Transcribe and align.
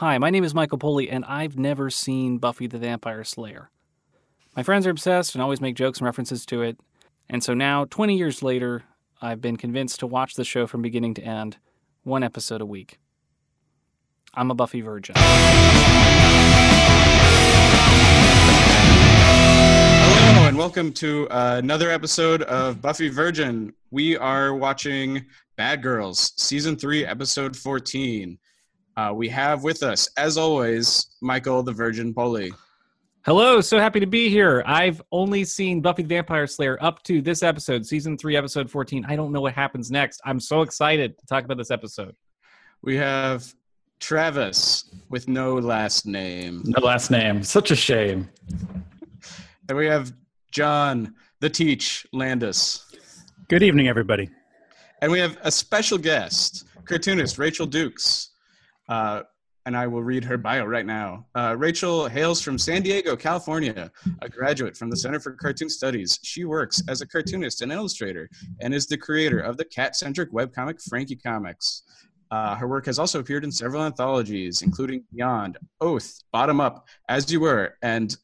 Hi, 0.00 0.18
my 0.18 0.28
name 0.28 0.44
is 0.44 0.54
Michael 0.54 0.76
Poley, 0.76 1.08
and 1.08 1.24
I've 1.24 1.56
never 1.56 1.88
seen 1.88 2.36
Buffy 2.36 2.66
the 2.66 2.76
Vampire 2.76 3.24
Slayer. 3.24 3.70
My 4.54 4.62
friends 4.62 4.86
are 4.86 4.90
obsessed 4.90 5.34
and 5.34 5.40
always 5.40 5.62
make 5.62 5.74
jokes 5.74 6.00
and 6.00 6.04
references 6.04 6.44
to 6.44 6.60
it, 6.60 6.78
and 7.30 7.42
so 7.42 7.54
now, 7.54 7.86
20 7.86 8.14
years 8.14 8.42
later, 8.42 8.84
I've 9.22 9.40
been 9.40 9.56
convinced 9.56 10.00
to 10.00 10.06
watch 10.06 10.34
the 10.34 10.44
show 10.44 10.66
from 10.66 10.82
beginning 10.82 11.14
to 11.14 11.22
end, 11.22 11.56
one 12.02 12.22
episode 12.22 12.60
a 12.60 12.66
week. 12.66 12.98
I'm 14.34 14.50
a 14.50 14.54
Buffy 14.54 14.82
virgin. 14.82 15.14
Hello, 20.28 20.46
and 20.46 20.58
welcome 20.58 20.92
to 20.92 21.26
another 21.30 21.90
episode 21.90 22.42
of 22.42 22.82
Buffy 22.82 23.08
Virgin. 23.08 23.72
We 23.90 24.18
are 24.18 24.54
watching 24.54 25.24
Bad 25.56 25.82
Girls, 25.82 26.34
Season 26.36 26.76
3, 26.76 27.06
Episode 27.06 27.56
14. 27.56 28.38
Uh, 28.96 29.12
we 29.14 29.28
have 29.28 29.62
with 29.62 29.82
us, 29.82 30.08
as 30.16 30.38
always, 30.38 31.08
Michael 31.20 31.62
the 31.62 31.72
Virgin 31.72 32.14
Poley. 32.14 32.50
Hello, 33.26 33.60
so 33.60 33.78
happy 33.78 34.00
to 34.00 34.06
be 34.06 34.30
here. 34.30 34.62
I've 34.64 35.02
only 35.12 35.44
seen 35.44 35.82
Buffy 35.82 36.02
the 36.02 36.08
Vampire 36.08 36.46
Slayer 36.46 36.78
up 36.80 37.02
to 37.02 37.20
this 37.20 37.42
episode, 37.42 37.84
season 37.84 38.16
three, 38.16 38.36
episode 38.36 38.70
14. 38.70 39.04
I 39.06 39.16
don't 39.16 39.32
know 39.32 39.42
what 39.42 39.52
happens 39.52 39.90
next. 39.90 40.22
I'm 40.24 40.40
so 40.40 40.62
excited 40.62 41.18
to 41.18 41.26
talk 41.26 41.44
about 41.44 41.58
this 41.58 41.70
episode. 41.70 42.14
We 42.82 42.96
have 42.96 43.52
Travis 44.00 44.90
with 45.10 45.28
no 45.28 45.56
last 45.56 46.06
name. 46.06 46.62
No 46.64 46.80
last 46.80 47.10
name. 47.10 47.42
Such 47.42 47.70
a 47.70 47.76
shame. 47.76 48.30
And 49.68 49.76
we 49.76 49.86
have 49.86 50.12
John 50.52 51.14
the 51.40 51.50
Teach 51.50 52.06
Landis. 52.14 52.86
Good 53.48 53.62
evening, 53.62 53.88
everybody. 53.88 54.30
And 55.02 55.12
we 55.12 55.18
have 55.18 55.36
a 55.42 55.50
special 55.50 55.98
guest, 55.98 56.64
cartoonist 56.86 57.38
Rachel 57.38 57.66
Dukes. 57.66 58.30
Uh, 58.88 59.22
and 59.66 59.76
I 59.76 59.88
will 59.88 60.02
read 60.02 60.24
her 60.24 60.38
bio 60.38 60.64
right 60.64 60.86
now. 60.86 61.26
Uh, 61.34 61.56
Rachel 61.58 62.08
hails 62.08 62.40
from 62.40 62.56
San 62.56 62.82
Diego, 62.82 63.16
California, 63.16 63.90
a 64.22 64.28
graduate 64.28 64.76
from 64.76 64.90
the 64.90 64.96
Center 64.96 65.18
for 65.18 65.32
Cartoon 65.32 65.68
Studies. 65.68 66.20
She 66.22 66.44
works 66.44 66.80
as 66.88 67.00
a 67.00 67.06
cartoonist 67.06 67.62
and 67.62 67.72
illustrator 67.72 68.30
and 68.60 68.72
is 68.72 68.86
the 68.86 68.96
creator 68.96 69.40
of 69.40 69.56
the 69.56 69.64
cat 69.64 69.96
centric 69.96 70.32
webcomic 70.32 70.80
Frankie 70.88 71.16
Comics. 71.16 71.82
Uh, 72.30 72.54
her 72.54 72.68
work 72.68 72.86
has 72.86 72.98
also 72.98 73.18
appeared 73.18 73.44
in 73.44 73.50
several 73.50 73.82
anthologies, 73.82 74.62
including 74.62 75.04
Beyond, 75.12 75.58
Oath, 75.80 76.20
Bottom 76.32 76.60
Up, 76.60 76.86
As 77.08 77.30
You 77.30 77.40
Were, 77.40 77.74
and 77.82 78.16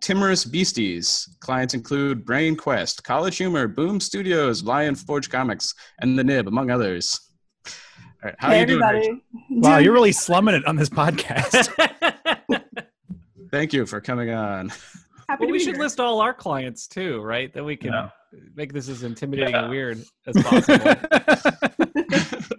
Timorous 0.00 0.44
Beasties. 0.44 1.36
Clients 1.40 1.74
include 1.74 2.24
Brain 2.24 2.56
Quest, 2.56 3.04
College 3.04 3.36
Humor, 3.36 3.68
Boom 3.68 4.00
Studios, 4.00 4.62
Lion 4.64 4.94
Forge 4.94 5.30
Comics, 5.30 5.74
and 6.00 6.18
The 6.18 6.24
Nib, 6.24 6.48
among 6.48 6.70
others. 6.70 7.31
All 8.22 8.28
right, 8.28 8.34
how 8.38 8.50
hey, 8.50 8.60
you 8.60 8.66
doing? 8.66 8.82
everybody. 8.82 8.98
Rachel? 9.10 9.20
Wow, 9.50 9.78
you're 9.78 9.92
really 9.92 10.12
slumming 10.12 10.54
it 10.54 10.64
on 10.66 10.76
this 10.76 10.88
podcast. 10.88 11.68
Thank 13.50 13.72
you 13.72 13.84
for 13.84 14.00
coming 14.00 14.30
on. 14.30 14.68
Happy 14.68 14.80
well, 15.28 15.38
to 15.38 15.46
we 15.46 15.58
be 15.58 15.64
should 15.64 15.74
here. 15.74 15.82
list 15.82 15.98
all 15.98 16.20
our 16.20 16.32
clients 16.32 16.86
too, 16.86 17.20
right? 17.22 17.52
Then 17.52 17.64
we 17.64 17.76
can 17.76 17.92
Yeah. 17.92 18.10
make 18.54 18.72
this 18.72 18.88
as 18.88 19.02
intimidating 19.02 19.54
and 19.54 19.70
weird 19.70 20.04
as 20.26 20.40
possible. 20.42 20.94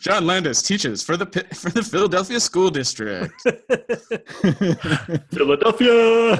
John 0.00 0.26
Landis 0.26 0.62
teaches 0.62 1.02
for 1.02 1.16
the 1.16 1.24
for 1.54 1.70
the 1.70 1.82
Philadelphia 1.82 2.38
School 2.38 2.70
District. 2.70 3.32
Philadelphia. 5.32 6.34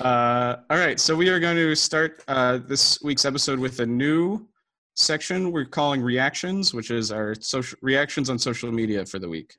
Uh, 0.00 0.56
all 0.70 0.78
right, 0.78 0.98
so 1.00 1.14
we 1.16 1.28
are 1.28 1.40
going 1.40 1.56
to 1.56 1.74
start 1.74 2.22
uh, 2.28 2.58
this 2.66 3.02
week's 3.02 3.24
episode 3.24 3.58
with 3.58 3.80
a 3.80 3.86
new 3.86 4.46
section 4.94 5.52
we're 5.52 5.64
calling 5.64 6.02
reactions, 6.02 6.74
which 6.74 6.90
is 6.90 7.10
our 7.12 7.34
social 7.40 7.78
reactions 7.82 8.30
on 8.30 8.38
social 8.38 8.70
media 8.70 9.04
for 9.06 9.18
the 9.18 9.28
week. 9.28 9.56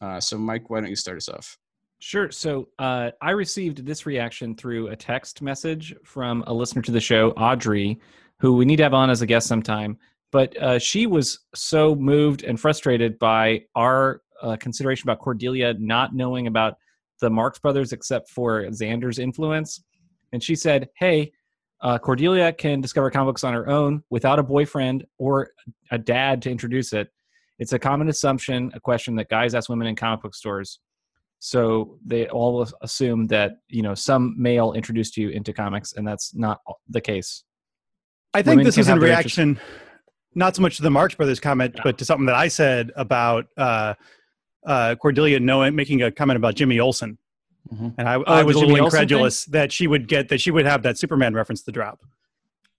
Uh, 0.00 0.20
so, 0.20 0.38
Mike, 0.38 0.70
why 0.70 0.80
don't 0.80 0.90
you 0.90 0.96
start 0.96 1.16
us 1.16 1.28
off? 1.28 1.58
Sure. 1.98 2.30
So 2.30 2.68
uh, 2.78 3.10
I 3.20 3.32
received 3.32 3.84
this 3.84 4.06
reaction 4.06 4.54
through 4.54 4.88
a 4.88 4.96
text 4.96 5.42
message 5.42 5.94
from 6.02 6.42
a 6.46 6.52
listener 6.52 6.80
to 6.82 6.92
the 6.92 7.00
show, 7.00 7.32
Audrey, 7.32 8.00
who 8.38 8.54
we 8.54 8.64
need 8.64 8.76
to 8.76 8.84
have 8.84 8.94
on 8.94 9.10
as 9.10 9.20
a 9.20 9.26
guest 9.26 9.46
sometime. 9.46 9.98
But 10.32 10.56
uh, 10.62 10.78
she 10.78 11.06
was 11.06 11.40
so 11.54 11.94
moved 11.94 12.42
and 12.42 12.58
frustrated 12.58 13.18
by 13.18 13.64
our 13.74 14.22
uh, 14.40 14.56
consideration 14.56 15.08
about 15.08 15.18
Cordelia 15.18 15.74
not 15.74 16.14
knowing 16.14 16.46
about 16.46 16.78
the 17.20 17.28
Marx 17.28 17.58
Brothers 17.58 17.92
except 17.92 18.30
for 18.30 18.62
Xander's 18.62 19.18
influence. 19.18 19.84
And 20.32 20.42
she 20.42 20.54
said, 20.54 20.88
Hey, 20.96 21.32
uh, 21.82 21.98
Cordelia 21.98 22.52
can 22.52 22.80
discover 22.80 23.10
comic 23.10 23.28
books 23.28 23.44
on 23.44 23.54
her 23.54 23.68
own 23.68 24.02
without 24.10 24.38
a 24.38 24.42
boyfriend 24.42 25.06
or 25.18 25.50
a 25.90 25.98
dad 25.98 26.42
to 26.42 26.50
introduce 26.50 26.92
it. 26.92 27.08
It's 27.58 27.72
a 27.72 27.78
common 27.78 28.08
assumption, 28.08 28.70
a 28.74 28.80
question 28.80 29.14
that 29.16 29.28
guys 29.28 29.54
ask 29.54 29.68
women 29.68 29.86
in 29.86 29.96
comic 29.96 30.22
book 30.22 30.34
stores. 30.34 30.78
So 31.38 31.98
they 32.04 32.28
all 32.28 32.66
assume 32.82 33.26
that 33.28 33.60
you 33.68 33.82
know 33.82 33.94
some 33.94 34.34
male 34.36 34.72
introduced 34.72 35.16
you 35.16 35.30
into 35.30 35.54
comics, 35.54 35.94
and 35.94 36.06
that's 36.06 36.34
not 36.34 36.60
the 36.88 37.00
case. 37.00 37.44
I 38.34 38.42
think 38.42 38.52
Women 38.52 38.64
this 38.66 38.78
is 38.78 38.88
in 38.88 38.98
reaction, 38.98 39.58
not 40.34 40.54
so 40.54 40.62
much 40.62 40.76
to 40.76 40.82
the 40.82 40.90
Marx 40.90 41.14
Brothers 41.14 41.40
comment, 41.40 41.76
but 41.82 41.96
to 41.98 42.04
something 42.04 42.26
that 42.26 42.34
I 42.34 42.48
said 42.48 42.92
about 42.94 43.46
uh, 43.56 43.94
uh, 44.66 44.96
Cordelia 44.96 45.40
knowing, 45.40 45.74
making 45.74 46.02
a 46.02 46.10
comment 46.10 46.36
about 46.36 46.56
Jimmy 46.56 46.78
Olsen. 46.78 47.18
Mhm. 47.72 47.94
And 47.98 48.08
I, 48.08 48.14
Oh, 48.16 48.22
I 48.26 48.42
was 48.42 48.56
a 48.56 48.60
little 48.60 48.76
incredulous 48.84 49.44
that 49.46 49.72
she 49.72 49.86
would 49.86 50.08
get 50.08 50.28
that 50.28 50.40
she 50.40 50.50
would 50.50 50.66
have 50.66 50.82
that 50.82 50.98
Superman 50.98 51.34
reference 51.34 51.62
to 51.64 51.72
drop. 51.72 52.00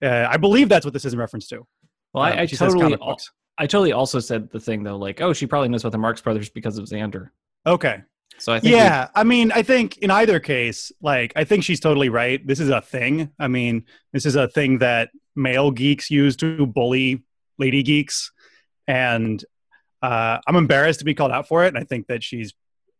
Uh, 0.01 0.27
I 0.29 0.37
believe 0.37 0.67
that's 0.69 0.85
what 0.85 0.93
this 0.93 1.05
is 1.05 1.13
in 1.13 1.19
reference 1.19 1.47
to. 1.49 1.65
Well, 2.13 2.23
Uh, 2.23 2.27
I, 2.27 2.41
I 2.41 2.45
totally, 2.45 2.81
comic 2.81 2.99
al- 3.01 3.07
books. 3.07 3.31
I 3.57 3.67
totally 3.67 3.91
also 3.91 4.19
said 4.19 4.49
the 4.51 4.59
thing 4.59 4.83
though, 4.83 4.97
like, 4.97 5.21
oh, 5.21 5.33
she 5.33 5.45
probably 5.45 5.69
knows 5.69 5.83
about 5.83 5.91
the 5.91 5.97
Marx 5.99 6.19
Brothers 6.21 6.49
because 6.49 6.77
of 6.77 6.85
Xander. 6.85 7.29
Okay. 7.65 8.01
So 8.37 8.53
I 8.53 8.59
think, 8.59 8.71
we- 8.71 8.77
yeah 8.77 9.09
i 9.13 9.23
mean 9.25 9.51
i 9.51 9.61
think 9.61 9.97
in 9.97 10.09
either 10.09 10.39
case 10.39 10.91
like 11.01 11.33
i 11.35 11.43
think 11.43 11.63
she's 11.65 11.81
totally 11.81 12.07
right 12.09 12.39
this 12.47 12.59
is 12.61 12.69
a 12.69 12.79
thing 12.81 13.29
i 13.37 13.47
mean 13.49 13.83
this 14.13 14.25
is 14.25 14.35
a 14.35 14.47
thing 14.47 14.79
that 14.79 15.09
male 15.35 15.69
geeks 15.69 16.09
use 16.09 16.37
to 16.37 16.65
bully 16.65 17.21
lady 17.59 17.83
geeks 17.83 18.31
and 18.87 19.43
uh, 20.01 20.39
i'm 20.47 20.55
embarrassed 20.55 20.99
to 20.99 21.05
be 21.05 21.13
called 21.13 21.31
out 21.31 21.45
for 21.47 21.65
it 21.65 21.67
and 21.67 21.77
i 21.77 21.83
think 21.83 22.07
that 22.07 22.23
she's 22.23 22.53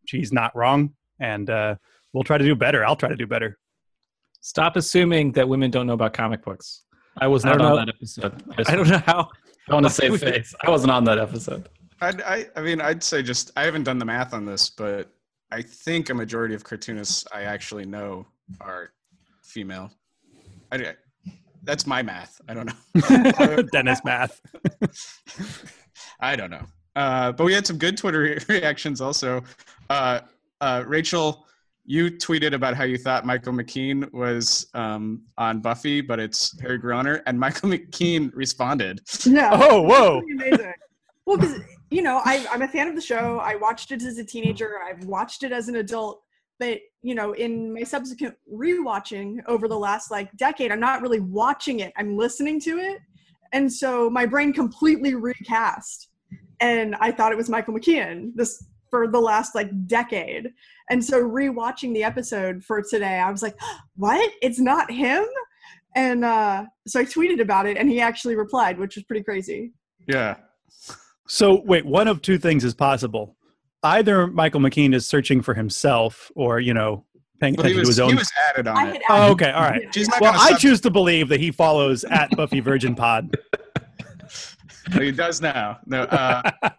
she's 0.05 0.31
not 0.33 0.55
wrong 0.55 0.93
and 1.21 1.49
uh, 1.49 1.75
we'll 2.11 2.23
try 2.23 2.37
to 2.37 2.43
do 2.43 2.55
better 2.55 2.83
i'll 2.85 2.95
try 2.95 3.09
to 3.09 3.15
do 3.15 3.25
better 3.25 3.57
stop 4.41 4.75
assuming 4.75 5.31
that 5.31 5.47
women 5.47 5.71
don't 5.71 5.87
know 5.87 5.93
about 5.93 6.13
comic 6.13 6.43
books. 6.43 6.83
I 7.17 7.27
was 7.27 7.45
not 7.45 7.57
don't 7.57 7.67
on 7.67 7.69
know. 7.71 7.77
that 7.77 7.89
episode. 7.89 8.43
I, 8.57 8.63
I 8.73 8.75
don't 8.75 8.89
know 8.89 8.97
how. 9.05 9.29
I 9.69 9.73
want 9.73 9.85
to 9.85 9.91
save 9.91 10.19
face. 10.19 10.53
I 10.65 10.69
wasn't 10.69 10.91
on 10.91 11.03
that 11.05 11.19
episode. 11.19 11.69
I'd, 12.01 12.21
I, 12.23 12.47
I 12.55 12.61
mean, 12.61 12.81
I'd 12.81 13.03
say 13.03 13.21
just 13.21 13.51
I 13.55 13.63
haven't 13.63 13.83
done 13.83 13.99
the 13.99 14.05
math 14.05 14.33
on 14.33 14.45
this, 14.45 14.69
but 14.69 15.09
I 15.51 15.61
think 15.61 16.09
a 16.09 16.13
majority 16.13 16.55
of 16.55 16.63
cartoonists 16.63 17.25
I 17.31 17.43
actually 17.43 17.85
know 17.85 18.25
are 18.59 18.91
female. 19.43 19.91
I, 20.71 20.95
that's 21.63 21.85
my 21.85 22.01
math. 22.01 22.41
I 22.49 22.55
don't 22.55 22.65
know. 22.65 23.61
dennis 23.71 24.01
math 24.03 24.41
I 26.19 26.35
don't 26.35 26.49
know. 26.49 26.65
Uh, 26.95 27.31
but 27.31 27.43
we 27.43 27.53
had 27.53 27.67
some 27.67 27.77
good 27.77 27.97
Twitter 27.97 28.21
re- 28.21 28.39
reactions 28.47 28.99
also. 28.99 29.43
Uh, 29.89 30.21
uh, 30.61 30.83
Rachel, 30.88 31.45
you 31.83 32.11
tweeted 32.11 32.53
about 32.53 32.75
how 32.75 32.83
you 32.83 32.97
thought 32.97 33.25
Michael 33.25 33.53
McKean 33.53 34.11
was 34.13 34.67
um, 34.73 35.23
on 35.38 35.59
Buffy, 35.59 35.99
but 35.99 36.19
it's 36.19 36.57
Harry 36.61 36.79
Groener, 36.79 37.22
and 37.25 37.39
Michael 37.45 37.69
McKean 37.69 38.31
responded. 38.33 39.01
No. 39.25 39.49
oh 39.53 39.81
whoa 39.81 40.22
amazing. 40.31 40.73
well, 41.25 41.38
because 41.38 41.59
you 41.89 42.01
know, 42.01 42.22
I, 42.23 42.45
I'm 42.49 42.61
a 42.61 42.67
fan 42.67 42.88
of 42.88 42.95
the 42.95 43.01
show. 43.01 43.39
I 43.39 43.55
watched 43.55 43.91
it 43.91 44.01
as 44.01 44.17
a 44.17 44.23
teenager. 44.23 44.75
I've 44.88 45.03
watched 45.03 45.44
it 45.44 45.51
as 45.51 45.67
an 45.67 45.75
adult. 45.75 46.22
But 46.57 46.79
you 47.01 47.16
know, 47.16 47.33
in 47.33 47.73
my 47.73 47.83
subsequent 47.83 48.35
rewatching 48.51 49.39
over 49.47 49.67
the 49.67 49.78
last 49.78 50.11
like 50.11 50.31
decade, 50.38 50.72
I'm 50.72 50.79
not 50.79 51.01
really 51.01 51.19
watching 51.19 51.79
it. 51.79 51.91
I'm 51.97 52.16
listening 52.16 52.59
to 52.61 52.78
it, 52.78 52.99
and 53.51 53.72
so 53.72 54.09
my 54.09 54.25
brain 54.25 54.53
completely 54.53 55.16
recast. 55.16 56.09
And 56.59 56.95
I 56.99 57.11
thought 57.11 57.31
it 57.31 57.38
was 57.38 57.49
Michael 57.49 57.73
McKean 57.73 58.33
this 58.35 58.63
for 58.91 59.07
the 59.07 59.20
last 59.20 59.55
like 59.55 59.72
decade. 59.88 60.52
And 60.91 61.03
so 61.03 61.23
rewatching 61.23 61.93
the 61.96 62.03
episode 62.03 62.64
for 62.64 62.84
today, 62.84 63.17
I 63.20 63.32
was 63.32 63.41
like, 63.41 63.55
"What? 63.96 64.32
It's 64.43 64.59
not 64.59 64.91
him." 64.91 65.26
And 65.96 66.23
uh, 66.23 66.66
so 66.88 66.99
I 66.99 67.05
tweeted 67.05 67.41
about 67.41 67.66
it, 67.66 67.78
and 67.78 67.90
he 67.90 67.99
actually 67.99 68.35
replied, 68.35 68.78
which 68.78 68.96
was 68.96 69.03
pretty 69.05 69.23
crazy. 69.23 69.73
Yeah. 70.08 70.35
So 71.28 71.64
wait, 71.66 71.85
one 71.85 72.08
of 72.08 72.22
two 72.22 72.38
things 72.38 72.64
is 72.64 72.73
possible. 72.76 73.35
Either 73.84 74.28
Michael 74.28 74.59
McKean 74.61 74.94
is 74.94 75.08
searching 75.08 75.41
for 75.41 75.53
himself, 75.55 76.32
or 76.35 76.59
you 76.59 76.73
know, 76.73 77.05
paying 77.40 77.55
Well, 77.55 77.66
he 77.66 77.72
attention 77.72 77.87
was, 77.87 77.96
to 77.97 78.03
his 78.03 78.09
he 78.09 78.14
own. 78.14 78.16
was 78.17 78.32
added 78.49 78.67
on 78.67 78.78
I 78.78 78.90
it. 78.91 79.02
had 79.08 79.28
oh, 79.28 79.32
okay, 79.32 79.52
all 79.52 79.64
right. 79.64 79.82
She's 79.94 80.09
Well, 80.20 80.34
I 80.37 80.53
choose 80.53 80.82
to 80.82 80.91
believe 80.91 81.29
that 81.29 81.40
he 81.40 81.52
follows 81.52 82.03
at 82.05 82.29
Buffy 82.32 82.59
Virgin 82.59 82.96
Pod. 82.96 83.35
he 84.99 85.11
does 85.11 85.41
now. 85.41 85.79
No, 85.85 86.03
uh, 86.03 86.52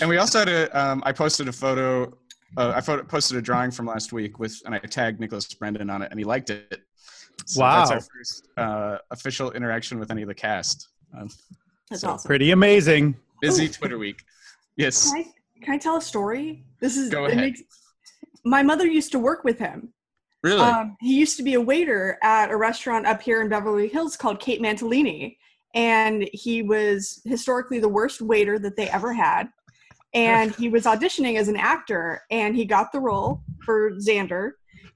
and 0.00 0.08
we 0.08 0.18
also 0.18 0.40
had 0.40 0.48
a. 0.48 0.78
Um, 0.78 1.02
I 1.04 1.12
posted 1.12 1.48
a 1.48 1.52
photo. 1.52 2.16
Uh, 2.56 2.72
I 2.74 2.80
photo, 2.80 3.04
posted 3.04 3.36
a 3.36 3.42
drawing 3.42 3.70
from 3.70 3.86
last 3.86 4.12
week 4.12 4.38
with, 4.38 4.60
and 4.66 4.74
I 4.74 4.78
tagged 4.78 5.20
Nicholas 5.20 5.52
Brendon 5.54 5.88
on 5.88 6.02
it, 6.02 6.08
and 6.10 6.18
he 6.18 6.24
liked 6.24 6.50
it. 6.50 6.82
So 7.46 7.60
That's 7.60 7.90
Wow. 7.90 7.90
our 7.90 8.00
first 8.00 8.48
uh, 8.56 8.98
official 9.10 9.52
interaction 9.52 9.98
with 9.98 10.10
any 10.10 10.22
of 10.22 10.28
the 10.28 10.34
cast. 10.34 10.88
Um, 11.16 11.28
That's 11.88 12.02
so 12.02 12.10
awesome. 12.10 12.26
Pretty 12.28 12.50
amazing. 12.50 13.16
Busy 13.40 13.66
Ooh. 13.66 13.68
Twitter 13.68 13.98
week. 13.98 14.24
Yes. 14.76 15.10
Can 15.12 15.20
I, 15.24 15.64
can 15.64 15.74
I 15.74 15.78
tell 15.78 15.96
a 15.96 16.02
story? 16.02 16.64
This 16.80 16.96
is 16.96 17.08
Go 17.10 17.24
it 17.26 17.32
ahead. 17.32 17.44
makes- 17.44 17.62
my 18.44 18.62
mother 18.62 18.86
used 18.86 19.12
to 19.12 19.18
work 19.18 19.44
with 19.44 19.58
him. 19.58 19.92
Really? 20.42 20.60
Um, 20.60 20.96
he 21.00 21.14
used 21.18 21.36
to 21.36 21.42
be 21.42 21.54
a 21.54 21.60
waiter 21.60 22.18
at 22.22 22.50
a 22.50 22.56
restaurant 22.56 23.06
up 23.06 23.20
here 23.22 23.42
in 23.42 23.48
Beverly 23.48 23.88
Hills 23.88 24.16
called 24.16 24.40
Kate 24.40 24.60
Mantilini, 24.62 25.36
and 25.74 26.28
he 26.32 26.62
was 26.62 27.20
historically 27.26 27.78
the 27.78 27.88
worst 27.88 28.20
waiter 28.22 28.58
that 28.58 28.76
they 28.76 28.88
ever 28.88 29.12
had. 29.12 29.48
And 30.14 30.54
he 30.56 30.68
was 30.68 30.84
auditioning 30.84 31.36
as 31.38 31.48
an 31.48 31.56
actor, 31.56 32.20
and 32.30 32.54
he 32.56 32.64
got 32.64 32.92
the 32.92 33.00
role 33.00 33.42
for 33.64 33.92
Xander. 33.92 34.52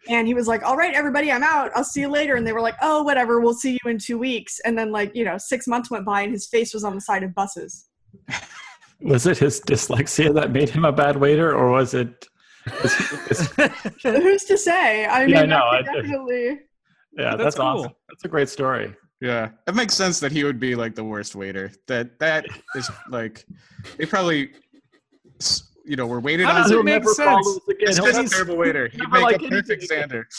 And 0.08 0.26
he 0.26 0.34
was 0.34 0.46
like, 0.46 0.62
"All 0.62 0.76
right, 0.76 0.93
everybody, 0.94 1.32
I'm 1.32 1.43
out. 1.43 1.70
I'll 1.75 1.82
see 1.84 2.00
you 2.00 2.08
later." 2.08 2.34
And 2.37 2.46
they 2.46 2.52
were 2.52 2.61
like, 2.61 2.75
"Oh, 2.82 3.02
whatever. 3.02 3.40
We'll 3.40 3.55
see 3.55 3.78
you 3.82 3.90
in 3.90 3.99
two 3.99 4.19
weeks." 4.19 4.61
And 4.64 4.76
then, 4.76 4.93
like, 4.93 5.14
you 5.16 5.25
know, 5.25 5.38
six 5.38 5.66
months 5.66 5.90
went 5.90 6.05
by, 6.05 6.22
and 6.22 6.32
his 6.32 6.46
face 6.46 6.75
was 6.75 6.84
on 6.84 6.94
the 6.94 7.00
side 7.00 7.22
of 7.22 7.34
buses. 7.34 7.87
Was 9.00 9.26
it 9.26 9.37
his 9.38 9.61
dyslexia 9.61 10.32
that 10.34 10.52
made 10.52 10.69
him 10.70 10.84
a 10.84 10.93
bad 10.93 11.16
waiter, 11.16 11.52
or 11.55 11.70
was 11.70 11.93
it? 11.94 12.26
was 12.82 12.94
he- 12.96 13.16
was- 13.28 13.49
Who's 14.02 14.44
to 14.44 14.56
say? 14.56 15.05
I 15.05 15.20
mean, 15.26 15.31
Yeah, 15.34 15.40
I 15.43 15.46
no, 15.46 15.56
I- 15.64 15.82
definitely. 15.82 16.61
yeah, 17.19 17.31
That's 17.37 17.43
that's, 17.43 17.56
cool. 17.56 17.64
awesome. 17.66 17.93
That's 18.08 18.25
a 18.25 18.28
great 18.28 18.49
story. 18.49 18.94
yeah. 19.20 19.50
It 19.66 19.75
makes 19.75 19.94
sense 19.94 20.20
that 20.20 20.32
he 20.32 20.44
would 20.44 20.58
be 20.61 20.75
like 20.75 20.94
the 20.94 21.05
worst 21.05 21.34
waiter. 21.34 21.72
That 21.88 22.19
that 22.20 22.46
is 22.76 22.88
like 23.11 23.44
they 23.99 24.06
probably 24.06 24.50
s- 24.52 24.61
you 25.85 25.97
know, 25.97 26.07
we're 26.07 26.21
waiting 26.21 26.47
on. 26.47 26.55
does 26.63 26.71
it 26.71 26.75
He'll 26.75 26.83
make 26.83 26.95
never 27.03 27.13
sense? 27.15 27.29
follow 27.47 27.57
again. 27.69 27.89
It's 27.89 27.97
He'll 27.97 28.07
just 28.07 28.19
a 28.19 28.23
never- 28.23 28.35
terrible 28.35 28.57
waiter. 28.57 28.89
He'd 28.89 29.01
make 29.11 29.23
like 29.23 29.37
a 29.37 29.49
perfect 29.49 29.91
anything 29.91 30.09
Xander. 30.09 30.25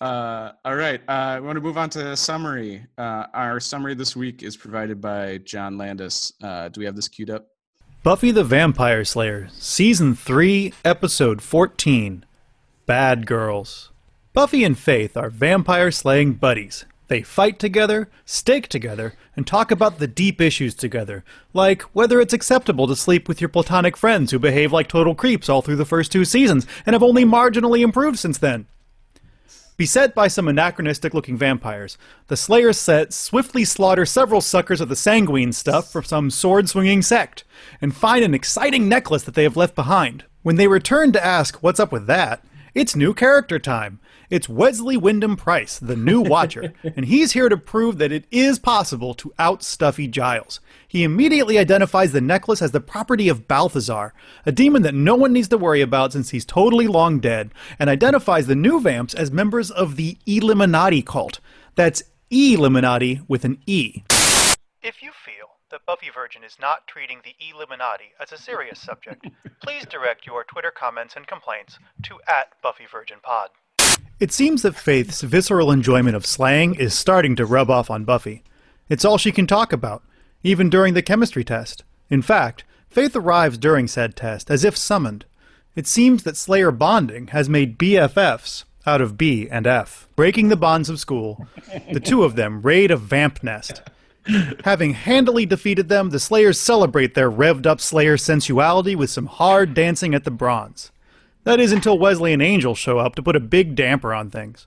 Uh, 0.00 0.52
all 0.64 0.74
right. 0.74 1.00
Uh, 1.08 1.38
we 1.40 1.46
want 1.46 1.56
to 1.56 1.62
move 1.62 1.78
on 1.78 1.88
to 1.90 2.14
summary. 2.16 2.84
Uh, 2.98 3.24
our 3.32 3.58
summary 3.58 3.94
this 3.94 4.14
week 4.14 4.42
is 4.42 4.56
provided 4.56 5.00
by 5.00 5.38
John 5.38 5.78
Landis. 5.78 6.32
Uh, 6.42 6.68
do 6.68 6.80
we 6.80 6.84
have 6.84 6.96
this 6.96 7.08
queued 7.08 7.30
up? 7.30 7.46
Buffy 8.02 8.30
the 8.30 8.44
Vampire 8.44 9.04
Slayer, 9.04 9.48
Season 9.52 10.14
3, 10.14 10.74
Episode 10.84 11.40
14 11.40 12.26
Bad 12.84 13.26
Girls. 13.26 13.92
Buffy 14.34 14.62
and 14.62 14.76
Faith 14.76 15.16
are 15.16 15.30
vampire 15.30 15.90
slaying 15.90 16.34
buddies. 16.34 16.84
They 17.08 17.22
fight 17.22 17.58
together, 17.58 18.08
stake 18.24 18.68
together, 18.68 19.14
and 19.36 19.46
talk 19.46 19.70
about 19.70 19.98
the 19.98 20.06
deep 20.06 20.40
issues 20.40 20.74
together, 20.74 21.22
like 21.52 21.82
whether 21.92 22.20
it's 22.20 22.32
acceptable 22.32 22.86
to 22.86 22.96
sleep 22.96 23.28
with 23.28 23.40
your 23.40 23.48
platonic 23.48 23.96
friends 23.96 24.30
who 24.30 24.38
behave 24.38 24.72
like 24.72 24.88
total 24.88 25.14
creeps 25.14 25.48
all 25.48 25.60
through 25.60 25.76
the 25.76 25.84
first 25.84 26.10
two 26.10 26.24
seasons 26.24 26.66
and 26.86 26.94
have 26.94 27.02
only 27.02 27.24
marginally 27.24 27.82
improved 27.82 28.18
since 28.18 28.38
then. 28.38 28.66
Beset 29.76 30.14
by 30.14 30.28
some 30.28 30.46
anachronistic 30.46 31.14
looking 31.14 31.36
vampires, 31.36 31.98
the 32.28 32.36
Slayer 32.36 32.72
set 32.72 33.12
swiftly 33.12 33.64
slaughter 33.64 34.06
several 34.06 34.40
suckers 34.40 34.80
of 34.80 34.88
the 34.88 34.94
sanguine 34.94 35.52
stuff 35.52 35.90
from 35.90 36.04
some 36.04 36.30
sword 36.30 36.68
swinging 36.68 37.02
sect, 37.02 37.42
and 37.82 37.94
find 37.94 38.24
an 38.24 38.34
exciting 38.34 38.88
necklace 38.88 39.24
that 39.24 39.34
they 39.34 39.42
have 39.42 39.56
left 39.56 39.74
behind. 39.74 40.24
When 40.42 40.56
they 40.56 40.68
return 40.68 41.10
to 41.12 41.24
ask 41.24 41.56
what's 41.56 41.80
up 41.80 41.90
with 41.90 42.06
that, 42.06 42.44
it's 42.72 42.94
new 42.94 43.14
character 43.14 43.58
time. 43.58 43.98
It's 44.30 44.48
Wesley 44.48 44.96
Wyndam-Pryce, 44.96 45.78
the 45.78 45.96
new 45.96 46.20
Watcher, 46.22 46.72
and 46.82 47.06
he's 47.06 47.32
here 47.32 47.48
to 47.48 47.56
prove 47.56 47.98
that 47.98 48.12
it 48.12 48.24
is 48.30 48.58
possible 48.58 49.14
to 49.14 49.32
out 49.38 49.62
Stuffy 49.62 50.08
Giles. 50.08 50.60
He 50.86 51.04
immediately 51.04 51.58
identifies 51.58 52.12
the 52.12 52.20
necklace 52.20 52.62
as 52.62 52.70
the 52.72 52.80
property 52.80 53.28
of 53.28 53.46
Balthazar, 53.48 54.14
a 54.46 54.52
demon 54.52 54.82
that 54.82 54.94
no 54.94 55.14
one 55.14 55.32
needs 55.32 55.48
to 55.48 55.58
worry 55.58 55.80
about 55.80 56.12
since 56.12 56.30
he's 56.30 56.44
totally 56.44 56.86
long 56.86 57.20
dead, 57.20 57.50
and 57.78 57.90
identifies 57.90 58.46
the 58.46 58.54
new 58.54 58.80
vamps 58.80 59.14
as 59.14 59.30
members 59.30 59.70
of 59.70 59.96
the 59.96 60.16
Eliminati 60.26 61.04
cult. 61.04 61.40
That's 61.74 62.02
Eliminati 62.30 63.24
with 63.28 63.44
an 63.44 63.58
E. 63.66 64.02
If 64.82 65.02
you 65.02 65.10
feel 65.24 65.48
that 65.70 65.86
Buffy 65.86 66.10
Virgin 66.14 66.44
is 66.44 66.56
not 66.60 66.86
treating 66.86 67.20
the 67.24 67.34
Illuminati 67.50 68.12
as 68.20 68.32
a 68.32 68.38
serious 68.38 68.80
subject, 68.80 69.26
please 69.62 69.84
direct 69.86 70.26
your 70.26 70.44
Twitter 70.44 70.70
comments 70.70 71.16
and 71.16 71.26
complaints 71.26 71.78
to 72.04 72.18
at 72.28 72.52
Buffy 72.62 72.84
Virgin 72.90 73.18
Pod. 73.22 73.50
It 74.20 74.32
seems 74.32 74.62
that 74.62 74.76
Faith's 74.76 75.22
visceral 75.22 75.72
enjoyment 75.72 76.14
of 76.14 76.24
slang 76.24 76.76
is 76.76 76.96
starting 76.96 77.34
to 77.36 77.44
rub 77.44 77.68
off 77.68 77.90
on 77.90 78.04
Buffy. 78.04 78.44
It's 78.88 79.04
all 79.04 79.18
she 79.18 79.32
can 79.32 79.46
talk 79.46 79.72
about, 79.72 80.04
even 80.44 80.70
during 80.70 80.94
the 80.94 81.02
chemistry 81.02 81.42
test. 81.42 81.82
In 82.10 82.22
fact, 82.22 82.64
Faith 82.88 83.16
arrives 83.16 83.58
during 83.58 83.88
said 83.88 84.14
test 84.14 84.52
as 84.52 84.62
if 84.62 84.76
summoned. 84.76 85.24
It 85.74 85.88
seems 85.88 86.22
that 86.22 86.36
Slayer 86.36 86.70
bonding 86.70 87.28
has 87.28 87.48
made 87.48 87.76
BFFs 87.76 88.62
out 88.86 89.00
of 89.00 89.18
B 89.18 89.48
and 89.50 89.66
F. 89.66 90.06
Breaking 90.14 90.48
the 90.48 90.56
bonds 90.56 90.88
of 90.88 91.00
school, 91.00 91.48
the 91.92 91.98
two 91.98 92.22
of 92.22 92.36
them 92.36 92.62
raid 92.62 92.92
a 92.92 92.96
vamp 92.96 93.42
nest. 93.42 93.82
Having 94.64 94.94
handily 94.94 95.44
defeated 95.44 95.88
them, 95.88 96.10
the 96.10 96.20
Slayers 96.20 96.60
celebrate 96.60 97.14
their 97.14 97.30
revved 97.30 97.66
up 97.66 97.80
Slayer 97.80 98.16
sensuality 98.16 98.94
with 98.94 99.10
some 99.10 99.26
hard 99.26 99.74
dancing 99.74 100.14
at 100.14 100.22
the 100.22 100.30
bronze. 100.30 100.92
That 101.44 101.60
is 101.60 101.72
until 101.72 101.98
Wesley 101.98 102.32
and 102.32 102.42
Angel 102.42 102.74
show 102.74 102.98
up 102.98 103.14
to 103.14 103.22
put 103.22 103.36
a 103.36 103.40
big 103.40 103.74
damper 103.74 104.12
on 104.12 104.30
things. 104.30 104.66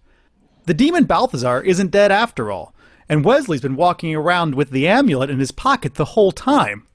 The 0.66 0.74
demon 0.74 1.06
Balthazar 1.06 1.62
isn't 1.62 1.92
dead 1.92 2.12
after 2.12 2.52
all, 2.52 2.74
and 3.10 3.26
Wesley's 3.26 3.62
been 3.62 3.76
walking 3.76 4.16
around 4.16 4.56
with 4.56 4.70
the 4.70 4.88
amulet 4.88 5.30
in 5.30 5.40
his 5.40 5.52
pocket 5.52 5.96
the 5.96 6.06
whole 6.06 6.32
time. 6.32 6.88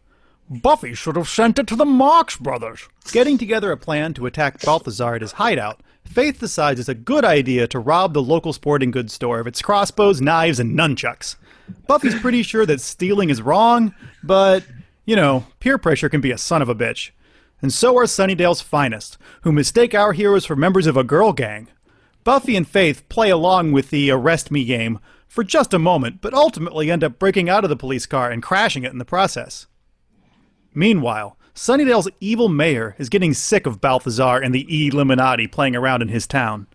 Buffy 0.48 0.94
should 0.94 1.16
have 1.16 1.28
sent 1.28 1.58
it 1.58 1.66
to 1.68 1.76
the 1.76 1.84
Marx 1.84 2.36
Brothers. 2.36 2.88
Getting 3.12 3.38
together 3.38 3.72
a 3.72 3.76
plan 3.76 4.12
to 4.14 4.26
attack 4.26 4.60
Balthazar 4.60 5.14
at 5.14 5.22
his 5.22 5.32
hideout, 5.32 5.80
Faith 6.04 6.40
decides 6.40 6.78
it's 6.78 6.88
a 6.88 6.94
good 6.94 7.24
idea 7.24 7.66
to 7.68 7.78
rob 7.78 8.12
the 8.12 8.22
local 8.22 8.52
sporting 8.52 8.90
goods 8.90 9.14
store 9.14 9.40
of 9.40 9.46
its 9.46 9.62
crossbows, 9.62 10.20
knives, 10.20 10.60
and 10.60 10.76
nunchucks. 10.78 11.36
Buffy's 11.86 12.18
pretty 12.20 12.42
sure 12.42 12.66
that 12.66 12.80
stealing 12.80 13.30
is 13.30 13.40
wrong, 13.40 13.94
but, 14.22 14.64
you 15.06 15.16
know, 15.16 15.46
peer 15.60 15.78
pressure 15.78 16.08
can 16.08 16.20
be 16.20 16.30
a 16.30 16.38
son 16.38 16.60
of 16.60 16.68
a 16.68 16.74
bitch. 16.74 17.10
And 17.62 17.72
so 17.72 17.96
are 17.96 18.04
Sunnydale's 18.04 18.60
finest, 18.60 19.16
who 19.42 19.52
mistake 19.52 19.94
our 19.94 20.12
heroes 20.12 20.44
for 20.44 20.56
members 20.56 20.86
of 20.86 20.96
a 20.96 21.04
girl 21.04 21.32
gang. 21.32 21.68
Buffy 22.24 22.56
and 22.56 22.66
Faith 22.66 23.08
play 23.08 23.30
along 23.30 23.72
with 23.72 23.90
the 23.90 24.10
arrest 24.10 24.50
me 24.50 24.64
game 24.64 24.98
for 25.28 25.42
just 25.44 25.72
a 25.72 25.78
moment, 25.78 26.20
but 26.20 26.34
ultimately 26.34 26.90
end 26.90 27.02
up 27.02 27.18
breaking 27.18 27.48
out 27.48 27.64
of 27.64 27.70
the 27.70 27.76
police 27.76 28.04
car 28.04 28.30
and 28.30 28.42
crashing 28.42 28.82
it 28.82 28.92
in 28.92 28.98
the 28.98 29.04
process. 29.04 29.66
Meanwhile, 30.74 31.38
Sunnydale's 31.54 32.08
evil 32.20 32.48
mayor 32.48 32.96
is 32.98 33.08
getting 33.08 33.32
sick 33.32 33.66
of 33.66 33.80
Balthazar 33.80 34.38
and 34.38 34.54
the 34.54 34.64
Eliminati 34.64 35.50
playing 35.50 35.76
around 35.76 36.02
in 36.02 36.08
his 36.08 36.26
town. 36.26 36.66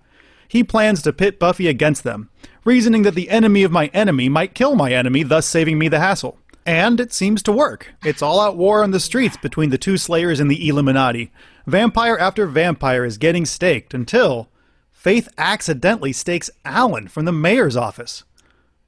He 0.48 0.64
plans 0.64 1.02
to 1.02 1.14
pit 1.14 1.40
Buffy 1.40 1.68
against 1.68 2.04
them, 2.04 2.30
reasoning 2.64 3.04
that 3.04 3.16
the 3.16 3.30
enemy 3.30 3.64
of 3.64 3.72
my 3.72 3.88
enemy 3.88 4.30
might 4.30 4.56
kill 4.56 4.76
my 4.76 4.94
enemy, 4.94 5.24
thus 5.24 5.46
saving 5.46 5.78
me 5.78 5.88
the 5.88 6.00
hassle. 6.00 6.40
And 6.68 7.00
it 7.00 7.14
seems 7.14 7.42
to 7.44 7.54
work. 7.54 7.94
It's 8.04 8.22
all 8.22 8.42
out 8.42 8.58
war 8.58 8.84
on 8.84 8.92
the 8.92 9.00
streets 9.00 9.38
between 9.38 9.70
the 9.70 9.78
two 9.78 9.96
Slayers 9.96 10.42
and 10.42 10.52
the 10.52 10.68
Eliminati. 10.68 11.30
Vampire 11.66 12.18
after 12.18 12.46
vampire 12.46 13.06
is 13.06 13.18
getting 13.18 13.46
staked 13.46 13.94
until 13.94 14.50
Faith 14.92 15.30
accidentally 15.38 16.12
stakes 16.12 16.50
Alan 16.66 17.08
from 17.08 17.24
the 17.24 17.32
mayor's 17.32 17.78
office. 17.78 18.26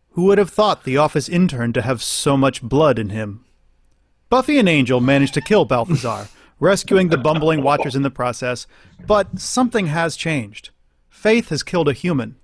Who 0.10 0.26
would 0.26 0.38
have 0.38 0.50
thought 0.50 0.84
the 0.84 0.98
office 0.98 1.30
intern 1.30 1.72
to 1.72 1.82
have 1.82 2.04
so 2.04 2.36
much 2.36 2.62
blood 2.62 3.00
in 3.00 3.12
him? 3.12 3.46
Buffy 4.28 4.60
and 4.60 4.68
Angel 4.68 5.00
manage 5.00 5.32
to 5.32 5.42
kill 5.42 5.64
Balthazar, 5.64 6.28
rescuing 6.60 7.08
the 7.08 7.18
bumbling 7.18 7.64
watchers 7.64 7.96
in 7.96 8.02
the 8.02 8.10
process, 8.10 8.68
but 9.08 9.40
something 9.40 9.86
has 9.88 10.18
changed. 10.18 10.72
Faith 11.10 11.48
has 11.48 11.64
killed 11.64 11.88
a 11.88 11.94
human. 11.94 12.36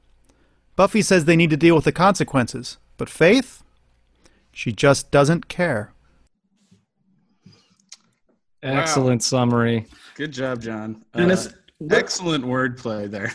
Buffy 0.77 1.01
says 1.01 1.25
they 1.25 1.35
need 1.35 1.49
to 1.49 1.57
deal 1.57 1.75
with 1.75 1.83
the 1.83 1.91
consequences, 1.91 2.77
but 2.95 3.09
Faith? 3.09 3.64
She 4.55 4.71
just 4.71 5.11
doesn't 5.11 5.49
care. 5.49 5.91
Excellent 8.63 9.21
summary. 9.21 9.85
Good 10.15 10.31
job, 10.31 10.61
John. 10.61 11.03
And 11.13 11.29
Uh, 11.29 11.33
it's, 11.33 11.53
excellent 11.91 12.45
wordplay 12.45 13.11
there. 13.11 13.33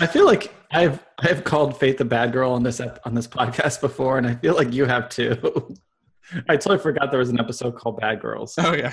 I 0.00 0.06
feel 0.06 0.26
like 0.26 0.52
I've 0.72 0.98
I've 1.20 1.44
called 1.44 1.78
Faith 1.78 2.00
a 2.00 2.04
bad 2.04 2.32
girl 2.32 2.50
on 2.50 2.64
this 2.64 2.80
ep- 2.80 2.98
on 3.04 3.14
this 3.14 3.28
podcast 3.28 3.80
before, 3.80 4.18
and 4.18 4.26
I 4.26 4.34
feel 4.34 4.54
like 4.56 4.72
you 4.72 4.84
have 4.84 5.08
too. 5.10 5.36
I 6.48 6.56
totally 6.56 6.78
forgot 6.78 7.12
there 7.12 7.20
was 7.20 7.28
an 7.30 7.38
episode 7.38 7.76
called 7.76 8.00
Bad 8.00 8.20
Girls. 8.20 8.54
Oh 8.58 8.74
yeah. 8.74 8.92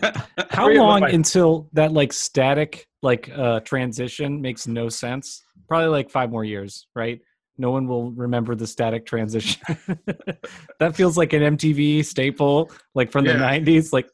How 0.50 0.68
long 0.70 1.00
my- 1.00 1.08
until 1.08 1.70
that 1.72 1.92
like 1.92 2.12
static 2.12 2.86
like 3.02 3.30
uh 3.34 3.60
transition 3.60 4.42
makes 4.42 4.66
no 4.66 4.90
sense? 4.90 5.42
Probably 5.66 5.88
like 5.88 6.10
five 6.10 6.30
more 6.30 6.44
years, 6.44 6.86
right? 6.94 7.20
No 7.58 7.70
one 7.72 7.88
will 7.88 8.12
remember 8.12 8.54
the 8.54 8.66
static 8.66 9.04
transition. 9.04 9.60
that 10.78 10.94
feels 10.94 11.16
like 11.16 11.32
an 11.32 11.56
MTV 11.56 12.04
staple, 12.04 12.70
like 12.94 13.10
from 13.10 13.24
the 13.24 13.32
'90s. 13.32 13.92
Like, 13.92 14.08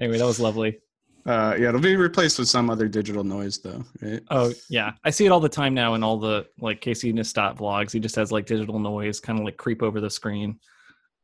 anyway, 0.00 0.18
that 0.18 0.26
was 0.26 0.40
lovely. 0.40 0.80
uh, 1.26 1.54
yeah, 1.58 1.68
it'll 1.68 1.80
be 1.80 1.94
replaced 1.94 2.38
with 2.38 2.48
some 2.48 2.68
other 2.68 2.88
digital 2.88 3.22
noise 3.22 3.58
though, 3.58 3.84
right? 4.02 4.20
Oh 4.30 4.52
yeah, 4.68 4.92
I 5.04 5.10
see 5.10 5.26
it 5.26 5.30
all 5.30 5.40
the 5.40 5.48
time 5.48 5.74
now 5.74 5.94
in 5.94 6.02
all 6.02 6.18
the 6.18 6.46
like 6.60 6.80
Casey 6.80 7.12
Neistat 7.12 7.56
vlogs. 7.56 7.92
He 7.92 8.00
just 8.00 8.16
has 8.16 8.32
like 8.32 8.46
digital 8.46 8.78
noise, 8.78 9.20
kind 9.20 9.38
of 9.38 9.44
like 9.44 9.56
creep 9.56 9.82
over 9.82 10.00
the 10.00 10.10
screen. 10.10 10.58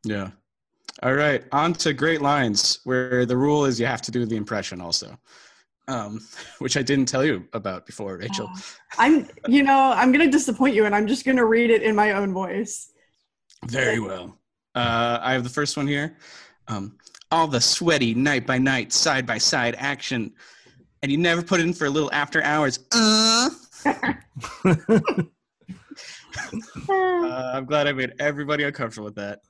Yeah. 0.04 0.30
All 1.02 1.14
right, 1.14 1.42
on 1.50 1.72
to 1.74 1.92
great 1.92 2.22
lines, 2.22 2.78
where 2.84 3.26
the 3.26 3.36
rule 3.36 3.64
is 3.64 3.80
you 3.80 3.86
have 3.86 4.02
to 4.02 4.12
do 4.12 4.24
the 4.26 4.36
impression 4.36 4.80
also, 4.80 5.18
um, 5.88 6.20
which 6.58 6.76
I 6.76 6.82
didn't 6.82 7.06
tell 7.06 7.24
you 7.24 7.46
about 7.52 7.86
before, 7.86 8.16
Rachel. 8.16 8.50
I'm, 8.98 9.28
you 9.48 9.62
know, 9.62 9.92
I'm 9.94 10.12
gonna 10.12 10.30
disappoint 10.30 10.74
you, 10.74 10.86
and 10.86 10.94
I'm 10.94 11.06
just 11.06 11.24
gonna 11.24 11.44
read 11.44 11.70
it 11.70 11.82
in 11.82 11.94
my 11.94 12.12
own 12.12 12.32
voice. 12.32 12.90
Very 13.66 14.00
well. 14.00 14.38
Uh, 14.74 15.18
I 15.22 15.32
have 15.32 15.44
the 15.44 15.50
first 15.50 15.76
one 15.76 15.86
here. 15.86 16.16
Um, 16.68 16.96
all 17.30 17.46
the 17.46 17.60
sweaty 17.60 18.14
night 18.14 18.46
by 18.46 18.58
night, 18.58 18.92
side 18.92 19.26
by 19.26 19.38
side 19.38 19.74
action, 19.78 20.32
and 21.02 21.10
you 21.10 21.18
never 21.18 21.42
put 21.42 21.60
it 21.60 21.64
in 21.64 21.72
for 21.72 21.86
a 21.86 21.90
little 21.90 22.12
after 22.12 22.42
hours. 22.42 22.78
Uh. 22.92 23.50
Uh, 26.88 27.52
I'm 27.54 27.64
glad 27.64 27.86
I 27.86 27.92
made 27.92 28.12
everybody 28.18 28.64
uncomfortable 28.64 29.06
with 29.06 29.14
that. 29.16 29.40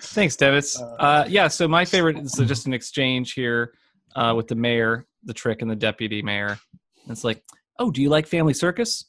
Thanks, 0.00 0.36
Devis. 0.36 0.80
Uh, 0.80 1.24
yeah, 1.28 1.48
so 1.48 1.66
my 1.66 1.84
favorite 1.84 2.18
is 2.18 2.32
just 2.46 2.66
an 2.66 2.72
exchange 2.72 3.32
here 3.32 3.74
uh, 4.16 4.34
with 4.36 4.48
the 4.48 4.54
mayor, 4.54 5.06
the 5.24 5.34
trick, 5.34 5.62
and 5.62 5.70
the 5.70 5.76
deputy 5.76 6.22
mayor. 6.22 6.58
And 7.02 7.10
It's 7.10 7.24
like, 7.24 7.42
oh, 7.78 7.90
do 7.90 8.02
you 8.02 8.08
like 8.08 8.26
Family 8.26 8.54
Circus? 8.54 9.04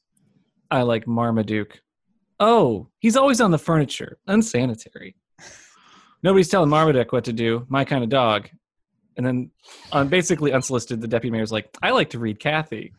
I 0.71 0.81
like 0.81 1.05
Marmaduke. 1.07 1.79
Oh, 2.39 2.89
he's 2.99 3.15
always 3.15 3.39
on 3.39 3.51
the 3.51 3.57
furniture. 3.57 4.17
Unsanitary. 4.27 5.15
Nobody's 6.23 6.49
telling 6.49 6.69
Marmaduke 6.69 7.11
what 7.11 7.25
to 7.25 7.33
do. 7.33 7.65
My 7.69 7.85
kind 7.85 8.03
of 8.03 8.09
dog. 8.09 8.49
And 9.17 9.25
then, 9.25 9.51
on 9.91 10.09
basically 10.09 10.51
unsolicited, 10.51 10.99
the 10.99 11.07
deputy 11.07 11.31
mayor's 11.31 11.51
like, 11.51 11.69
I 11.81 11.91
like 11.91 12.09
to 12.09 12.19
read 12.19 12.39
Cathy. 12.39 12.93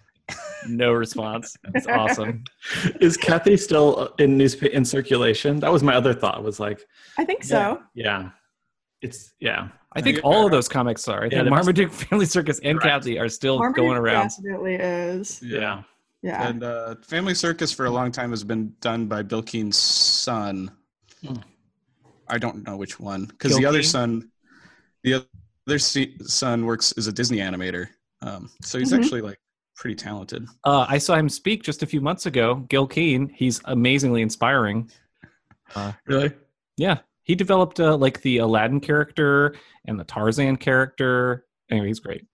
No 0.68 0.92
response. 0.92 1.56
It's 1.74 1.86
awesome. 1.86 2.44
Is 3.00 3.16
Cathy 3.16 3.56
still 3.56 3.98
uh, 3.98 4.08
in 4.18 4.36
newspaper 4.38 4.72
in 4.72 4.84
circulation? 4.84 5.60
That 5.60 5.70
was 5.72 5.82
my 5.82 5.94
other 5.94 6.14
thought. 6.14 6.42
Was 6.42 6.58
like, 6.58 6.80
I 7.18 7.24
think 7.24 7.44
so. 7.44 7.82
yeah, 7.94 8.30
it's 9.02 9.32
yeah. 9.38 9.68
I 9.96 10.00
think 10.02 10.20
all 10.22 10.44
of 10.46 10.52
those 10.52 10.68
comics 10.68 11.08
are. 11.08 11.22
I 11.22 11.24
Yeah, 11.24 11.30
think 11.30 11.44
they 11.44 11.50
must- 11.50 11.66
Marmaduke, 11.66 11.92
Family 12.08 12.26
Circus, 12.26 12.60
and 12.62 12.78
Correct. 12.80 13.04
Cathy 13.04 13.18
are 13.18 13.28
still 13.28 13.58
Marmaduke 13.58 13.76
going 13.76 13.96
around. 13.98 14.28
Definitely 14.28 14.74
is. 14.74 15.42
Yeah. 15.42 15.82
Yeah. 16.22 16.48
And 16.48 16.62
uh, 16.64 16.96
Family 17.02 17.34
Circus 17.34 17.72
for 17.72 17.86
a 17.86 17.90
long 17.90 18.10
time 18.12 18.30
has 18.30 18.42
been 18.44 18.72
done 18.80 19.06
by 19.06 19.22
Bill 19.22 19.42
Keane's 19.42 19.76
son. 19.76 20.70
Hmm. 21.24 21.36
I 22.28 22.38
don't 22.38 22.66
know 22.66 22.76
which 22.76 22.98
one 22.98 23.26
because 23.26 23.52
Gil 23.52 23.60
the 23.60 23.66
other 23.66 23.82
son, 23.82 24.30
the 25.04 25.24
other 25.68 25.78
son 25.78 26.66
works 26.66 26.92
as 26.98 27.06
a 27.06 27.12
Disney 27.12 27.38
animator. 27.38 27.88
Um, 28.22 28.50
so 28.62 28.78
he's 28.78 28.92
Mhm. 28.92 28.98
actually 28.98 29.20
like 29.20 29.38
pretty 29.76 29.94
talented. 29.94 30.46
Uh, 30.64 30.86
I 30.88 30.98
saw 30.98 31.14
him 31.14 31.28
speak 31.28 31.62
just 31.62 31.82
a 31.84 31.86
few 31.86 32.00
months 32.00 32.26
ago. 32.26 32.56
Gil 32.68 32.86
Keane. 32.88 33.28
He's 33.28 33.60
amazingly 33.66 34.22
inspiring. 34.22 34.90
Really? 36.06 36.32
Yeah, 36.76 36.98
he 37.26 37.34
developed 37.34 37.80
uh, 37.80 37.96
like 37.96 38.22
the 38.22 38.38
Aladdin 38.38 38.78
character 38.80 39.56
and 39.84 39.98
the 39.98 40.04
Tarzan 40.04 40.56
character. 40.56 41.44
Anyway, 41.68 41.88
he's 41.88 41.98
great. 41.98 42.24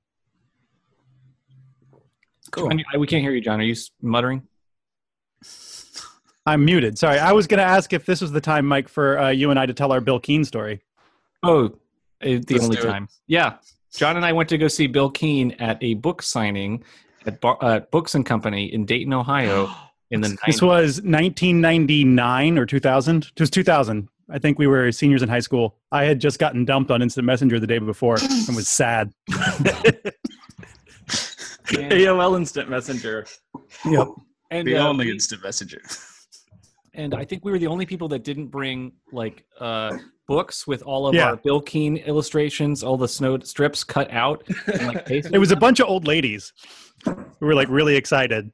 Cool. 2.51 2.69
John, 2.69 2.83
we 2.99 3.07
can't 3.07 3.23
hear 3.23 3.33
you, 3.33 3.41
John. 3.41 3.59
Are 3.61 3.65
you 3.65 3.73
s- 3.73 3.91
muttering? 4.03 4.43
I'm 6.45 6.65
muted. 6.65 6.99
Sorry, 6.99 7.19
I 7.19 7.33
was 7.33 7.47
going 7.47 7.59
to 7.59 7.65
ask 7.65 7.93
if 7.95 8.05
this 8.05 8.21
was 8.21 8.33
the 8.33 8.41
time, 8.41 8.67
Mike, 8.67 8.89
for 8.89 9.19
uh, 9.19 9.29
you 9.31 9.51
and 9.51 9.59
I 9.59 9.65
to 9.65 9.73
tell 9.73 9.93
our 9.93 10.01
Bill 10.03 10.21
Keane 10.21 10.45
story. 10.45 10.83
Oh, 11.43 11.69
the 12.21 12.39
Let's 12.51 12.65
only 12.65 12.77
do 12.77 12.83
it. 12.83 12.87
time. 12.91 13.09
Yeah, 13.27 13.55
John 13.97 14.17
and 14.17 14.27
I 14.27 14.33
went 14.35 14.49
to 14.51 14.59
go 14.59 14.69
see 14.69 14.87
Bill 14.89 15.09
Keane 15.11 15.53
at 15.53 15.79
a 15.83 15.95
book 15.95 16.21
signing 16.21 16.85
at 17.25 17.41
Bar- 17.41 17.59
uh, 17.63 17.81
Books 17.91 18.15
and 18.15 18.27
Company 18.27 18.67
in 18.73 18.85
Dayton, 18.85 19.15
Ohio, 19.15 19.71
in 20.11 20.21
the 20.21 20.29
This 20.47 20.61
90s. 20.61 20.63
was 20.63 20.97
1999 21.03 22.59
or 22.59 22.67
2000. 22.67 23.25
It 23.35 23.41
was 23.41 23.49
2000. 23.51 24.09
I 24.33 24.39
think 24.39 24.59
we 24.59 24.67
were 24.67 24.91
seniors 24.91 25.23
in 25.23 25.29
high 25.29 25.41
school. 25.41 25.77
I 25.93 26.05
had 26.05 26.19
just 26.19 26.39
gotten 26.39 26.65
dumped 26.65 26.91
on 26.91 27.03
Instant 27.03 27.27
Messenger 27.27 27.61
the 27.61 27.67
day 27.67 27.79
before 27.79 28.17
and 28.19 28.57
was 28.57 28.67
sad. 28.67 29.13
AOL 31.69 32.37
Instant 32.37 32.69
Messenger. 32.69 33.27
Yep. 33.85 34.09
and 34.51 34.67
The 34.67 34.77
uh, 34.77 34.89
only 34.89 35.07
we- 35.07 35.13
instant 35.13 35.43
messenger. 35.43 35.81
and 36.95 37.15
I 37.15 37.25
think 37.25 37.45
we 37.45 37.51
were 37.53 37.59
the 37.59 37.67
only 37.67 37.87
people 37.87 38.09
that 38.09 38.25
didn't 38.25 38.47
bring 38.49 38.93
like 39.13 39.45
uh, 39.61 39.97
books 40.29 40.67
with 40.67 40.83
all 40.83 41.07
of 41.07 41.15
Yeah. 41.15 41.29
our 41.31 41.37
Bill 41.37 41.61
Keane 41.61 41.97
illustrations, 41.99 42.83
all 42.83 42.97
the 42.97 43.09
snow 43.09 43.39
strips 43.41 43.85
cut 43.85 44.11
out. 44.11 44.45
And, 44.73 44.87
like, 44.89 45.07
It 45.11 45.39
was 45.39 45.51
a 45.53 45.57
bunch 45.57 45.81
of 45.81 45.89
old 45.89 46.07
ladies 46.07 46.53
who 47.05 47.17
were 47.41 47.55
like 47.55 47.69
really 47.69 47.97
excited. 47.97 48.51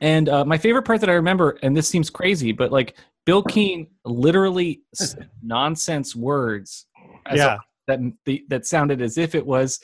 And 0.00 0.28
uh, 0.30 0.44
my 0.46 0.56
favorite 0.56 0.84
part 0.84 1.00
that 1.00 1.10
I 1.10 1.14
remember, 1.14 1.58
and 1.62 1.76
this 1.76 1.86
seems 1.88 2.08
crazy, 2.08 2.52
but 2.52 2.72
like 2.72 2.96
Bill 3.26 3.42
Keane 3.42 3.86
literally 4.04 4.82
said 4.94 5.28
nonsense 5.42 6.16
words 6.16 6.86
as 7.26 7.34
a- 7.40 7.42
Yeah. 7.42 7.58
that 7.88 8.00
the, 8.24 8.44
that 8.48 8.66
sounded 8.66 9.00
as 9.02 9.18
if 9.18 9.34
it 9.34 9.44
was 9.46 9.80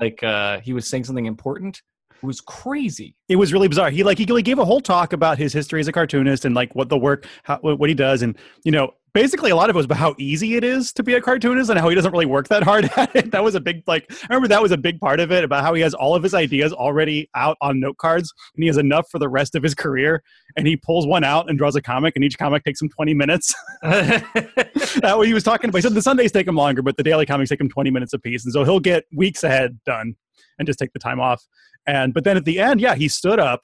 like 0.00 0.22
uh, 0.22 0.60
he 0.60 0.72
was 0.72 0.86
saying 0.88 1.04
something 1.04 1.26
important. 1.26 1.80
It 2.22 2.26
was 2.26 2.40
crazy. 2.40 3.14
it 3.28 3.36
was 3.36 3.52
really 3.52 3.68
bizarre. 3.68 3.90
He 3.90 4.02
like 4.02 4.16
he 4.18 4.24
he 4.24 4.42
gave 4.42 4.58
a 4.58 4.64
whole 4.64 4.80
talk 4.80 5.12
about 5.12 5.36
his 5.36 5.52
history 5.52 5.80
as 5.80 5.88
a 5.88 5.92
cartoonist 5.92 6.46
and 6.46 6.54
like 6.54 6.74
what 6.74 6.88
the 6.88 6.96
work, 6.96 7.26
how, 7.42 7.58
what 7.58 7.88
he 7.90 7.94
does, 7.94 8.22
and 8.22 8.38
you 8.64 8.72
know, 8.72 8.92
basically 9.16 9.50
a 9.50 9.56
lot 9.56 9.70
of 9.70 9.76
it 9.76 9.78
was 9.78 9.86
about 9.86 9.96
how 9.96 10.14
easy 10.18 10.56
it 10.56 10.62
is 10.62 10.92
to 10.92 11.02
be 11.02 11.14
a 11.14 11.20
cartoonist 11.22 11.70
and 11.70 11.78
how 11.78 11.88
he 11.88 11.94
doesn't 11.94 12.12
really 12.12 12.26
work 12.26 12.48
that 12.48 12.62
hard 12.62 12.84
at 12.98 13.16
it. 13.16 13.30
That 13.30 13.42
was 13.42 13.54
a 13.54 13.60
big 13.60 13.82
like 13.86 14.04
I 14.10 14.26
remember 14.28 14.48
that 14.48 14.60
was 14.60 14.72
a 14.72 14.76
big 14.76 15.00
part 15.00 15.20
of 15.20 15.32
it 15.32 15.42
about 15.42 15.64
how 15.64 15.72
he 15.72 15.80
has 15.80 15.94
all 15.94 16.14
of 16.14 16.22
his 16.22 16.34
ideas 16.34 16.70
already 16.70 17.30
out 17.34 17.56
on 17.62 17.80
note 17.80 17.96
cards 17.96 18.30
and 18.54 18.62
he 18.62 18.66
has 18.66 18.76
enough 18.76 19.08
for 19.10 19.18
the 19.18 19.30
rest 19.30 19.54
of 19.54 19.62
his 19.62 19.74
career. 19.74 20.22
And 20.58 20.66
he 20.66 20.76
pulls 20.76 21.06
one 21.06 21.24
out 21.24 21.48
and 21.48 21.56
draws 21.56 21.76
a 21.76 21.82
comic, 21.82 22.14
and 22.14 22.24
each 22.24 22.38
comic 22.38 22.62
takes 22.62 22.80
him 22.80 22.90
twenty 22.90 23.14
minutes. 23.14 23.54
that 23.82 25.14
what 25.16 25.26
he 25.26 25.32
was 25.32 25.42
talking 25.42 25.70
about. 25.70 25.78
He 25.78 25.82
said 25.82 25.94
the 25.94 26.02
Sundays 26.02 26.30
take 26.30 26.46
him 26.46 26.56
longer, 26.56 26.82
but 26.82 26.98
the 26.98 27.02
daily 27.02 27.24
comics 27.24 27.48
take 27.48 27.60
him 27.60 27.68
20 27.70 27.90
minutes 27.90 28.12
a 28.12 28.18
piece. 28.18 28.44
And 28.44 28.52
so 28.52 28.64
he'll 28.64 28.80
get 28.80 29.04
weeks 29.14 29.44
ahead 29.44 29.78
done 29.86 30.14
and 30.58 30.66
just 30.66 30.78
take 30.78 30.92
the 30.92 30.98
time 30.98 31.20
off. 31.20 31.42
And 31.86 32.12
but 32.12 32.24
then 32.24 32.36
at 32.36 32.44
the 32.44 32.60
end, 32.60 32.80
yeah, 32.82 32.94
he 32.94 33.08
stood 33.08 33.38
up 33.38 33.62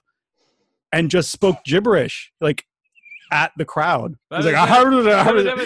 and 0.93 1.11
just 1.11 1.31
spoke 1.31 1.65
gibberish, 1.65 2.33
like 2.41 2.65
at 3.33 3.51
the 3.57 3.65
crowd. 3.65 4.15
He 4.31 4.37
was 4.37 4.47
like, 4.47 4.55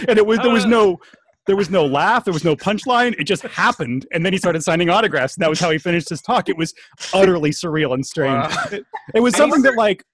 and 0.08 0.18
it 0.18 0.26
was 0.26 0.38
there 0.38 0.50
was 0.50 0.64
no 0.64 0.98
there 1.46 1.56
was 1.56 1.70
no 1.70 1.86
laugh, 1.86 2.24
there 2.24 2.34
was 2.34 2.44
no 2.44 2.56
punchline. 2.56 3.14
It 3.18 3.24
just 3.24 3.42
happened, 3.42 4.06
and 4.12 4.24
then 4.24 4.32
he 4.32 4.38
started 4.38 4.62
signing 4.62 4.90
autographs. 4.90 5.36
And 5.36 5.42
that 5.42 5.50
was 5.50 5.60
how 5.60 5.70
he 5.70 5.78
finished 5.78 6.08
his 6.08 6.20
talk. 6.20 6.48
It 6.48 6.56
was 6.56 6.74
utterly 7.14 7.50
surreal 7.50 7.94
and 7.94 8.04
strange. 8.04 8.48
Wow. 8.48 8.64
It, 8.72 8.86
it 9.14 9.20
was 9.20 9.36
something 9.36 9.62
that 9.62 9.76
like 9.76 10.04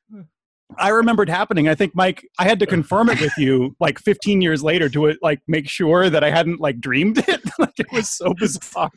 I 0.79 0.89
remembered 0.89 1.29
happening. 1.29 1.69
I 1.69 1.75
think 1.75 1.95
Mike, 1.95 2.27
I 2.39 2.45
had 2.45 2.59
to 2.61 2.67
confirm 2.67 3.09
it 3.11 3.21
with 3.21 3.37
you 3.37 3.77
like 3.81 3.99
15 3.99 4.41
years 4.41 4.63
later 4.63 4.89
to 4.91 5.17
like 5.23 5.41
make 5.47 5.69
sure 5.69 6.09
that 6.11 6.25
I 6.25 6.31
hadn't 6.31 6.61
like 6.61 6.81
dreamed 6.81 7.19
it. 7.29 7.41
like 7.59 7.79
it 7.79 7.91
was 7.93 8.09
so 8.09 8.35
bizarre. 8.35 8.91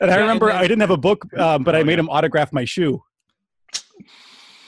And 0.00 0.10
I 0.10 0.16
remember 0.16 0.50
I 0.50 0.62
didn't 0.62 0.80
have 0.80 0.90
a 0.90 0.96
book, 0.96 1.32
um, 1.38 1.64
but 1.64 1.74
I 1.74 1.82
made 1.82 1.98
him 1.98 2.08
autograph 2.08 2.52
my 2.52 2.64
shoe, 2.64 3.02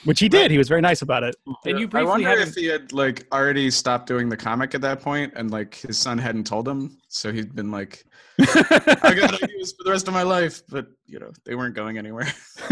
which 0.04 0.20
he 0.20 0.28
did. 0.28 0.50
He 0.50 0.58
was 0.58 0.68
very 0.68 0.80
nice 0.80 1.02
about 1.02 1.22
it. 1.22 1.36
and 1.64 1.78
you 1.78 1.88
I 1.92 2.02
wonder 2.02 2.28
haven't 2.28 2.48
if 2.48 2.54
he 2.54 2.66
had 2.66 2.92
like 2.92 3.26
already 3.32 3.70
stopped 3.70 4.06
doing 4.06 4.28
the 4.28 4.36
comic 4.36 4.74
at 4.74 4.80
that 4.82 5.00
point, 5.00 5.32
and 5.36 5.50
like 5.50 5.76
his 5.76 5.98
son 5.98 6.18
hadn't 6.18 6.44
told 6.44 6.66
him, 6.68 6.98
so 7.08 7.32
he'd 7.32 7.54
been 7.54 7.70
like, 7.70 8.04
"I 8.40 9.14
got 9.18 9.42
ideas 9.42 9.74
for 9.76 9.84
the 9.84 9.90
rest 9.90 10.08
of 10.08 10.14
my 10.14 10.22
life," 10.22 10.62
but 10.68 10.86
you 11.06 11.18
know 11.18 11.30
they 11.44 11.54
weren't 11.54 11.74
going 11.74 11.98
anywhere. 11.98 12.32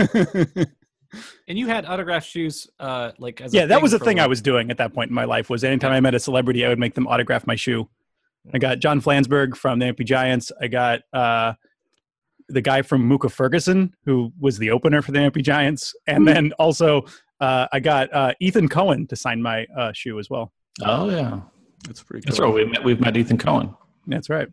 and 1.48 1.58
you 1.58 1.66
had 1.66 1.86
autographed 1.86 2.26
shoes 2.26 2.66
uh 2.80 3.12
like 3.18 3.40
as 3.40 3.54
a 3.54 3.56
yeah, 3.56 3.66
that 3.66 3.80
was 3.80 3.92
a 3.92 3.98
thing 3.98 4.20
I 4.20 4.26
was 4.26 4.42
doing 4.42 4.70
at 4.70 4.78
that 4.78 4.94
point 4.94 5.10
in 5.10 5.14
my 5.14 5.24
life. 5.24 5.50
Was 5.50 5.64
anytime 5.64 5.92
I 5.92 6.00
met 6.00 6.14
a 6.14 6.20
celebrity, 6.20 6.64
I 6.64 6.68
would 6.68 6.78
make 6.78 6.94
them 6.94 7.06
autograph 7.06 7.46
my 7.46 7.56
shoe. 7.56 7.88
I 8.54 8.58
got 8.58 8.78
John 8.78 9.00
Flansburgh 9.00 9.56
from 9.56 9.78
They 9.78 9.86
Might 9.86 9.96
Be 9.96 10.04
Giants. 10.04 10.52
I 10.60 10.68
got 10.68 11.00
uh, 11.12 11.54
the 12.48 12.60
guy 12.60 12.82
from 12.82 13.08
Mooka 13.08 13.30
Ferguson, 13.30 13.94
who 14.04 14.32
was 14.38 14.58
the 14.58 14.70
opener 14.70 15.02
for 15.02 15.12
They 15.12 15.20
Might 15.20 15.32
Be 15.32 15.42
Giants, 15.42 15.94
and 16.06 16.26
then 16.26 16.52
also 16.58 17.04
uh, 17.40 17.66
I 17.72 17.80
got 17.80 18.12
uh, 18.14 18.32
Ethan 18.40 18.68
Cohen 18.68 19.06
to 19.08 19.16
sign 19.16 19.42
my 19.42 19.66
uh, 19.76 19.92
shoe 19.92 20.18
as 20.18 20.30
well. 20.30 20.52
Oh 20.82 21.10
yeah, 21.10 21.40
That's 21.86 22.02
pretty. 22.02 22.24
that's 22.26 22.38
cool. 22.38 22.48
right. 22.48 22.54
We've 22.54 22.68
met, 22.70 22.84
we've 22.84 23.00
met 23.00 23.16
Ethan 23.16 23.38
Cohen. 23.38 23.74
That's 24.06 24.30
right. 24.30 24.48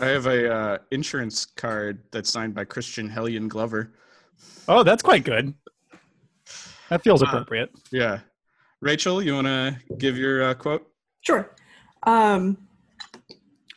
I 0.00 0.06
have 0.06 0.26
a 0.26 0.50
uh, 0.54 0.78
insurance 0.90 1.44
card 1.44 2.02
that's 2.12 2.30
signed 2.30 2.54
by 2.54 2.64
Crispin 2.64 3.08
Hellion 3.08 3.48
Glover. 3.48 3.92
Oh, 4.68 4.82
that's 4.82 5.02
quite 5.02 5.24
good. 5.24 5.52
That 6.88 7.02
feels 7.02 7.22
Uh, 7.22 7.26
appropriate. 7.26 7.70
Yeah, 7.90 8.20
Rachel, 8.80 9.20
you 9.22 9.34
want 9.34 9.46
to 9.48 9.76
give 9.98 10.16
your 10.16 10.42
uh, 10.44 10.54
quote? 10.54 10.86
Sure. 11.20 11.50
Um, 12.04 12.56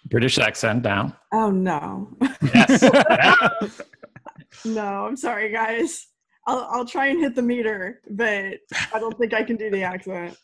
British 0.10 0.38
accent 0.40 0.84
down. 0.84 1.16
oh 1.34 1.52
no. 1.52 2.10
Yes. 2.54 2.84
No, 4.66 5.06
I'm 5.06 5.16
sorry, 5.16 5.52
guys. 5.52 6.08
I'll 6.48 6.68
I'll 6.72 6.86
try 6.86 7.08
and 7.08 7.20
hit 7.22 7.36
the 7.36 7.42
meter, 7.42 8.02
but 8.10 8.58
I 8.94 9.00
don't 9.00 9.18
think 9.18 9.34
I 9.34 9.44
can 9.44 9.56
do 9.56 9.70
the 9.70 9.84
accent. 9.84 10.36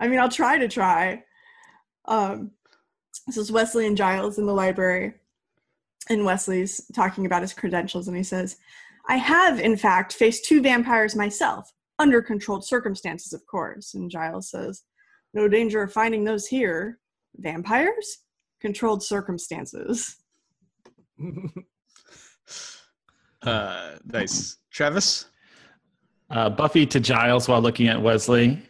I 0.00 0.08
mean, 0.08 0.18
I'll 0.18 0.28
try 0.30 0.58
to 0.58 0.66
try. 0.68 1.22
Um, 2.06 2.52
this 3.26 3.36
is 3.36 3.52
Wesley 3.52 3.86
and 3.86 3.96
Giles 3.96 4.38
in 4.38 4.46
the 4.46 4.54
library, 4.54 5.14
and 6.08 6.24
Wesley's 6.24 6.80
talking 6.94 7.26
about 7.26 7.42
his 7.42 7.52
credentials, 7.52 8.08
and 8.08 8.16
he 8.16 8.22
says, 8.24 8.56
"I 9.08 9.16
have, 9.16 9.60
in 9.60 9.76
fact, 9.76 10.14
faced 10.14 10.46
two 10.46 10.60
vampires 10.62 11.14
myself, 11.14 11.70
under 11.98 12.20
controlled 12.22 12.64
circumstances, 12.64 13.32
of 13.32 13.46
course." 13.46 13.94
And 13.94 14.10
Giles 14.10 14.50
says, 14.50 14.82
"No 15.34 15.46
danger 15.46 15.82
of 15.82 15.92
finding 15.92 16.24
those 16.24 16.46
here. 16.48 16.98
Vampires, 17.36 18.21
controlled 18.62 19.02
circumstances." 19.02 20.16
Uh, 23.42 23.96
nice, 24.04 24.58
Travis. 24.70 25.26
Uh, 26.30 26.48
Buffy 26.48 26.86
to 26.86 27.00
Giles 27.00 27.48
while 27.48 27.60
looking 27.60 27.88
at 27.88 28.00
Wesley. 28.00 28.62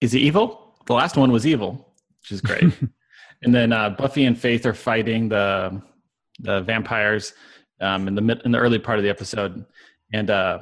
Is 0.00 0.12
he 0.12 0.20
evil? 0.20 0.74
The 0.86 0.94
last 0.94 1.16
one 1.16 1.32
was 1.32 1.46
evil, 1.46 1.94
which 2.20 2.32
is 2.32 2.40
great. 2.40 2.64
and 3.42 3.54
then 3.54 3.72
uh, 3.72 3.90
Buffy 3.90 4.24
and 4.24 4.38
Faith 4.38 4.66
are 4.66 4.74
fighting 4.74 5.28
the 5.28 5.80
the 6.40 6.60
vampires 6.62 7.32
um, 7.80 8.08
in 8.08 8.14
the 8.14 8.20
mid, 8.20 8.42
in 8.44 8.52
the 8.52 8.58
early 8.58 8.78
part 8.78 8.98
of 8.98 9.04
the 9.04 9.08
episode, 9.10 9.64
and 10.12 10.28
uh, 10.28 10.58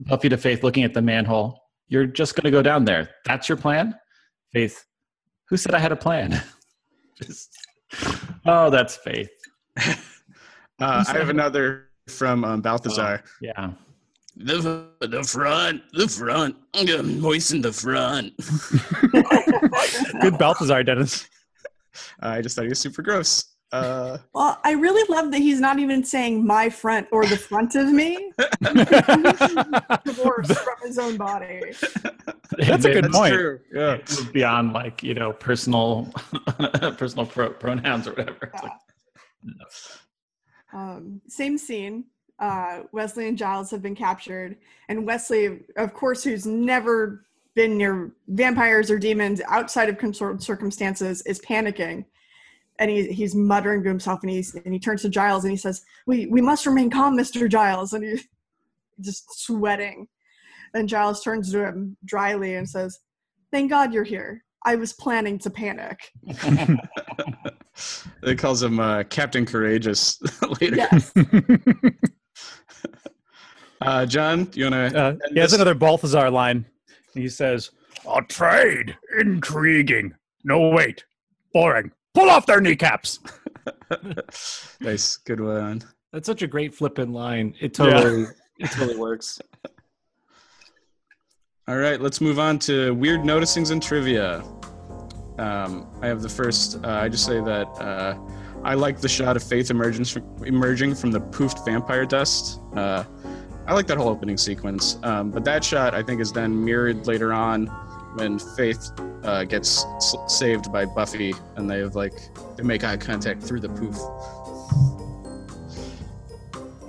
Buffy 0.00 0.28
to 0.28 0.36
Faith 0.36 0.62
looking 0.62 0.84
at 0.84 0.94
the 0.94 1.02
manhole. 1.02 1.60
You're 1.88 2.06
just 2.06 2.36
going 2.36 2.44
to 2.44 2.50
go 2.50 2.62
down 2.62 2.84
there. 2.84 3.10
That's 3.26 3.48
your 3.48 3.58
plan, 3.58 3.94
Faith. 4.52 4.84
Who 5.48 5.56
said 5.56 5.74
I 5.74 5.78
had 5.80 5.92
a 5.92 5.96
plan? 5.96 6.40
Just, 7.20 7.59
oh, 8.46 8.70
that's 8.70 8.96
Faith. 8.96 9.30
Uh, 10.80 11.04
I 11.06 11.18
have 11.18 11.28
another 11.28 11.90
from 12.08 12.42
um, 12.42 12.62
Balthazar. 12.62 13.22
Yeah. 13.42 13.72
The, 14.36 14.88
the 15.00 15.22
front, 15.22 15.82
the 15.92 16.08
front. 16.08 16.56
I'm 16.72 16.86
gonna 16.86 17.02
moisten 17.02 17.60
the 17.60 17.72
front. 17.72 18.32
Good 20.22 20.38
Balthazar, 20.38 20.82
Dennis. 20.82 21.28
I 22.20 22.40
just 22.40 22.56
thought 22.56 22.62
he 22.62 22.70
was 22.70 22.78
super 22.78 23.02
gross. 23.02 23.49
Uh, 23.72 24.18
Well, 24.34 24.58
I 24.64 24.72
really 24.72 25.06
love 25.08 25.30
that 25.32 25.38
he's 25.38 25.60
not 25.60 25.78
even 25.78 26.02
saying 26.04 26.44
my 26.46 26.68
front 26.70 27.06
or 27.12 27.24
the 27.26 27.36
front 27.36 27.74
of 27.76 27.88
me. 27.92 28.32
Divorced 30.04 30.52
from 30.58 30.74
his 30.82 30.98
own 30.98 31.16
body. 31.16 31.60
That's 32.58 32.84
a 32.84 32.92
good 32.92 33.04
that's 33.04 33.16
point. 33.16 33.34
true. 33.34 33.60
Yeah. 33.72 33.98
Beyond 34.32 34.72
like 34.72 35.02
you 35.02 35.14
know 35.14 35.32
personal 35.32 36.12
personal 36.96 37.26
pro- 37.26 37.50
pronouns 37.52 38.06
or 38.08 38.12
whatever. 38.12 38.50
It's 38.52 38.62
like, 38.62 38.72
Um, 40.72 41.20
same 41.28 41.58
scene. 41.58 42.04
Uh, 42.38 42.84
Wesley 42.92 43.28
and 43.28 43.36
Giles 43.36 43.70
have 43.70 43.82
been 43.82 43.94
captured, 43.94 44.56
and 44.88 45.06
Wesley, 45.06 45.60
of 45.76 45.92
course, 45.92 46.24
who's 46.24 46.46
never 46.46 47.26
been 47.54 47.76
near 47.76 48.12
vampires 48.28 48.90
or 48.90 48.98
demons 48.98 49.42
outside 49.46 49.90
of 49.90 49.98
controlled 49.98 50.42
circumstances, 50.42 51.20
is 51.22 51.38
panicking, 51.40 52.06
and 52.80 52.90
he, 52.90 53.12
he's 53.12 53.34
muttering 53.34 53.82
to 53.82 53.88
himself, 53.88 54.20
and 54.22 54.30
he's 54.30 54.54
and 54.54 54.72
he 54.72 54.80
turns 54.80 55.02
to 55.02 55.08
Giles 55.08 55.44
and 55.44 55.50
he 55.52 55.56
says, 55.56 55.82
"We 56.06 56.26
we 56.26 56.40
must 56.40 56.66
remain 56.66 56.90
calm, 56.90 57.14
Mister 57.14 57.46
Giles," 57.46 57.92
and 57.92 58.02
he's 58.02 58.26
just 59.00 59.44
sweating. 59.44 60.08
And 60.74 60.88
Giles 60.88 61.22
turns 61.22 61.52
to 61.52 61.64
him 61.66 61.96
dryly 62.04 62.54
and 62.56 62.68
says, 62.68 62.98
"Thank 63.52 63.70
God 63.70 63.92
you're 63.92 64.02
here. 64.02 64.42
I 64.64 64.74
was 64.74 64.94
planning 64.94 65.38
to 65.38 65.50
panic." 65.50 66.00
It 68.22 68.38
calls 68.38 68.62
him 68.62 68.78
uh, 68.78 69.04
Captain 69.04 69.46
Courageous 69.46 70.20
later. 70.60 70.76
Yes. 70.76 71.12
Uh, 73.80 74.04
John, 74.04 74.50
you 74.52 74.70
want 74.70 74.92
to? 74.92 75.00
Uh, 75.00 75.14
he 75.32 75.40
has 75.40 75.54
another 75.54 75.74
Balthazar 75.74 76.30
line. 76.30 76.66
He 77.14 77.26
says, 77.26 77.70
"A 78.06 78.20
trade, 78.20 78.94
intriguing. 79.18 80.12
No 80.44 80.68
wait, 80.68 81.04
boring. 81.54 81.90
Pull 82.14 82.30
off 82.30 82.46
their 82.46 82.60
kneecaps." 82.60 83.20
nice, 84.80 85.16
good 85.18 85.40
one. 85.40 85.82
That's 86.12 86.26
such 86.26 86.42
a 86.42 86.46
great 86.46 86.74
flippin' 86.74 87.12
line. 87.12 87.54
It 87.60 87.74
totally, 87.74 88.26
it 88.58 88.70
totally 88.70 88.96
works. 88.96 89.40
All 91.68 91.76
right, 91.76 92.00
let's 92.00 92.20
move 92.20 92.40
on 92.40 92.58
to 92.60 92.92
weird 92.94 93.20
noticings 93.20 93.70
and 93.70 93.80
trivia. 93.80 94.42
Um, 95.38 95.86
I 96.02 96.08
have 96.08 96.20
the 96.20 96.28
first. 96.28 96.84
Uh, 96.84 96.88
I 96.88 97.08
just 97.08 97.24
say 97.24 97.40
that 97.40 97.68
uh, 97.80 98.18
I 98.64 98.74
like 98.74 99.00
the 99.00 99.08
shot 99.08 99.36
of 99.36 99.42
Faith 99.42 99.70
emerging 99.70 100.04
from, 100.04 100.44
emerging 100.44 100.96
from 100.96 101.12
the 101.12 101.20
poofed 101.20 101.64
vampire 101.64 102.04
dust. 102.04 102.60
Uh, 102.74 103.04
I 103.66 103.74
like 103.74 103.86
that 103.86 103.98
whole 103.98 104.08
opening 104.08 104.36
sequence. 104.36 104.98
Um, 105.04 105.30
but 105.30 105.44
that 105.44 105.62
shot, 105.62 105.94
I 105.94 106.02
think, 106.02 106.20
is 106.20 106.32
then 106.32 106.64
mirrored 106.64 107.06
later 107.06 107.32
on 107.32 107.68
when 108.14 108.38
Faith 108.38 108.90
uh, 109.22 109.44
gets 109.44 109.84
s- 109.96 110.16
saved 110.28 110.72
by 110.72 110.84
Buffy, 110.84 111.34
and 111.56 111.68
they 111.70 111.78
have 111.78 111.94
like 111.94 112.14
they 112.56 112.62
make 112.62 112.84
eye 112.84 112.96
contact 112.96 113.42
through 113.42 113.60
the 113.60 113.68
poof. 113.68 113.96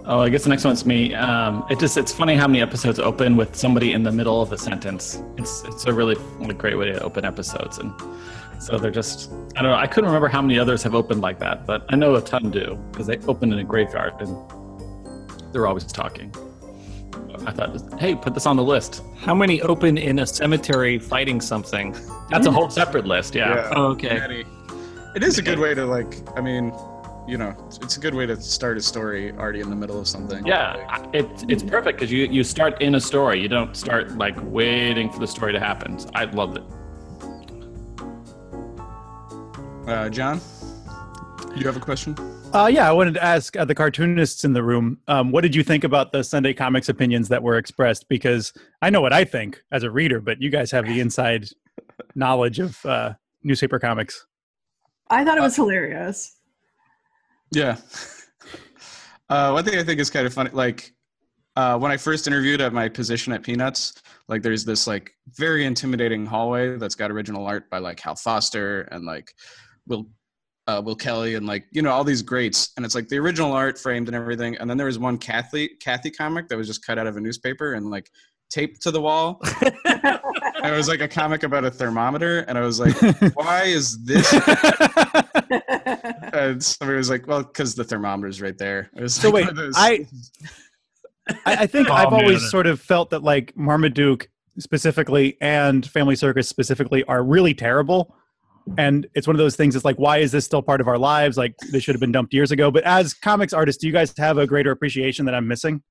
Oh, 0.03 0.19
I 0.19 0.29
guess 0.29 0.43
the 0.43 0.49
next 0.49 0.65
one's 0.65 0.85
me. 0.85 1.13
Um, 1.13 1.63
it 1.69 1.79
just 1.79 1.95
it's 1.97 2.11
funny 2.11 2.35
how 2.35 2.47
many 2.47 2.61
episodes 2.61 2.99
open 2.99 3.37
with 3.37 3.55
somebody 3.55 3.93
in 3.93 4.03
the 4.03 4.11
middle 4.11 4.41
of 4.41 4.51
a 4.51 4.57
sentence. 4.57 5.21
It's 5.37 5.63
it's 5.65 5.85
a 5.85 5.93
really, 5.93 6.15
really 6.39 6.55
great 6.55 6.77
way 6.77 6.91
to 6.91 6.99
open 7.01 7.23
episodes, 7.23 7.77
and 7.77 7.93
so 8.59 8.77
they're 8.77 8.89
just 8.91 9.31
I 9.55 9.61
don't 9.61 9.71
know. 9.71 9.77
I 9.77 9.87
couldn't 9.87 10.07
remember 10.07 10.27
how 10.27 10.41
many 10.41 10.57
others 10.57 10.81
have 10.83 10.95
opened 10.95 11.21
like 11.21 11.37
that, 11.39 11.67
but 11.67 11.85
I 11.89 11.95
know 11.95 12.15
a 12.15 12.21
ton 12.21 12.49
do 12.49 12.77
because 12.91 13.05
they 13.07 13.17
open 13.27 13.53
in 13.53 13.59
a 13.59 13.63
graveyard 13.63 14.13
and 14.21 14.35
they're 15.53 15.67
always 15.67 15.85
talking. 15.85 16.33
I 17.45 17.51
thought, 17.51 17.99
hey, 17.99 18.15
put 18.15 18.33
this 18.33 18.45
on 18.45 18.55
the 18.55 18.63
list. 18.63 19.01
How 19.17 19.33
many 19.33 19.61
open 19.61 19.97
in 19.97 20.19
a 20.19 20.27
cemetery 20.27 20.99
fighting 20.99 21.41
something? 21.41 21.95
That's 22.29 22.45
a 22.47 22.51
whole 22.51 22.69
separate 22.69 23.05
list. 23.05 23.33
Yeah. 23.35 23.55
Yeah. 23.55 23.73
Oh, 23.75 23.85
okay. 23.87 24.19
Many. 24.19 24.45
It 25.15 25.23
is 25.23 25.37
a 25.37 25.41
good 25.41 25.59
way 25.59 25.73
to 25.73 25.85
like. 25.85 26.17
I 26.37 26.41
mean, 26.41 26.73
you 27.27 27.37
know, 27.37 27.55
it's 27.81 27.97
a 27.97 27.99
good 27.99 28.13
way 28.15 28.25
to 28.25 28.39
start 28.41 28.77
a 28.77 28.81
story 28.81 29.31
already 29.33 29.59
in 29.59 29.69
the 29.69 29.75
middle 29.75 29.99
of 29.99 30.07
something. 30.07 30.45
Yeah, 30.45 30.85
I- 30.89 31.09
it's 31.13 31.43
it's 31.49 31.63
perfect 31.63 31.97
because 31.99 32.11
you 32.11 32.25
you 32.27 32.43
start 32.43 32.81
in 32.81 32.95
a 32.95 33.01
story. 33.01 33.41
You 33.41 33.47
don't 33.49 33.75
start 33.75 34.17
like 34.17 34.35
waiting 34.43 35.09
for 35.11 35.19
the 35.19 35.27
story 35.27 35.51
to 35.53 35.59
happen. 35.59 35.99
So 35.99 36.09
I 36.15 36.25
loved 36.25 36.57
it. 36.57 36.63
Uh, 39.87 40.09
John, 40.09 40.39
you 41.55 41.65
have 41.65 41.75
a 41.75 41.79
question? 41.81 42.15
Uh, 42.53 42.67
yeah, 42.67 42.89
I 42.89 42.91
wanted 42.91 43.13
to 43.13 43.23
ask 43.23 43.55
uh, 43.55 43.63
the 43.63 43.73
cartoonists 43.73 44.43
in 44.43 44.51
the 44.51 44.61
room, 44.61 44.97
um, 45.07 45.31
what 45.31 45.41
did 45.41 45.55
you 45.55 45.63
think 45.63 45.85
about 45.85 46.11
the 46.11 46.21
Sunday 46.21 46.53
Comics 46.53 46.89
opinions 46.89 47.29
that 47.29 47.41
were 47.41 47.57
expressed? 47.57 48.09
Because 48.09 48.51
I 48.81 48.89
know 48.89 48.99
what 48.99 49.13
I 49.13 49.23
think 49.23 49.63
as 49.71 49.83
a 49.83 49.89
reader, 49.89 50.19
but 50.19 50.41
you 50.41 50.49
guys 50.49 50.69
have 50.71 50.85
the 50.85 50.99
inside 50.99 51.47
knowledge 52.15 52.59
of 52.59 52.85
uh, 52.85 53.13
newspaper 53.41 53.79
comics. 53.79 54.27
I 55.09 55.23
thought 55.23 55.37
it 55.37 55.41
was 55.41 55.55
hilarious. 55.55 56.37
Yeah. 57.51 57.77
Uh, 59.29 59.51
one 59.51 59.63
thing 59.63 59.79
I 59.79 59.83
think 59.83 60.01
is 60.01 60.09
kind 60.09 60.27
of 60.27 60.33
funny, 60.33 60.49
like 60.51 60.93
uh, 61.55 61.79
when 61.79 61.89
I 61.89 61.95
first 61.95 62.27
interviewed 62.27 62.59
at 62.59 62.73
my 62.73 62.89
position 62.89 63.31
at 63.31 63.43
Peanuts, 63.43 63.93
like 64.27 64.41
there's 64.41 64.65
this 64.65 64.87
like 64.87 65.09
very 65.37 65.63
intimidating 65.63 66.25
hallway 66.25 66.77
that's 66.77 66.95
got 66.95 67.11
original 67.11 67.47
art 67.47 67.69
by 67.69 67.77
like 67.77 67.97
Hal 68.01 68.17
Foster 68.17 68.81
and 68.91 69.05
like 69.05 69.33
Will 69.87 70.09
uh, 70.67 70.81
Will 70.83 70.95
Kelly 70.95 71.35
and 71.35 71.45
like 71.47 71.65
you 71.71 71.81
know 71.81 71.91
all 71.91 72.03
these 72.03 72.21
greats, 72.21 72.71
and 72.77 72.85
it's 72.85 72.95
like 72.95 73.07
the 73.07 73.17
original 73.17 73.51
art 73.51 73.77
framed 73.79 74.07
and 74.07 74.15
everything. 74.15 74.55
And 74.57 74.69
then 74.69 74.77
there 74.77 74.85
was 74.87 74.99
one 74.99 75.17
Cathy 75.17 75.69
Cathy 75.79 76.11
comic 76.11 76.47
that 76.49 76.57
was 76.57 76.67
just 76.67 76.85
cut 76.85 76.97
out 76.99 77.07
of 77.07 77.17
a 77.17 77.21
newspaper 77.21 77.73
and 77.73 77.89
like 77.89 78.09
taped 78.49 78.81
to 78.83 78.91
the 78.91 79.01
wall. 79.01 79.39
it 79.63 80.71
was 80.71 80.87
like 80.87 81.01
a 81.01 81.07
comic 81.07 81.43
about 81.43 81.65
a 81.65 81.71
thermometer, 81.71 82.39
and 82.47 82.57
I 82.57 82.61
was 82.61 82.79
like, 82.79 82.95
why 83.35 83.63
is 83.63 84.03
this 84.05 84.31
and 86.33 86.63
somebody 86.63 86.97
was 86.97 87.09
like, 87.09 87.27
"Well, 87.27 87.43
because 87.43 87.75
the 87.75 87.83
thermometer's 87.83 88.41
right 88.41 88.57
there." 88.57 88.89
It 88.95 89.01
was 89.01 89.15
So 89.15 89.29
like 89.29 89.47
wait, 89.47 89.55
those- 89.55 89.73
I- 89.77 90.05
I, 91.45 91.55
I 91.55 91.67
think 91.67 91.89
Oh, 91.89 91.93
I've 91.93 92.11
always 92.13 92.49
sort 92.49 92.65
of 92.67 92.79
felt 92.81 93.11
that 93.11 93.23
like 93.23 93.55
Marmaduke 93.55 94.27
specifically 94.57 95.37
and 95.39 95.85
Family 95.85 96.15
Circus 96.15 96.49
specifically 96.49 97.03
are 97.05 97.23
really 97.23 97.53
terrible. 97.53 98.15
And 98.77 99.07
it's 99.15 99.27
one 99.27 99.35
of 99.35 99.39
those 99.39 99.55
things. 99.55 99.75
It's 99.75 99.85
like, 99.85 99.97
why 99.97 100.17
is 100.19 100.31
this 100.31 100.45
still 100.45 100.61
part 100.61 100.81
of 100.81 100.87
our 100.87 100.97
lives? 100.97 101.37
Like, 101.37 101.55
they 101.71 101.79
should 101.79 101.95
have 101.95 101.99
been 101.99 102.11
dumped 102.11 102.33
years 102.33 102.51
ago. 102.51 102.71
But 102.71 102.83
as 102.83 103.13
comics 103.13 103.53
artists, 103.53 103.81
do 103.81 103.87
you 103.87 103.93
guys 103.93 104.13
have 104.17 104.37
a 104.37 104.47
greater 104.47 104.71
appreciation 104.71 105.25
that 105.25 105.35
I'm 105.35 105.47
missing? 105.47 105.81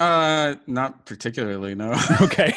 uh, 0.00 0.56
not 0.66 1.06
particularly. 1.06 1.74
No. 1.74 1.94
Okay. 2.20 2.52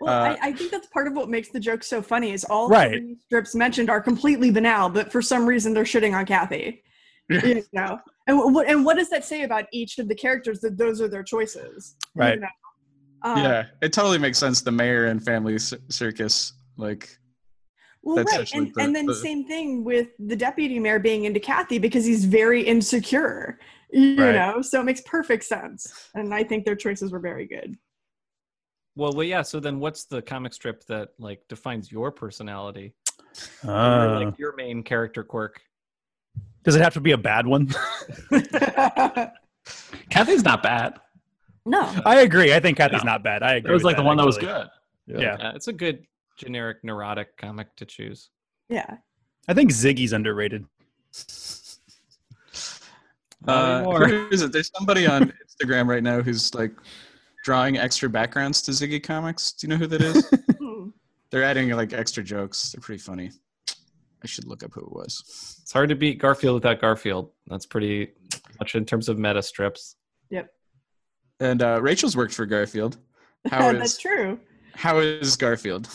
Well, 0.00 0.12
Uh, 0.14 0.36
I, 0.42 0.48
I 0.48 0.52
think 0.52 0.70
that's 0.72 0.86
part 0.88 1.06
of 1.06 1.12
what 1.14 1.28
makes 1.28 1.50
the 1.50 1.60
joke 1.60 1.84
so 1.84 2.00
funny 2.02 2.32
is 2.32 2.42
all 2.44 2.68
Right. 2.68 2.90
three 2.98 3.16
strips 3.26 3.54
mentioned 3.54 3.88
are 3.90 4.00
completely 4.00 4.50
banal, 4.50 4.88
but 4.88 5.12
for 5.12 5.22
some 5.22 5.46
reason 5.46 5.74
they're 5.74 5.84
shitting 5.84 6.12
on 6.16 6.24
Cathy. 6.26 6.82
You 7.28 7.62
know, 7.72 7.98
and 8.26 8.36
what 8.54 8.66
and 8.68 8.84
what 8.84 8.96
does 8.96 9.08
that 9.10 9.24
say 9.24 9.42
about 9.44 9.66
each 9.72 9.98
of 9.98 10.08
the 10.08 10.14
characters 10.14 10.60
that 10.60 10.76
those 10.76 11.00
are 11.00 11.06
their 11.08 11.22
choices? 11.22 11.94
you 12.16 12.20
Right. 12.20 12.40
know? 12.40 12.48
Um, 13.22 13.38
yeah, 13.38 13.66
it 13.80 13.92
totally 13.92 14.18
makes 14.18 14.38
sense. 14.38 14.60
The 14.60 14.72
mayor 14.72 15.06
and 15.06 15.22
family 15.24 15.56
cir- 15.58 15.78
circus, 15.88 16.52
like, 16.76 17.08
Well, 18.04 18.16
That's 18.16 18.32
right, 18.36 18.52
and, 18.54 18.74
the- 18.74 18.80
and 18.82 18.96
then 18.96 19.06
the- 19.06 19.14
same 19.14 19.46
thing 19.46 19.84
with 19.84 20.08
the 20.18 20.34
deputy 20.36 20.78
mayor 20.80 20.98
being 20.98 21.24
into 21.24 21.38
Cathy 21.40 21.78
because 21.78 22.04
he's 22.04 22.24
very 22.24 22.62
insecure. 22.62 23.58
You 23.90 24.16
Right. 24.16 24.34
know, 24.34 24.62
so 24.62 24.80
it 24.80 24.84
makes 24.84 25.02
perfect 25.02 25.44
sense, 25.44 26.08
and 26.14 26.32
I 26.34 26.42
think 26.44 26.64
their 26.64 26.74
choices 26.74 27.12
were 27.12 27.18
very 27.20 27.46
good. 27.46 27.76
Well, 28.96 29.12
well, 29.12 29.24
yeah. 29.24 29.42
So 29.42 29.60
then, 29.60 29.78
what's 29.78 30.04
the 30.06 30.20
comic 30.22 30.52
strip 30.54 30.84
that 30.86 31.10
like 31.18 31.46
defines 31.48 31.92
your 31.92 32.10
personality? 32.10 32.94
Uh, 33.66 34.20
like 34.24 34.38
your 34.38 34.54
main 34.56 34.82
character 34.82 35.22
quirk? 35.24 35.60
does 36.64 36.76
it 36.76 36.80
have 36.82 36.94
to 36.94 37.00
be 37.00 37.10
a 37.12 37.18
bad 37.18 37.46
one? 37.46 37.68
Cathy's 40.10 40.44
not 40.44 40.62
bad. 40.62 40.98
no, 41.64 41.80
I 42.04 42.20
agree. 42.20 42.52
I 42.54 42.60
think 42.60 42.76
Cathy's 42.78 43.04
No. 43.04 43.12
not 43.12 43.22
bad. 43.22 43.42
I 43.42 43.54
agree. 43.54 43.70
It 43.70 43.74
was 43.74 43.80
with 43.80 43.86
like 43.92 43.96
the 43.96 44.02
one 44.02 44.16
that 44.16 44.26
was 44.26 44.36
actually. 44.38 44.52
good. 45.08 45.20
Yeah. 45.22 45.36
Yeah, 45.38 45.52
it's 45.54 45.68
a 45.68 45.72
good 45.72 46.04
generic 46.36 46.78
neurotic 46.82 47.36
comic 47.36 47.74
to 47.76 47.84
choose. 47.84 48.30
yeah, 48.68 48.96
I 49.48 49.54
think 49.54 49.70
Ziggy's 49.70 50.12
underrated. 50.12 50.64
Not 53.44 53.84
uh, 53.86 54.06
who 54.06 54.28
is 54.30 54.42
it? 54.42 54.52
There's 54.52 54.70
somebody 54.76 55.06
on 55.06 55.32
Instagram 55.62 55.88
right 55.88 56.02
now 56.02 56.22
who's 56.22 56.54
like 56.54 56.72
drawing 57.44 57.76
extra 57.76 58.08
backgrounds 58.08 58.62
to 58.62 58.70
Ziggy 58.70 59.02
comics. 59.02 59.52
Do 59.52 59.66
you 59.66 59.70
know 59.70 59.76
who 59.76 59.86
that 59.88 60.00
is? 60.00 60.32
Hmm. 60.62 60.90
They're 61.30 61.42
adding 61.42 61.70
like 61.70 61.92
extra 61.92 62.22
jokes. 62.22 62.70
They're 62.72 62.80
pretty 62.80 63.00
funny. 63.02 63.30
I 64.22 64.26
should 64.26 64.46
look 64.46 64.62
up 64.62 64.72
who 64.74 64.82
it 64.82 64.92
was. 64.92 65.58
It's 65.62 65.72
hard 65.72 65.88
to 65.88 65.96
beat 65.96 66.18
Garfield 66.18 66.54
without 66.54 66.80
Garfield. 66.80 67.30
That's 67.48 67.66
pretty 67.66 68.12
much 68.60 68.76
in 68.76 68.84
terms 68.84 69.08
of 69.08 69.18
meta 69.18 69.42
strips. 69.42 69.96
Yep. 70.30 70.48
And 71.40 71.62
uh, 71.62 71.80
Rachel's 71.82 72.16
worked 72.16 72.34
for 72.34 72.46
Garfield. 72.46 72.98
How 73.50 73.72
That's 73.72 73.92
is 73.94 73.98
true. 73.98 74.38
how 74.74 74.98
is 75.00 75.36
Garfield? 75.36 75.88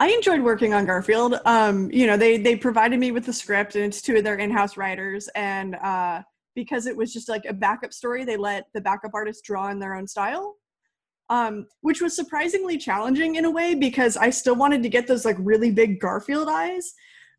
I 0.00 0.10
enjoyed 0.10 0.40
working 0.40 0.74
on 0.74 0.86
Garfield. 0.86 1.40
Um, 1.44 1.90
you 1.90 2.06
know, 2.06 2.16
they 2.16 2.36
they 2.38 2.54
provided 2.54 3.00
me 3.00 3.10
with 3.10 3.26
the 3.26 3.32
script, 3.32 3.74
and 3.74 3.84
it's 3.84 4.00
two 4.00 4.16
of 4.16 4.24
their 4.24 4.36
in-house 4.36 4.76
writers. 4.76 5.28
And 5.34 5.74
uh, 5.74 6.22
because 6.54 6.86
it 6.86 6.96
was 6.96 7.12
just 7.12 7.28
like 7.28 7.44
a 7.46 7.52
backup 7.52 7.92
story, 7.92 8.24
they 8.24 8.36
let 8.36 8.66
the 8.74 8.80
backup 8.80 9.10
artists 9.12 9.42
draw 9.42 9.70
in 9.70 9.80
their 9.80 9.94
own 9.94 10.06
style, 10.06 10.54
um, 11.30 11.66
which 11.80 12.00
was 12.00 12.14
surprisingly 12.14 12.78
challenging 12.78 13.34
in 13.34 13.44
a 13.44 13.50
way 13.50 13.74
because 13.74 14.16
I 14.16 14.30
still 14.30 14.54
wanted 14.54 14.84
to 14.84 14.88
get 14.88 15.08
those 15.08 15.24
like 15.24 15.36
really 15.40 15.72
big 15.72 15.98
Garfield 15.98 16.48
eyes, 16.48 16.94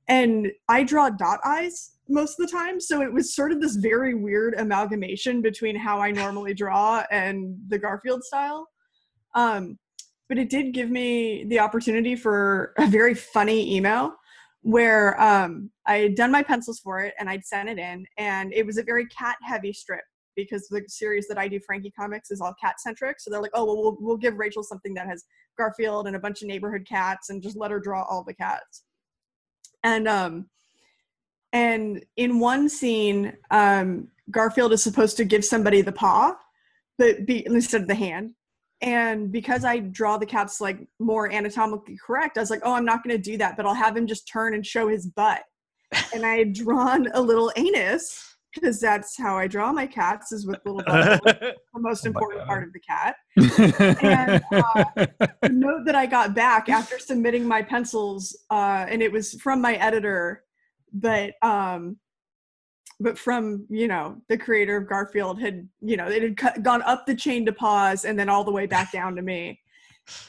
and 0.10 0.52
I 0.68 0.84
draw 0.84 1.10
dot 1.10 1.40
eyes 1.46 1.92
most 2.10 2.40
of 2.40 2.46
the 2.46 2.52
time, 2.52 2.80
so 2.82 3.02
it 3.02 3.14
was 3.14 3.36
sort 3.36 3.52
of 3.54 3.62
this 3.62 3.76
very 3.76 4.16
weird 4.16 4.56
amalgamation 4.56 5.42
between 5.42 5.76
how 5.76 6.00
I 6.00 6.12
normally 6.12 6.54
draw 6.54 7.04
and 7.10 7.56
the 7.68 7.78
Garfield 7.78 8.24
style. 8.24 8.68
Um, 9.36 9.78
but 10.30 10.38
it 10.38 10.50
did 10.50 10.74
give 10.74 10.92
me 10.92 11.44
the 11.46 11.60
opportunity 11.60 12.16
for 12.16 12.74
a 12.78 12.86
very 12.86 13.16
funny 13.16 13.76
email 13.76 14.14
where 14.62 15.20
um, 15.20 15.72
I 15.88 15.98
had 15.98 16.16
done 16.16 16.32
my 16.32 16.44
pencils 16.44 16.80
for 16.80 17.00
it 17.00 17.16
and 17.20 17.30
I'd 17.30 17.46
sent 17.46 17.68
it 17.68 17.80
in, 17.80 18.06
and 18.18 18.54
it 18.54 18.66
was 18.66 18.78
a 18.78 18.84
very 18.84 19.08
cat 19.08 19.38
heavy 19.42 19.74
strip 19.74 20.04
because 20.36 20.68
the 20.68 20.84
series 20.88 21.28
that 21.28 21.38
I 21.38 21.48
do, 21.48 21.60
Frankie 21.60 21.92
Comics, 22.00 22.30
is 22.30 22.40
all 22.40 22.54
cat 22.62 22.80
centric. 22.80 23.20
So 23.20 23.30
they're 23.30 23.42
like, 23.42 23.52
oh, 23.54 23.66
well, 23.66 23.82
well, 23.82 23.98
we'll 24.00 24.18
give 24.18 24.38
Rachel 24.38 24.64
something 24.64 24.94
that 24.94 25.08
has 25.08 25.26
Garfield 25.58 26.08
and 26.08 26.16
a 26.16 26.20
bunch 26.20 26.42
of 26.42 26.48
neighborhood 26.48 26.86
cats 26.88 27.30
and 27.30 27.42
just 27.42 27.58
let 27.58 27.72
her 27.72 27.80
draw 27.80 28.04
all 28.04 28.24
the 28.24 28.34
cats. 28.34 28.84
And 29.84 30.08
um, 30.08 30.50
and 31.52 32.06
in 32.16 32.40
one 32.40 32.70
scene, 32.70 33.34
um, 33.50 34.10
Garfield 34.30 34.72
is 34.74 34.84
supposed 34.84 35.18
to 35.18 35.26
give 35.26 35.44
somebody 35.44 35.82
the 35.82 35.92
paw, 35.92 36.36
but 36.98 37.26
be 37.26 37.46
instead 37.48 37.82
of 37.82 37.88
the 37.88 37.96
hand 37.96 38.36
and 38.82 39.32
because 39.32 39.66
i 39.66 39.80
draw 39.80 40.18
the 40.18 40.26
cats 40.26 40.62
like 40.62 40.80
more 41.00 41.32
anatomically 41.32 41.98
correct 42.06 42.38
i 42.38 42.42
was 42.42 42.50
like 42.50 42.62
oh 42.64 42.74
i'm 42.74 42.86
not 42.86 43.04
going 43.04 43.16
to 43.16 43.22
do 43.22 43.38
that 43.38 43.58
but 43.58 43.66
i'll 43.66 43.74
have 43.74 43.96
him 43.96 44.08
just 44.08 44.28
turn 44.28 44.54
and 44.54 44.66
show 44.66 44.88
his 44.88 45.06
butt 45.08 45.42
and 46.14 46.26
i 46.26 46.36
had 46.38 46.54
drawn 46.54 47.08
a 47.14 47.22
little 47.22 47.52
anus 47.56 48.36
because 48.54 48.80
that's 48.80 49.18
how 49.18 49.38
i 49.38 49.48
draw 49.48 49.72
my 49.74 49.86
cats 49.86 50.32
is 50.32 50.48
with 50.48 50.60
little 50.66 50.82
butt 50.86 51.22
the 51.24 51.56
most 51.76 52.06
Oh 52.06 52.10
important 52.10 52.42
God. 52.42 52.48
part 52.48 52.64
of 52.64 52.74
the 52.74 52.80
cat 52.80 53.16
And, 54.02 54.42
uh, 54.52 54.84
the 55.42 55.50
note 55.50 55.86
that 55.86 55.96
i 55.96 56.06
got 56.06 56.34
back 56.34 56.70
after 56.70 57.00
submitting 57.00 57.46
my 57.46 57.62
pencils 57.62 58.38
uh, 58.50 58.86
and 58.90 59.02
it 59.02 59.12
was 59.12 59.34
from 59.42 59.62
my 59.62 59.76
editor 59.76 60.44
but 60.94 61.34
um 61.42 61.98
but 63.00 63.18
from 63.18 63.66
you 63.70 63.88
know 63.88 64.18
the 64.28 64.38
creator 64.38 64.78
of 64.78 64.88
garfield 64.88 65.40
had 65.40 65.68
you 65.82 65.98
know 65.98 66.08
it 66.08 66.22
had 66.22 66.38
cut, 66.38 66.64
gone 66.64 66.82
up 66.84 67.06
the 67.06 67.16
chain 67.16 67.46
to 67.46 67.54
Paws 67.54 68.06
and 68.06 68.18
then 68.20 68.30
all 68.30 68.44
the 68.44 68.52
way 68.52 68.66
back 68.66 68.92
down 69.00 69.16
to 69.16 69.22
me. 69.22 69.60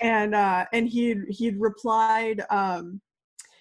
And 0.01 0.35
uh 0.35 0.67
and 0.73 0.89
he 0.89 1.17
he'd 1.29 1.61
replied 1.61 2.43
um 2.51 3.01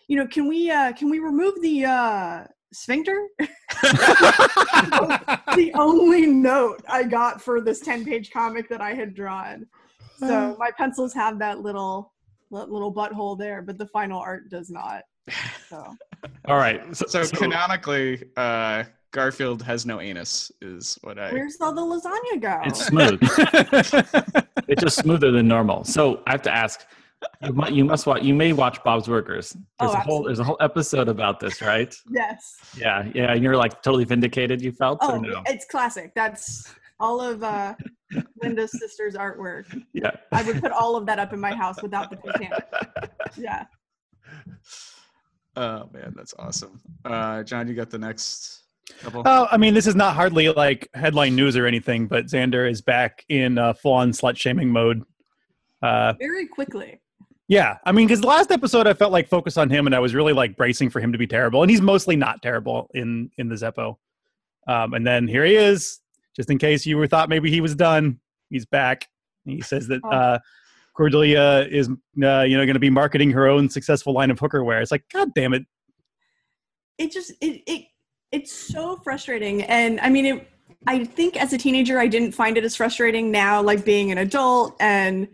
you 0.08 0.17
know 0.17 0.28
can 0.28 0.48
we 0.48 0.69
uh 0.69 0.93
can 0.93 1.10
we 1.10 1.19
remove 1.19 1.62
the 1.62 1.86
uh 1.86 2.43
sphincter? 2.74 3.28
The 5.56 5.72
only 5.74 6.26
note 6.28 6.82
i 6.88 7.04
got 7.04 7.41
for 7.41 7.60
this 7.60 7.80
10 7.82 8.06
page 8.06 8.32
comic 8.32 8.69
that 8.69 8.82
i 8.82 8.93
had 8.93 9.13
drawn. 9.15 9.65
So 10.19 10.56
my 10.60 10.69
pencils 10.78 11.13
have 11.13 11.39
that 11.39 11.62
little 11.62 12.13
that 12.52 12.69
little 12.69 12.93
butthole 12.93 13.38
there 13.38 13.62
but 13.62 13.78
the 13.78 13.88
final 13.88 14.19
art 14.19 14.50
does 14.50 14.69
not 14.69 15.04
so. 15.69 15.95
All 16.45 16.58
right. 16.58 16.82
So, 16.95 17.06
So, 17.08 17.24
so- 17.24 17.38
canonically, 17.38 18.24
uh, 18.36 18.84
Garfield 19.12 19.63
has 19.63 19.86
no 19.86 20.00
anus, 20.00 20.52
is 20.62 20.98
what 21.02 21.17
I. 21.17 21.32
where's 21.32 21.58
all 21.60 21.74
the 21.74 21.82
lasagna 21.82 22.41
go 22.41 22.62
it's 22.63 22.86
smooth. 22.86 23.19
it's 24.67 24.82
just 24.82 24.98
smoother 25.00 25.32
than 25.32 25.48
normal. 25.48 25.84
So 25.84 26.22
I 26.28 26.32
have 26.32 26.41
to 26.43 26.52
ask. 26.54 26.82
You, 27.43 27.52
might, 27.52 27.74
you 27.74 27.84
must 27.84 28.06
watch. 28.08 28.22
You 28.24 28.34
may 28.34 28.54
watch 28.54 28.82
Bob's 28.84 29.08
Burgers. 29.08 29.52
There's 29.80 29.91
Oh, 29.91 29.93
a 29.93 29.98
whole. 30.00 30.24
There's 30.24 30.39
a 30.39 30.43
whole 30.43 30.58
episode 30.62 31.10
about 31.10 31.39
this, 31.39 31.62
right? 31.62 31.93
yes 32.10 32.60
Yeah, 32.78 33.10
yeah. 33.13 33.34
And 33.34 33.43
you're 33.43 33.58
like 33.58 33.82
totally 33.82 34.06
vindicated. 34.06 34.62
You 34.62 34.72
felt 34.72 35.00
Oh, 35.02 35.15
or 35.17 35.19
no? 35.19 35.43
it's 35.48 35.65
classic. 35.65 36.13
That's 36.15 36.74
all 37.00 37.19
of 37.19 37.43
uh, 37.43 37.76
Linda's 38.41 38.72
sister's 38.80 39.15
artwork. 39.15 39.65
Yeah. 39.91 40.12
I 40.32 40.43
would 40.43 40.62
put 40.62 40.72
all 40.72 40.95
of 40.95 41.06
that 41.08 41.19
up 41.19 41.34
in 41.34 41.39
my 41.41 41.54
house 41.54 41.82
without 41.82 42.10
the 42.10 42.15
Titanic. 42.17 42.63
Yeah. 43.38 43.65
Oh 45.56 45.89
man, 45.93 46.13
that's 46.15 46.34
awesome. 46.39 46.80
Uh, 47.06 47.43
John, 47.43 47.67
you 47.67 47.74
got 47.74 47.89
the 47.89 47.98
next 47.98 48.63
couple. 49.02 49.23
Oh, 49.25 49.47
I 49.52 49.58
mean, 49.58 49.73
this 49.73 49.88
is 49.88 49.95
not 49.95 50.15
hardly 50.15 50.49
like 50.49 50.89
headline 50.93 51.36
news 51.36 51.56
or 51.56 51.65
anything, 51.65 52.08
but 52.08 52.25
Xander 52.25 52.69
is 52.69 52.82
back 52.82 53.25
in 53.30 53.58
uh, 53.58 53.73
full-on 53.73 54.12
slut 54.12 54.38
shaming 54.38 54.69
mode. 54.69 55.04
Uh, 55.82 56.13
Very 56.19 56.47
quickly. 56.47 56.99
yeah, 57.47 57.78
I 57.86 57.91
mean, 57.91 58.08
because 58.08 58.21
the 58.21 58.28
last 58.28 58.52
episode 58.52 58.86
I 58.88 58.93
felt 58.93 59.12
like 59.12 59.28
focused 59.30 59.58
on 59.58 59.69
him, 59.69 59.86
and 59.86 59.95
I 59.95 59.99
was 59.99 60.13
really 60.13 60.34
like 60.34 60.58
bracing 60.58 60.89
for 60.89 60.99
him 60.99 61.12
to 61.12 61.17
be 61.17 61.28
terrible, 61.28 61.62
and 61.62 61.69
he's 61.71 61.82
mostly 61.82 62.15
not 62.15 62.41
terrible 62.41 62.89
in 62.93 63.30
in 63.38 63.47
the 63.49 63.56
Zeppo. 63.56 63.95
Um, 64.67 64.93
and 64.93 65.06
then 65.08 65.28
here 65.28 65.45
he 65.45 65.56
is, 65.56 65.99
just 66.36 66.49
in 66.52 66.58
case 66.58 66.86
you 66.86 66.97
were 66.97 67.08
thought 67.08 67.30
maybe 67.30 67.49
he 67.49 67.62
was 67.62 67.75
done. 67.75 68.19
He's 68.49 68.65
back. 68.65 69.08
He 69.45 69.62
says 69.62 69.88
that 69.88 70.02
Oh. 70.04 70.10
uh, 70.10 70.39
Cordelia 70.95 71.65
is, 71.71 71.88
uh, 71.89 72.41
you 72.41 72.58
know, 72.58 72.65
going 72.65 72.73
to 72.73 72.80
be 72.80 72.89
marketing 72.89 73.32
her 73.32 73.47
own 73.47 73.69
successful 73.69 74.13
line 74.13 74.30
of 74.32 74.38
hookerware. 74.39 74.82
It's 74.82 74.91
like, 74.91 75.06
God 75.13 75.30
damn 75.34 75.54
it! 75.54 75.63
It 76.97 77.12
just 77.12 77.32
it 77.41 77.63
it 77.65 77.86
it's 78.32 78.54
so 78.54 78.98
frustrating. 79.04 79.63
And 79.63 80.00
I 80.00 80.10
mean 80.10 80.26
it 80.26 80.48
I 80.88 81.04
think 81.04 81.36
as 81.36 81.52
a 81.54 81.58
teenager 81.58 82.00
I 82.00 82.08
didn't 82.08 82.32
find 82.32 82.58
it 82.58 82.63
as 82.63 82.76
frustrating 82.76 83.32
now, 83.32 83.62
like 83.62 83.84
being 83.84 84.12
an 84.12 84.20
adult 84.20 84.76
and 84.80 85.28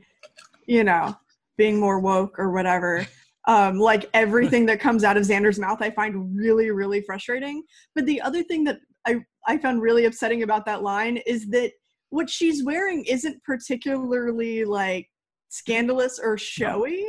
you 0.67 0.83
know, 0.83 1.15
being 1.57 1.79
more 1.79 1.99
woke 1.99 2.39
or 2.39 2.51
whatever. 2.51 3.05
Um, 3.47 3.77
like 3.77 4.09
everything 4.13 4.65
that 4.65 4.79
comes 4.79 5.03
out 5.03 5.17
of 5.17 5.23
Xander's 5.23 5.59
mouth, 5.59 5.79
I 5.81 5.91
find 5.91 6.35
really, 6.35 6.71
really 6.71 7.01
frustrating. 7.01 7.63
But 7.93 8.07
the 8.07 8.19
other 8.21 8.41
thing 8.41 8.63
that 8.63 8.79
I, 9.05 9.17
I 9.45 9.59
found 9.59 9.83
really 9.83 10.05
upsetting 10.05 10.41
about 10.41 10.65
that 10.65 10.81
line 10.81 11.17
is 11.27 11.47
that 11.49 11.71
what 12.09 12.29
she's 12.29 12.63
wearing 12.63 13.05
isn't 13.05 13.43
particularly 13.43 14.65
like 14.65 15.07
scandalous 15.49 16.19
or 16.21 16.37
showy. 16.37 17.05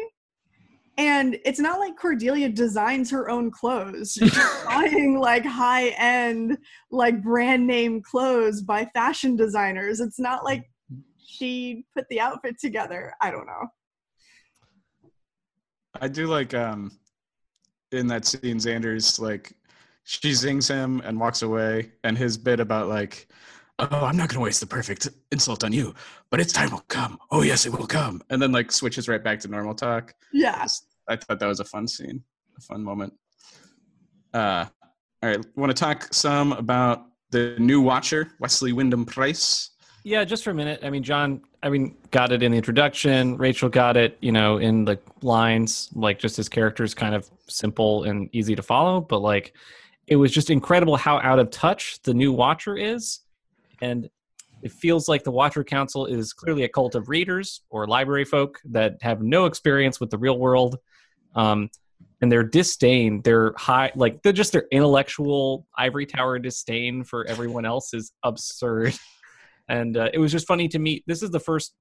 And 0.98 1.38
it's 1.44 1.60
not 1.60 1.78
like 1.78 1.96
Cordelia 1.96 2.48
designs 2.48 3.10
her 3.10 3.28
own 3.28 3.50
clothes. 3.50 4.12
She's 4.18 4.38
buying 4.64 5.18
like 5.18 5.44
high 5.44 5.88
end, 5.90 6.56
like 6.90 7.22
brand 7.22 7.66
name 7.66 8.00
clothes 8.02 8.62
by 8.62 8.86
fashion 8.94 9.36
designers. 9.36 10.00
It's 10.00 10.18
not 10.18 10.44
like 10.44 10.70
she 11.26 11.84
put 11.94 12.06
the 12.08 12.20
outfit 12.20 12.56
together. 12.58 13.12
I 13.20 13.30
don't 13.30 13.46
know. 13.46 13.66
I 16.00 16.08
do 16.08 16.26
like 16.26 16.54
um, 16.54 16.98
in 17.92 18.06
that 18.08 18.24
scene, 18.24 18.58
Xander's 18.58 19.18
like 19.18 19.52
she 20.04 20.32
zings 20.32 20.68
him 20.68 21.02
and 21.04 21.18
walks 21.18 21.42
away, 21.42 21.92
and 22.04 22.16
his 22.16 22.38
bit 22.38 22.60
about 22.60 22.88
like, 22.88 23.28
oh, 23.78 24.04
I'm 24.06 24.16
not 24.16 24.28
gonna 24.28 24.40
waste 24.40 24.60
the 24.60 24.66
perfect 24.66 25.08
insult 25.32 25.64
on 25.64 25.72
you, 25.72 25.94
but 26.30 26.40
its 26.40 26.52
time 26.52 26.70
will 26.70 26.84
come. 26.88 27.18
Oh 27.30 27.42
yes, 27.42 27.66
it 27.66 27.72
will 27.72 27.86
come, 27.86 28.22
and 28.30 28.40
then 28.40 28.52
like 28.52 28.72
switches 28.72 29.08
right 29.08 29.22
back 29.22 29.40
to 29.40 29.48
normal 29.48 29.74
talk. 29.74 30.14
Yeah. 30.32 30.62
Just- 30.62 30.86
I 31.08 31.16
thought 31.16 31.38
that 31.38 31.46
was 31.46 31.60
a 31.60 31.64
fun 31.64 31.86
scene, 31.86 32.24
a 32.58 32.60
fun 32.60 32.82
moment. 32.82 33.12
Uh, 34.34 34.66
all 35.22 35.28
right, 35.30 35.38
want 35.54 35.70
to 35.70 35.74
talk 35.74 36.12
some 36.12 36.52
about 36.52 37.06
the 37.30 37.54
new 37.58 37.80
Watcher, 37.80 38.32
Wesley 38.40 38.72
Wyndam-Pryce. 38.72 39.70
Yeah, 40.04 40.24
just 40.24 40.44
for 40.44 40.50
a 40.50 40.54
minute. 40.54 40.80
I 40.82 40.90
mean, 40.90 41.02
John, 41.02 41.42
I 41.62 41.68
mean, 41.68 41.96
got 42.10 42.32
it 42.32 42.42
in 42.42 42.52
the 42.52 42.56
introduction. 42.58 43.36
Rachel 43.36 43.68
got 43.68 43.96
it, 43.96 44.16
you 44.20 44.30
know, 44.30 44.58
in 44.58 44.84
the 44.84 44.98
lines. 45.22 45.88
Like, 45.94 46.18
just 46.18 46.36
his 46.36 46.48
character 46.48 46.84
is 46.84 46.94
kind 46.94 47.14
of 47.14 47.28
simple 47.48 48.04
and 48.04 48.28
easy 48.32 48.54
to 48.54 48.62
follow. 48.62 49.00
But 49.00 49.20
like, 49.20 49.52
it 50.06 50.16
was 50.16 50.30
just 50.32 50.50
incredible 50.50 50.96
how 50.96 51.18
out 51.20 51.38
of 51.38 51.50
touch 51.50 52.00
the 52.02 52.14
new 52.14 52.32
Watcher 52.32 52.76
is, 52.76 53.20
and 53.80 54.08
it 54.62 54.72
feels 54.72 55.08
like 55.08 55.22
the 55.22 55.30
Watcher 55.30 55.64
Council 55.64 56.06
is 56.06 56.32
clearly 56.32 56.64
a 56.64 56.68
cult 56.68 56.94
of 56.94 57.08
readers 57.08 57.62
or 57.70 57.86
library 57.86 58.24
folk 58.24 58.58
that 58.64 58.96
have 59.02 59.22
no 59.22 59.44
experience 59.44 60.00
with 60.00 60.10
the 60.10 60.18
real 60.18 60.38
world. 60.38 60.76
Um, 61.34 61.70
and 62.22 62.32
their 62.32 62.42
disdain, 62.42 63.20
their 63.22 63.52
high, 63.58 63.92
like 63.94 64.22
they're 64.22 64.32
just 64.32 64.52
their 64.52 64.66
intellectual 64.72 65.66
ivory 65.76 66.06
tower 66.06 66.38
disdain 66.38 67.04
for 67.04 67.26
everyone 67.26 67.66
else 67.66 67.92
is 67.92 68.12
absurd 68.22 68.94
and 69.68 69.96
uh, 69.96 70.08
it 70.12 70.18
was 70.18 70.32
just 70.32 70.46
funny 70.46 70.68
to 70.68 70.78
meet. 70.78 71.04
This 71.06 71.22
is 71.22 71.30
the 71.30 71.40
first 71.40 71.74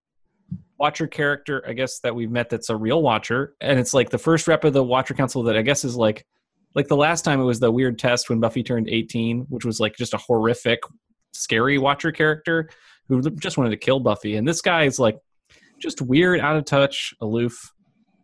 Watcher 0.78 1.08
character, 1.08 1.64
I 1.68 1.74
guess, 1.74 2.00
that 2.00 2.16
we've 2.16 2.32
met 2.32 2.50
that's 2.50 2.70
a 2.70 2.76
real 2.76 3.02
Watcher, 3.02 3.56
and 3.62 3.80
it's 3.80 3.94
like 3.94 4.10
the 4.10 4.18
first 4.18 4.48
rep 4.48 4.64
of 4.64 4.74
the 4.74 4.84
Watcher 4.84 5.14
Council 5.14 5.44
that 5.44 5.56
I 5.56 5.62
guess 5.62 5.86
is 5.86 5.96
like, 5.96 6.26
like 6.74 6.88
the 6.88 6.98
last 6.98 7.24
time 7.24 7.40
it 7.40 7.46
was 7.46 7.60
the 7.60 7.72
weird 7.72 7.98
test 7.98 8.30
when 8.30 8.40
Buffy 8.40 8.64
turned 8.64 8.90
eighteen, 8.90 9.46
which 9.50 9.66
was 9.66 9.80
like 9.80 9.96
just 9.96 10.14
a 10.14 10.18
horrific, 10.18 10.80
scary 11.36 11.78
Watcher 11.78 12.12
character 12.12 12.70
who 13.08 13.22
just 13.38 13.58
wanted 13.58 13.70
to 13.72 13.78
kill 13.78 14.00
Buffy, 14.00 14.36
and 14.38 14.48
this 14.48 14.62
guy 14.62 14.84
is 14.84 15.00
like 15.00 15.20
just 15.80 16.02
weird, 16.02 16.40
out 16.40 16.56
of 16.56 16.66
touch, 16.66 17.14
aloof, 17.22 17.74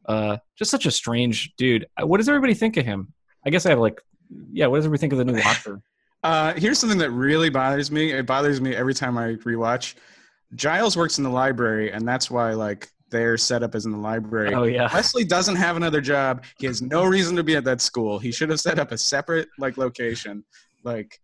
uh, 0.07 0.37
just 0.57 0.71
such 0.71 0.85
a 0.85 0.91
strange 0.91 1.53
dude. 1.57 1.85
Uh, 2.01 2.07
What 2.07 2.17
does 2.17 2.29
everybody 2.29 2.53
think 2.53 2.77
of 2.77 2.85
him? 2.85 3.13
I 3.45 3.49
guess 3.49 3.65
I 3.65 3.69
have 3.69 3.79
like, 3.79 4.01
yeah. 4.51 4.67
What 4.67 4.77
does 4.77 4.85
everybody 4.85 5.01
think 5.01 5.13
of 5.13 5.19
the 5.19 5.25
new 5.25 5.39
Watcher? 5.41 5.81
Uh, 6.23 6.53
here's 6.53 6.77
something 6.77 6.99
that 6.99 7.09
really 7.09 7.49
bothers 7.49 7.89
me. 7.89 8.11
It 8.11 8.27
bothers 8.27 8.61
me 8.61 8.75
every 8.75 8.93
time 8.93 9.17
I 9.17 9.33
rewatch. 9.37 9.95
Giles 10.53 10.95
works 10.95 11.17
in 11.17 11.23
the 11.23 11.31
library, 11.31 11.91
and 11.91 12.07
that's 12.07 12.29
why 12.29 12.53
like 12.53 12.89
their 13.09 13.37
setup 13.37 13.73
is 13.73 13.85
in 13.87 13.91
the 13.91 13.97
library. 13.97 14.53
Oh 14.53 14.63
yeah, 14.65 14.87
Wesley 14.93 15.23
doesn't 15.23 15.55
have 15.55 15.77
another 15.77 15.99
job. 15.99 16.43
He 16.59 16.67
has 16.67 16.79
no 16.79 17.05
reason 17.05 17.35
to 17.37 17.43
be 17.43 17.55
at 17.55 17.63
that 17.63 17.81
school. 17.81 18.19
He 18.19 18.31
should 18.31 18.49
have 18.49 18.59
set 18.59 18.77
up 18.77 18.91
a 18.91 18.99
separate 18.99 19.49
like 19.57 19.77
location. 19.77 20.43
Like 20.83 21.19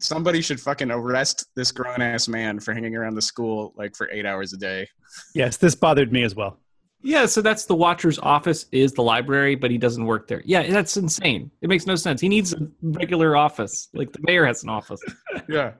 somebody 0.00 0.40
should 0.42 0.60
fucking 0.60 0.90
arrest 0.90 1.46
this 1.54 1.70
grown 1.72 2.00
ass 2.02 2.26
man 2.28 2.58
for 2.60 2.72
hanging 2.74 2.96
around 2.96 3.14
the 3.14 3.22
school 3.22 3.72
like 3.76 3.94
for 3.96 4.10
eight 4.10 4.26
hours 4.26 4.52
a 4.52 4.56
day. 4.56 4.88
Yes, 5.34 5.56
this 5.56 5.74
bothered 5.74 6.12
me 6.12 6.22
as 6.24 6.34
well. 6.34 6.58
yeah. 7.02 7.26
So 7.26 7.40
that's 7.42 7.64
the 7.66 7.74
Watcher's 7.74 8.18
office 8.18 8.66
is 8.72 8.92
the 8.92 9.02
library, 9.02 9.54
but 9.54 9.70
he 9.70 9.78
doesn't 9.78 10.04
work 10.04 10.26
there. 10.28 10.42
Yeah, 10.44 10.66
that's 10.70 10.96
insane. 10.96 11.50
It 11.62 11.68
makes 11.68 11.86
no 11.86 11.94
sense. 11.96 12.20
He 12.20 12.28
needs 12.28 12.52
a 12.52 12.58
regular 12.82 13.36
office, 13.36 13.88
like 13.94 14.12
the 14.12 14.20
mayor 14.22 14.44
has 14.46 14.62
an 14.62 14.68
office. 14.70 15.00
Yeah. 15.48 15.72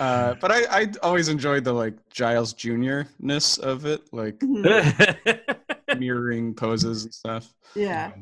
Uh, 0.00 0.34
but 0.40 0.50
I, 0.50 0.80
I 0.82 0.92
always 1.02 1.28
enjoyed 1.28 1.64
the 1.64 1.72
like 1.72 1.94
Giles 2.10 2.52
Junior 2.54 3.06
ness 3.20 3.58
of 3.58 3.84
it, 3.86 4.02
like 4.12 4.40
mirroring 5.98 6.54
poses 6.54 7.04
and 7.04 7.14
stuff. 7.14 7.54
Yeah. 7.74 8.12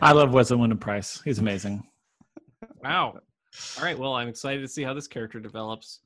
I 0.00 0.12
love 0.12 0.32
Wesley 0.32 0.56
Wyndam-Pryce. 0.56 1.22
He's 1.24 1.38
amazing. 1.38 1.86
wow. 2.82 3.18
All 3.78 3.84
right. 3.84 3.98
Well, 3.98 4.14
I'm 4.14 4.28
excited 4.28 4.60
to 4.62 4.68
see 4.68 4.82
how 4.82 4.94
this 4.94 5.06
character 5.06 5.40
develops. 5.40 6.00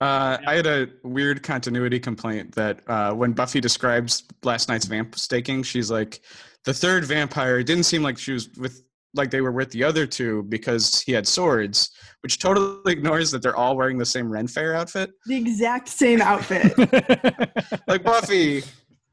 Uh, 0.00 0.38
I 0.46 0.54
had 0.54 0.66
a 0.66 0.88
weird 1.02 1.42
continuity 1.42 1.98
complaint 1.98 2.54
that 2.54 2.80
uh, 2.88 3.12
when 3.12 3.32
Buffy 3.32 3.60
describes 3.60 4.24
last 4.42 4.68
night's 4.68 4.86
vamp 4.86 5.16
staking, 5.16 5.62
she's 5.62 5.90
like, 5.90 6.20
the 6.64 6.74
third 6.74 7.04
vampire 7.04 7.58
it 7.58 7.64
didn't 7.64 7.84
seem 7.84 8.02
like 8.02 8.18
she 8.18 8.32
was 8.32 8.50
with 8.56 8.82
like 9.14 9.30
they 9.30 9.40
were 9.40 9.52
with 9.52 9.70
the 9.70 9.82
other 9.82 10.06
two 10.06 10.42
because 10.44 11.00
he 11.00 11.12
had 11.12 11.26
swords, 11.26 11.90
which 12.22 12.38
totally 12.38 12.80
ignores 12.92 13.30
that 13.30 13.42
they're 13.42 13.56
all 13.56 13.76
wearing 13.76 13.98
the 13.98 14.06
same 14.06 14.30
Ren 14.30 14.46
Fair 14.46 14.74
outfit. 14.74 15.12
The 15.26 15.36
exact 15.36 15.88
same 15.88 16.20
outfit. 16.20 16.74
Like 17.88 18.02
Buffy 18.02 18.64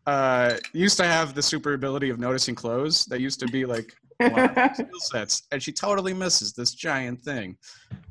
uh, 0.06 0.58
used 0.73 0.97
to 0.97 1.06
have 1.06 1.34
the 1.34 1.41
super 1.41 1.73
ability 1.73 2.10
of 2.10 2.19
noticing 2.19 2.56
clothes 2.56 3.06
that 3.06 3.21
used 3.21 3.39
to 3.39 3.47
be 3.47 3.65
like 3.65 3.93
one 3.93 3.93
of 3.93 3.93
her 3.93 4.04
skill 4.73 4.99
sets, 4.99 5.43
and 5.51 5.62
she 5.62 5.71
totally 5.71 6.13
misses 6.13 6.54
this 6.54 6.73
giant 6.73 7.21
thing. 7.21 7.58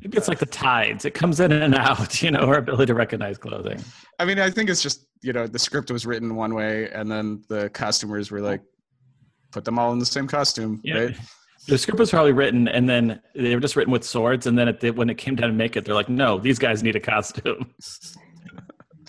Maybe 0.03 0.17
it's 0.19 0.29
like 0.29 0.39
the 0.39 0.47
tides. 0.47 1.05
It 1.05 1.15
comes 1.15 1.41
in 1.41 1.51
and 1.53 1.75
out, 1.75 2.23
you 2.23 2.31
know, 2.31 2.47
her 2.47 2.59
ability 2.59 2.87
to 2.87 2.95
recognize 2.95 3.39
clothing. 3.39 3.81
I 4.19 4.25
mean, 4.25 4.39
I 4.39 4.51
think 4.51 4.69
it's 4.71 4.83
just 4.83 5.07
you 5.23 5.33
know 5.33 5.47
the 5.47 5.59
script 5.59 5.91
was 5.91 6.05
written 6.07 6.35
one 6.37 6.55
way, 6.55 6.91
and 6.91 7.11
then 7.11 7.43
the 7.49 7.71
costumers 7.71 8.31
were 8.31 8.41
like, 8.41 8.61
put 9.53 9.65
them 9.65 9.79
all 9.79 9.93
in 9.93 9.99
the 9.99 10.07
same 10.07 10.27
costume, 10.27 10.81
Yeah. 10.85 10.95
right? 10.99 11.17
The 11.67 11.79
script 11.79 11.99
was 11.99 12.11
probably 12.11 12.33
written, 12.33 12.69
and 12.69 12.87
then 12.87 13.23
they 13.35 13.55
were 13.55 13.61
just 13.61 13.75
written 13.75 13.91
with 13.93 14.05
swords. 14.05 14.47
And 14.47 14.59
then 14.59 14.69
at 14.69 14.81
the, 14.81 14.91
when 14.91 15.09
it 15.09 15.15
came 15.17 15.35
down 15.35 15.49
to 15.49 15.55
make 15.55 15.77
it, 15.77 15.87
they're 15.87 15.95
like, 15.95 16.11
"No, 16.11 16.39
these 16.39 16.59
guys 16.59 16.83
need 16.83 16.97
a 16.97 17.01
costume." 17.01 17.73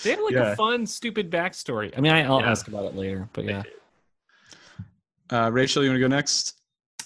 They 0.03 0.09
have 0.11 0.19
like 0.19 0.33
Yeah. 0.33 0.51
a 0.51 0.55
fun, 0.57 0.85
stupid 0.85 1.31
backstory. 1.31 1.97
I 1.97 2.01
mean, 2.01 2.11
I, 2.11 2.23
I'll 2.23 2.41
Yeah. 2.41 2.51
ask 2.51 2.67
about 2.67 2.83
it 2.83 2.95
later, 2.97 3.29
but 3.31 3.45
yeah. 3.45 3.63
Uh, 5.29 5.49
Rachel, 5.51 5.83
you 5.83 5.89
want 5.89 5.95
to 5.95 6.01
go 6.01 6.07
next? 6.07 6.61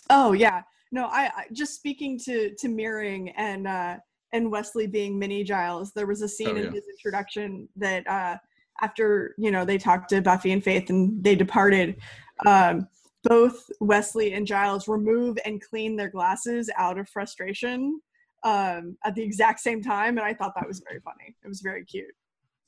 Oh 0.09 0.33
yeah, 0.33 0.61
no, 0.91 1.05
I, 1.05 1.25
I 1.35 1.45
just 1.51 1.75
speaking 1.75 2.19
to 2.25 2.53
to 2.55 2.67
mirroring 2.67 3.29
and 3.31 3.67
uh, 3.67 3.97
and 4.33 4.51
Wesley 4.51 4.87
being 4.87 5.17
mini 5.17 5.43
Giles. 5.43 5.91
There 5.93 6.07
was 6.07 6.21
a 6.21 6.29
scene 6.29 6.49
Oh, 6.49 6.55
yeah. 6.55 6.67
in 6.67 6.73
his 6.73 6.87
introduction 6.87 7.67
that 7.75 8.07
uh, 8.07 8.37
after 8.81 9.35
you 9.37 9.51
know 9.51 9.65
they 9.65 9.77
talked 9.77 10.09
to 10.09 10.21
Buffy 10.21 10.51
and 10.51 10.63
Faith 10.63 10.89
and 10.89 11.23
they 11.23 11.35
departed. 11.35 11.97
Um, 12.45 12.87
both 13.25 13.69
Wesley 13.81 14.33
and 14.33 14.47
Giles 14.47 14.87
remove 14.87 15.37
and 15.43 15.61
clean 15.61 15.97
their 15.97 16.07
glasses 16.07 16.69
out 16.77 16.97
of 16.97 17.09
frustration 17.09 17.99
um, 18.43 18.95
at 19.03 19.13
the 19.13 19.21
exact 19.21 19.59
same 19.59 19.83
time, 19.83 20.17
and 20.17 20.25
I 20.25 20.33
thought 20.33 20.53
that 20.55 20.65
was 20.65 20.79
very 20.87 21.01
funny. 21.01 21.35
It 21.43 21.47
was 21.47 21.59
very 21.59 21.83
cute. 21.83 22.15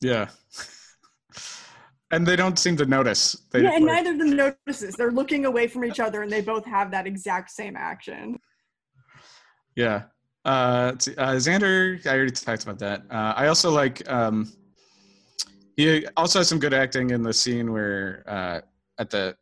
Yeah. 0.02 0.28
and 2.12 2.26
they 2.26 2.36
don't 2.36 2.60
seem 2.60 2.76
to 2.78 2.86
notice. 2.86 3.38
They, 3.52 3.64
yeah, 3.64 3.76
and 3.76 3.86
like- 3.86 4.04
neither 4.04 4.12
of 4.12 4.20
them 4.20 4.36
notices. 4.36 4.96
They're 4.96 5.12
looking 5.12 5.46
away 5.46 5.68
from 5.68 5.86
each 5.86 6.00
other, 6.00 6.22
and 6.22 6.32
they 6.32 6.42
both 6.42 6.66
have 6.66 6.92
that 6.92 7.08
exact 7.08 7.52
same 7.52 7.76
action. 7.76 8.40
Yeah. 9.76 10.04
Uh, 10.44 10.92
let's 10.92 11.08
uh, 11.08 11.36
Xander, 11.36 12.06
I 12.06 12.16
already 12.16 12.32
talked 12.32 12.64
about 12.64 12.80
that. 12.80 13.04
Uh, 13.10 13.34
I 13.36 13.48
also 13.48 13.72
like. 13.72 14.10
Um, 14.10 14.52
he 15.78 16.06
also 16.18 16.40
has 16.40 16.50
some 16.50 16.60
good 16.60 16.74
acting 16.74 17.12
in 17.12 17.24
the 17.24 17.34
scene 17.34 17.72
where 17.72 18.24
uh, 18.28 18.62
at 19.00 19.10
the 19.10 19.36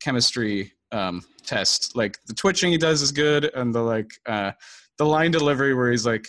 chemistry 0.00 0.72
um, 0.90 1.22
test, 1.44 1.94
like 1.94 2.18
the 2.26 2.34
twitching 2.34 2.72
he 2.72 2.78
does 2.78 3.02
is 3.02 3.12
good, 3.12 3.50
and 3.54 3.74
the 3.74 3.82
like 3.82 4.10
uh, 4.26 4.52
the 4.98 5.04
line 5.04 5.30
delivery 5.30 5.74
where 5.74 5.90
he's 5.90 6.06
like 6.06 6.28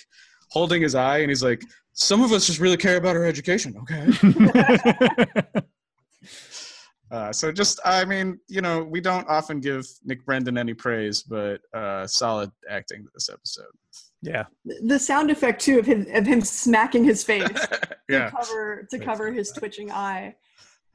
holding 0.49 0.81
his 0.81 0.95
eye 0.95 1.19
and 1.19 1.29
he's 1.29 1.43
like, 1.43 1.61
"Some 1.93 2.23
of 2.23 2.31
us 2.31 2.47
just 2.47 2.59
really 2.59 2.77
care 2.77 2.97
about 2.97 3.15
our 3.15 3.25
education." 3.25 3.75
Okay. 3.83 5.61
Uh, 7.09 7.31
so 7.31 7.51
just, 7.51 7.79
I 7.85 8.03
mean, 8.03 8.39
you 8.49 8.61
know, 8.61 8.83
we 8.83 8.99
don't 8.99 9.27
often 9.29 9.59
give 9.59 9.85
Nick 10.03 10.25
Brendon 10.25 10.57
any 10.57 10.73
praise, 10.73 11.23
but 11.23 11.61
uh, 11.73 12.05
solid 12.05 12.51
acting 12.69 13.05
this 13.13 13.29
episode. 13.29 13.71
yeah. 14.21 14.43
The 14.65 14.99
sound 14.99 15.31
effect 15.31 15.61
too 15.61 15.79
of 15.79 15.85
him 15.85 16.05
of 16.13 16.25
him 16.25 16.41
smacking 16.41 17.03
his 17.03 17.23
face. 17.23 17.47
yeah. 18.09 18.29
to 18.29 18.31
cover 18.31 18.87
to 18.91 18.99
cover 18.99 19.31
his 19.31 19.51
twitching 19.51 19.91
eye. 19.91 20.35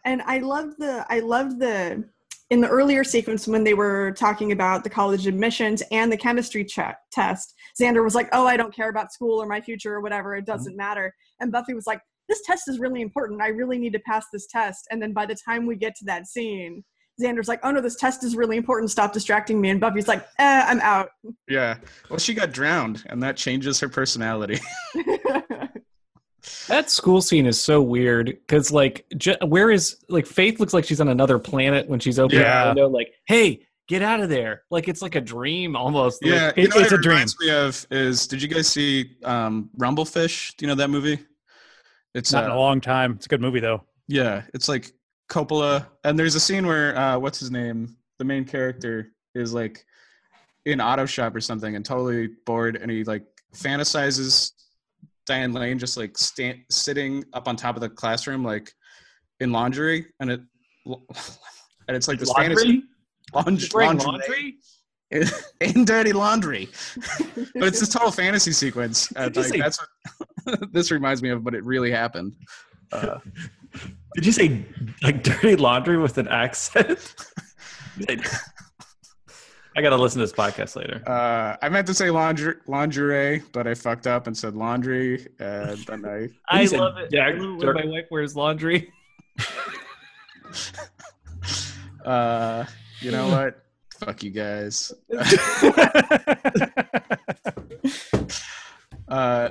And 0.05 0.23
I 0.23 0.39
loved 0.39 0.79
the 0.79 1.07
I 1.09 1.21
loved 1.21 1.61
the 1.61 2.05
in 2.51 2.61
the 2.61 2.69
earlier 2.69 3.03
sequence 3.03 3.49
when 3.49 3.65
they 3.65 3.73
were 3.73 4.13
talking 4.13 4.53
about 4.53 4.85
the 4.85 4.91
college 4.91 5.27
admissions 5.27 5.83
and 5.91 6.13
the 6.13 6.17
chemistry 6.19 6.65
check 6.65 6.99
test. 7.11 7.55
Xander 7.81 8.05
was 8.05 8.15
like, 8.15 8.29
"Oh, 8.33 8.47
I 8.47 8.59
don't 8.59 8.75
care 8.75 8.91
about 8.91 9.13
school 9.13 9.41
or 9.41 9.47
my 9.47 9.61
future 9.61 9.95
or 9.95 10.03
whatever. 10.03 10.37
It 10.37 10.45
doesn't 10.45 10.77
matter." 10.77 11.15
And 11.41 11.51
Buffy 11.51 11.73
was 11.73 11.87
like, 11.87 12.01
"This 12.33 12.43
test 12.47 12.65
is 12.69 12.79
really 12.79 13.03
important. 13.03 13.43
I 13.43 13.49
really 13.49 13.79
need 13.79 13.93
to 13.93 13.99
pass 14.01 14.25
this 14.33 14.47
test." 14.47 14.87
And 14.91 15.03
then 15.03 15.13
by 15.13 15.27
the 15.27 15.37
time 15.37 15.67
we 15.67 15.77
get 15.77 15.95
to 15.97 16.05
that 16.07 16.27
scene, 16.27 16.83
Xander's 17.21 17.49
like, 17.49 17.61
"Oh 17.63 17.71
no, 17.71 17.81
this 17.83 17.97
test 17.97 18.25
is 18.25 18.35
really 18.37 18.57
important. 18.57 18.91
Stop 18.91 19.13
distracting 19.13 19.61
me." 19.61 19.69
And 19.71 19.79
Buffy's 19.81 20.09
like, 20.09 20.27
eh, 20.39 20.65
"I'm 20.67 20.81
out." 20.81 21.11
Yeah. 21.49 21.77
Well, 22.09 22.19
she 22.19 22.33
got 22.35 22.53
drowned, 22.53 23.05
and 23.11 23.23
that 23.23 23.37
changes 23.37 23.79
her 23.81 23.89
personality. 23.89 24.59
That 26.67 26.91
school 26.91 27.21
scene 27.23 27.47
is 27.47 27.63
so 27.63 27.81
weird 27.81 28.27
because, 28.27 28.73
like, 28.73 29.05
j- 29.17 29.37
where 29.47 29.71
is 29.71 29.99
like 30.09 30.27
Faith 30.27 30.59
looks 30.59 30.75
like 30.75 30.85
she's 30.85 31.01
on 31.01 31.07
another 31.09 31.39
planet 31.39 31.89
when 31.89 32.01
she's 32.01 32.19
opening 32.19 32.43
Yeah. 32.43 32.65
the 32.65 32.69
window, 32.71 32.89
like, 32.89 33.13
"Hey, 33.27 33.67
get 33.89 34.03
out 34.03 34.19
of 34.21 34.29
there!" 34.29 34.63
Like 34.71 34.89
it's 34.89 35.03
like 35.03 35.15
a 35.15 35.21
dream 35.21 35.77
almost. 35.77 36.21
Like, 36.25 36.33
yeah. 36.33 36.49
it- 36.49 36.57
you 36.57 36.69
know 36.69 36.77
what 36.77 36.85
it's 36.85 36.93
it 36.93 36.99
a 36.99 37.03
dream. 37.03 37.15
reminds 37.15 37.39
me 37.39 37.51
of 37.51 37.87
is, 37.93 38.27
did 38.27 38.43
you 38.43 38.49
guys 38.49 38.67
see 38.69 39.17
um, 39.23 39.71
Rumblefish? 39.79 40.57
Do 40.57 40.65
you 40.65 40.69
know 40.69 40.75
that 40.75 40.91
movie? 40.91 41.21
It's 42.15 42.33
Not 42.33 42.45
in 42.45 42.51
uh, 42.51 42.55
a 42.55 42.59
long 42.59 42.81
time. 42.81 43.13
It's 43.13 43.27
a 43.27 43.29
good 43.29 43.41
movie 43.41 43.61
though. 43.61 43.83
Yeah, 44.09 44.43
it's 44.55 44.69
like 44.69 44.93
Coppola, 45.31 45.87
and 46.05 46.19
there's 46.19 46.35
a 46.35 46.41
scene 46.41 46.67
where 46.67 46.97
uh, 46.97 47.19
what's 47.19 47.41
his 47.41 47.51
name, 47.51 47.97
the 48.19 48.25
main 48.25 48.45
character 48.45 49.13
is 49.35 49.55
like 49.55 49.85
in 50.67 50.81
auto 50.81 51.07
shop 51.07 51.35
or 51.35 51.41
something, 51.41 51.75
and 51.75 51.85
totally 51.85 52.29
bored, 52.45 52.77
and 52.77 52.91
he 52.91 53.05
like 53.05 53.25
fantasizes 53.55 54.53
Diane 55.27 55.53
Lane 55.53 55.79
just 55.79 55.97
like 55.97 56.19
stand, 56.19 56.61
sitting 56.71 57.25
up 57.33 57.49
on 57.49 57.57
top 57.57 57.77
of 57.77 57.81
the 57.81 57.89
classroom, 57.89 58.45
like 58.45 58.73
in 59.41 59.53
lingerie, 59.53 60.07
and 60.21 60.31
it 60.31 60.41
and 60.87 61.97
it's 61.97 62.09
like 62.09 62.19
this 62.19 62.33
fantasy 62.33 62.83
laundry, 63.33 63.59
She's 63.59 63.73
wearing 63.73 63.99
laundry 63.99 64.27
laundry? 64.27 64.55
in 65.61 65.85
dirty 65.85 66.13
laundry, 66.13 66.69
but 67.55 67.65
it's 67.69 67.81
this 67.81 67.89
total 67.89 68.11
fantasy 68.11 68.53
sequence. 68.53 69.11
And, 69.17 69.33
Did 69.33 69.37
you 69.37 69.43
like, 69.43 69.53
say- 69.53 69.61
that's 69.61 69.79
what 70.45 70.73
this 70.73 70.91
reminds 70.91 71.23
me 71.23 71.31
of, 71.31 71.45
but 71.45 71.55
it 71.55 71.65
really 71.65 71.91
happened. 71.91 72.35
Uh, 72.91 73.19
Did 74.15 74.27
you 74.27 74.33
say 74.33 74.65
like 75.03 75.23
dirty 75.23 75.57
laundry 75.57 75.99
with 75.99 76.19
an 76.19 76.29
accent? 76.29 77.15
I 79.75 79.81
got 79.81 79.91
to 79.91 79.97
listen 79.97 80.19
to 80.21 80.27
this 80.27 80.33
podcast 80.35 80.77
later. 80.77 81.03
Uh, 81.09 81.57
I 81.63 81.69
meant 81.71 81.87
to 81.87 81.95
say 81.95 82.11
laundry, 82.11 82.57
lingerie, 82.67 83.43
but 83.53 83.67
I 83.67 83.75
fucked 83.75 84.07
up 84.07 84.27
and 84.27 84.37
said 84.37 84.55
laundry, 84.55 85.27
and 85.39 85.79
then 85.87 86.05
I. 86.05 86.29
I 86.49 86.65
love 86.67 86.99
it. 86.99 87.09
"Yeah, 87.11 87.27
I 87.27 87.31
love 87.31 87.59
it 87.59 87.61
dirt- 87.65 87.77
when 87.77 87.87
my 87.87 87.91
wife 87.93 88.07
wears 88.11 88.37
laundry. 88.37 88.93
Uh, 92.05 92.65
you 93.01 93.11
know 93.13 93.29
what? 93.29 93.63
Fuck 94.05 94.23
you 94.23 94.31
guys. 94.31 94.93
uh, 99.09 99.51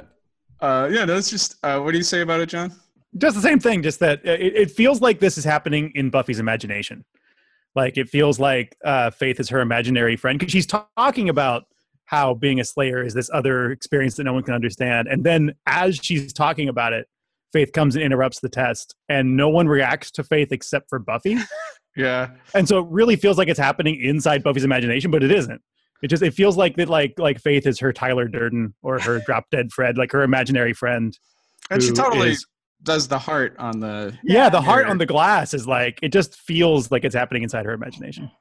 uh, 0.60 0.90
yeah, 0.92 1.06
that's 1.06 1.30
just. 1.30 1.56
Uh, 1.64 1.80
what 1.80 1.92
do 1.92 1.98
you 1.98 2.04
say 2.04 2.22
about 2.22 2.40
it, 2.42 2.50
John? 2.50 2.74
just 3.18 3.36
the 3.36 3.42
same 3.42 3.60
thing 3.60 3.84
just 3.84 4.00
that 4.00 4.24
it, 4.26 4.56
it 4.56 4.72
feels 4.72 5.02
like 5.02 5.20
this 5.20 5.38
is 5.38 5.44
happening 5.44 5.92
in 5.96 6.10
buffy's 6.10 6.40
imagination 6.40 7.04
like 7.76 7.98
it 7.98 8.10
feels 8.10 8.40
like 8.40 8.76
uh, 8.84 9.10
faith 9.10 9.40
is 9.40 9.50
her 9.50 9.62
imaginary 9.62 10.16
friend 10.16 10.38
because 10.40 10.52
she's 10.52 10.66
ta- 10.66 10.88
talking 10.98 11.30
about 11.30 11.64
how 12.06 12.34
being 12.34 12.60
a 12.60 12.66
slayer 12.66 13.04
is 13.04 13.14
this 13.14 13.30
other 13.34 13.72
experience 13.72 14.16
that 14.16 14.24
no 14.24 14.34
one 14.34 14.44
can 14.44 14.54
understand 14.54 15.08
and 15.08 15.24
then 15.24 15.54
as 15.66 15.98
she's 15.98 16.32
talking 16.32 16.70
about 16.70 16.94
it 16.94 17.08
faith 17.54 17.72
comes 17.74 17.96
and 17.96 18.04
interrupts 18.04 18.40
the 18.40 18.50
test 18.50 18.96
and 19.10 19.36
no 19.36 19.50
one 19.50 19.68
reacts 19.68 20.12
to 20.12 20.24
faith 20.24 20.52
except 20.52 20.90
for 20.90 21.00
buffy 21.00 21.38
Yeah. 21.96 22.30
and 22.54 22.68
so 22.68 22.80
it 22.80 22.86
really 22.90 23.16
feels 23.16 23.38
like 23.38 23.48
it's 23.50 23.60
happening 23.60 24.00
inside 24.02 24.44
Buffy's 24.44 24.64
imagination, 24.64 25.12
but 25.12 25.24
it 25.24 25.32
isn't. 25.32 25.62
It 26.02 26.08
just 26.08 26.24
it 26.24 26.34
feels 26.34 26.58
like 26.58 26.76
that 26.78 26.90
like 26.90 27.14
like 27.20 27.40
Faith 27.40 27.68
is 27.68 27.80
her 27.80 27.94
Tyler 27.94 28.28
Durden 28.28 28.74
or 28.82 29.00
her 29.00 29.20
drop 29.26 29.46
dead 29.52 29.72
Fred, 29.72 29.98
like 29.98 30.12
her 30.12 30.24
imaginary 30.24 30.74
friend. 30.74 31.18
And 31.70 31.82
she 31.84 31.92
totally 31.92 32.32
is- 32.32 32.46
does 32.84 33.08
the 33.08 33.20
heart 33.20 33.56
on 33.60 33.80
the. 33.80 34.18
yeah, 34.24 34.50
the 34.50 34.62
heart 34.62 34.88
on 34.88 34.98
the 34.98 35.06
glass 35.06 35.54
is 35.54 35.68
like 35.68 36.00
it 36.02 36.12
just 36.12 36.36
feels 36.42 36.90
like 36.90 37.06
it's 37.06 37.14
happening 37.14 37.44
inside 37.44 37.66
her 37.66 37.74
imagination. 37.74 38.32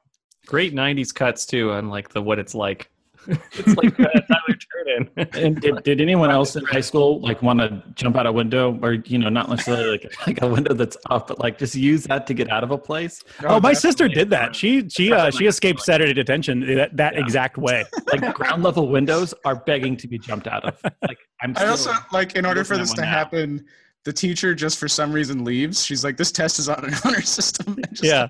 Great 0.47 0.73
'90s 0.73 1.13
cuts 1.13 1.45
too, 1.45 1.71
on 1.71 1.89
like 1.89 2.09
the 2.09 2.21
what 2.21 2.39
it's 2.39 2.55
like. 2.55 2.89
It's 3.27 3.75
like 3.75 3.99
uh, 3.99 4.05
Tyler 4.05 4.57
Durden. 4.73 5.09
And 5.43 5.61
did, 5.61 5.83
did 5.83 6.01
anyone 6.01 6.31
else 6.31 6.55
in 6.55 6.65
high 6.65 6.81
school 6.81 7.21
like 7.21 7.41
want 7.41 7.59
to 7.59 7.83
jump 7.95 8.15
out 8.17 8.25
a 8.25 8.31
window 8.31 8.77
or 8.81 8.93
you 8.93 9.17
know 9.17 9.29
not 9.29 9.49
necessarily 9.49 9.91
like 9.91 10.13
like 10.27 10.41
a 10.41 10.47
window 10.47 10.73
that's 10.73 10.97
up 11.09 11.27
but 11.27 11.39
like 11.39 11.57
just 11.57 11.75
use 11.75 12.03
that 12.05 12.25
to 12.27 12.33
get 12.33 12.49
out 12.49 12.63
of 12.63 12.71
a 12.71 12.77
place 12.77 13.23
Oh, 13.43 13.59
my 13.59 13.73
sister 13.73 14.07
did 14.07 14.29
that. 14.31 14.55
She 14.55 14.87
she 14.89 15.11
uh, 15.13 15.29
she 15.31 15.45
escaped 15.45 15.81
Saturday 15.81 16.13
detention 16.13 16.61
that, 16.75 16.95
that 16.97 17.13
Yeah. 17.13 17.19
exact 17.19 17.57
way. 17.57 17.85
like 18.11 18.33
ground 18.33 18.63
level 18.63 18.87
windows 18.89 19.33
are 19.45 19.55
begging 19.55 19.95
to 19.97 20.07
be 20.07 20.17
jumped 20.17 20.47
out 20.47 20.63
of 20.65 20.79
like 21.07 21.17
I'm 21.41 21.53
I 21.57 21.67
also 21.67 21.91
like 22.11 22.35
in 22.35 22.45
order 22.45 22.63
for 22.63 22.77
this 22.77 22.93
to 22.93 23.01
now. 23.01 23.07
happen, 23.09 23.65
the 24.03 24.13
teacher 24.13 24.55
just 24.55 24.79
for 24.79 24.87
some 24.87 25.11
reason 25.13 25.43
leaves. 25.45 25.85
She's 25.85 26.03
like, 26.03 26.17
"This 26.17 26.31
test 26.31 26.57
is 26.59 26.67
on 26.69 26.83
an 26.85 26.93
honor 27.05 27.21
system." 27.21 27.75
and 27.77 27.89
just- 27.91 28.03
Yeah. 28.03 28.27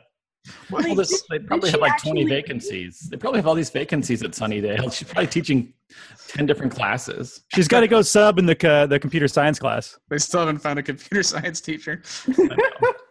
Well, 0.71 0.81
Like, 0.83 0.97
this, 0.97 1.23
they 1.29 1.39
probably 1.39 1.69
have 1.71 1.79
like 1.81 1.93
actually 1.93 2.23
20 2.23 2.29
vacancies 2.29 3.07
they 3.11 3.17
probably 3.17 3.37
have 3.39 3.47
all 3.47 3.53
these 3.55 3.69
vacancies 3.69 4.23
at 4.23 4.31
Sunnydale 4.31 4.91
she's 4.97 5.07
probably 5.07 5.27
teaching 5.27 5.73
10 6.29 6.45
different 6.45 6.73
classes 6.73 7.41
She's 7.53 7.67
got 7.67 7.81
to 7.81 7.87
go 7.87 8.01
sub 8.01 8.39
in 8.39 8.45
the 8.45 8.55
co- 8.55 8.87
the 8.87 8.97
computer 8.99 9.27
science 9.27 9.59
class. 9.59 9.97
They 10.09 10.17
still 10.17 10.39
haven't 10.39 10.59
found 10.59 10.79
a 10.79 10.83
computer 10.83 11.21
science 11.33 11.59
teacher. 11.61 12.01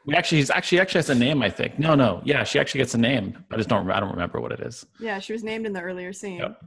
we 0.07 0.15
actually 0.15 0.39
he's 0.39 0.51
actually 0.51 0.81
actually 0.81 0.99
has 0.99 1.11
a 1.11 1.15
name 1.15 1.43
I 1.43 1.51
think 1.51 1.79
no 1.79 1.95
no 1.95 2.23
yeah 2.25 2.43
she 2.45 2.59
actually 2.59 2.79
gets 2.79 2.95
a 2.95 2.99
name 2.99 3.45
I 3.51 3.57
just 3.57 3.69
don't 3.69 3.89
I 3.91 4.01
don't 4.01 4.11
remember 4.11 4.41
what 4.41 4.53
it 4.53 4.61
is 4.61 4.85
Yeah, 4.99 5.19
she 5.19 5.33
was 5.33 5.45
named 5.45 5.67
in 5.67 5.73
the 5.73 5.81
earlier 5.83 6.13
scene. 6.13 6.39
Yep. 6.39 6.61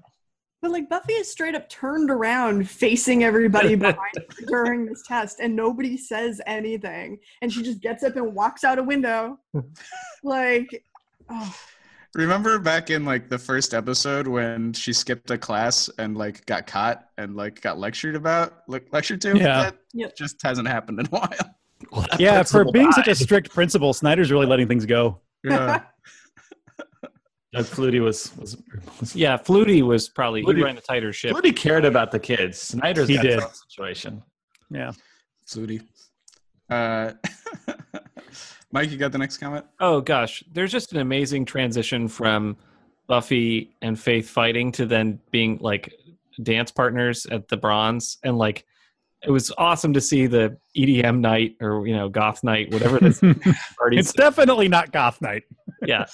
But 0.63 0.71
like 0.71 0.87
Buffy 0.87 1.11
is 1.11 1.29
straight 1.29 1.55
up 1.55 1.67
turned 1.67 2.09
around 2.09 2.69
facing 2.69 3.25
everybody 3.25 3.75
behind 3.75 3.97
during 4.47 4.85
this 4.85 5.03
test 5.05 5.41
and 5.41 5.53
nobody 5.53 5.97
says 5.97 6.39
anything. 6.47 7.19
And 7.41 7.51
she 7.51 7.61
just 7.61 7.81
gets 7.81 8.01
up 8.01 8.15
and 8.15 8.33
walks 8.33 8.63
out 8.63 8.79
a 8.79 8.83
window. 8.83 9.39
like 10.23 10.85
oh, 11.29 11.53
Remember 12.15 12.59
back 12.59 12.89
in 12.91 13.03
like 13.03 13.27
the 13.27 13.37
first 13.37 13.73
episode 13.73 14.25
when 14.25 14.71
she 14.71 14.93
skipped 14.93 15.29
a 15.31 15.37
class 15.37 15.89
and 15.99 16.15
like 16.15 16.45
got 16.45 16.65
caught 16.65 17.09
and 17.17 17.35
like 17.35 17.59
got 17.59 17.77
lectured 17.77 18.15
about, 18.15 18.63
like 18.69 18.87
lectured 18.93 19.19
to? 19.21 19.37
Yeah. 19.37 19.63
That 19.63 19.75
Yep. 19.93 20.15
just 20.15 20.41
hasn't 20.41 20.69
happened 20.69 21.01
in 21.01 21.07
a 21.07 21.09
while. 21.09 21.29
Well, 21.91 22.07
Yeah, 22.19 22.41
for 22.43 22.63
principal 22.63 22.71
being 22.71 22.91
such 22.93 23.09
a 23.09 23.15
strict 23.15 23.51
principal, 23.53 23.91
Snyder's 23.91 24.31
really 24.31 24.45
letting 24.45 24.69
things 24.69 24.85
go. 24.85 25.19
Yeah. 25.43 25.81
Doug 27.53 27.65
Flutie 27.65 28.01
was 28.01 28.35
was, 28.37 28.57
was 28.99 29.15
yeah, 29.15 29.37
Flutie 29.37 29.83
was 29.83 30.09
probably 30.09 30.41
he 30.41 30.61
ran 30.61 30.77
a 30.77 30.81
tighter 30.81 31.13
ship. 31.13 31.35
Flutie 31.35 31.55
cared 31.55 31.85
about 31.85 32.11
the 32.11 32.19
kids 32.19 32.59
Snyder's 32.59 33.07
He 33.07 33.15
got 33.15 33.23
did. 33.23 33.39
his 33.41 33.63
situation 33.69 34.23
Yeah. 34.71 34.91
Flutie. 35.47 35.81
Uh, 36.69 37.11
Mike, 38.71 38.89
you 38.89 38.97
got 38.97 39.11
the 39.11 39.17
next 39.17 39.37
comment? 39.37 39.65
Oh 39.79 40.01
gosh, 40.01 40.43
there's 40.51 40.71
just 40.71 40.93
an 40.93 40.99
amazing 40.99 41.45
transition 41.45 42.07
from 42.07 42.57
Buffy 43.07 43.75
and 43.81 43.99
Faith 43.99 44.29
fighting 44.29 44.71
to 44.73 44.85
then 44.85 45.19
being 45.31 45.57
like 45.61 45.93
dance 46.41 46.71
partners 46.71 47.25
at 47.27 47.47
the 47.49 47.57
Bronze, 47.57 48.17
and 48.23 48.37
like 48.37 48.65
it 49.23 49.29
was 49.29 49.51
awesome 49.57 49.93
to 49.93 50.01
see 50.01 50.25
the 50.25 50.57
EDM 50.75 51.19
night 51.19 51.55
or 51.61 51.85
you 51.85 51.95
know 51.95 52.09
goth 52.09 52.43
night, 52.43 52.71
whatever 52.71 52.97
this 52.99 53.19
party. 53.77 53.97
it's 53.97 54.13
definitely 54.13 54.67
not 54.67 54.91
Goth 54.91 55.21
Night. 55.21 55.43
yeah, 55.85 56.05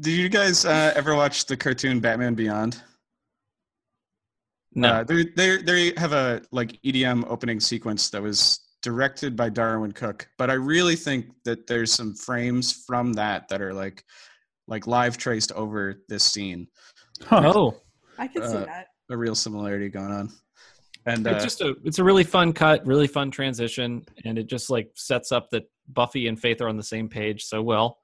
Did 0.00 0.12
you 0.12 0.28
guys 0.28 0.64
uh, 0.64 0.92
ever 0.96 1.14
watch 1.14 1.46
the 1.46 1.56
cartoon 1.56 2.00
Batman 2.00 2.34
Beyond? 2.34 2.82
no, 4.74 4.88
Uh, 4.88 5.04
they 5.04 5.24
they 5.36 5.62
they 5.62 5.92
have 5.96 6.12
a 6.12 6.42
like 6.50 6.80
EDM 6.82 7.24
opening 7.28 7.60
sequence 7.60 8.08
that 8.10 8.22
was 8.22 8.58
directed 8.82 9.36
by 9.36 9.48
Darwyn 9.50 9.92
Cooke, 9.94 10.26
but 10.38 10.50
I 10.50 10.54
really 10.54 10.96
think 10.96 11.26
that 11.44 11.66
there's 11.66 11.92
some 11.92 12.14
frames 12.14 12.72
from 12.86 13.12
that 13.14 13.48
that 13.48 13.60
are 13.60 13.74
like 13.74 14.02
like 14.68 14.86
live 14.86 15.18
traced 15.18 15.52
over 15.52 16.02
this 16.08 16.24
scene. 16.24 16.66
Huh. 17.22 17.52
oh, 17.54 17.80
I 18.18 18.28
could 18.28 18.44
see 18.44 18.56
Uh, 18.56 18.64
that. 18.64 18.86
A 19.10 19.16
real 19.16 19.34
similarity 19.34 19.90
going 19.90 20.10
on. 20.10 20.30
And 21.04 21.26
uh, 21.26 21.30
it's 21.32 21.44
just 21.44 21.60
a 21.60 21.74
it's 21.84 21.98
a 21.98 22.04
really 22.04 22.24
fun 22.24 22.52
cut, 22.54 22.86
really 22.86 23.08
fun 23.08 23.30
transition, 23.30 24.04
and 24.24 24.38
it 24.38 24.46
just 24.48 24.70
like 24.70 24.90
sets 24.94 25.32
up 25.32 25.50
that 25.50 25.64
Buffy 25.88 26.28
and 26.28 26.40
Faith 26.40 26.60
are 26.62 26.68
on 26.68 26.76
the 26.78 26.82
same 26.82 27.08
page 27.08 27.44
so 27.44 27.60
well. 27.62 27.98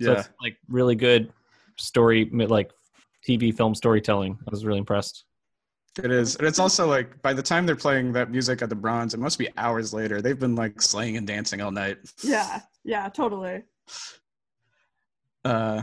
So 0.00 0.12
yeah, 0.12 0.20
it's 0.20 0.28
like 0.40 0.56
really 0.68 0.94
good 0.94 1.32
story, 1.76 2.30
like 2.32 2.70
TV 3.26 3.54
film 3.54 3.74
storytelling. 3.74 4.38
I 4.40 4.50
was 4.50 4.64
really 4.64 4.78
impressed. 4.78 5.24
it 6.02 6.10
is. 6.10 6.36
And 6.36 6.46
it's 6.46 6.58
also 6.58 6.86
like 6.86 7.20
by 7.22 7.32
the 7.32 7.42
time 7.42 7.66
they're 7.66 7.76
playing 7.76 8.12
that 8.12 8.30
music 8.30 8.62
at 8.62 8.68
the 8.68 8.76
Bronze, 8.76 9.14
it 9.14 9.20
must 9.20 9.38
be 9.38 9.48
hours 9.56 9.92
later. 9.92 10.22
They've 10.22 10.38
been 10.38 10.54
like 10.54 10.80
slaying 10.80 11.16
and 11.16 11.26
dancing 11.26 11.60
all 11.60 11.70
night. 11.72 11.98
Yeah, 12.22 12.60
yeah, 12.84 13.08
totally. 13.08 13.64
Uh, 15.44 15.82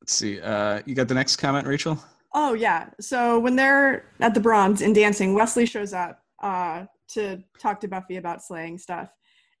let's 0.00 0.12
see. 0.14 0.40
Uh, 0.40 0.80
you 0.86 0.94
got 0.94 1.08
the 1.08 1.14
next 1.14 1.36
comment, 1.36 1.66
Rachel? 1.66 2.02
Oh 2.32 2.54
yeah. 2.54 2.90
So 3.00 3.38
when 3.38 3.56
they're 3.56 4.06
at 4.20 4.34
the 4.34 4.40
bronze 4.40 4.80
and 4.82 4.94
dancing, 4.94 5.34
Wesley 5.34 5.66
shows 5.66 5.92
up 5.92 6.20
uh, 6.42 6.86
to 7.08 7.42
talk 7.60 7.80
to 7.80 7.88
Buffy 7.88 8.16
about 8.16 8.42
slaying 8.42 8.78
stuff, 8.78 9.10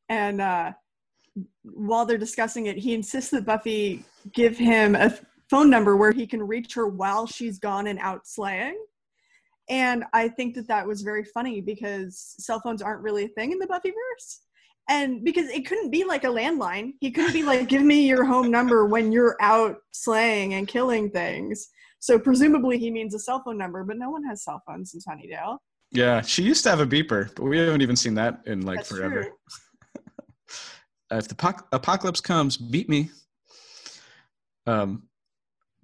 and 0.08 0.40
uh, 0.40 0.72
while 1.62 2.06
they're 2.06 2.18
discussing 2.18 2.66
it, 2.66 2.76
he 2.76 2.94
insists 2.94 3.30
that 3.30 3.44
Buffy 3.44 4.04
give 4.32 4.56
him 4.56 4.94
a 4.94 5.14
phone 5.50 5.70
number 5.70 5.96
where 5.96 6.12
he 6.12 6.26
can 6.26 6.42
reach 6.42 6.74
her 6.74 6.86
while 6.86 7.26
she's 7.26 7.58
gone 7.58 7.86
and 7.86 7.98
out 7.98 8.26
slaying. 8.26 8.78
And 9.68 10.04
I 10.12 10.28
think 10.28 10.54
that 10.56 10.68
that 10.68 10.86
was 10.86 11.02
very 11.02 11.24
funny 11.24 11.60
because 11.60 12.34
cell 12.38 12.60
phones 12.60 12.82
aren't 12.82 13.02
really 13.02 13.24
a 13.24 13.28
thing 13.28 13.52
in 13.52 13.58
the 13.58 13.66
Buffyverse. 13.66 14.40
And 14.90 15.24
because 15.24 15.48
it 15.48 15.66
couldn't 15.66 15.90
be 15.90 16.04
like 16.04 16.24
a 16.24 16.28
landline, 16.28 16.92
he 17.00 17.10
couldn't 17.10 17.32
be 17.32 17.42
like, 17.42 17.68
give 17.68 17.82
me 17.82 18.06
your 18.06 18.24
home 18.24 18.50
number 18.50 18.84
when 18.84 19.12
you're 19.12 19.36
out 19.40 19.76
slaying 19.92 20.54
and 20.54 20.68
killing 20.68 21.10
things. 21.10 21.68
So 22.00 22.18
presumably 22.18 22.78
he 22.78 22.90
means 22.90 23.14
a 23.14 23.18
cell 23.18 23.42
phone 23.42 23.56
number, 23.56 23.82
but 23.82 23.96
no 23.96 24.10
one 24.10 24.24
has 24.24 24.44
cell 24.44 24.62
phones 24.66 24.92
in 24.92 25.00
Sunnydale. 25.00 25.56
Yeah, 25.90 26.20
she 26.20 26.42
used 26.42 26.64
to 26.64 26.70
have 26.70 26.80
a 26.80 26.86
beeper, 26.86 27.34
but 27.34 27.44
we 27.44 27.58
haven't 27.58 27.80
even 27.80 27.96
seen 27.96 28.14
that 28.14 28.42
in 28.44 28.66
like 28.66 28.78
That's 28.78 28.90
forever. 28.90 29.28
Uh, 31.14 31.18
if 31.18 31.28
the 31.28 31.34
poc- 31.34 31.66
apocalypse 31.70 32.20
comes, 32.20 32.56
beat 32.56 32.88
me. 32.88 33.08
Um, 34.66 35.04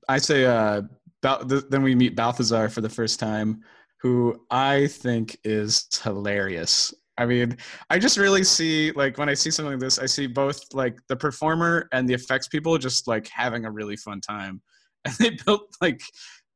I 0.09 0.19
say, 0.19 0.45
uh, 0.45 0.83
Bal- 1.23 1.47
th- 1.47 1.65
then 1.71 1.83
we 1.83 1.95
meet 1.95 2.17
Balthazar 2.17 2.69
for 2.69 2.81
the 2.81 2.89
first 2.89 3.21
time, 3.21 3.63
who 4.01 4.45
I 4.51 4.89
think 4.89 5.37
is 5.45 5.87
hilarious. 6.03 6.93
I 7.17 7.27
mean, 7.27 7.57
I 7.91 7.99
just 7.99 8.17
really 8.17 8.43
see 8.43 8.91
like 8.93 9.19
when 9.19 9.29
I 9.29 9.35
see 9.35 9.51
something 9.51 9.73
like 9.73 9.81
this, 9.81 9.99
I 9.99 10.07
see 10.07 10.27
both 10.27 10.63
like 10.73 10.99
the 11.09 11.17
performer 11.17 11.89
and 11.93 12.09
the 12.09 12.15
effects 12.15 12.49
people 12.49 12.77
just 12.79 13.07
like 13.07 13.29
having 13.29 13.67
a 13.67 13.71
really 13.71 13.97
fun 13.97 14.21
time, 14.21 14.61
and 15.05 15.15
they 15.17 15.31
built 15.47 15.77
like 15.81 16.01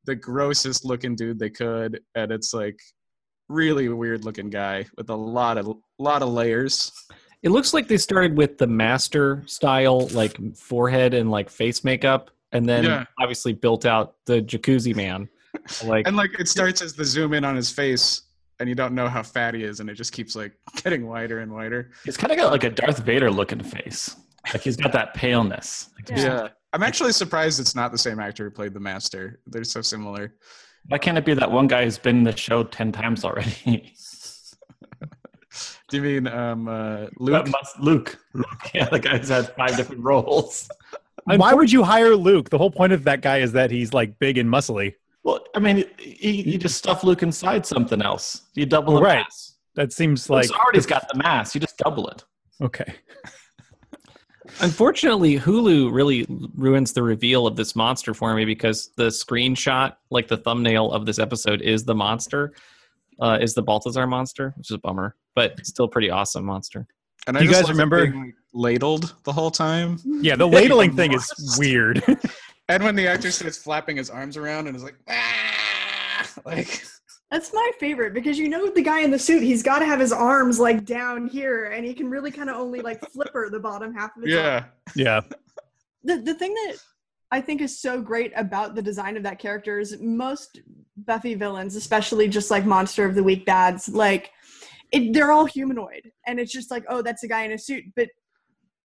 the 0.05 0.15
grossest 0.15 0.83
looking 0.83 1.15
dude 1.15 1.39
they 1.39 1.51
could, 1.51 2.01
and 2.15 2.31
it's 2.31 2.53
like 2.53 2.79
really 3.47 3.87
weird 3.87 4.25
looking 4.25 4.49
guy 4.49 4.85
with 4.97 5.09
a 5.09 5.15
lot 5.15 5.57
of 5.57 5.77
lot 5.97 6.23
of 6.23 6.29
layers. 6.29 6.91
It 7.45 7.51
looks 7.51 7.73
like 7.73 7.87
they 7.87 7.97
started 7.97 8.35
with 8.35 8.57
the 8.57 8.67
master 8.67 9.43
style, 9.45 10.07
like 10.09 10.35
forehead 10.57 11.13
and 11.13 11.29
like 11.31 11.49
face 11.49 11.83
makeup, 11.85 12.31
and 12.51 12.67
then 12.67 12.83
Yeah. 12.83 13.05
obviously 13.19 13.53
built 13.53 13.85
out 13.85 14.15
the 14.25 14.41
jacuzzi 14.41 14.93
man. 14.95 15.29
Like, 15.85 16.05
And 16.07 16.17
like 16.17 16.37
it 16.39 16.47
starts 16.49 16.81
as 16.81 16.93
the 16.95 17.05
zoom 17.05 17.33
in 17.33 17.45
on 17.45 17.55
his 17.55 17.71
face, 17.71 18.23
and 18.59 18.67
you 18.67 18.75
don't 18.75 18.93
know 18.93 19.07
how 19.07 19.23
fat 19.23 19.53
he 19.53 19.63
is, 19.63 19.79
and 19.79 19.89
it 19.89 19.93
just 19.93 20.11
keeps 20.11 20.35
like 20.35 20.51
getting 20.83 21.07
wider 21.07 21.39
and 21.39 21.51
wider. 21.53 21.91
He's 22.03 22.17
kind 22.17 22.31
of 22.33 22.37
got 22.37 22.51
like 22.51 22.63
a 22.65 22.69
Darth 22.71 22.99
Vader 22.99 23.31
looking 23.31 23.63
face. 23.63 24.15
Like 24.53 24.63
he's 24.63 24.75
got 24.75 24.91
that 24.91 25.13
paleness. 25.13 25.89
Like, 25.95 26.05
there's- 26.07 26.23
Yeah. 26.23 26.49
I'm 26.73 26.83
actually 26.83 27.13
surprised 27.13 27.59
it's 27.61 27.73
not 27.73 27.91
the 27.93 27.97
same 27.97 28.19
actor 28.19 28.43
who 28.43 28.49
played 28.51 28.73
the 28.73 28.79
master. 28.81 29.39
They're 29.47 29.63
so 29.63 29.81
similar. 29.81 30.33
Why 30.87 30.97
can't 30.97 31.17
it 31.17 31.23
be 31.25 31.33
that 31.35 31.49
one 31.49 31.67
guy 31.67 31.85
who's 31.85 31.97
been 31.97 32.17
in 32.17 32.23
the 32.25 32.35
show 32.35 32.63
ten 32.63 32.91
times 32.91 33.23
already? 33.23 33.93
Do 35.89 35.97
you 35.97 36.03
mean 36.03 36.27
um, 36.27 36.67
uh, 36.67 37.07
Luke? 37.17 37.47
must- 37.49 37.79
Luke. 37.79 38.17
Luke. 38.33 38.45
Yeah, 38.73 38.89
the 38.89 38.99
guy's 38.99 39.29
had 39.29 39.53
five 39.55 39.75
different 39.77 40.01
roles. 40.03 40.67
Why 41.25 41.53
would 41.53 41.71
you 41.71 41.83
hire 41.83 42.15
Luke? 42.15 42.49
The 42.49 42.57
whole 42.57 42.69
point 42.71 42.93
of 42.93 43.03
that 43.05 43.21
guy 43.21 43.39
is 43.39 43.51
that 43.53 43.71
he's 43.71 43.93
like 43.93 44.19
big 44.19 44.37
and 44.37 44.47
muscly. 44.49 44.93
Well, 45.23 45.39
I 45.55 45.59
mean, 45.59 45.77
you, 45.99 46.31
you 46.31 46.57
just 46.59 46.77
stuff 46.77 47.03
Luke 47.03 47.23
inside 47.23 47.65
something 47.65 48.01
else. 48.01 48.43
You 48.53 48.65
double 48.67 48.93
the 48.95 49.01
Right. 49.01 49.15
mass. 49.23 49.55
That 49.73 49.91
seems 49.91 50.29
Luke's 50.29 50.51
like 50.51 50.59
already 50.59 50.81
got 50.81 51.07
the 51.11 51.17
mass. 51.17 51.55
You 51.55 51.61
just 51.61 51.77
double 51.77 52.07
it. 52.09 52.23
okay. 52.61 52.93
unfortunately, 54.61 55.39
Hulu 55.39 55.91
really 55.91 56.25
ruins 56.55 56.93
the 56.93 57.03
reveal 57.03 57.47
of 57.47 57.55
this 57.55 57.75
monster 57.75 58.13
for 58.13 58.33
me 58.35 58.45
because 58.45 58.91
the 58.95 59.07
screenshot, 59.07 59.95
like 60.11 60.27
the 60.27 60.37
thumbnail 60.37 60.91
of 60.91 61.05
this 61.05 61.19
episode, 61.19 61.61
is 61.61 61.83
the 61.83 61.95
monster, 61.95 62.53
uh, 63.21 63.37
is 63.41 63.53
the 63.53 63.61
Balthazar 63.61 64.05
monster, 64.07 64.53
which 64.57 64.69
is 64.71 64.75
a 64.75 64.79
bummer, 64.79 65.15
but 65.35 65.65
still 65.65 65.87
pretty 65.87 66.09
awesome 66.09 66.45
monster. 66.45 66.87
And 67.27 67.37
Do 67.37 67.43
you 67.43 67.51
guys 67.51 67.69
remember- 67.69 68.05
being, 68.07 68.25
like, 68.25 68.33
ladled 68.53 69.15
the 69.23 69.33
whole 69.33 69.51
time. 69.51 69.99
Yeah, 70.05 70.35
the 70.35 70.47
ladling 70.47 70.95
thing 70.95 71.13
is 71.13 71.31
weird. 71.59 72.03
And 72.67 72.83
when 72.83 72.95
the 72.95 73.07
actor 73.07 73.29
starts 73.29 73.59
flapping 73.59 73.97
his 73.97 74.09
arms 74.09 74.37
around 74.37 74.65
and 74.65 74.75
is 74.75 74.81
like, 74.83 74.95
ah! 75.07 76.27
like 76.47 76.83
That's 77.29 77.53
my 77.53 77.71
favorite 77.79 78.15
because 78.15 78.39
you 78.39 78.49
know 78.49 78.71
the 78.71 78.81
guy 78.81 79.01
in 79.01 79.11
the 79.11 79.19
suit, 79.19 79.43
he's 79.43 79.61
got 79.61 79.79
to 79.79 79.85
have 79.85 79.99
his 79.99 80.11
arms 80.11 80.59
like 80.59 80.83
down 80.83 81.27
here, 81.27 81.65
and 81.65 81.85
he 81.85 81.93
can 81.93 82.09
really 82.09 82.31
kind 82.31 82.49
of 82.49 82.55
only 82.55 82.81
like 82.81 82.99
flipper 83.11 83.51
the 83.51 83.59
bottom 83.59 83.93
half 83.93 84.17
of 84.17 84.23
his 84.23 84.33
arm. 84.35 84.43
yeah, 84.43 84.63
yeah. 84.95 85.21
the 86.03 86.17
the 86.23 86.33
thing 86.33 86.55
that 86.55 86.77
I 87.35 87.41
think 87.41 87.59
is 87.59 87.77
so 87.77 88.01
great 88.01 88.31
about 88.37 88.75
the 88.75 88.81
design 88.81 89.17
of 89.17 89.23
that 89.23 89.39
character 89.39 89.77
is 89.77 89.97
most 89.99 90.61
Buffy 90.95 91.33
villains, 91.35 91.75
especially 91.75 92.29
just 92.29 92.49
like 92.49 92.65
Monster 92.65 93.03
of 93.03 93.13
the 93.13 93.23
Week 93.23 93.45
bads, 93.45 93.89
like 93.89 94.31
it, 94.93 95.13
they're 95.13 95.33
all 95.33 95.45
humanoid, 95.45 96.09
and 96.25 96.39
it's 96.39 96.53
just 96.53 96.71
like, 96.71 96.85
oh, 96.87 97.01
that's 97.01 97.23
a 97.23 97.27
guy 97.27 97.43
in 97.43 97.51
a 97.51 97.57
suit. 97.57 97.83
But 97.97 98.07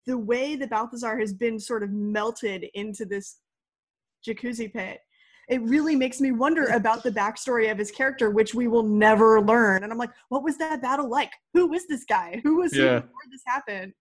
the 0.08 0.18
way 0.18 0.56
that 0.56 0.72
Balthazar 0.72 1.20
has 1.20 1.32
been 1.32 1.60
sort 1.60 1.84
of 1.84 1.92
melted 1.92 2.66
into 2.74 3.06
this 3.06 3.38
jacuzzi 4.28 4.74
pit, 4.74 5.00
it 5.48 5.62
really 5.62 5.96
makes 5.96 6.20
me 6.20 6.32
wonder 6.32 6.66
about 6.70 7.04
the 7.04 7.12
backstory 7.12 7.72
of 7.72 7.78
his 7.78 7.92
character, 7.92 8.32
which 8.32 8.56
we 8.56 8.68
will 8.68 8.82
never 8.82 9.40
learn. 9.42 9.84
And 9.84 9.92
I'm 9.92 10.00
like, 10.00 10.12
what 10.30 10.44
was 10.44 10.58
that 10.58 10.82
battle 10.82 11.08
like? 11.08 11.32
Who 11.54 11.68
was 11.68 11.86
this 11.86 12.04
guy? 12.04 12.42
Who 12.44 12.58
was 12.58 12.74
he 12.74 12.80
Yeah. 12.84 13.02
before 13.02 13.22
this 13.32 13.42
happened? 13.46 13.94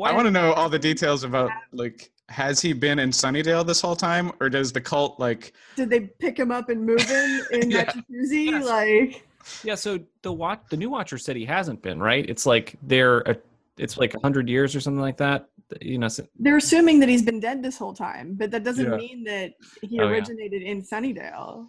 I 0.00 0.12
want 0.12 0.26
to 0.26 0.30
know 0.30 0.52
all 0.52 0.68
the 0.68 0.78
details 0.78 1.24
about 1.24 1.50
like 1.72 2.12
has 2.28 2.60
he 2.60 2.72
been 2.72 2.98
in 2.98 3.10
Sunnydale 3.10 3.66
this 3.66 3.80
whole 3.80 3.96
time, 3.96 4.32
or 4.40 4.48
does 4.48 4.72
the 4.72 4.80
cult 4.80 5.18
like? 5.20 5.52
did 5.76 5.90
they 5.90 6.00
pick 6.00 6.38
him 6.38 6.50
up 6.50 6.68
and 6.68 6.84
move 6.84 7.00
him 7.02 7.40
in 7.52 7.68
that 7.70 7.94
jacuzzi? 7.94 8.46
Yes. 8.46 8.64
Like, 8.66 9.26
Yeah, 9.62 9.74
so 9.76 9.98
the 10.22 10.32
watch 10.32 10.60
the 10.70 10.76
new 10.76 10.90
watcher 10.90 11.18
said 11.18 11.36
he 11.36 11.44
hasn't 11.44 11.82
been, 11.82 12.00
right? 12.00 12.28
It's 12.28 12.44
like 12.46 12.74
they're 12.82 13.18
a, 13.20 13.36
it's 13.78 13.96
like 13.96 14.14
a 14.14 14.18
100 14.18 14.48
years 14.48 14.74
or 14.74 14.80
something 14.80 15.00
like 15.00 15.16
that. 15.18 15.48
You 15.80 15.98
know, 15.98 16.08
so- 16.08 16.26
they're 16.38 16.56
assuming 16.56 17.00
that 17.00 17.08
he's 17.08 17.22
been 17.22 17.40
dead 17.40 17.62
this 17.62 17.76
whole 17.78 17.94
time, 17.94 18.34
but 18.34 18.50
that 18.50 18.64
doesn't 18.64 18.90
Yeah. 18.90 18.96
mean 18.96 19.24
that 19.24 19.54
he 19.82 20.00
Oh, 20.00 20.04
yeah. 20.04 20.10
originated 20.10 20.62
in 20.62 20.82
Sunnydale. 20.82 21.68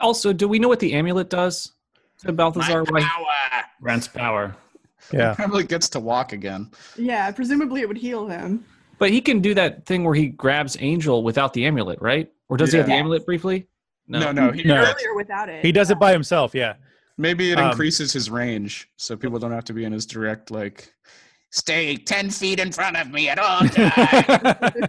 also, 0.00 0.32
do 0.32 0.46
we 0.48 0.58
know 0.58 0.68
what 0.68 0.80
the 0.80 0.92
amulet 0.94 1.28
does 1.30 1.72
to 2.24 2.32
Balthazar? 2.32 2.84
Why- 2.84 3.00
power 3.02 3.64
Grant's 3.80 4.08
power. 4.08 4.56
Yeah. 5.12 5.34
probably 5.34 5.62
gets 5.64 5.88
to 5.90 6.00
walk 6.00 6.32
again. 6.32 6.70
Yeah, 6.96 7.30
presumably 7.30 7.80
it 7.82 7.88
would 7.88 7.96
heal 7.98 8.26
him. 8.26 8.64
But 8.98 9.10
he 9.10 9.20
can 9.20 9.40
do 9.40 9.54
that 9.54 9.86
thing 9.86 10.04
where 10.04 10.14
he 10.14 10.26
grabs 10.28 10.76
Angel 10.80 11.22
without 11.22 11.52
the 11.52 11.66
amulet, 11.66 12.00
right? 12.00 12.30
Or 12.48 12.56
does 12.56 12.72
he 12.72 12.78
have 12.78 12.86
the 12.86 12.92
Yeah. 12.92 12.98
amulet 12.98 13.24
briefly? 13.26 13.68
No, 14.08 14.32
no, 14.32 14.50
he, 14.50 14.64
No. 14.64 14.76
Earlier 14.76 15.14
without 15.14 15.48
it. 15.48 15.64
He 15.64 15.70
does 15.72 15.90
it 15.90 15.98
by 15.98 16.12
himself, 16.12 16.54
yeah. 16.54 16.74
maybe 17.16 17.52
it 17.52 17.58
Um, 17.58 17.70
increases 17.70 18.12
his 18.12 18.30
range, 18.30 18.88
so 18.96 19.16
people 19.16 19.38
don't 19.38 19.52
have 19.52 19.64
to 19.64 19.72
be 19.72 19.84
in 19.84 19.92
his 19.92 20.06
direct 20.06 20.50
like. 20.50 20.92
Stay 21.50 21.96
ten 21.96 22.28
feet 22.30 22.58
in 22.60 22.70
front 22.72 22.96
of 22.96 23.10
me 23.10 23.28
at 23.30 23.38
all 23.38 23.60
times. 23.68 24.88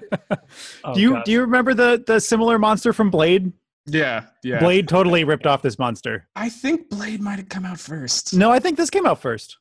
Oh, 0.83 0.93
do 0.93 0.99
you 1.01 1.13
God. 1.13 1.23
do 1.25 1.31
you 1.31 1.41
remember 1.41 1.73
the 1.73 2.03
the 2.05 2.19
similar 2.19 2.59
monster 2.59 2.91
from 2.93 3.09
Blade? 3.09 3.51
yeah, 3.85 4.25
yeah. 4.43 4.59
Blade 4.59 4.87
totally 4.87 5.23
ripped 5.23 5.47
off 5.47 5.61
this 5.61 5.79
monster. 5.79 6.27
I 6.35 6.49
think 6.49 6.89
Blade 6.89 7.21
might 7.21 7.39
have 7.39 7.47
come 7.49 7.65
out 7.65 7.79
first. 7.79 8.33
No, 8.35 8.51
I 8.51 8.59
think 8.59 8.77
this 8.77 8.89
came 8.89 9.05
out 9.05 9.21
first. 9.21 9.57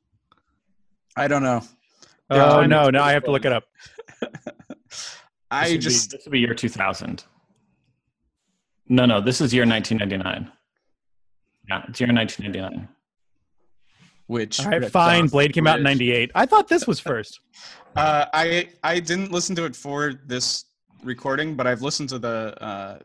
I 1.16 1.28
don't 1.28 1.42
know. 1.42 1.62
Oh 2.30 2.60
Yeah. 2.62 2.66
no, 2.66 2.90
no, 2.90 3.02
I 3.02 3.12
have 3.12 3.24
to 3.24 3.30
look 3.30 3.44
it 3.44 3.52
up. 3.52 3.64
This 4.90 5.18
I 5.50 5.72
be- 5.72 5.78
just 5.78 6.10
this 6.10 6.24
would 6.26 6.32
be 6.32 6.40
year 6.40 6.54
2000. 6.54 7.24
No, 8.90 9.06
no, 9.06 9.20
this 9.20 9.40
is 9.40 9.54
year 9.54 9.64
1999. 9.66 10.52
Yeah, 11.68 11.82
it's 11.88 12.00
year 12.00 12.12
1999. 12.12 12.88
which 14.26 14.60
All 14.60 14.66
right, 14.66 14.80
ripped 14.80 14.92
fine. 14.92 15.24
off 15.24 15.30
Blade 15.30 15.54
came 15.54 15.66
out 15.66 15.78
in 15.78 15.84
Blade. 15.84 15.98
'98. 15.98 16.30
I 16.34 16.44
thought 16.46 16.68
this 16.68 16.86
was 16.86 17.00
first. 17.10 17.40
Uh, 17.96 18.26
I 18.34 18.68
I 18.82 19.00
didn't 19.00 19.32
listen 19.32 19.56
to 19.56 19.64
it 19.64 19.74
for 19.74 20.12
this 20.26 20.66
recording, 21.02 21.54
but 21.54 21.66
I've 21.66 21.80
listened 21.80 22.10
to 22.10 22.18
the 22.18 22.54
uh, 22.62 22.98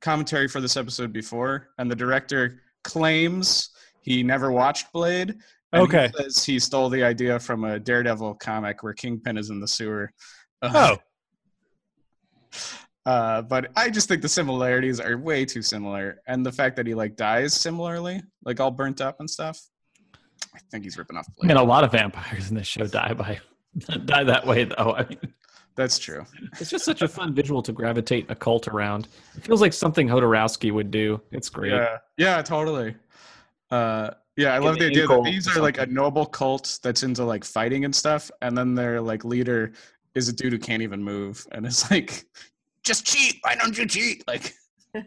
commentary 0.00 0.46
for 0.46 0.60
this 0.60 0.76
episode 0.76 1.12
before, 1.12 1.70
and 1.78 1.90
the 1.90 1.96
director 1.96 2.62
claims 2.84 3.70
he 4.02 4.22
never 4.22 4.52
watched 4.52 4.92
Blade. 4.92 5.34
And 5.76 5.84
Okay. 5.94 6.10
he 6.16 6.22
says 6.22 6.44
he 6.44 6.58
stole 6.58 6.88
the 6.88 7.02
idea 7.04 7.38
from 7.38 7.64
a 7.64 7.78
Daredevil 7.78 8.34
comic 8.36 8.82
where 8.82 8.92
Kingpin 8.94 9.36
is 9.38 9.50
in 9.50 9.60
the 9.60 9.68
sewer. 9.68 10.10
Oh, 10.62 10.96
Uh, 13.04 13.40
but 13.40 13.70
I 13.76 13.88
just 13.88 14.08
think 14.08 14.20
the 14.20 14.28
similarities 14.28 14.98
are 14.98 15.16
way 15.16 15.44
too 15.44 15.62
similar, 15.62 16.20
and 16.26 16.44
the 16.44 16.50
fact 16.50 16.74
that 16.74 16.88
he 16.88 16.94
like 16.94 17.14
dies 17.14 17.54
similarly, 17.54 18.20
like 18.44 18.58
all 18.58 18.72
burnt 18.72 19.00
up 19.00 19.20
and 19.20 19.30
stuff. 19.30 19.60
I 20.52 20.58
think 20.72 20.82
he's 20.82 20.98
ripping 20.98 21.16
off 21.16 21.28
I 21.40 21.46
mean, 21.46 21.56
a 21.56 21.62
lot 21.62 21.84
of 21.84 21.92
vampires 21.92 22.50
in 22.50 22.56
this 22.56 22.66
show 22.66 22.84
die 22.86 23.12
by 23.14 23.38
die 24.06 24.24
that 24.24 24.44
way, 24.44 24.64
though. 24.64 24.94
I 24.96 25.06
mean, 25.06 25.18
That's 25.76 26.00
true. 26.00 26.24
It's 26.58 26.70
just 26.70 26.84
such 26.84 27.02
a 27.02 27.06
fun 27.06 27.32
visual 27.32 27.62
to 27.62 27.70
gravitate 27.72 28.28
a 28.28 28.34
cult 28.34 28.66
around. 28.66 29.06
It 29.36 29.44
feels 29.44 29.60
like 29.60 29.72
something 29.72 30.08
Jodorowsky 30.08 30.72
would 30.72 30.90
do. 30.90 31.20
It's 31.30 31.48
great. 31.48 31.72
Yeah, 31.74 31.98
yeah, 32.16 32.42
totally. 32.42 32.96
Uh, 33.70 34.10
yeah, 34.36 34.54
I 34.54 34.58
love 34.58 34.74
an 34.74 34.80
the 34.80 34.86
idea 34.86 35.06
that 35.06 35.22
these 35.24 35.48
are 35.56 35.60
like 35.60 35.78
a 35.78 35.86
noble 35.86 36.26
cult 36.26 36.78
that's 36.82 37.02
into 37.02 37.24
like 37.24 37.44
fighting 37.44 37.84
and 37.84 37.94
stuff, 37.94 38.30
and 38.42 38.56
then 38.56 38.74
their 38.74 39.00
like 39.00 39.24
leader 39.24 39.72
is 40.14 40.28
a 40.28 40.32
dude 40.32 40.52
who 40.52 40.58
can't 40.58 40.82
even 40.82 41.02
move, 41.02 41.46
and 41.52 41.64
it's 41.66 41.90
like, 41.90 42.24
just 42.82 43.06
cheat. 43.06 43.36
Why 43.42 43.54
don't 43.56 43.76
you 43.76 43.86
cheat? 43.86 44.22
Like, 44.28 44.54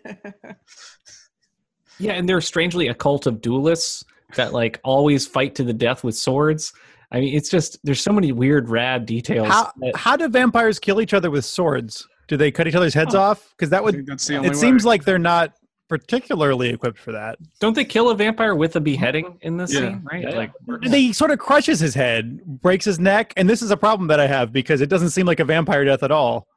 Yeah, 2.02 2.14
and 2.14 2.30
they're 2.30 2.40
strangely 2.42 2.88
a 2.88 2.94
cult 2.94 3.28
of 3.28 3.42
duelists 3.42 4.06
that 4.36 4.54
like 4.54 4.80
always 4.84 5.28
fight 5.28 5.56
to 5.56 5.64
the 5.64 5.74
death 5.74 6.04
with 6.04 6.16
swords. 6.16 6.72
I 7.12 7.20
mean, 7.20 7.36
it's 7.36 7.50
just 7.50 7.78
there's 7.84 8.02
so 8.02 8.14
many 8.14 8.32
weird, 8.32 8.70
rad 8.70 9.06
details. 9.06 9.48
how 9.50 9.72
that- 9.78 9.96
how 9.96 10.16
do 10.16 10.28
vampires 10.30 10.80
kill 10.80 11.02
each 11.02 11.14
other 11.14 11.30
with 11.30 11.44
swords? 11.44 12.08
Do 12.28 12.38
they 12.38 12.52
cut 12.52 12.68
each 12.68 12.76
other's 12.76 12.94
heads 12.94 13.16
Oh. 13.16 13.22
off? 13.22 13.50
Because 13.52 13.70
that 13.72 13.84
would. 13.84 13.96
think 13.96 14.08
that's 14.08 14.28
the 14.28 14.38
only 14.38 14.50
It 14.50 14.56
seems 14.56 14.86
like 14.86 15.04
they're 15.04 15.18
not 15.20 15.54
particularly 15.90 16.70
equipped 16.70 17.00
for 17.00 17.12
that. 17.12 17.38
don't 17.60 17.74
they 17.76 17.84
kill 17.84 18.10
a 18.12 18.16
vampire 18.16 18.56
with 18.56 18.76
a 18.76 18.80
beheading 18.80 19.38
in 19.42 19.58
this 19.58 19.74
Yeah. 19.74 19.80
scene? 19.80 20.08
Right? 20.10 20.24
Yeah. 20.24 20.30
Like, 20.36 20.52
They 20.84 21.12
sort 21.12 21.32
of 21.32 21.40
crushes 21.40 21.80
his 21.80 21.96
head, 21.96 22.42
breaks 22.46 22.86
his 22.86 23.00
neck, 23.00 23.34
and 23.36 23.50
this 23.50 23.62
is 23.62 23.72
a 23.72 23.78
problem 23.78 24.08
that 24.08 24.20
I 24.20 24.28
have 24.28 24.54
because 24.54 24.80
it 24.82 24.88
doesn't 24.90 25.10
seem 25.10 25.26
like 25.26 25.40
a 25.40 25.46
vampire 25.46 25.84
death 25.84 26.04
at 26.04 26.12
all. 26.12 26.48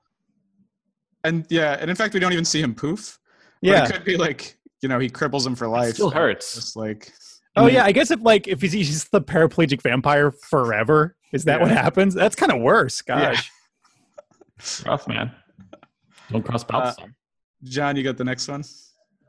and 1.24 1.46
yeah, 1.48 1.76
and 1.80 1.88
in 1.90 1.96
fact, 1.96 2.14
we 2.14 2.20
don't 2.20 2.32
even 2.32 2.44
see 2.44 2.60
him 2.60 2.74
poof. 2.74 3.18
But 3.62 3.68
Yeah. 3.68 3.84
it 3.84 3.92
could 3.92 4.04
be 4.04 4.16
like 4.16 4.56
you 4.82 4.88
know 4.88 4.98
he 4.98 5.08
cripples 5.08 5.46
him 5.46 5.54
for 5.54 5.68
life. 5.68 5.90
It 5.90 5.94
still 5.94 6.10
hurts. 6.10 6.54
Just 6.54 6.76
like 6.76 7.12
Oh 7.56 7.66
yeah, 7.66 7.84
I 7.84 7.92
guess 7.92 8.10
if 8.10 8.20
like 8.22 8.48
if 8.48 8.60
he's, 8.60 8.72
he's 8.72 9.04
the 9.08 9.20
paraplegic 9.20 9.82
vampire 9.82 10.30
forever, 10.32 11.14
is 11.32 11.44
that 11.44 11.60
what 11.60 11.70
happens? 11.70 12.12
That's 12.14 12.34
kind 12.34 12.50
of 12.52 12.60
worse. 12.60 13.00
Gosh. 13.02 13.50
rough, 14.86 15.06
man. 15.08 15.30
Don't 16.30 16.44
cross 16.44 16.64
Balthazar. 16.64 17.02
Uh, 17.02 17.06
John, 17.64 17.94
you 17.96 18.02
got 18.02 18.16
the 18.16 18.24
next 18.24 18.48
one. 18.48 18.64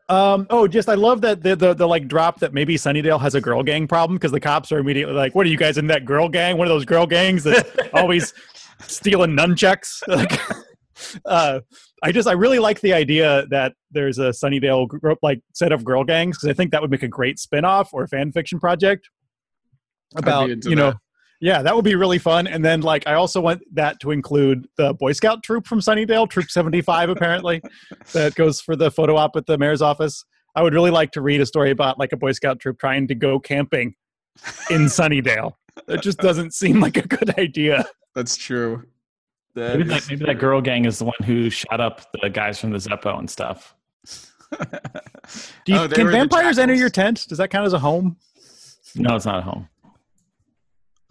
Um. 0.09 0.47
Oh, 0.49 0.67
just 0.67 0.89
I 0.89 0.95
love 0.95 1.21
that 1.21 1.41
the, 1.41 1.55
the 1.55 1.73
the 1.73 1.87
like 1.87 2.07
drop 2.07 2.39
that 2.39 2.53
maybe 2.53 2.75
Sunnydale 2.75 3.21
has 3.21 3.35
a 3.35 3.41
girl 3.41 3.63
gang 3.63 3.87
problem 3.87 4.17
because 4.17 4.31
the 4.31 4.39
cops 4.39 4.71
are 4.71 4.79
immediately 4.79 5.13
like, 5.13 5.33
"What 5.33 5.45
are 5.45 5.49
you 5.49 5.57
guys 5.57 5.77
in 5.77 5.87
that 5.87 6.03
girl 6.05 6.27
gang? 6.27 6.57
One 6.57 6.67
of 6.67 6.73
those 6.73 6.85
girl 6.85 7.05
gangs 7.07 7.43
that's 7.43 7.69
always 7.93 8.33
stealing 8.79 9.31
nunchucks." 9.31 10.01
Like, 10.13 10.39
uh, 11.25 11.59
I 12.03 12.11
just 12.11 12.27
I 12.27 12.33
really 12.33 12.59
like 12.59 12.79
the 12.81 12.93
idea 12.93 13.45
that 13.49 13.73
there's 13.91 14.19
a 14.19 14.29
Sunnydale 14.29 14.87
gr- 14.87 15.13
like 15.21 15.41
set 15.53 15.71
of 15.71 15.83
girl 15.83 16.03
gangs 16.03 16.37
because 16.37 16.49
I 16.49 16.53
think 16.53 16.71
that 16.71 16.81
would 16.81 16.91
make 16.91 17.01
a 17.01 17.07
great 17.07 17.39
spin-off 17.39 17.93
or 17.93 18.07
fan 18.07 18.31
fiction 18.31 18.59
project 18.59 19.09
about 20.15 20.49
you 20.65 20.75
know 20.75 20.91
that. 20.91 20.97
Yeah 21.43 21.61
that 21.61 21.75
would 21.75 21.83
be 21.85 21.95
really 21.95 22.17
fun. 22.19 22.47
And 22.47 22.63
then 22.63 22.79
like 22.81 23.05
i 23.05 23.13
also 23.13 23.41
want 23.41 23.61
that 23.73 23.99
to 23.99 24.11
include 24.11 24.65
the 24.77 24.93
boy 24.93 25.11
scout 25.11 25.43
troop 25.43 25.67
from 25.67 25.79
sunnydale 25.81 26.29
troop 26.29 26.49
75 26.49 27.09
apparently 27.09 27.61
that 28.13 28.33
goes 28.35 28.61
for 28.61 28.75
the 28.75 28.89
photo 28.89 29.15
op 29.17 29.35
at 29.35 29.45
the 29.45 29.57
mayor's 29.57 29.81
office. 29.81 30.23
I 30.55 30.61
would 30.63 30.73
really 30.73 30.91
like 30.91 31.11
to 31.13 31.21
read 31.21 31.41
a 31.41 31.45
story 31.45 31.71
about 31.71 31.99
like 31.99 32.13
a 32.13 32.17
boy 32.17 32.31
scout 32.31 32.59
troop 32.59 32.79
trying 32.79 33.07
to 33.09 33.15
go 33.15 33.39
camping 33.39 33.95
in 34.69 34.81
sunnydale. 34.97 35.53
It 35.87 36.01
just 36.01 36.19
doesn't 36.19 36.53
seem 36.53 36.79
like 36.79 36.95
a 36.97 37.07
good 37.07 37.37
idea. 37.39 37.85
That's 38.15 38.37
true. 38.37 38.83
That 39.55 39.77
Maybe 39.77 39.89
that, 39.89 39.97
is- 40.03 40.09
maybe 40.09 40.25
that 40.25 40.39
girl 40.39 40.61
gang 40.61 40.85
is 40.85 40.99
the 40.99 41.05
one 41.05 41.21
who 41.25 41.49
shot 41.49 41.81
up 41.81 42.01
the 42.21 42.29
guys 42.29 42.59
from 42.59 42.69
the 42.71 42.77
Zeppo 42.77 43.17
and 43.19 43.29
stuff. 43.29 43.75
Do 45.65 45.73
you, 45.73 45.79
Oh, 45.79 45.87
can 45.87 46.11
vampires 46.11 46.59
enter 46.59 46.73
your 46.75 46.89
tent? 46.89 47.25
Does 47.27 47.37
that 47.39 47.49
count 47.49 47.65
as 47.65 47.73
a 47.73 47.79
home? 47.79 48.17
No, 48.95 49.15
it's 49.15 49.25
not 49.25 49.39
a 49.39 49.41
home. 49.41 49.67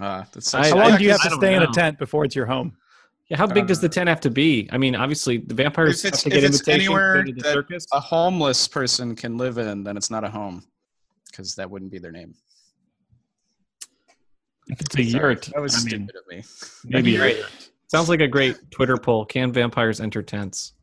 Ah, 0.05 0.27
that's 0.33 0.53
I- 0.55 0.63
such- 0.63 0.73
how 0.73 0.79
I- 0.79 0.89
long 0.89 0.99
do 0.99 1.05
you 1.05 1.11
have 1.11 1.23
to 1.23 1.29
don't 1.31 1.39
stay 1.39 1.55
in 1.55 1.63
a 1.63 1.71
tent 1.73 1.99
before 1.99 2.25
it's 2.25 2.35
your 2.37 2.47
home 2.47 2.77
yeah, 3.29 3.39
how 3.39 3.47
big 3.47 3.67
does 3.67 3.81
the 3.81 3.87
Uh, 3.87 3.91
tent 3.91 4.09
have 4.11 4.21
to 4.23 4.31
be? 4.31 4.69
I 4.73 4.77
mean, 4.77 4.95
obviously 4.95 5.39
the 5.39 5.55
vampires 5.55 6.05
If 6.05 6.13
have 6.13 6.21
to 6.25 6.29
get 6.29 6.39
if 6.39 6.45
it's 6.51 6.61
invitations 6.61 6.85
to 6.89 6.91
go 6.91 6.97
anywhere 6.97 7.25
to 7.25 7.33
that- 7.35 7.53
circus. 7.55 7.87
a 7.95 8.01
homeless 8.01 8.69
person 8.69 9.17
can 9.17 9.39
live 9.39 9.57
in, 9.57 9.85
then 9.85 9.97
it's 9.97 10.11
not 10.11 10.23
a 10.23 10.29
home 10.29 10.63
because 11.31 11.55
that 11.55 11.71
wouldn't 11.71 11.91
be 11.91 11.99
their 11.99 12.13
name. 12.13 12.35
If 14.69 14.81
it's 14.83 14.95
a 14.99 15.03
Sorry, 15.05 15.23
yurt, 15.35 15.51
That 15.55 15.63
was 15.63 15.75
I 15.75 15.79
mean, 15.79 15.89
stupid 16.09 16.17
of 16.17 16.27
me. 16.29 16.45
maybe. 16.85 17.17
Great. 17.17 17.43
Sounds 17.89 18.09
like 18.11 18.21
a 18.21 18.29
great 18.29 18.57
Twitter 18.71 18.97
poll. 18.99 19.25
Can 19.25 19.51
vampires 19.53 20.01
enter 20.01 20.23
tents? 20.23 20.75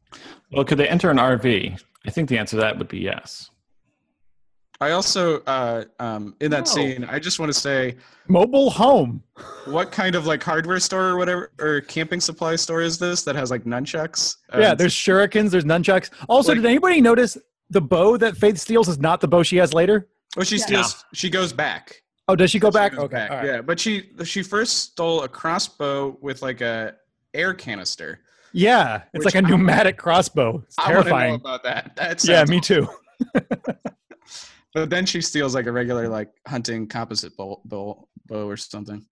Well, 0.52 0.64
could 0.66 0.78
they 0.80 0.88
enter 0.88 1.12
an 1.12 1.18
RV? 1.20 1.78
I 2.06 2.10
think 2.10 2.30
the 2.30 2.38
answer 2.40 2.58
to 2.58 2.62
that 2.62 2.78
would 2.80 2.88
be 2.88 3.00
yes. 3.00 3.52
I 4.82 4.92
also 4.92 5.42
uh, 5.42 5.84
um, 6.00 6.36
in 6.40 6.50
that 6.52 6.66
No. 6.66 6.72
scene, 6.72 7.04
I 7.04 7.20
just 7.20 7.38
want 7.40 7.52
to 7.54 7.60
say, 7.60 7.96
Mobile 8.30 8.70
home. 8.70 9.22
what 9.66 9.92
kind 9.92 10.16
of 10.16 10.26
like 10.26 10.42
hardware 10.42 10.80
store 10.80 11.08
or 11.10 11.18
whatever 11.18 11.52
or 11.60 11.82
camping 11.82 12.22
supply 12.22 12.56
store 12.56 12.82
is 12.82 12.98
this 12.98 13.24
that 13.24 13.36
has 13.36 13.52
like 13.52 13.66
nunchucks? 13.66 14.38
yeah, 14.58 14.74
there's 14.74 14.94
shurikens, 14.94 15.50
there's 15.52 15.66
nunchucks. 15.66 16.10
Also, 16.30 16.54
Like- 16.54 16.62
did 16.62 16.66
anybody 16.66 17.02
notice 17.02 17.38
the 17.70 17.82
bow 17.82 18.16
that 18.18 18.38
Faith 18.38 18.58
steals 18.58 18.88
is 18.88 19.00
not 19.00 19.20
the 19.20 19.28
bow 19.28 19.44
she 19.44 19.58
has 19.58 19.74
later? 19.74 20.08
Well, 20.38 20.46
she 20.46 20.58
Yeah. 20.58 20.66
steals. 20.66 21.06
She 21.14 21.30
goes 21.30 21.52
back. 21.52 22.02
Oh, 22.30 22.36
does 22.36 22.52
she 22.52 22.60
go 22.60 22.70
She 22.70 22.74
back? 22.74 22.94
Okay. 22.98 23.08
back, 23.16 23.32
all 23.32 23.38
right. 23.38 23.46
Yeah, 23.48 23.62
but 23.62 23.80
she 23.80 24.12
she 24.24 24.44
first 24.44 24.78
stole 24.78 25.24
a 25.24 25.28
crossbow 25.28 26.18
with 26.22 26.42
like 26.42 26.62
a 26.62 26.96
air 27.34 27.54
canister. 27.54 28.20
Yeah, 28.54 29.02
it's 29.14 29.26
like 29.26 29.36
a 29.36 29.42
pneumatic 29.42 29.98
crossbow. 29.98 30.64
It's 30.66 30.76
I 30.80 30.94
want 30.94 31.06
to 31.08 31.10
know 31.12 31.18
terrifying. 31.18 31.36
about 31.36 31.64
that. 31.64 31.96
That 31.98 32.24
Yeah, 32.24 32.46
me 32.46 32.60
too. 32.62 32.88
But 34.74 34.90
then 34.90 35.06
she 35.06 35.22
steals 35.22 35.56
like 35.56 35.66
a 35.66 35.72
regular 35.72 36.08
like 36.08 36.30
hunting 36.48 36.88
composite 36.88 37.36
bow, 37.36 37.62
bow, 37.66 38.08
bow 38.28 38.48
or 38.48 38.58
something. 38.58 39.06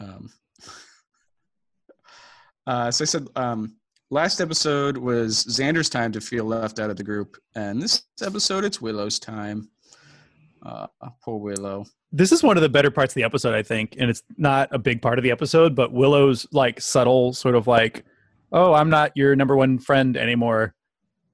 Um, 0.00 0.30
uh, 2.66 2.90
so 2.90 3.02
I 3.02 3.06
said 3.06 3.28
um, 3.36 3.76
last 4.10 4.40
episode 4.40 4.96
was 4.96 5.44
Xander's 5.44 5.88
time 5.88 6.12
to 6.12 6.20
feel 6.20 6.44
left 6.44 6.80
out 6.80 6.90
of 6.90 6.96
the 6.96 7.04
group, 7.04 7.36
and 7.54 7.80
this 7.80 8.02
episode 8.22 8.64
it's 8.64 8.80
Willow's 8.80 9.18
time. 9.18 9.70
Uh, 10.64 10.88
poor 11.22 11.38
Willow. 11.38 11.86
This 12.10 12.32
is 12.32 12.42
one 12.42 12.56
of 12.56 12.62
the 12.62 12.68
better 12.68 12.90
parts 12.90 13.12
of 13.12 13.14
the 13.14 13.22
episode, 13.22 13.54
I 13.54 13.62
think, 13.62 13.94
and 13.98 14.10
it's 14.10 14.22
not 14.36 14.68
a 14.72 14.78
big 14.78 15.00
part 15.00 15.18
of 15.18 15.22
the 15.22 15.30
episode, 15.30 15.76
but 15.76 15.92
Willow's 15.92 16.48
like 16.52 16.80
subtle, 16.80 17.32
sort 17.32 17.54
of 17.54 17.68
like, 17.68 18.04
"Oh, 18.50 18.72
I'm 18.72 18.90
not 18.90 19.12
your 19.14 19.36
number 19.36 19.56
one 19.56 19.78
friend 19.78 20.16
anymore," 20.16 20.74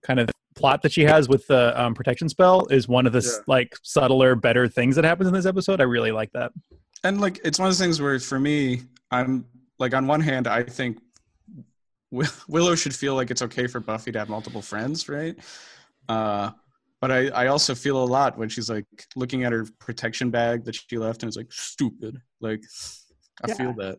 kind 0.03 0.20
of 0.20 0.29
plot 0.55 0.82
that 0.82 0.92
she 0.92 1.02
has 1.02 1.28
with 1.28 1.46
the 1.48 1.80
um, 1.80 1.94
protection 1.94 2.28
spell 2.28 2.66
is 2.66 2.86
one 2.88 3.07
of 3.07 3.12
the 3.12 3.20
Yeah. 3.20 3.42
like 3.46 3.74
subtler, 3.82 4.34
better 4.36 4.68
things 4.68 4.96
that 4.96 5.05
happens 5.05 5.26
in 5.28 5.34
this 5.34 5.46
episode. 5.46 5.80
I 5.80 5.84
really 5.84 6.12
like 6.12 6.30
that. 6.32 6.52
and 7.02 7.20
like 7.20 7.40
it's 7.44 7.59
one 7.59 7.66
of 7.66 7.70
those 7.70 7.78
things 7.80 8.00
where 8.00 8.18
for 8.18 8.40
me 8.40 8.80
i'm 9.11 9.44
like 9.78 9.92
on 9.94 10.07
one 10.07 10.20
hand 10.20 10.46
i 10.46 10.62
think 10.62 10.96
Wi- 12.11 12.32
willow 12.48 12.74
should 12.74 12.94
feel 12.94 13.14
like 13.14 13.30
it's 13.30 13.42
okay 13.42 13.66
for 13.66 13.78
buffy 13.80 14.11
to 14.12 14.18
have 14.18 14.28
multiple 14.30 14.62
friends 14.62 15.09
right 15.09 15.36
uh 16.09 16.50
but 17.02 17.11
I, 17.12 17.28
I 17.28 17.46
also 17.48 17.74
feel 17.74 18.02
a 18.02 18.07
lot 18.07 18.38
when 18.38 18.48
she's 18.48 18.70
like 18.70 18.86
looking 19.16 19.44
at 19.44 19.52
her 19.52 19.66
protection 19.78 20.30
bag 20.30 20.64
that 20.64 20.74
she 20.76 20.96
left 20.96 21.22
and 21.22 21.28
it's 21.28 21.36
like 21.36 21.52
stupid 21.52 22.16
like 22.40 22.62
i 23.44 23.48
Yeah. 23.48 23.55
feel 23.55 23.72
that 23.74 23.98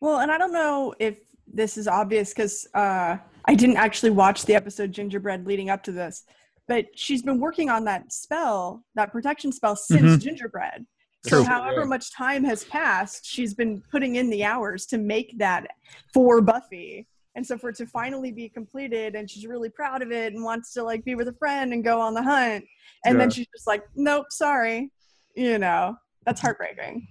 Well, 0.00 0.18
and 0.20 0.30
I 0.32 0.38
don't 0.38 0.52
know 0.52 0.94
if 0.98 1.18
this 1.46 1.76
is 1.76 1.86
obvious 1.86 2.30
because 2.34 2.66
uh, 2.74 3.18
I 3.44 3.54
didn't 3.54 3.76
actually 3.76 4.10
watch 4.10 4.44
the 4.44 4.54
episode 4.54 4.92
Gingerbread 4.92 5.46
leading 5.46 5.70
up 5.70 5.82
to 5.84 5.92
this, 5.92 6.24
but 6.68 6.86
she's 6.94 7.22
been 7.22 7.40
working 7.40 7.68
on 7.68 7.84
that 7.84 8.12
spell, 8.12 8.84
that 8.94 9.12
protection 9.12 9.52
spell, 9.52 9.76
since 9.76 10.02
mm-hmm. 10.02 10.18
Gingerbread. 10.18 10.86
So, 11.26 11.36
True. 11.36 11.44
however 11.44 11.84
much 11.84 12.12
time 12.12 12.44
has 12.44 12.64
passed, 12.64 13.26
she's 13.26 13.52
been 13.52 13.82
putting 13.90 14.16
in 14.16 14.30
the 14.30 14.44
hours 14.44 14.86
to 14.86 14.98
make 14.98 15.36
that 15.38 15.66
for 16.14 16.40
Buffy. 16.40 17.06
And 17.34 17.46
so, 17.46 17.58
for 17.58 17.70
it 17.70 17.76
to 17.76 17.86
finally 17.86 18.32
be 18.32 18.48
completed, 18.48 19.14
and 19.14 19.30
she's 19.30 19.46
really 19.46 19.68
proud 19.68 20.02
of 20.02 20.10
it 20.12 20.32
and 20.32 20.42
wants 20.42 20.72
to 20.74 20.82
like 20.82 21.04
be 21.04 21.14
with 21.14 21.28
a 21.28 21.34
friend 21.34 21.72
and 21.72 21.84
go 21.84 22.00
on 22.00 22.14
the 22.14 22.22
hunt, 22.22 22.64
and 23.04 23.20
then 23.20 23.30
she's 23.30 23.46
just 23.54 23.66
like, 23.66 23.84
"Nope, 23.94 24.26
sorry," 24.30 24.90
you 25.36 25.58
know, 25.58 25.96
that's 26.24 26.40
heartbreaking. 26.40 27.06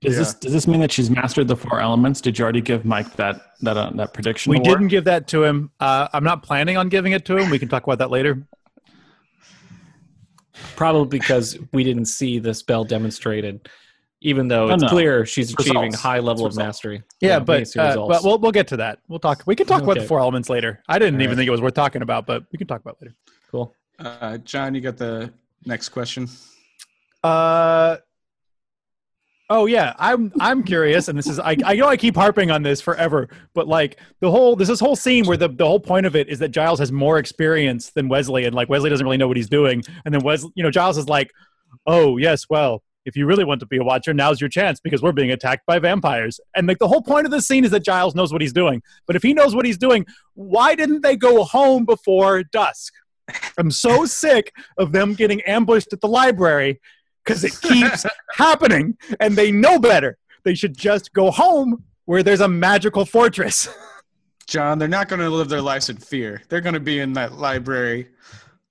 Does 0.00 0.12
Yeah. 0.14 0.18
this 0.18 0.34
does 0.34 0.52
this 0.52 0.66
mean 0.66 0.80
that 0.80 0.92
she's 0.92 1.10
mastered 1.10 1.48
the 1.48 1.56
four 1.56 1.80
elements? 1.80 2.20
Did 2.20 2.38
you 2.38 2.42
already 2.44 2.60
give 2.60 2.84
Mike 2.84 3.14
that 3.16 3.40
that 3.62 3.76
uh, 3.76 3.90
that 3.94 4.12
prediction? 4.14 4.50
We 4.50 4.56
award? 4.58 4.66
didn't 4.78 4.88
give 4.88 5.04
that 5.04 5.26
to 5.28 5.44
him. 5.44 5.70
Uh, 5.80 6.08
I'm 6.12 6.24
not 6.24 6.42
planning 6.42 6.76
on 6.76 6.88
giving 6.88 7.12
it 7.12 7.24
to 7.26 7.36
him. 7.36 7.50
We 7.50 7.58
can 7.58 7.68
talk 7.68 7.84
about 7.84 7.98
that 7.98 8.10
later. 8.10 8.46
Probably 10.76 11.18
because 11.18 11.58
we 11.72 11.82
didn't 11.84 12.06
see 12.06 12.38
the 12.38 12.54
spell 12.54 12.84
demonstrated, 12.84 13.68
even 14.20 14.46
though 14.46 14.70
Oh, 14.70 14.74
it's 14.74 14.82
no. 14.84 14.88
clear 14.88 15.26
she's 15.26 15.52
achieving 15.52 15.92
high 15.92 16.18
level 16.20 16.46
It's 16.46 16.54
of 16.56 16.58
results. 16.60 16.66
mastery. 16.66 17.02
Yeah, 17.20 17.38
we 17.38 17.44
but 17.44 17.76
uh, 17.76 18.06
but 18.06 18.22
we'll 18.24 18.38
we'll 18.38 18.52
get 18.52 18.68
to 18.68 18.76
that. 18.78 19.00
We'll 19.08 19.18
talk. 19.18 19.42
We 19.46 19.56
can 19.56 19.66
talk 19.66 19.82
about 19.82 19.96
the 19.98 20.06
four 20.06 20.20
elements 20.20 20.48
later. 20.48 20.80
I 20.88 20.98
didn't 20.98 21.14
even 21.16 21.26
Alright. 21.30 21.38
think 21.38 21.48
it 21.48 21.50
was 21.50 21.60
worth 21.60 21.74
talking 21.74 22.02
about, 22.02 22.26
but 22.26 22.44
we 22.52 22.58
can 22.58 22.66
talk 22.66 22.80
about 22.80 22.98
it 23.00 23.02
later. 23.06 23.14
cool. 23.50 23.74
uh 24.00 24.38
john 24.38 24.74
you 24.74 24.80
got 24.80 24.96
the 24.96 25.32
next 25.66 25.90
question 25.90 26.28
Uh 27.22 27.96
oh 29.50 29.66
yeah, 29.66 29.94
I'm 29.98 30.32
I'm 30.40 30.62
curious, 30.62 31.08
and 31.08 31.18
this 31.18 31.26
is 31.26 31.38
I 31.38 31.56
I 31.64 31.76
know 31.76 31.88
I 31.88 31.96
keep 31.96 32.16
harping 32.16 32.50
on 32.50 32.62
this 32.62 32.80
forever, 32.80 33.28
but 33.54 33.68
like 33.68 34.00
the 34.20 34.30
whole 34.30 34.56
there's 34.56 34.68
this 34.68 34.80
whole 34.80 34.96
scene 34.96 35.26
where 35.26 35.36
the 35.36 35.48
the 35.48 35.66
whole 35.66 35.80
point 35.80 36.06
of 36.06 36.16
it 36.16 36.28
is 36.28 36.38
that 36.40 36.50
Giles 36.50 36.78
has 36.78 36.92
more 36.92 37.18
experience 37.18 37.90
than 37.90 38.08
Wesley, 38.08 38.44
and 38.44 38.54
like 38.54 38.68
Wesley 38.68 38.90
doesn't 38.90 39.04
really 39.04 39.16
know 39.16 39.28
what 39.28 39.36
he's 39.36 39.48
doing, 39.48 39.82
and 40.04 40.14
then 40.14 40.22
Wesley, 40.22 40.50
you 40.54 40.62
know, 40.62 40.70
Giles 40.70 40.98
is 40.98 41.08
like, 41.08 41.30
oh 41.86 42.16
yes, 42.16 42.48
well. 42.48 42.82
If 43.06 43.16
you 43.16 43.26
really 43.26 43.44
want 43.44 43.60
to 43.60 43.66
be 43.66 43.76
a 43.76 43.84
watcher, 43.84 44.14
now's 44.14 44.40
your 44.40 44.48
chance 44.48 44.80
because 44.80 45.02
we're 45.02 45.12
being 45.12 45.30
attacked 45.30 45.66
by 45.66 45.78
vampires. 45.78 46.40
And 46.56 46.66
like 46.66 46.78
the 46.78 46.88
whole 46.88 47.02
point 47.02 47.26
of 47.26 47.30
this 47.30 47.46
scene 47.46 47.62
is 47.62 47.70
that 47.72 47.84
Giles 47.84 48.14
knows 48.14 48.32
what 48.32 48.40
he's 48.40 48.54
doing. 48.54 48.82
But 49.06 49.14
if 49.14 49.22
he 49.22 49.34
knows 49.34 49.54
what 49.54 49.66
he's 49.66 49.76
doing, 49.76 50.06
why 50.32 50.74
didn't 50.74 51.02
they 51.02 51.14
go 51.14 51.44
home 51.44 51.84
before 51.84 52.44
dusk? 52.44 52.94
I'm 53.58 53.70
so 53.70 54.06
sick 54.06 54.54
of 54.78 54.92
them 54.92 55.12
getting 55.12 55.42
ambushed 55.42 55.92
at 55.92 56.00
the 56.00 56.08
library 56.08 56.80
because 57.24 57.44
it 57.44 57.58
keeps 57.60 58.04
happening 58.34 58.96
and 59.20 59.36
they 59.36 59.50
know 59.50 59.78
better. 59.78 60.18
They 60.44 60.54
should 60.54 60.76
just 60.76 61.12
go 61.12 61.30
home 61.30 61.84
where 62.04 62.22
there's 62.22 62.40
a 62.40 62.48
magical 62.48 63.04
fortress. 63.04 63.68
john 64.46 64.78
they're 64.78 64.86
not 64.86 65.08
going 65.08 65.20
to 65.20 65.30
live 65.30 65.48
their 65.48 65.62
lives 65.62 65.88
in 65.88 65.96
fear 65.96 66.42
they're 66.50 66.60
going 66.60 66.74
to 66.74 66.80
be 66.80 67.00
in 67.00 67.14
that 67.14 67.32
library 67.32 68.08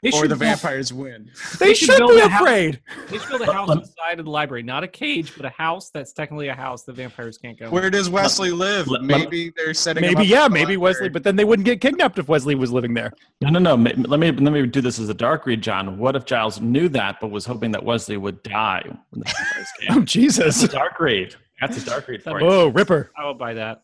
They 0.03 0.11
or 0.11 0.23
the 0.23 0.35
build- 0.35 0.39
vampires 0.39 0.91
win 0.93 1.31
They, 1.59 1.67
They 1.67 1.73
should 1.73 1.87
should 1.89 1.97
build 1.97 2.11
be 2.11 2.19
a 2.19 2.27
house- 2.27 2.41
afraid. 2.41 2.81
They 3.09 3.17
should 3.17 3.29
build 3.29 3.41
a 3.41 3.51
house 3.53 3.69
inside 3.71 4.19
of 4.19 4.25
the 4.25 4.31
library, 4.31 4.61
not 4.61 4.83
a 4.83 4.87
cage, 4.87 5.33
but 5.35 5.45
a 5.45 5.49
house 5.49 5.89
that's 5.91 6.11
technically 6.13 6.49
a 6.49 6.53
house. 6.53 6.83
The 6.83 6.91
vampires 6.93 7.37
can't 7.37 7.57
go. 7.57 7.69
where 7.69 7.89
does 7.89 8.09
wesley 8.09 8.51
live 8.51 8.87
maybe 9.01 9.51
they're 9.55 9.73
setting 9.73 10.03
him 10.03 10.13
Maybe 10.15 10.23
up 10.23 10.27
yeah, 10.29 10.43
for 10.43 10.49
the 10.49 10.53
maybe 10.53 10.77
Wesley, 10.77 11.09
but 11.09 11.23
then 11.23 11.35
they 11.37 11.45
wouldn't 11.45 11.65
get 11.65 11.79
kidnapped 11.81 12.19
if 12.19 12.27
Wesley 12.27 12.53
was 12.55 12.71
living 12.71 12.93
there. 12.93 13.13
No, 13.41 13.49
no, 13.49 13.59
no. 13.59 13.75
Let 13.75 14.19
me 14.19 14.31
let 14.31 14.51
me 14.53 14.65
do 14.67 14.81
this 14.81 14.99
as 14.99 15.07
a 15.09 15.13
dark 15.13 15.45
read, 15.45 15.61
John. 15.61 15.97
What 15.97 16.15
if 16.15 16.25
Giles 16.25 16.59
knew 16.59 16.89
that, 16.89 17.19
but 17.21 17.31
was 17.31 17.45
hoping 17.45 17.71
that 17.71 17.83
Wesley 17.83 18.17
would 18.17 18.43
die 18.43 18.83
when 19.11 19.21
the 19.21 19.25
vampires 19.25 19.67
Oh 19.89 19.93
came? 19.93 19.99
That's 20.01 20.11
Jesus! 20.11 20.63
a 20.63 20.67
dark 20.67 20.99
read. 20.99 21.35
That's 21.61 21.81
a 21.81 21.85
dark 21.85 22.07
read 22.09 22.21
for 22.23 22.41
you. 22.41 22.45
Whoa, 22.45 22.67
Ripper! 22.67 23.09
I 23.17 23.25
will 23.25 23.35
buy 23.35 23.53
that. 23.53 23.83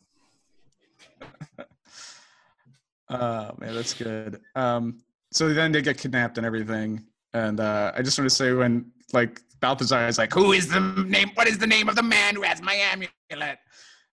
Oh 3.12 3.56
man, 3.60 3.74
that's 3.74 3.94
good. 3.96 4.40
Um, 4.56 5.00
so 5.32 5.54
then 5.54 5.72
they 5.72 5.82
get 5.82 5.98
kidnapped 5.98 6.38
and 6.38 6.46
everything, 6.46 7.06
and 7.34 7.60
uh, 7.60 7.92
I 7.96 8.02
just 8.02 8.18
want 8.18 8.30
to 8.30 8.36
say 8.36 8.54
when 8.54 8.92
like 9.14 9.42
Balthazar 9.60 10.08
is 10.08 10.18
like, 10.18 10.34
"Who 10.34 10.54
is 10.54 10.68
the 10.68 10.80
name? 10.80 11.32
What 11.36 11.48
is 11.48 11.58
the 11.58 11.68
name 11.68 11.90
of 11.90 11.96
the 11.96 12.04
man 12.04 12.36
who 12.36 12.42
has 12.44 12.62
my 12.62 12.74
amulet?" 12.74 13.60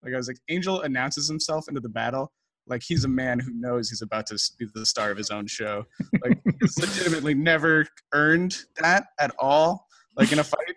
Like 0.04 0.14
I 0.14 0.18
was 0.18 0.28
like, 0.28 0.40
Angel 0.50 0.82
announces 0.82 1.28
himself 1.28 1.68
into 1.68 1.80
the 1.80 1.90
battle 1.90 2.32
like 2.68 2.84
he's 2.84 3.04
a 3.04 3.08
man 3.08 3.40
who 3.40 3.52
knows 3.54 3.90
he's 3.90 4.02
about 4.02 4.26
to 4.28 4.40
be 4.58 4.66
the 4.74 4.86
star 4.86 5.12
of 5.12 5.18
his 5.18 5.30
own 5.30 5.48
show. 5.48 5.86
Like 6.24 6.40
he's 6.62 6.78
legitimately 6.78 7.34
never 7.34 7.86
earned 8.14 8.58
that 8.78 9.08
at 9.20 9.32
all. 9.40 9.88
Like 10.16 10.32
in 10.32 10.40
a 10.40 10.44
fight, 10.44 10.76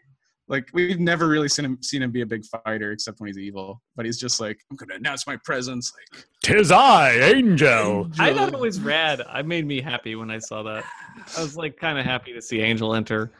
like 0.48 0.68
we've 0.74 1.00
never 1.00 1.28
really 1.28 1.48
seen 1.48 1.64
him 1.64 1.78
seen 1.82 2.02
him 2.02 2.10
be 2.10 2.20
a 2.20 2.26
big 2.26 2.44
fighter 2.44 2.92
except 2.92 3.20
when 3.20 3.28
he's 3.28 3.38
evil. 3.38 3.80
But 3.96 4.06
he's 4.06 4.18
just 4.18 4.40
like, 4.40 4.58
I'm 4.70 4.76
gonna 4.76 4.94
announce 4.94 5.26
my 5.26 5.36
presence. 5.44 5.92
Like 6.12 6.24
Tis 6.42 6.70
I, 6.70 7.12
Angel. 7.12 8.10
I 8.18 8.34
thought 8.34 8.52
it 8.52 8.58
was 8.58 8.80
rad. 8.80 9.22
I 9.28 9.42
made 9.42 9.66
me 9.66 9.80
happy 9.80 10.14
when 10.16 10.30
I 10.30 10.38
saw 10.38 10.62
that. 10.64 10.84
I 11.36 11.40
was 11.42 11.56
like 11.56 11.76
kind 11.78 11.98
of 11.98 12.04
happy 12.04 12.32
to 12.32 12.42
see 12.42 12.60
Angel 12.60 12.94
enter. 12.94 13.30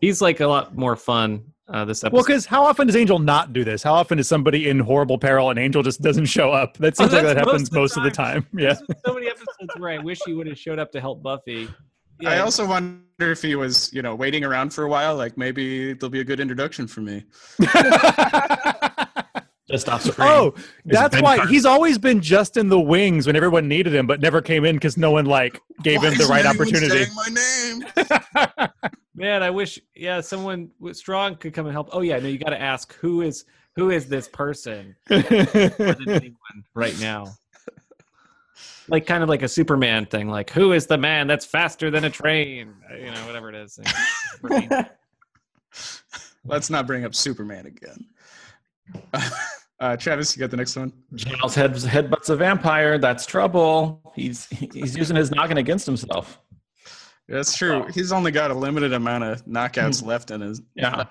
He's 0.00 0.22
like 0.22 0.40
a 0.40 0.46
lot 0.46 0.76
more 0.76 0.96
fun 0.96 1.44
uh, 1.68 1.84
this 1.84 2.02
episode. 2.02 2.14
Well, 2.14 2.24
because 2.24 2.46
how 2.46 2.64
often 2.64 2.86
does 2.86 2.96
Angel 2.96 3.18
not 3.18 3.52
do 3.52 3.64
this? 3.64 3.82
How 3.82 3.94
often 3.94 4.18
is 4.18 4.26
somebody 4.28 4.68
in 4.68 4.78
horrible 4.78 5.18
peril 5.18 5.50
and 5.50 5.58
Angel 5.58 5.82
just 5.82 6.00
doesn't 6.00 6.26
show 6.26 6.50
up? 6.52 6.78
That 6.78 6.96
seems 6.96 7.12
Oh, 7.12 7.16
like 7.16 7.26
that 7.26 7.36
happens 7.36 7.70
most 7.70 7.72
most 7.72 7.96
of 7.96 7.98
of 7.98 8.04
the 8.04 8.10
the 8.10 8.16
time. 8.16 8.46
Yeah. 8.56 8.74
So 9.04 9.14
many 9.14 9.26
episodes 9.26 9.72
where 9.76 9.90
I 9.90 9.98
wish 9.98 10.18
he 10.24 10.32
would 10.32 10.46
have 10.46 10.58
showed 10.58 10.78
up 10.78 10.90
to 10.92 11.00
help 11.00 11.22
Buffy. 11.22 11.68
I 12.26 12.38
also 12.38 12.66
wonder 12.66 13.02
if 13.18 13.42
he 13.42 13.54
was, 13.54 13.92
you 13.92 14.02
know, 14.02 14.14
waiting 14.14 14.44
around 14.44 14.72
for 14.72 14.84
a 14.84 14.88
while. 14.88 15.16
Like 15.16 15.36
maybe 15.36 15.92
there'll 15.92 16.10
be 16.10 16.20
a 16.20 16.24
good 16.24 16.40
introduction 16.40 16.86
for 16.86 17.00
me. 17.00 17.24
Just 19.70 19.86
off 19.90 20.00
screen. 20.02 20.26
oh, 20.26 20.54
that's 20.86 21.14
Ben 21.14 21.22
why 21.22 21.36
Carson. 21.36 21.52
he's 21.52 21.66
always 21.66 21.98
been 21.98 22.22
just 22.22 22.56
in 22.56 22.70
the 22.70 22.80
wings 22.80 23.26
when 23.26 23.36
everyone 23.36 23.68
needed 23.68 23.94
him, 23.94 24.06
but 24.06 24.18
never 24.18 24.40
came 24.40 24.64
in 24.64 24.76
because 24.76 24.96
no 24.96 25.10
one 25.10 25.26
like 25.26 25.60
gave 25.82 25.98
Why 25.98 26.06
him 26.08 26.14
the 26.14 26.22
isn't 26.22 26.34
right 26.34 26.46
anyone 26.46 26.68
opportunity. 26.68 27.04
saying 27.04 27.14
my 27.14 28.64
name. 28.64 28.70
man, 29.14 29.42
I 29.42 29.50
wish 29.50 29.78
yeah 29.94 30.22
someone 30.22 30.70
with 30.80 30.96
strong 30.96 31.36
could 31.36 31.52
come 31.52 31.66
and 31.66 31.74
help. 31.74 31.90
Oh 31.92 32.00
yeah, 32.00 32.18
no, 32.18 32.28
you 32.28 32.38
got 32.38 32.50
to 32.50 32.60
ask 32.60 32.94
who 32.94 33.20
is 33.20 33.44
who 33.76 33.90
is 33.90 34.08
this 34.08 34.26
person 34.26 34.96
more 35.10 35.20
than 35.20 36.08
anyone 36.08 36.64
right 36.74 36.98
now. 36.98 37.26
Like 38.88 39.06
kind 39.06 39.22
of 39.22 39.28
like 39.28 39.42
a 39.42 39.48
Superman 39.48 40.06
thing, 40.06 40.28
like 40.28 40.50
who 40.50 40.72
is 40.72 40.86
the 40.86 40.98
man 40.98 41.26
that's 41.26 41.44
faster 41.44 41.90
than 41.90 42.04
a 42.04 42.10
train? 42.10 42.74
Uh, 42.90 42.96
You 42.96 43.10
know, 43.10 43.26
whatever 43.26 43.50
it 43.50 43.54
is. 43.54 43.78
Let's 46.44 46.70
not 46.70 46.86
bring 46.86 47.04
up 47.04 47.14
Superman 47.14 47.66
again. 47.66 48.06
Uh, 49.80 49.96
Travis, 49.96 50.34
you 50.34 50.40
got 50.40 50.50
the 50.50 50.56
next 50.56 50.74
one. 50.74 50.92
Giles 51.14 51.54
head 51.54 51.72
headbutts 51.72 52.30
a 52.30 52.34
vampire. 52.34 52.98
That's 52.98 53.24
trouble. 53.24 54.00
He's 54.16 54.46
he's 54.46 54.96
using 54.96 55.14
his 55.14 55.30
noggin 55.30 55.56
against 55.58 55.86
himself. 55.86 56.40
That's 57.28 57.56
true. 57.56 57.86
He's 57.94 58.10
only 58.10 58.32
got 58.32 58.50
a 58.50 58.54
limited 58.54 58.92
amount 58.92 59.22
of 59.22 59.44
knockouts 59.44 60.04
left 60.04 60.32
in 60.32 60.40
his. 60.40 60.62
Yeah. 60.74 61.04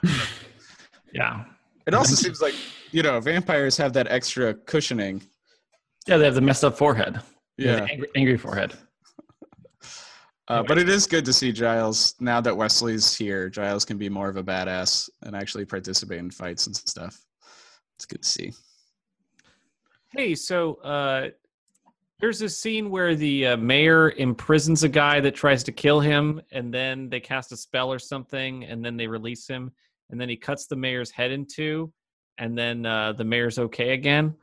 yeah. 1.13 1.45
It 1.85 1.93
also 1.93 2.13
seems 2.15 2.41
like 2.41 2.55
you 2.91 3.03
know 3.03 3.21
vampires 3.21 3.77
have 3.77 3.93
that 3.93 4.07
extra 4.09 4.53
cushioning. 4.53 5.21
Yeah, 6.05 6.17
they 6.17 6.25
have 6.25 6.35
the 6.35 6.41
messed 6.41 6.65
up 6.65 6.77
forehead. 6.77 7.21
They 7.57 7.67
have 7.67 7.79
Yeah, 7.79 7.87
angry, 7.91 8.07
angry 8.15 8.37
forehead. 8.37 8.73
uh, 10.47 10.63
but 10.63 10.77
it 10.77 10.89
is 10.89 11.07
good 11.07 11.25
to 11.25 11.33
see 11.33 11.51
Giles 11.51 12.15
now 12.19 12.39
that 12.41 12.55
Wesley's 12.55 13.15
here. 13.15 13.49
Giles 13.49 13.83
can 13.85 13.97
be 13.97 14.09
more 14.09 14.29
of 14.29 14.37
a 14.37 14.43
badass 14.43 15.09
and 15.23 15.35
actually 15.35 15.65
participate 15.65 16.19
in 16.19 16.29
fights 16.29 16.67
and 16.67 16.75
stuff. 16.75 17.19
It's 17.95 18.05
good 18.05 18.21
to 18.21 18.27
see. 18.29 18.53
Hey, 20.11 20.35
so 20.35 20.75
uh, 20.75 21.29
there's 22.19 22.39
this 22.39 22.59
scene 22.59 22.89
where 22.89 23.15
the 23.15 23.47
uh, 23.47 23.57
mayor 23.57 24.11
imprisons 24.11 24.83
a 24.83 24.89
guy 24.89 25.19
that 25.19 25.35
tries 25.35 25.63
to 25.63 25.71
kill 25.71 25.99
him, 25.99 26.41
and 26.51 26.73
then 26.73 27.09
they 27.09 27.19
cast 27.19 27.51
a 27.51 27.57
spell 27.57 27.91
or 27.91 27.99
something, 27.99 28.63
and 28.65 28.83
then 28.85 28.97
they 28.97 29.07
release 29.07 29.47
him, 29.47 29.71
and 30.09 30.21
then 30.21 30.29
he 30.29 30.37
cuts 30.37 30.67
the 30.67 30.75
mayor's 30.75 31.11
head 31.11 31.31
in 31.31 31.45
two, 31.45 31.91
and 32.37 32.57
then 32.57 32.85
uh, 32.85 33.13
the 33.13 33.23
mayor's 33.23 33.59
okay 33.59 33.93
again 33.93 34.35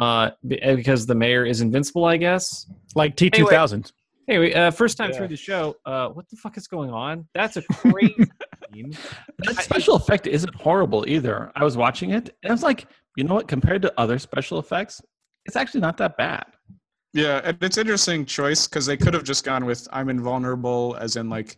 uh, 0.00 0.04
uh, 0.04 0.30
because 0.42 1.06
the 1.06 1.14
mayor 1.14 1.44
is 1.44 1.60
invincible, 1.60 2.04
I 2.04 2.16
guess. 2.16 2.66
Like 2.94 3.16
T 3.16 3.30
two 3.30 3.46
thousand. 3.46 3.92
Anyway, 4.28 4.52
uh, 4.52 4.70
first 4.70 4.98
time 4.98 5.10
Yeah. 5.10 5.16
through 5.18 5.28
the 5.28 5.36
show, 5.36 5.74
uh, 5.86 6.08
what 6.08 6.28
the 6.28 6.36
fuck 6.36 6.56
is 6.58 6.66
going 6.66 6.90
on? 6.90 7.26
That's 7.34 7.56
a 7.56 7.62
crazy 7.62 8.14
scene. 8.74 8.92
That 9.38 9.56
special 9.62 9.94
effect 9.96 10.26
isn't 10.26 10.54
horrible 10.54 11.04
either. 11.08 11.50
I 11.56 11.64
was 11.64 11.76
watching 11.78 12.10
it 12.10 12.36
and 12.42 12.50
I 12.50 12.54
was 12.54 12.62
like, 12.62 12.86
you 13.16 13.24
know 13.24 13.34
what? 13.34 13.48
Compared 13.48 13.80
to 13.82 13.92
other 13.98 14.18
special 14.18 14.58
effects, 14.58 15.00
it's 15.46 15.56
actually 15.56 15.80
not 15.80 15.96
that 15.96 16.16
bad. 16.18 16.44
Yeah, 17.14 17.40
and 17.42 17.56
it's 17.62 17.78
interesting 17.78 18.26
choice 18.26 18.68
because 18.68 18.84
they 18.84 18.98
could 18.98 19.14
have 19.14 19.24
just 19.24 19.44
gone 19.44 19.64
with 19.64 19.88
"I'm 19.92 20.10
invulnerable," 20.10 20.94
as 21.00 21.16
in 21.16 21.30
like 21.30 21.56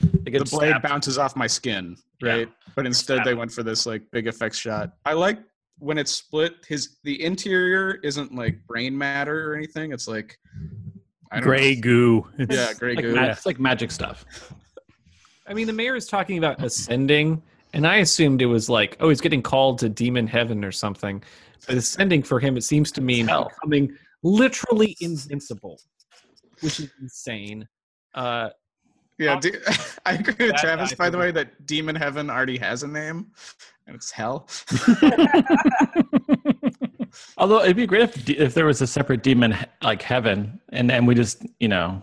the 0.00 0.30
blade 0.30 0.46
stabbed. 0.46 0.82
bounces 0.82 1.18
off 1.18 1.36
my 1.36 1.46
skin, 1.46 1.96
Yeah. 2.22 2.32
right? 2.32 2.48
But 2.74 2.86
instead 2.86 3.22
they 3.24 3.34
went 3.34 3.52
for 3.52 3.62
this 3.62 3.84
like 3.84 4.02
big 4.10 4.26
effects 4.26 4.56
shot. 4.56 4.92
I 5.04 5.12
like 5.12 5.38
when 5.80 5.98
it's 5.98 6.12
split. 6.12 6.54
His 6.68 6.98
the 7.04 7.22
interior 7.24 7.98
isn't 8.02 8.34
like 8.34 8.64
brain 8.66 8.96
matter 8.96 9.50
or 9.50 9.56
anything. 9.56 9.92
It's 9.92 10.06
like 10.08 10.38
I 11.32 11.36
don't 11.36 11.44
Gray 11.44 11.74
know. 11.74 11.80
goo. 11.80 12.26
It's- 12.38 12.56
Yeah, 12.56 12.72
gray 12.78 12.94
Like 12.94 13.04
goo. 13.04 13.14
ma- 13.16 13.24
it's 13.26 13.46
like 13.46 13.58
magic 13.60 13.90
stuff. 13.90 14.24
I 15.46 15.54
mean, 15.54 15.66
the 15.66 15.72
mayor 15.72 15.96
is 15.96 16.06
talking 16.06 16.38
about 16.38 16.62
ascending, 16.62 17.42
and 17.72 17.84
I 17.86 17.96
assumed 17.96 18.40
it 18.40 18.46
was 18.46 18.68
like, 18.68 18.96
oh, 19.00 19.08
he's 19.08 19.20
getting 19.20 19.42
called 19.42 19.78
to 19.80 19.88
demon 19.88 20.26
heaven 20.28 20.64
or 20.64 20.70
something. 20.70 21.22
But 21.66 21.76
ascending 21.76 22.22
for 22.22 22.38
him, 22.38 22.56
it 22.56 22.62
seems 22.62 22.92
to 22.92 23.00
mean 23.00 23.26
Hell. 23.26 23.50
becoming 23.60 23.96
literally 24.22 24.96
invincible, 25.00 25.80
which 26.60 26.78
is 26.80 26.90
insane. 27.00 27.66
Uh, 28.14 28.50
Yeah, 29.18 29.38
de- 29.40 29.58
I 30.06 30.14
agree 30.14 30.46
with 30.46 30.56
Travis. 30.56 30.94
By 30.94 31.10
the 31.10 31.18
way, 31.18 31.30
that 31.32 31.66
Demon 31.66 31.96
Heaven 31.96 32.30
already 32.30 32.56
has 32.58 32.82
a 32.84 32.88
name, 32.88 33.32
and 33.90 33.96
it's 33.96 34.10
Hell. 34.10 34.48
Although 37.38 37.62
it'd 37.62 37.76
be 37.76 37.86
great 37.86 38.02
if 38.02 38.30
if 38.30 38.54
there 38.54 38.66
was 38.66 38.80
a 38.80 38.86
separate 38.86 39.22
demon 39.22 39.56
like 39.82 40.00
heaven, 40.00 40.60
and 40.70 40.88
then 40.88 41.06
we 41.06 41.14
just 41.14 41.44
you 41.58 41.66
know 41.68 42.02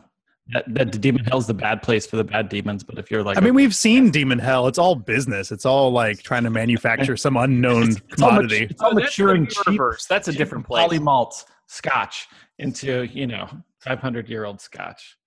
that, 0.50 0.66
that 0.68 0.92
the 0.92 0.98
demon 0.98 1.24
hell's 1.24 1.48
the 1.48 1.54
bad 1.54 1.82
place 1.82 2.06
for 2.06 2.18
the 2.18 2.24
bad 2.26 2.50
demons. 2.50 2.84
But 2.84 2.98
if 2.98 3.10
you're 3.10 3.24
like, 3.24 3.38
I 3.38 3.42
mean, 3.42 3.54
we've 3.54 3.74
seen 3.76 4.12
Demon 4.12 4.40
Hell. 4.40 4.68
It's 4.68 4.78
all 4.78 4.96
business. 4.96 5.52
It's 5.52 5.66
all 5.66 5.92
like 5.92 6.22
trying 6.24 6.44
to 6.44 6.50
manufacture 6.50 7.16
some 7.16 7.38
unknown 7.38 7.90
it's 7.90 8.22
all, 8.22 8.32
mat- 8.32 8.40
commodity. 8.42 8.68
it's 8.70 8.82
all 8.82 8.92
oh, 8.92 9.00
that's 9.00 9.16
the 9.16 9.24
maturing 9.24 9.48
cheap 9.48 9.66
universe. 9.68 10.06
That's 10.06 10.28
a 10.28 10.34
different 10.34 10.66
place. 10.66 10.84
poly 10.84 11.00
malt 11.00 11.46
scotch 11.68 12.28
into 12.60 13.04
you 13.06 13.28
know 13.28 13.48
500 13.80 14.28
year 14.28 14.46
old 14.46 14.60
scotch. 14.60 15.18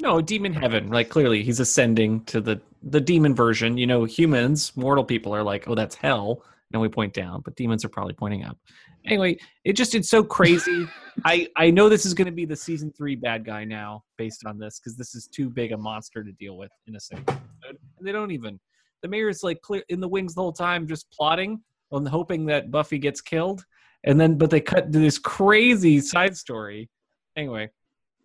No, 0.00 0.20
demon 0.20 0.52
heaven. 0.52 0.88
Like 0.88 1.08
clearly, 1.08 1.42
he's 1.42 1.60
ascending 1.60 2.24
to 2.24 2.40
the 2.40 2.60
the 2.82 3.00
demon 3.00 3.34
version. 3.34 3.78
You 3.78 3.86
know, 3.86 4.04
humans, 4.04 4.72
mortal 4.76 5.04
people, 5.04 5.34
are 5.34 5.42
like, 5.42 5.68
oh, 5.68 5.74
that's 5.74 5.94
hell, 5.94 6.42
and 6.72 6.82
we 6.82 6.88
point 6.88 7.14
down, 7.14 7.40
but 7.42 7.56
demons 7.56 7.84
are 7.84 7.88
probably 7.88 8.14
pointing 8.14 8.44
up. 8.44 8.58
Anyway, 9.06 9.38
it 9.64 9.74
just 9.74 9.94
it's 9.94 10.10
so 10.10 10.22
crazy. 10.22 10.86
I 11.24 11.48
I 11.56 11.70
know 11.70 11.88
this 11.88 12.04
is 12.04 12.12
going 12.12 12.26
to 12.26 12.32
be 12.32 12.44
the 12.44 12.56
season 12.56 12.92
three 12.96 13.16
bad 13.16 13.44
guy 13.44 13.64
now, 13.64 14.04
based 14.18 14.44
on 14.44 14.58
this, 14.58 14.78
because 14.78 14.96
this 14.96 15.14
is 15.14 15.26
too 15.26 15.48
big 15.48 15.72
a 15.72 15.76
monster 15.76 16.22
to 16.22 16.32
deal 16.32 16.56
with 16.56 16.70
in 16.86 16.96
a 16.96 17.00
single 17.00 17.34
episode. 17.34 17.78
And 17.98 18.06
they 18.06 18.12
don't 18.12 18.32
even. 18.32 18.60
The 19.02 19.08
mayor 19.08 19.28
is 19.28 19.42
like 19.42 19.60
clear 19.62 19.82
in 19.88 20.00
the 20.00 20.08
wings 20.08 20.34
the 20.34 20.42
whole 20.42 20.52
time, 20.52 20.86
just 20.86 21.10
plotting 21.10 21.60
on 21.92 22.04
hoping 22.04 22.46
that 22.46 22.70
Buffy 22.70 22.98
gets 22.98 23.20
killed, 23.20 23.64
and 24.04 24.20
then 24.20 24.36
but 24.36 24.50
they 24.50 24.60
cut 24.60 24.92
to 24.92 24.98
this 24.98 25.18
crazy 25.18 26.00
side 26.00 26.36
story. 26.36 26.90
Anyway, 27.36 27.70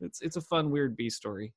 it's 0.01 0.21
it's 0.21 0.35
a 0.35 0.41
fun 0.41 0.71
weird 0.71 0.97
B 0.97 1.09
story. 1.09 1.53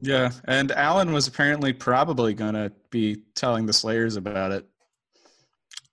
Yeah, 0.00 0.30
and 0.44 0.70
Alan 0.72 1.12
was 1.12 1.26
apparently 1.26 1.72
probably 1.72 2.34
gonna 2.34 2.72
be 2.90 3.22
telling 3.34 3.66
the 3.66 3.72
Slayers 3.72 4.16
about 4.16 4.52
it. 4.52 4.66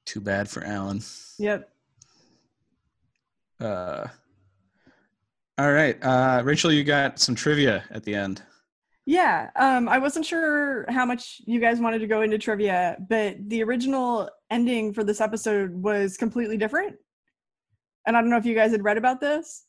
Too 0.06 0.22
bad 0.22 0.47
for 0.49 0.64
Alan. 0.64 1.01
Yep. 1.39 1.70
Uh, 3.60 4.08
all 5.58 5.72
right, 5.72 5.97
uh, 6.03 6.41
Rachel, 6.43 6.72
you 6.72 6.84
got 6.84 7.20
some 7.20 7.34
trivia 7.34 7.84
at 7.89 8.03
the 8.03 8.14
end. 8.14 8.43
Yeah, 9.08 9.51
um, 9.56 9.88
I 9.88 9.99
wasn't 9.99 10.26
sure 10.26 10.86
how 10.89 11.06
much 11.06 11.41
you 11.45 11.60
guys 11.60 11.80
wanted 11.80 11.99
to 11.99 12.08
go 12.08 12.22
into 12.22 12.38
trivia, 12.38 12.97
but 13.08 13.38
the 13.49 13.64
original 13.64 14.30
ending 14.49 14.93
for 14.93 15.03
this 15.03 15.22
episode 15.22 15.72
was 15.72 16.18
completely 16.18 16.58
different. 16.58 16.95
And 18.08 18.18
I 18.18 18.22
don't 18.22 18.30
know 18.30 18.38
if 18.38 18.45
you 18.45 18.56
guys 18.56 18.72
had 18.72 18.84
read 18.84 18.97
about 18.97 19.22
this. 19.22 19.66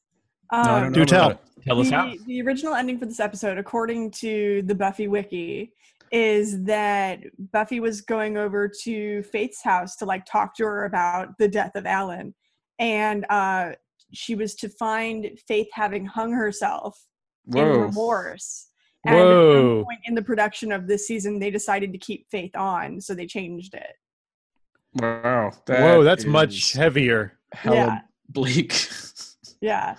Um, 0.51 0.63
No, 0.65 0.81
don't 0.81 0.93
Do 0.93 0.99
know 1.01 1.03
about 1.03 1.09
tell. 1.09 1.41
Tell 1.67 1.81
us 1.81 1.91
how. 1.91 2.07
the, 2.11 2.19
the 2.27 2.43
original 2.43 2.75
ending 2.75 2.99
for 2.99 3.07
this 3.07 3.21
episode, 3.21 3.59
according 3.59 4.13
to 4.13 4.63
the 4.67 4.75
Buffy 4.75 5.09
wiki, 5.09 5.73
is 6.13 6.63
that 6.65 7.21
Buffy 7.53 7.81
was 7.81 8.01
going 8.01 8.37
over 8.37 8.71
to 8.85 9.23
Faith's 9.25 9.63
house 9.63 9.97
to 9.97 10.05
like 10.05 10.25
talk 10.25 10.55
to 10.57 10.65
her 10.65 10.85
about 10.85 11.37
the 11.39 11.49
death 11.49 11.73
of 11.75 11.85
Alan, 11.87 12.35
and 12.79 13.27
uh, 13.31 13.73
she 14.13 14.37
was 14.37 14.55
to 14.57 14.69
find 14.69 15.37
Faith 15.49 15.67
having 15.73 16.07
hung 16.07 16.33
herself 16.33 17.05
in 17.55 17.65
remorse. 17.65 18.69
And 19.05 19.17
at 19.17 19.23
Whoa. 19.25 19.55
some 19.79 19.85
point 19.85 20.01
in 20.07 20.15
the 20.15 20.23
production 20.23 20.71
of 20.73 20.87
this 20.89 21.07
season, 21.07 21.39
they 21.41 21.51
decided 21.51 21.93
to 21.93 21.99
keep 21.99 22.29
Faith 22.31 22.55
on, 22.57 23.01
so 23.01 23.15
they 23.15 23.27
changed 23.27 23.75
it. 23.75 23.93
Wow. 24.95 25.51
Whoa, 25.69 26.03
that's 26.05 26.25
much 26.25 26.73
heavier. 26.73 27.39
hella 27.53 27.77
Yeah. 27.77 27.99
bleak. 28.29 28.73
Yeah, 29.63 29.97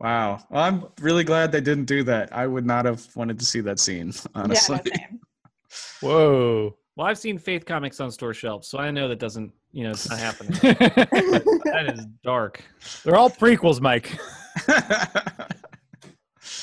wow. 0.00 0.42
Well, 0.50 0.62
I'm 0.62 0.84
really 1.00 1.24
glad 1.24 1.52
they 1.52 1.60
didn't 1.60 1.84
do 1.84 2.02
that. 2.04 2.34
I 2.34 2.46
would 2.46 2.66
not 2.66 2.84
have 2.84 3.06
wanted 3.14 3.38
to 3.38 3.44
see 3.44 3.60
that 3.60 3.78
scene, 3.78 4.12
honestly. 4.34 4.80
yeah. 4.86 5.06
Whoa. 6.00 6.76
Well, 6.96 7.06
I've 7.06 7.18
seen 7.18 7.38
Faith 7.38 7.64
comics 7.64 8.00
on 8.00 8.10
store 8.10 8.34
shelves, 8.34 8.68
so 8.68 8.78
I 8.78 8.90
know 8.90 9.08
that 9.08 9.18
doesn't, 9.18 9.52
you 9.72 9.84
know, 9.84 9.90
it's 9.90 10.10
not 10.10 10.18
happening. 10.18 10.52
that 10.62 11.94
is 11.94 12.06
dark. 12.24 12.62
They're 13.04 13.16
all 13.16 13.30
prequels, 13.30 13.80
Mike. 13.80 14.18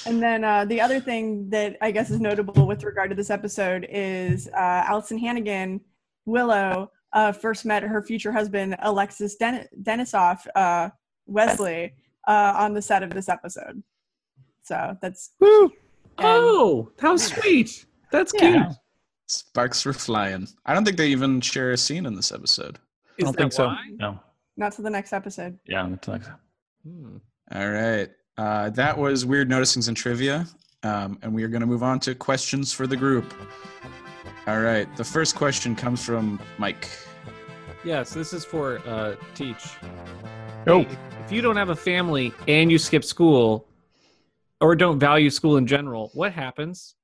And 0.05 0.23
then 0.23 0.43
uh, 0.43 0.63
the 0.63 0.79
other 0.79 0.99
thing 1.01 1.49
that 1.49 1.75
I 1.81 1.91
guess 1.91 2.09
is 2.09 2.21
notable 2.21 2.65
with 2.65 2.83
regard 2.83 3.09
to 3.09 3.15
this 3.15 3.29
episode 3.29 3.85
is 3.89 4.47
uh, 4.55 4.83
Alyson 4.87 5.19
Hannigan, 5.19 5.81
Willow, 6.25 6.91
uh, 7.13 7.33
first 7.33 7.65
met 7.65 7.83
her 7.83 8.01
future 8.01 8.31
husband, 8.31 8.75
Alexis 8.79 9.35
Den- 9.35 9.67
Denisoff, 9.83 10.47
uh, 10.55 10.89
Wesley, 11.25 11.93
uh, 12.27 12.53
on 12.57 12.73
the 12.73 12.81
set 12.81 13.03
of 13.03 13.09
this 13.11 13.29
episode. 13.29 13.81
So 14.63 14.97
that's. 15.01 15.31
Woo. 15.39 15.71
Oh, 16.19 16.91
how 16.99 17.15
sweet! 17.17 17.85
That's 18.11 18.33
Yeah. 18.35 18.65
cute. 18.65 18.77
Sparks 19.27 19.85
were 19.85 19.93
flying. 19.93 20.47
I 20.65 20.73
don't 20.73 20.85
think 20.85 20.97
they 20.97 21.09
even 21.09 21.41
share 21.41 21.71
a 21.71 21.77
scene 21.77 22.05
in 22.05 22.15
this 22.15 22.31
episode. 22.31 22.79
Is 23.17 23.25
don't 23.25 23.35
that 23.35 23.41
think 23.41 23.53
so. 23.53 23.67
why? 23.67 23.77
No. 23.95 24.19
Not 24.55 24.71
to 24.73 24.81
the 24.81 24.89
next 24.89 25.13
episode. 25.13 25.59
Yeah. 25.67 25.87
It's 25.93 26.07
like, 26.07 26.21
Hmm. 26.83 27.17
All 27.53 27.69
right. 27.69 28.09
Uh, 28.37 28.69
that 28.71 28.97
was 28.97 29.25
Weird 29.25 29.49
Noticings 29.49 29.87
and 29.89 29.97
Trivia. 29.97 30.45
Um, 30.83 31.19
and 31.21 31.33
we 31.33 31.43
are 31.43 31.47
going 31.49 31.61
to 31.61 31.67
move 31.67 31.83
on 31.83 31.99
to 32.01 32.15
questions 32.15 32.71
for 32.71 32.87
the 32.87 32.95
group. 32.95 33.33
All 34.47 34.61
right. 34.61 34.87
The 34.95 35.03
first 35.03 35.35
question 35.35 35.75
comes 35.75 36.03
from 36.05 36.39
Mike. 36.57 36.87
Yes, 37.83 38.13
this 38.13 38.31
is 38.33 38.45
for 38.45 38.79
uh, 38.87 39.15
Teach. 39.35 39.65
Oh. 40.67 40.83
Hey, 40.83 40.97
if 41.27 41.33
you 41.33 41.41
don't 41.41 41.57
have 41.57 41.67
a 41.69 41.75
family 41.75 42.33
and 42.47 42.71
you 42.71 42.77
skip 42.77 43.03
school, 43.03 43.67
or 44.61 44.75
don't 44.75 44.97
value 44.97 45.29
school 45.29 45.57
in 45.57 45.67
general, 45.67 46.09
what 46.13 46.31
happens? 46.31 46.95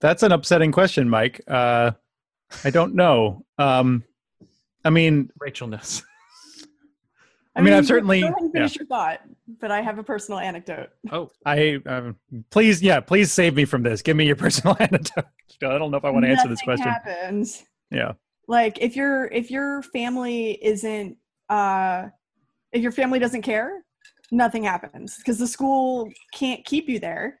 That's 0.00 0.22
an 0.22 0.32
upsetting 0.32 0.72
question, 0.72 1.08
Mike. 1.08 1.40
Uh, 1.46 1.92
I 2.64 2.70
don't 2.70 2.94
know. 2.94 3.44
Um, 3.58 4.02
I 4.84 4.90
mean, 4.90 5.30
Rachel 5.38 5.68
knows. 5.68 6.02
I 7.56 7.60
mean, 7.60 7.74
I've 7.74 7.86
certainly- 7.86 8.20
Go 8.20 8.28
ahead 8.28 8.36
and 8.40 8.52
finish 8.52 8.76
your 8.76 8.86
thought, 8.86 9.20
but 9.60 9.70
I 9.70 9.82
have 9.82 9.98
a 9.98 10.02
personal 10.02 10.38
anecdote. 10.40 10.90
Oh, 11.12 11.30
I 11.44 11.80
um, 11.86 12.16
please, 12.50 12.80
yeah, 12.80 13.00
please 13.00 13.30
save 13.32 13.54
me 13.54 13.64
from 13.66 13.82
this. 13.82 14.00
Give 14.00 14.16
me 14.16 14.24
your 14.26 14.36
personal 14.36 14.74
anecdote. 14.80 15.26
I 15.62 15.76
don't 15.78 15.90
know 15.90 15.96
if 15.98 16.04
I 16.04 16.10
want 16.10 16.24
to 16.24 16.30
answer 16.30 16.48
this 16.48 16.62
question. 16.62 16.86
happens. 16.88 17.64
Yeah. 17.90 18.12
like 18.46 18.78
if 18.80 18.96
your 18.96 19.26
if 19.26 19.50
your 19.50 19.82
family 19.82 20.52
isn't 20.62 21.16
uh 21.48 22.08
if 22.72 22.82
your 22.82 22.92
family 22.92 23.18
doesn't 23.18 23.42
care 23.42 23.84
nothing 24.30 24.64
happens 24.64 25.16
because 25.18 25.38
the 25.38 25.46
school 25.46 26.08
can't 26.34 26.64
keep 26.64 26.88
you 26.88 26.98
there 26.98 27.40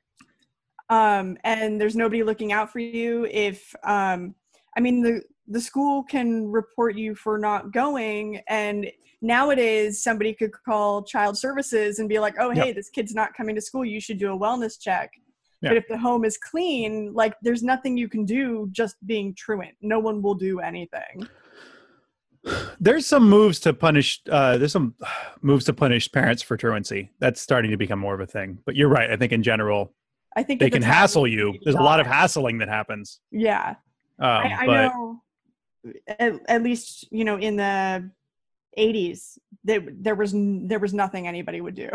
um, 0.90 1.36
and 1.44 1.80
there's 1.80 1.96
nobody 1.96 2.22
looking 2.22 2.52
out 2.52 2.72
for 2.72 2.78
you. 2.78 3.26
If 3.30 3.74
um, 3.84 4.34
I 4.76 4.80
mean 4.80 5.02
the 5.02 5.22
the 5.46 5.60
school 5.60 6.02
can 6.02 6.50
report 6.50 6.96
you 6.96 7.14
for 7.14 7.38
not 7.38 7.72
going, 7.72 8.40
and 8.48 8.90
nowadays 9.20 10.02
somebody 10.02 10.34
could 10.34 10.52
call 10.64 11.02
child 11.02 11.36
services 11.38 11.98
and 11.98 12.08
be 12.08 12.18
like, 12.18 12.34
"Oh, 12.38 12.50
hey, 12.50 12.72
this 12.72 12.88
kid's 12.88 13.14
not 13.14 13.34
coming 13.34 13.54
to 13.54 13.60
school. 13.60 13.84
You 13.84 14.00
should 14.00 14.18
do 14.18 14.32
a 14.32 14.38
wellness 14.38 14.80
check." 14.80 15.10
But 15.70 15.76
if 15.78 15.88
the 15.88 15.98
home 15.98 16.24
is 16.24 16.38
clean, 16.38 17.12
like 17.14 17.34
there's 17.42 17.64
nothing 17.64 17.96
you 17.96 18.08
can 18.08 18.24
do 18.24 18.68
just 18.70 18.94
being 19.06 19.34
truant. 19.34 19.74
No 19.82 19.98
one 19.98 20.22
will 20.22 20.36
do 20.36 20.60
anything. 20.60 21.26
There's 22.80 23.06
some 23.06 23.28
moves 23.28 23.60
to 23.60 23.74
punish. 23.74 24.20
Uh, 24.30 24.58
there's 24.58 24.72
some 24.72 24.94
moves 25.42 25.64
to 25.66 25.72
punish 25.72 26.10
parents 26.10 26.42
for 26.42 26.56
truancy. 26.56 27.10
That's 27.18 27.40
starting 27.40 27.70
to 27.70 27.76
become 27.76 27.98
more 27.98 28.14
of 28.14 28.20
a 28.20 28.26
thing. 28.26 28.58
But 28.64 28.76
you're 28.76 28.88
right. 28.88 29.10
I 29.10 29.16
think 29.16 29.32
in 29.32 29.42
general 29.42 29.94
I 30.36 30.42
think 30.42 30.60
they 30.60 30.66
the 30.66 30.72
can 30.72 30.82
hassle 30.82 31.26
you. 31.26 31.54
There's 31.64 31.76
a 31.76 31.82
lot 31.82 32.00
of 32.00 32.06
hassling 32.06 32.58
that 32.58 32.68
happens. 32.68 33.20
Yeah, 33.30 33.70
Um, 34.18 34.28
I, 34.28 34.56
I 34.60 34.66
but 34.66 34.88
know. 34.88 35.22
At, 36.18 36.32
at 36.48 36.62
least 36.62 37.06
you 37.10 37.24
know 37.24 37.36
in 37.38 37.56
the 37.56 38.10
80s, 38.78 39.38
there 39.64 39.82
there 39.90 40.14
was 40.14 40.32
there 40.34 40.78
was 40.78 40.94
nothing 40.94 41.26
anybody 41.26 41.60
would 41.60 41.74
do. 41.74 41.88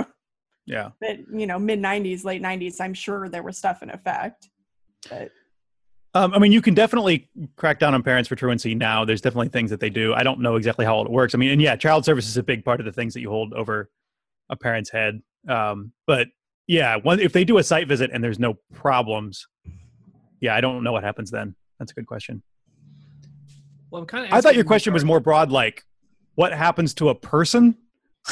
yeah, 0.65 0.89
But 0.99 1.19
you 1.33 1.47
know, 1.47 1.59
mid 1.59 1.79
90s, 1.79 2.23
late 2.25 2.41
90s, 2.41 2.81
I'm 2.81 2.93
sure 2.93 3.29
there 3.29 3.43
was 3.43 3.57
stuff 3.57 3.81
in 3.83 3.89
effect. 3.89 4.49
But 5.09 5.31
um, 6.14 6.34
I 6.34 6.39
mean, 6.39 6.51
you 6.51 6.61
can 6.61 6.74
definitely 6.74 7.30
crack 7.55 7.80
down 7.80 7.93
on 7.93 8.03
parents 8.03 8.28
for 8.30 8.36
truancy 8.36 8.76
now. 8.76 9.03
There's 9.05 9.22
definitely 9.22 9.49
things 9.49 9.70
that 9.72 9.80
they 9.80 9.89
do. 9.89 10.14
I 10.14 10.24
don't 10.24 10.39
know 10.39 10.55
exactly 10.55 10.86
how 10.86 11.01
it 11.01 11.09
works. 11.09 11.34
I 11.34 11.38
mean, 11.38 11.51
and 11.51 11.61
yeah, 11.61 11.76
child 11.76 12.05
service 12.05 12.28
is 12.28 12.38
a 12.38 12.43
big 12.43 12.64
part 12.64 12.80
of 12.80 12.86
the 12.86 12.91
things 12.91 13.14
that 13.16 13.22
you 13.22 13.30
hold 13.30 13.53
over 13.53 13.89
a 14.49 14.55
parent's 14.55 14.89
head. 14.91 15.22
Um, 15.47 15.91
but 16.05 16.28
yeah, 16.68 16.95
one, 16.97 17.20
if 17.20 17.34
they 17.34 17.43
do 17.43 17.57
a 17.57 17.64
site 17.64 17.88
visit 17.88 18.11
and 18.14 18.24
there's 18.24 18.39
no 18.39 18.57
problems, 18.74 19.47
yeah, 20.39 20.55
I 20.55 20.61
don't 20.61 20.84
know 20.84 20.91
what 20.91 21.03
happens 21.03 21.32
then. 21.32 21.55
That's 21.80 21.91
a 21.91 21.95
good 21.95 22.07
question. 22.07 22.43
Well, 23.89 24.01
I'm 24.01 24.07
kind 24.07 24.26
of. 24.26 24.34
I 24.34 24.41
thought 24.41 24.55
your 24.55 24.64
question 24.64 24.93
was 24.93 25.03
more 25.05 25.20
broad, 25.20 25.51
like 25.51 25.84
what 26.36 26.51
happens 26.53 26.93
to 26.95 27.09
a 27.09 27.16
person 27.16 27.76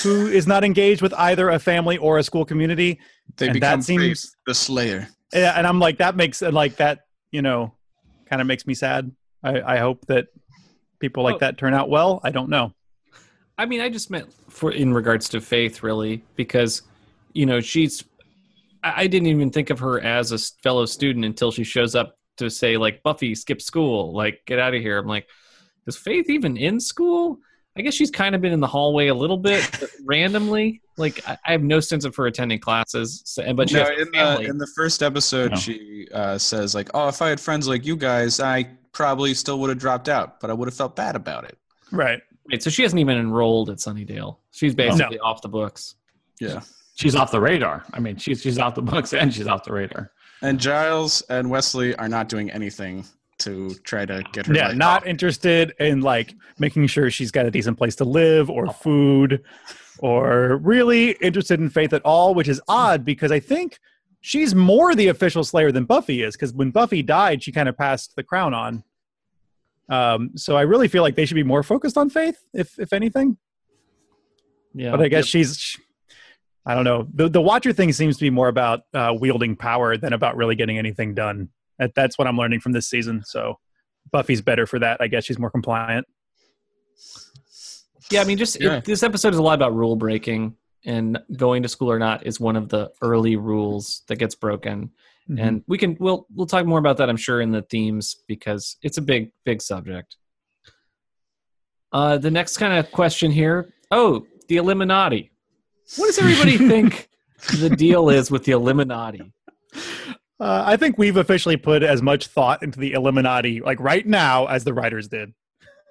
who 0.04 0.28
is 0.28 0.48
not 0.48 0.64
engaged 0.64 1.02
with 1.02 1.14
either 1.16 1.50
a 1.50 1.60
family 1.60 1.98
or 1.98 2.18
a 2.18 2.24
school 2.24 2.46
community. 2.46 3.00
They 3.38 3.48
And 3.48 3.56
that 3.56 3.60
become 3.60 3.82
seems- 3.82 4.36
the 4.48 4.54
Slayer. 4.56 5.08
Yeah, 5.34 5.54
and 5.58 5.66
I'm 5.68 5.80
like, 5.80 5.98
that 6.00 6.16
makes 6.16 6.42
like 6.42 6.76
that, 6.78 7.02
you 7.32 7.42
know, 7.42 7.74
kind 8.30 8.42
of 8.42 8.48
makes 8.48 8.66
me 8.68 8.74
sad. 8.74 9.12
I, 9.44 9.62
I 9.62 9.78
hope 9.78 10.06
that 10.08 10.28
people 11.00 11.24
like 11.24 11.36
Oh. 11.36 11.40
that 11.40 11.58
turn 11.58 11.74
out 11.74 11.90
well. 11.90 12.20
I 12.24 12.30
don't 12.32 12.50
know. 12.50 12.74
I 13.58 13.66
mean, 13.66 13.82
I 13.82 13.90
just 13.90 14.10
meant 14.10 14.32
for 14.50 14.72
in 14.72 14.94
regards 14.94 15.30
to 15.30 15.42
Faith, 15.42 15.84
really, 15.84 16.24
because 16.36 16.82
you 17.34 17.46
know 17.46 17.60
she's. 17.60 18.04
I 18.84 19.04
I 19.04 19.08
didn't 19.08 19.28
even 19.28 19.50
think 19.52 19.70
of 19.70 19.80
her 19.80 20.00
as 20.02 20.32
a 20.32 20.38
fellow 20.64 20.86
student 20.86 21.26
until 21.26 21.52
she 21.52 21.64
shows 21.64 21.96
up 21.96 22.18
to 22.38 22.50
say 22.50 22.78
like 22.78 23.04
Buffy 23.04 23.36
skip 23.36 23.62
school, 23.62 24.14
like 24.14 24.42
get 24.46 24.58
out 24.60 24.74
of 24.74 24.82
here. 24.82 24.98
I'm 24.98 25.08
like, 25.08 25.28
is 25.88 25.98
Faith 25.98 26.30
even 26.30 26.58
in 26.58 26.80
school? 26.80 27.40
I 27.78 27.82
guess 27.82 27.93
she's 27.93 28.11
kind 28.11 28.36
of 28.36 28.41
been 28.41 28.51
in 28.51 28.59
the 28.59 28.67
hallway 28.67 29.07
a 29.07 29.13
little 29.13 29.38
bit 29.38 29.65
but 29.80 29.89
randomly. 30.05 30.82
Like 30.97 31.28
I, 31.28 31.38
I 31.45 31.51
have 31.53 31.63
no 31.63 31.80
sense 31.80 32.03
of 32.05 32.15
her 32.17 32.26
attending 32.28 32.59
classes, 32.59 33.22
so, 33.26 33.53
but 33.53 33.69
she 33.69 33.76
No, 33.78 33.86
in 33.88 34.11
the 34.11 34.41
in 34.41 34.57
the 34.57 34.67
first 34.76 35.01
episode, 35.01 35.51
No. 35.51 35.57
she 35.57 36.07
uh, 36.13 36.38
says 36.38 36.76
like, 36.76 36.89
"Oh, 36.93 37.07
if 37.07 37.22
I 37.22 37.30
had 37.30 37.39
friends 37.39 37.67
like 37.67 37.86
you 37.86 37.95
guys, 37.95 38.39
I 38.39 38.67
probably 38.91 39.34
still 39.34 39.59
would 39.59 39.69
have 39.69 39.80
dropped 39.80 40.09
out, 40.09 40.39
but 40.41 40.49
I 40.49 40.53
would 40.53 40.67
have 40.67 40.76
felt 40.76 40.95
bad 40.95 41.15
about 41.15 41.45
it." 41.45 41.57
Right. 41.91 42.22
Wait, 42.51 42.61
so 42.61 42.69
she 42.69 42.82
hasn't 42.84 42.99
even 42.99 43.17
enrolled 43.17 43.69
at 43.69 43.78
Sunnydale. 43.78 44.38
She's 44.51 44.76
basically 44.76 45.19
off 45.19 45.41
the 45.41 45.49
books. 45.49 45.95
Yeah. 46.39 46.61
She's 46.95 47.15
off 47.15 47.32
the 47.32 47.39
radar. 47.39 47.86
I 47.93 47.99
mean, 47.99 48.17
she's 48.17 48.41
she's 48.41 48.59
off 48.59 48.76
the 48.76 48.82
books 48.82 49.13
and 49.13 49.34
she's 49.34 49.47
off 49.47 49.63
the 49.63 49.72
radar. 49.74 50.11
And 50.41 50.59
Giles 50.59 51.22
and 51.30 51.49
Wesley 51.49 51.95
are 51.95 52.09
not 52.09 52.28
doing 52.28 52.51
anything 52.51 53.05
to 53.42 53.74
try 53.84 54.06
to 54.06 54.24
get 54.34 54.46
her. 54.48 54.54
Yeah, 54.54 54.70
life 54.70 54.78
not 54.78 55.02
off. 55.04 55.08
interested 55.08 55.74
in 55.80 56.02
like 56.02 56.34
making 56.60 56.88
sure 56.88 57.10
she's 57.10 57.32
got 57.32 57.46
a 57.46 57.52
decent 57.52 57.78
place 57.78 57.96
to 57.98 58.06
live 58.06 58.50
or 58.50 58.68
food 58.72 59.44
or 60.00 60.58
really 60.58 61.12
interested 61.22 61.60
in 61.60 61.70
Faith 61.70 61.94
at 61.94 62.02
all, 62.04 62.34
which 62.34 62.48
is 62.48 62.62
odd 62.68 63.06
because 63.06 63.32
I 63.32 63.39
think 63.39 63.80
she's 64.22 64.56
more 64.56 64.96
the 64.96 65.08
official 65.08 65.44
Slayer 65.44 65.72
than 65.72 65.86
Buffy 65.86 66.24
is 66.24 66.36
because 66.36 66.54
when 66.54 66.72
Buffy 66.72 67.04
died, 67.04 67.44
she 67.44 67.52
kind 67.52 67.70
of 67.70 67.78
passed 67.78 68.16
the 68.16 68.24
crown 68.24 68.54
on. 68.54 68.84
Um, 69.89 70.32
so 70.36 70.56
I 70.56 70.62
really 70.62 70.88
feel 70.88 71.04
like 71.04 71.16
they 71.16 71.26
should 71.26 71.36
be 71.36 71.44
more 71.44 71.64
focused 71.64 71.98
on 71.98 72.10
Faith, 72.10 72.38
if 72.54 72.80
if 72.80 72.94
anything. 72.94 73.38
Yeah, 74.74 74.92
But 74.92 75.02
I 75.02 75.10
guess 75.10 75.26
she's, 75.26 75.58
sh 75.58 75.78
I 76.66 76.76
don't 76.76 76.86
know. 76.86 77.08
The 77.14 77.28
the 77.28 77.42
Watcher 77.42 77.74
thing 77.74 77.92
seems 77.92 78.18
to 78.18 78.22
be 78.24 78.30
more 78.30 78.48
about 78.48 78.82
uh, 78.94 79.14
wielding 79.20 79.56
power 79.56 79.98
than 79.98 80.14
about 80.14 80.38
really 80.38 80.56
getting 80.56 80.78
anything 80.78 81.14
done. 81.14 81.50
That, 81.82 81.96
that's 81.96 82.18
what 82.18 82.28
I'm 82.28 82.38
learning 82.38 82.60
from 82.60 82.74
this 82.74 82.88
season. 82.88 83.24
So 83.26 83.56
Buffy's 84.12 84.42
better 84.42 84.68
for 84.68 84.78
that. 84.80 85.02
I 85.02 85.08
guess 85.08 85.26
she's 85.26 85.40
more 85.40 85.50
compliant. 85.50 86.06
Yeah, 88.12 88.22
I 88.22 88.26
mean, 88.26 88.38
just 88.38 88.62
it- 88.62 88.86
this 88.86 89.04
episode 89.04 89.34
is 89.34 89.40
a 89.40 89.42
lot 89.42 89.56
about 89.56 89.74
rule 89.74 89.96
breaking, 89.96 90.56
and 90.86 91.20
going 91.36 91.64
to 91.64 91.70
school 91.70 91.92
or 91.92 92.00
not 92.00 92.26
is 92.26 92.40
one 92.40 92.56
of 92.56 92.70
the 92.70 92.92
early 93.02 93.36
rules 93.36 94.04
that 94.08 94.18
gets 94.18 94.36
broken. 94.36 94.92
Mm-hmm. 95.30 95.40
And 95.40 95.64
we 95.68 95.78
can 95.78 95.98
we'll 96.00 96.28
we'll 96.34 96.48
talk 96.48 96.66
more 96.66 96.80
about 96.80 96.98
that, 96.98 97.10
I'm 97.10 97.18
sure, 97.18 97.42
in 97.42 97.52
the 97.52 97.64
themes 97.64 98.16
because 98.28 98.78
it's 98.84 98.98
a 98.98 99.02
big 99.02 99.32
big 99.44 99.62
subject. 99.62 100.18
Uh, 101.92 102.18
the 102.18 102.32
next 102.32 102.58
kind 102.58 102.78
of 102.78 102.92
question 102.92 103.32
here. 103.32 103.74
Oh, 103.90 104.26
the 104.48 104.58
Eliminati. 104.58 105.30
What 105.98 106.08
does 106.08 106.20
everybody 106.20 106.58
think 106.70 107.10
the 107.60 107.70
deal 107.70 108.10
is 108.10 108.30
with 108.30 108.44
the 108.44 108.52
Eliminati? 108.52 109.32
Uh, 110.42 110.64
I 110.66 110.76
think 110.76 110.98
we've 110.98 111.18
officially 111.18 111.56
put 111.56 111.84
as 111.84 112.02
much 112.02 112.28
thought 112.28 112.64
into 112.64 112.80
the 112.80 112.94
Eliminati, 112.94 113.62
like 113.64 113.80
right 113.80 114.06
now, 114.06 114.48
as 114.48 114.64
the 114.64 114.74
writers 114.74 115.08
did. 115.08 115.34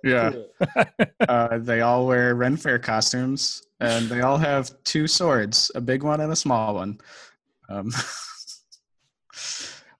Yeah. 0.02 0.32
uh, 1.28 1.58
they 1.58 1.82
all 1.82 2.06
wear 2.06 2.34
Ren 2.34 2.56
Fair 2.56 2.78
costumes, 2.78 3.62
and 3.78 4.08
they 4.08 4.22
all 4.22 4.38
have 4.38 4.72
two 4.82 5.06
swords, 5.06 5.70
a 5.76 5.80
big 5.80 6.02
one 6.02 6.20
and 6.20 6.32
a 6.32 6.36
small 6.36 6.74
one. 6.74 6.98
Um, 7.68 7.92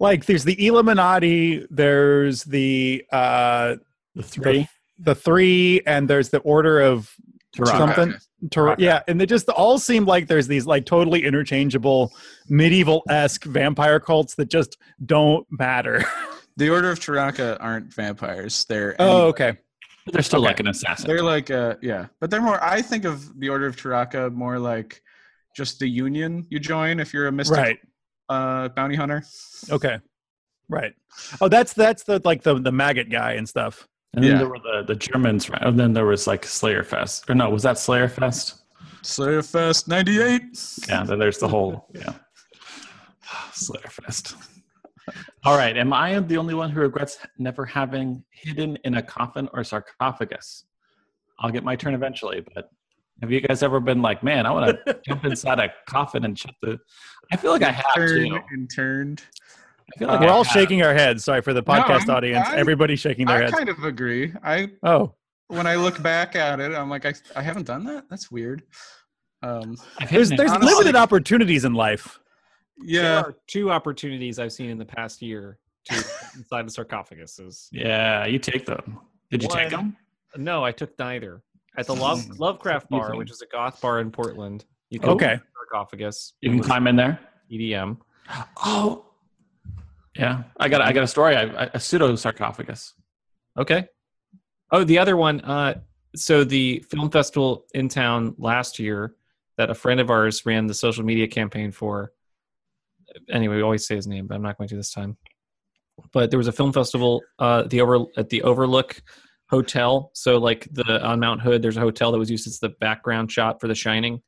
Like, 0.01 0.25
there's 0.25 0.45
the 0.45 0.57
Eliminati, 0.57 1.67
there's 1.71 2.43
the 2.45 3.05
uh, 3.13 3.77
The 4.15 4.23
three. 4.23 4.67
the 4.99 5.15
three, 5.15 5.83
and 5.87 6.09
there's 6.09 6.31
the 6.31 6.39
Order 6.39 6.81
of 6.81 7.15
Taraka. 7.55 7.77
something. 7.77 8.15
Tar- 8.51 8.77
yeah, 8.79 9.03
and 9.09 9.21
they 9.21 9.27
just 9.27 9.49
all 9.51 9.79
seem 9.79 10.05
like 10.07 10.27
there's 10.27 10.47
these 10.47 10.67
like 10.67 10.87
totally 10.87 11.25
interchangeable 11.25 12.13
medieval 12.49 13.03
esque 13.09 13.45
vampire 13.45 14.01
cults 14.01 14.35
that 14.37 14.49
just 14.51 14.79
don't 15.05 15.47
matter. 15.51 16.05
the 16.57 16.71
Order 16.71 16.91
of 16.91 17.01
Taraka 17.01 17.57
aren't 17.61 17.93
vampires. 17.93 18.65
They're 18.69 18.97
oh, 18.99 19.27
okay. 19.29 19.59
They're 20.13 20.23
still 20.23 20.41
Okay. 20.41 20.47
like 20.49 20.61
an 20.61 20.69
assassin. 20.69 21.07
They're 21.07 21.23
like 21.23 21.51
uh 21.51 21.77
yeah, 21.83 22.07
but 22.21 22.31
they're 22.31 22.41
more. 22.41 22.63
I 22.65 22.81
think 22.83 23.05
of 23.05 23.39
the 23.39 23.49
Order 23.51 23.67
of 23.67 23.77
Taraka 23.77 24.33
more 24.33 24.59
like 24.59 25.03
just 25.57 25.79
the 25.79 25.89
union 25.89 26.47
you 26.49 26.59
join 26.59 27.01
if 27.01 27.13
you're 27.13 27.27
a 27.27 27.33
mystic 27.33 27.57
Right. 27.59 27.79
uh, 28.29 28.69
bounty 28.71 28.95
hunter. 28.97 29.23
Okay. 29.71 29.99
Right. 30.69 30.95
Oh, 31.41 31.49
that's 31.49 31.73
that's 31.75 32.05
the 32.05 32.23
like 32.25 32.43
the 32.43 32.59
the 32.59 32.73
maggot 32.73 33.11
guy 33.11 33.33
and 33.33 33.49
stuff. 33.49 33.87
And 34.15 34.25
then 34.25 34.33
yeah. 34.33 34.39
there 34.39 34.49
were 34.49 34.59
the, 34.59 34.85
the 34.87 34.95
Germans, 34.95 35.49
right? 35.49 35.63
And 35.63 35.79
then 35.79 35.93
there 35.93 36.07
was 36.07 36.27
like 36.27 36.45
Slayer 36.45 36.83
Fest. 36.83 37.29
Or 37.31 37.35
no, 37.35 37.51
was 37.51 37.63
that 37.63 37.79
Slayer 37.79 38.09
Fest? 38.09 38.63
Slayer 39.03 39.43
Fest 39.43 39.89
'98. 39.89 40.43
Yeah, 40.89 41.05
then 41.05 41.19
there's 41.19 41.39
the 41.39 41.49
whole 41.49 41.87
yeah. 41.95 42.13
Slayer 43.53 43.89
Fest. 43.89 44.37
All 45.45 45.57
right. 45.57 45.77
Am 45.77 45.93
I 45.93 46.19
the 46.21 46.37
only 46.37 46.55
one 46.55 46.71
who 46.71 46.81
regrets 46.81 47.19
never 47.39 47.65
having 47.65 48.23
hidden 48.31 48.77
in 48.85 48.97
a 48.97 49.03
coffin 49.03 49.49
or 49.55 49.65
sarcophagus? 49.65 50.65
I'll 51.39 51.51
get 51.51 51.65
my 51.65 51.77
turn 51.77 51.95
eventually, 51.95 52.45
but 52.55 52.69
have 53.23 53.31
you 53.31 53.41
guys 53.41 53.63
ever 53.63 53.81
been 53.81 54.03
like, 54.03 54.23
man, 54.23 54.45
I 54.45 54.51
want 54.51 54.79
to 54.87 55.01
jump 55.07 55.25
inside 55.25 55.59
a 55.59 55.73
coffin 55.89 56.25
and 56.25 56.39
shut 56.39 56.55
the 56.63 56.79
I 57.33 57.37
feel 57.37 57.53
like 57.53 57.63
I 57.63 57.71
have 57.71 57.95
Turn 57.95 58.31
to. 58.31 58.41
and 58.51 58.71
turned. 58.75 59.23
I 59.95 59.99
feel 59.99 60.09
like 60.09 60.21
We're 60.21 60.29
all 60.29 60.45
shaking 60.45 60.83
our 60.83 60.95
heads. 60.95 61.25
Sorry 61.25 61.41
for 61.43 61.53
the 61.53 61.63
podcast 61.63 62.01
I'm- 62.09 62.11
audience. 62.11 62.49
I- 62.49 62.57
Everybody's 62.57 63.01
shaking 63.01 63.27
their 63.27 63.37
I 63.37 63.41
heads. 63.43 63.53
I 63.53 63.57
kind 63.57 63.69
of 63.69 63.85
agree. 63.85 64.33
I 64.43 64.71
Oh, 64.83 65.15
when 65.49 65.67
I 65.67 65.75
look 65.77 66.01
back 66.03 66.37
at 66.37 66.61
it, 66.61 66.73
I'm 66.75 66.89
like, 66.89 67.05
I, 67.07 67.15
I 67.35 67.43
haven't 67.43 67.67
done 67.67 67.85
that. 67.85 68.05
That's 68.09 68.31
weird. 68.31 68.63
Um, 69.43 69.77
there's 70.11 70.29
there's 70.31 70.51
honestly- 70.51 70.73
limited 70.75 70.97
opportunities 70.97 71.65
in 71.65 71.75
life. 71.75 72.19
There 72.79 73.03
yeah, 73.03 73.21
are 73.21 73.35
two 73.47 73.71
opportunities 73.71 74.39
I've 74.39 74.53
seen 74.53 74.71
in 74.71 74.79
the 74.79 74.85
past 74.87 75.21
year 75.23 75.59
to 75.87 75.95
inside 76.37 76.67
the 76.69 76.73
sarcophaguses. 76.73 77.69
Yeah, 77.73 78.25
you 78.27 78.39
take 78.39 78.65
them. 78.67 78.99
Did 79.31 79.43
you 79.43 79.49
take 79.49 79.71
them? 79.71 79.97
No, 80.37 80.65
I 80.65 80.73
took 80.73 80.99
neither. 80.99 81.43
At 81.77 81.87
the 81.87 81.95
Love, 81.95 82.39
Lovecraft 82.39 82.89
Bar, 82.91 83.17
which 83.17 83.31
is 83.31 83.43
a 83.43 83.47
goth 83.47 83.81
bar 83.81 84.01
in 84.01 84.11
Portland, 84.11 84.65
you 84.91 84.99
can 84.99 85.11
Okay. 85.11 85.37
go 85.37 85.43
sarcophagus. 85.71 86.35
You 86.41 86.51
can 86.51 86.61
climb 86.61 86.87
in 86.87 86.97
there. 86.97 87.19
EDM. 87.51 87.97
Oh, 88.65 89.05
yeah. 90.17 90.45
I 90.59 90.69
got 90.69 90.81
I 90.81 90.93
got 90.93 91.05
a 91.05 91.09
story. 91.09 91.37
I, 91.37 91.71
a 91.75 91.81
pseudo 91.81 92.15
sarcophagus. 92.17 92.95
Okay. 93.59 93.87
Oh, 94.73 94.85
the 94.85 94.99
other 94.99 95.17
one. 95.17 95.41
Uh, 95.41 95.81
so 96.17 96.45
the 96.45 96.85
film 96.91 97.11
festival 97.11 97.67
in 97.75 97.89
town 97.89 98.35
last 98.39 98.79
year 98.79 99.15
that 99.57 99.71
a 99.71 99.75
friend 99.75 100.01
of 100.01 100.11
ours 100.11 100.47
ran 100.47 100.67
the 100.67 100.75
social 100.75 101.05
media 101.05 101.27
campaign 101.27 101.73
for. 101.73 102.13
anyway, 103.29 103.57
we 103.57 103.63
always 103.63 103.87
say 103.87 103.97
his 103.97 104.07
name, 104.07 104.27
but 104.27 104.35
I'm 104.35 104.43
not 104.43 104.59
going 104.59 104.69
to 104.69 104.77
this 104.77 104.93
time. 104.93 105.17
But 106.13 106.31
there 106.31 106.39
was 106.39 106.49
a 106.49 106.53
film 106.53 106.73
festival 106.73 107.21
uh, 107.39 107.65
the 107.65 107.81
over 107.81 108.07
at 108.17 108.31
the 108.31 108.43
Overlook 108.43 109.03
Hotel. 109.51 110.11
So 110.15 110.39
like 110.39 110.69
the 110.73 111.05
on 111.05 111.21
Mount 111.21 111.43
Hood, 111.43 111.61
there's 111.61 111.77
a 111.77 111.81
hotel 111.81 112.13
that 112.13 112.19
was 112.19 112.31
used 112.31 112.47
as 112.47 112.59
the 112.59 112.71
background 112.81 113.31
shot 113.31 113.61
for 113.61 113.69
The 113.69 113.75
Shining. 113.75 114.23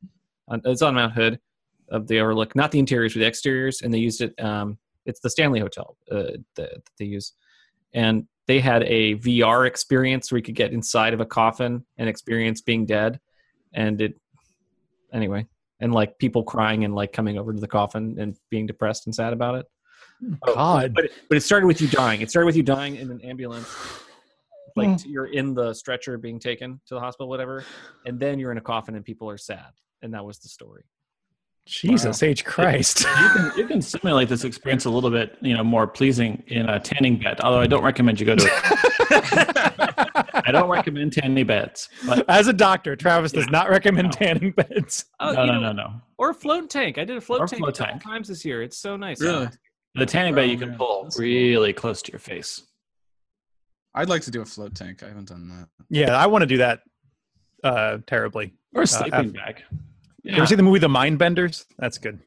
Uh, 0.51 0.59
it's 0.65 0.81
on 0.81 0.95
Mount 0.95 1.13
Hood 1.13 1.39
of 1.89 2.07
the 2.07 2.19
Overlook, 2.19 2.55
not 2.55 2.71
the 2.71 2.79
interiors, 2.79 3.13
but 3.13 3.19
the 3.19 3.25
exteriors, 3.25 3.81
and 3.81 3.93
they 3.93 3.97
used 3.97 4.21
it. 4.21 4.39
Um, 4.43 4.77
it's 5.05 5.19
the 5.19 5.29
Stanley 5.29 5.59
Hotel 5.59 5.97
uh, 6.11 6.23
that, 6.23 6.43
that 6.55 6.81
they 6.97 7.05
use, 7.05 7.33
and 7.93 8.27
they 8.47 8.59
had 8.59 8.83
a 8.83 9.15
VR 9.15 9.65
experience 9.67 10.31
where 10.31 10.37
you 10.37 10.43
could 10.43 10.55
get 10.55 10.73
inside 10.73 11.13
of 11.13 11.21
a 11.21 11.25
coffin 11.25 11.85
and 11.97 12.09
experience 12.09 12.61
being 12.61 12.85
dead, 12.85 13.19
and 13.73 14.01
it 14.01 14.15
anyway, 15.13 15.45
and 15.79 15.93
like 15.93 16.17
people 16.17 16.43
crying 16.43 16.83
and 16.83 16.95
like 16.95 17.13
coming 17.13 17.37
over 17.37 17.53
to 17.53 17.59
the 17.59 17.67
coffin 17.67 18.17
and 18.19 18.37
being 18.49 18.65
depressed 18.65 19.05
and 19.05 19.15
sad 19.15 19.33
about 19.33 19.55
it. 19.55 19.65
Oh, 20.47 20.55
God. 20.55 20.93
But 20.93 21.09
but 21.29 21.37
it 21.37 21.41
started 21.41 21.67
with 21.67 21.81
you 21.81 21.87
dying. 21.87 22.21
It 22.21 22.29
started 22.29 22.45
with 22.45 22.55
you 22.55 22.63
dying 22.63 22.95
in 22.95 23.11
an 23.11 23.21
ambulance. 23.21 23.73
Like 24.75 25.05
you're 25.05 25.27
in 25.27 25.53
the 25.53 25.73
stretcher 25.73 26.17
being 26.17 26.39
taken 26.39 26.81
to 26.87 26.95
the 26.95 26.99
hospital, 26.99 27.29
whatever, 27.29 27.63
and 28.05 28.19
then 28.19 28.39
you're 28.39 28.51
in 28.51 28.57
a 28.57 28.61
coffin 28.61 28.95
and 28.95 29.05
people 29.05 29.29
are 29.29 29.37
sad, 29.37 29.71
and 30.01 30.13
that 30.13 30.25
was 30.25 30.39
the 30.39 30.49
story. 30.49 30.83
Jesus 31.65 32.21
H 32.21 32.43
Christ. 32.43 33.01
You 33.01 33.29
can 33.29 33.51
you 33.57 33.67
can 33.67 33.81
simulate 33.81 34.27
this 34.29 34.43
experience 34.43 34.85
a 34.85 34.89
little 34.89 35.09
bit, 35.09 35.37
you 35.41 35.55
know, 35.55 35.63
more 35.63 35.87
pleasing 35.87 36.43
in 36.47 36.67
a 36.67 36.79
tanning 36.79 37.17
bed. 37.19 37.39
Although 37.41 37.61
I 37.61 37.67
don't 37.67 37.83
recommend 37.83 38.19
you 38.19 38.25
go 38.25 38.35
to. 38.35 38.45
It. 38.45 39.57
I 40.45 40.51
don't 40.51 40.69
recommend 40.69 41.13
tanning 41.13 41.47
beds. 41.47 41.87
But 42.05 42.29
As 42.29 42.47
a 42.47 42.53
doctor, 42.53 42.95
Travis 42.97 43.31
does 43.31 43.47
not 43.49 43.69
recommend 43.69 44.11
tanning 44.11 44.51
beds. 44.51 45.05
Oh, 45.19 45.31
no, 45.31 45.45
no, 45.45 45.53
know, 45.53 45.59
no, 45.59 45.71
no. 45.71 45.93
Or 46.17 46.31
a 46.31 46.33
float 46.33 46.69
tank. 46.69 46.97
I 46.97 47.05
did 47.05 47.15
a 47.15 47.21
float 47.21 47.39
Or 47.41 47.47
tank 47.47 47.59
float 47.61 47.75
a 47.75 47.77
couple 47.77 47.91
tank. 47.93 48.03
times 48.03 48.27
this 48.27 48.43
year. 48.43 48.61
It's 48.61 48.77
so 48.77 48.97
nice. 48.97 49.21
Really? 49.21 49.47
The 49.95 50.05
tanning 50.05 50.35
bed 50.35 50.49
you 50.49 50.57
Oh, 50.57 50.59
can 50.59 50.75
pull 50.75 51.03
That's 51.03 51.15
cool. 51.15 51.23
really 51.25 51.71
close 51.71 52.01
to 52.01 52.11
your 52.11 52.19
face. 52.19 52.61
I'd 53.95 54.09
like 54.09 54.23
to 54.23 54.31
do 54.31 54.41
a 54.41 54.45
float 54.45 54.75
tank. 54.75 55.01
I 55.01 55.07
haven't 55.07 55.29
done 55.29 55.47
that. 55.49 55.69
Yeah, 55.89 56.17
I 56.17 56.25
want 56.27 56.41
to 56.41 56.45
do 56.47 56.57
that 56.57 56.81
uh, 57.63 57.99
terribly. 58.05 58.53
Or 58.75 58.81
a 58.81 58.87
sleeping 58.87 59.13
after- 59.13 59.31
bag. 59.31 59.63
You 60.23 60.33
ever 60.37 60.45
see 60.45 60.55
the 60.55 60.63
movie 60.63 60.79
The 60.79 60.89
Mind 60.89 61.19
Benders? 61.19 61.65
That's 61.77 61.97
good. 61.97 62.19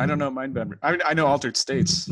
I 0.00 0.06
don't 0.06 0.18
know 0.18 0.30
Mindbender. 0.30 0.78
I, 0.82 0.98
I 1.04 1.14
know 1.14 1.26
Altered 1.26 1.56
States. 1.56 2.10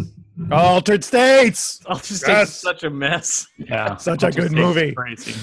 Altered 0.51 1.03
States. 1.05 1.81
I'll 1.87 1.97
just 1.99 2.27
Yes. 2.27 2.49
take 2.63 2.75
such 2.75 2.83
a 2.85 2.91
mess. 2.91 3.47
Yeah, 3.59 3.97
Such 3.99 4.23
a 4.23 4.27
good 4.31 4.35
States 4.51 4.55
movie. 4.55 4.93
Crazy. 4.93 5.35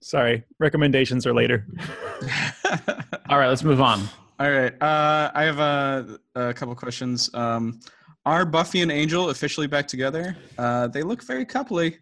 Sorry, 0.00 0.44
recommendations 0.58 1.26
are 1.26 1.32
later. 1.32 1.66
All 3.28 3.38
right, 3.38 3.48
let's 3.48 3.62
move 3.64 3.80
on. 3.80 4.02
All 4.40 4.50
right. 4.50 4.74
Uh, 4.82 5.30
I 5.34 5.42
have 5.44 5.58
a, 5.58 6.18
a 6.34 6.52
couple 6.54 6.74
questions. 6.74 7.30
Um, 7.34 7.80
are 8.26 8.44
Buffy 8.44 8.82
and 8.82 8.90
Angel 8.92 9.30
officially 9.30 9.66
back 9.66 9.86
together? 9.88 10.36
Uh, 10.58 10.88
they 10.88 11.02
look 11.02 11.22
very 11.24 11.46
coupley, 11.46 11.96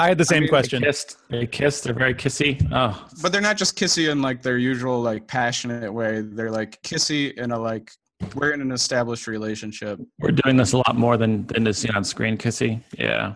I 0.00 0.08
had 0.08 0.18
the 0.18 0.24
same 0.24 0.42
mean, 0.42 0.48
question. 0.48 0.82
They 0.82 0.86
kissed. 0.88 1.16
They 1.30 1.46
kissed. 1.46 1.84
They're 1.84 1.94
very 1.94 2.14
kissy. 2.14 2.66
Oh, 2.72 3.06
but 3.22 3.32
they're 3.32 3.40
not 3.40 3.56
just 3.56 3.76
kissy 3.78 4.10
in 4.10 4.20
like 4.22 4.42
their 4.42 4.58
usual 4.58 5.00
like 5.00 5.26
passionate 5.26 5.92
way. 5.92 6.20
They're 6.22 6.50
like 6.50 6.80
kissy 6.82 7.32
in 7.34 7.50
a 7.52 7.58
like 7.58 7.90
we're 8.34 8.52
in 8.52 8.60
an 8.60 8.72
established 8.72 9.26
relationship. 9.26 9.98
we're 10.18 10.30
doing 10.30 10.56
this 10.56 10.72
a 10.72 10.78
lot 10.78 10.96
more 10.96 11.16
than 11.16 11.46
than 11.46 11.66
is 11.66 11.78
seen 11.78 11.94
on 11.94 12.04
screen. 12.04 12.36
Kissy. 12.38 12.80
Yeah. 12.98 13.34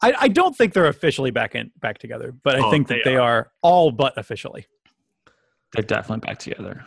I, 0.00 0.14
I 0.20 0.28
don't 0.28 0.56
think 0.56 0.74
they're 0.74 0.86
officially 0.86 1.30
back 1.32 1.54
in 1.56 1.72
back 1.80 1.98
together, 1.98 2.32
but 2.44 2.54
I 2.56 2.60
Oh, 2.66 2.70
think 2.70 2.86
that 2.88 3.00
they 3.04 3.12
they 3.12 3.16
are 3.16 3.50
all 3.62 3.90
but 3.90 4.16
officially. 4.16 4.66
They're 5.72 5.82
definitely 5.82 6.26
back 6.26 6.38
together. 6.38 6.84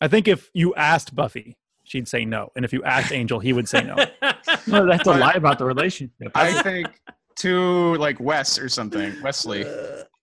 I 0.00 0.08
think 0.08 0.28
if 0.28 0.48
you 0.54 0.74
asked 0.76 1.14
Buffy, 1.14 1.56
she'd 1.84 2.06
say 2.08 2.24
no, 2.24 2.50
and 2.54 2.64
if 2.64 2.72
you 2.72 2.84
asked 2.84 3.12
Angel, 3.12 3.40
he 3.40 3.52
would 3.52 3.68
say 3.68 3.82
no. 3.82 3.96
No, 4.68 4.84
they 4.86 4.92
have 4.92 5.02
to 5.02 5.10
But- 5.10 5.20
lie 5.20 5.32
about 5.32 5.58
the 5.58 5.64
relationship. 5.64 6.30
I 6.34 6.52
think 6.62 6.88
to 7.36 7.94
like 7.96 8.18
Wes 8.20 8.58
or 8.58 8.68
something, 8.68 9.14
Wesley, 9.22 9.64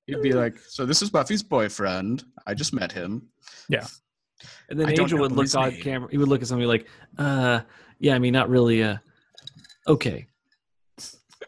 he'd 0.08 0.22
be 0.22 0.34
like, 0.34 0.58
"So 0.58 0.86
this 0.86 1.02
is 1.02 1.10
Buffy's 1.10 1.44
boyfriend. 1.44 2.24
I 2.46 2.54
just 2.54 2.74
met 2.74 2.92
him." 2.92 3.30
Yeah. 3.70 3.86
And 4.70 4.80
then 4.80 4.88
I 4.88 4.92
Angel 4.92 5.20
would 5.20 5.32
look 5.32 5.46
his 5.46 5.56
on 5.56 5.72
camera. 5.78 6.10
He 6.12 6.18
would 6.18 6.28
look 6.28 6.42
at 6.42 6.48
somebody 6.48 6.68
like, 6.68 6.88
uh, 7.18 7.62
yeah, 8.00 8.16
I 8.16 8.20
mean, 8.20 8.34
not 8.34 8.50
really. 8.50 8.84
Uh, 8.84 8.98
okay. 9.88 10.28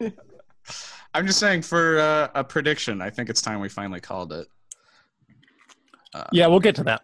I'm 1.14 1.26
just 1.26 1.38
saying 1.38 1.62
for 1.62 1.98
uh, 1.98 2.28
a 2.34 2.44
prediction. 2.44 3.00
I 3.00 3.10
think 3.10 3.28
it's 3.28 3.42
time 3.42 3.60
we 3.60 3.68
finally 3.68 4.00
called 4.00 4.32
it. 4.32 4.46
yeah, 6.32 6.46
we'll 6.46 6.60
get 6.60 6.74
to 6.76 6.84
that. 6.84 7.02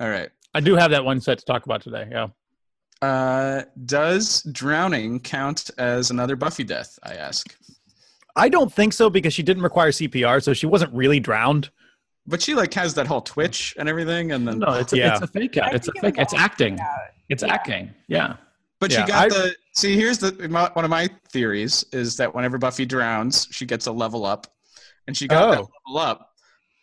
All 0.00 0.10
right. 0.10 0.30
I 0.54 0.60
do 0.60 0.74
have 0.76 0.90
that 0.90 1.04
one 1.04 1.20
set 1.20 1.38
to 1.38 1.44
talk 1.44 1.64
about 1.64 1.82
today. 1.82 2.08
Yeah. 2.10 2.28
Uh, 3.02 3.62
does 3.84 4.42
drowning 4.52 5.20
count 5.20 5.70
as 5.78 6.10
another 6.10 6.34
Buffy 6.34 6.64
death? 6.64 6.98
I 7.02 7.14
ask. 7.14 7.56
I 8.36 8.48
don't 8.48 8.72
think 8.72 8.92
so 8.92 9.08
because 9.10 9.32
she 9.34 9.42
didn't 9.42 9.62
require 9.62 9.90
CPR, 9.90 10.42
so 10.42 10.52
she 10.52 10.66
wasn't 10.66 10.92
really 10.94 11.18
drowned. 11.20 11.70
But 12.26 12.42
she 12.42 12.54
like 12.54 12.74
has 12.74 12.94
that 12.94 13.06
whole 13.06 13.20
twitch 13.22 13.74
and 13.78 13.88
everything, 13.88 14.32
and 14.32 14.46
then 14.46 14.58
no, 14.58 14.72
it's 14.74 14.92
a, 14.92 14.98
Yeah. 14.98 15.12
it's 15.14 15.22
a 15.22 15.26
fake 15.28 15.56
out. 15.56 15.74
It's 15.74 15.88
a 15.88 15.92
think 15.92 16.04
it 16.04 16.16
fake. 16.16 16.22
It's 16.22 16.34
acting. 16.34 16.80
out. 16.80 16.88
It's 17.28 17.42
Yeah. 17.42 17.52
acting. 17.54 17.94
Yeah. 18.08 18.36
but 18.78 18.92
Yeah, 18.92 19.06
she 19.06 19.10
got 19.12 19.24
I- 19.24 19.28
the 19.30 19.56
see. 19.74 19.94
Here's 19.96 20.18
the 20.18 20.48
my, 20.50 20.68
one 20.74 20.84
of 20.84 20.90
my 20.90 21.08
theories 21.30 21.84
is 21.92 22.16
that 22.18 22.34
whenever 22.34 22.58
Buffy 22.58 22.84
drowns, 22.84 23.48
she 23.50 23.64
gets 23.64 23.86
a 23.86 23.92
level 23.92 24.26
up, 24.26 24.46
and 25.06 25.16
she 25.16 25.26
got 25.26 25.50
that 25.52 25.58
Oh. 25.60 25.70
level 25.88 25.98
up. 25.98 26.32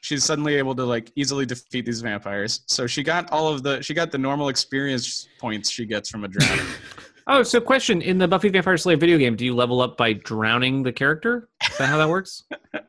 She's 0.02 0.24
suddenly 0.24 0.56
able 0.56 0.74
to 0.76 0.84
like 0.86 1.12
easily 1.16 1.46
defeat 1.46 1.86
these 1.86 2.02
vampires. 2.02 2.62
So 2.66 2.88
she 2.88 3.04
got 3.04 3.30
all 3.32 3.48
of 3.48 3.62
the 3.64 3.82
she 3.84 3.94
got 3.94 4.12
the 4.12 4.18
normal 4.18 4.50
experience 4.50 5.28
points 5.40 5.70
she 5.70 5.86
gets 5.86 6.10
from 6.10 6.24
a 6.24 6.28
drowning. 6.30 6.66
Oh, 7.28 7.44
so 7.44 7.62
question 7.62 8.02
in 8.02 8.18
the 8.18 8.28
Buffy 8.28 8.50
the 8.50 8.54
Vampire 8.54 8.78
Slayer 8.78 8.98
video 8.98 9.18
game, 9.18 9.36
do 9.36 9.46
you 9.46 9.56
level 9.56 9.82
up 9.82 9.98
by 9.98 10.14
drowning 10.14 10.84
the 10.84 10.92
character? 10.92 11.50
Is 11.70 11.78
that 11.78 11.88
how 11.88 11.98
that 11.98 12.10
works? 12.10 12.44
That 12.72 12.84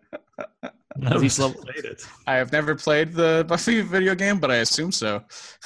Is 1.17 1.23
was 1.23 1.37
he 1.37 1.43
level- 1.43 1.61
related. 1.63 2.01
I 2.27 2.35
have 2.35 2.53
never 2.53 2.75
played 2.75 3.13
the 3.13 3.45
Buffy 3.49 3.81
video 3.81 4.15
game, 4.15 4.39
but 4.39 4.51
I 4.51 4.57
assume 4.57 4.93
so. 4.93 5.23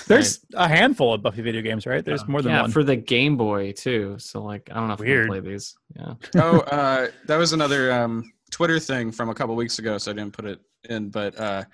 There's 0.06 0.40
a 0.54 0.68
handful 0.68 1.14
of 1.14 1.22
Buffy 1.22 1.42
video 1.42 1.62
games, 1.62 1.86
right? 1.86 2.04
There's 2.04 2.26
more 2.28 2.42
than 2.42 2.52
yeah, 2.52 2.62
one. 2.62 2.70
for 2.70 2.84
the 2.84 2.96
Game 2.96 3.36
Boy 3.36 3.72
too. 3.72 4.16
So 4.18 4.42
like, 4.42 4.68
I 4.70 4.74
don't 4.74 4.88
know 4.88 4.94
if 4.94 5.00
Weird. 5.00 5.30
I 5.30 5.34
can 5.34 5.42
play 5.42 5.52
these. 5.52 5.74
Yeah. 5.96 6.14
oh, 6.36 6.58
uh, 6.72 7.08
that 7.26 7.36
was 7.36 7.52
another 7.52 7.92
um, 7.92 8.30
Twitter 8.50 8.78
thing 8.78 9.12
from 9.12 9.28
a 9.28 9.34
couple 9.34 9.54
weeks 9.56 9.78
ago, 9.78 9.98
so 9.98 10.10
I 10.10 10.14
didn't 10.14 10.32
put 10.34 10.44
it 10.44 10.60
in. 10.88 11.08
But 11.10 11.38
uh, 11.38 11.64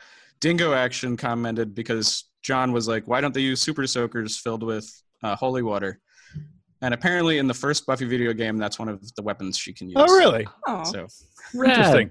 Dingo 0.40 0.72
Action 0.74 1.16
commented 1.16 1.74
because 1.74 2.24
John 2.42 2.72
was 2.72 2.86
like, 2.88 3.06
"Why 3.08 3.20
don't 3.20 3.34
they 3.34 3.40
use 3.40 3.60
super 3.60 3.86
soakers 3.86 4.36
filled 4.36 4.62
with 4.62 4.90
uh, 5.22 5.36
holy 5.36 5.62
water?" 5.62 6.00
And 6.84 6.92
apparently, 6.92 7.38
in 7.38 7.46
the 7.46 7.54
first 7.54 7.86
Buffy 7.86 8.04
video 8.04 8.34
game, 8.34 8.58
that's 8.58 8.78
one 8.78 8.90
of 8.90 9.00
the 9.14 9.22
weapons 9.22 9.56
she 9.56 9.72
can 9.72 9.88
use. 9.88 9.96
oh, 9.98 10.04
really? 10.18 10.46
Oh, 10.66 10.84
So 10.84 11.06
Interesting. 11.54 12.10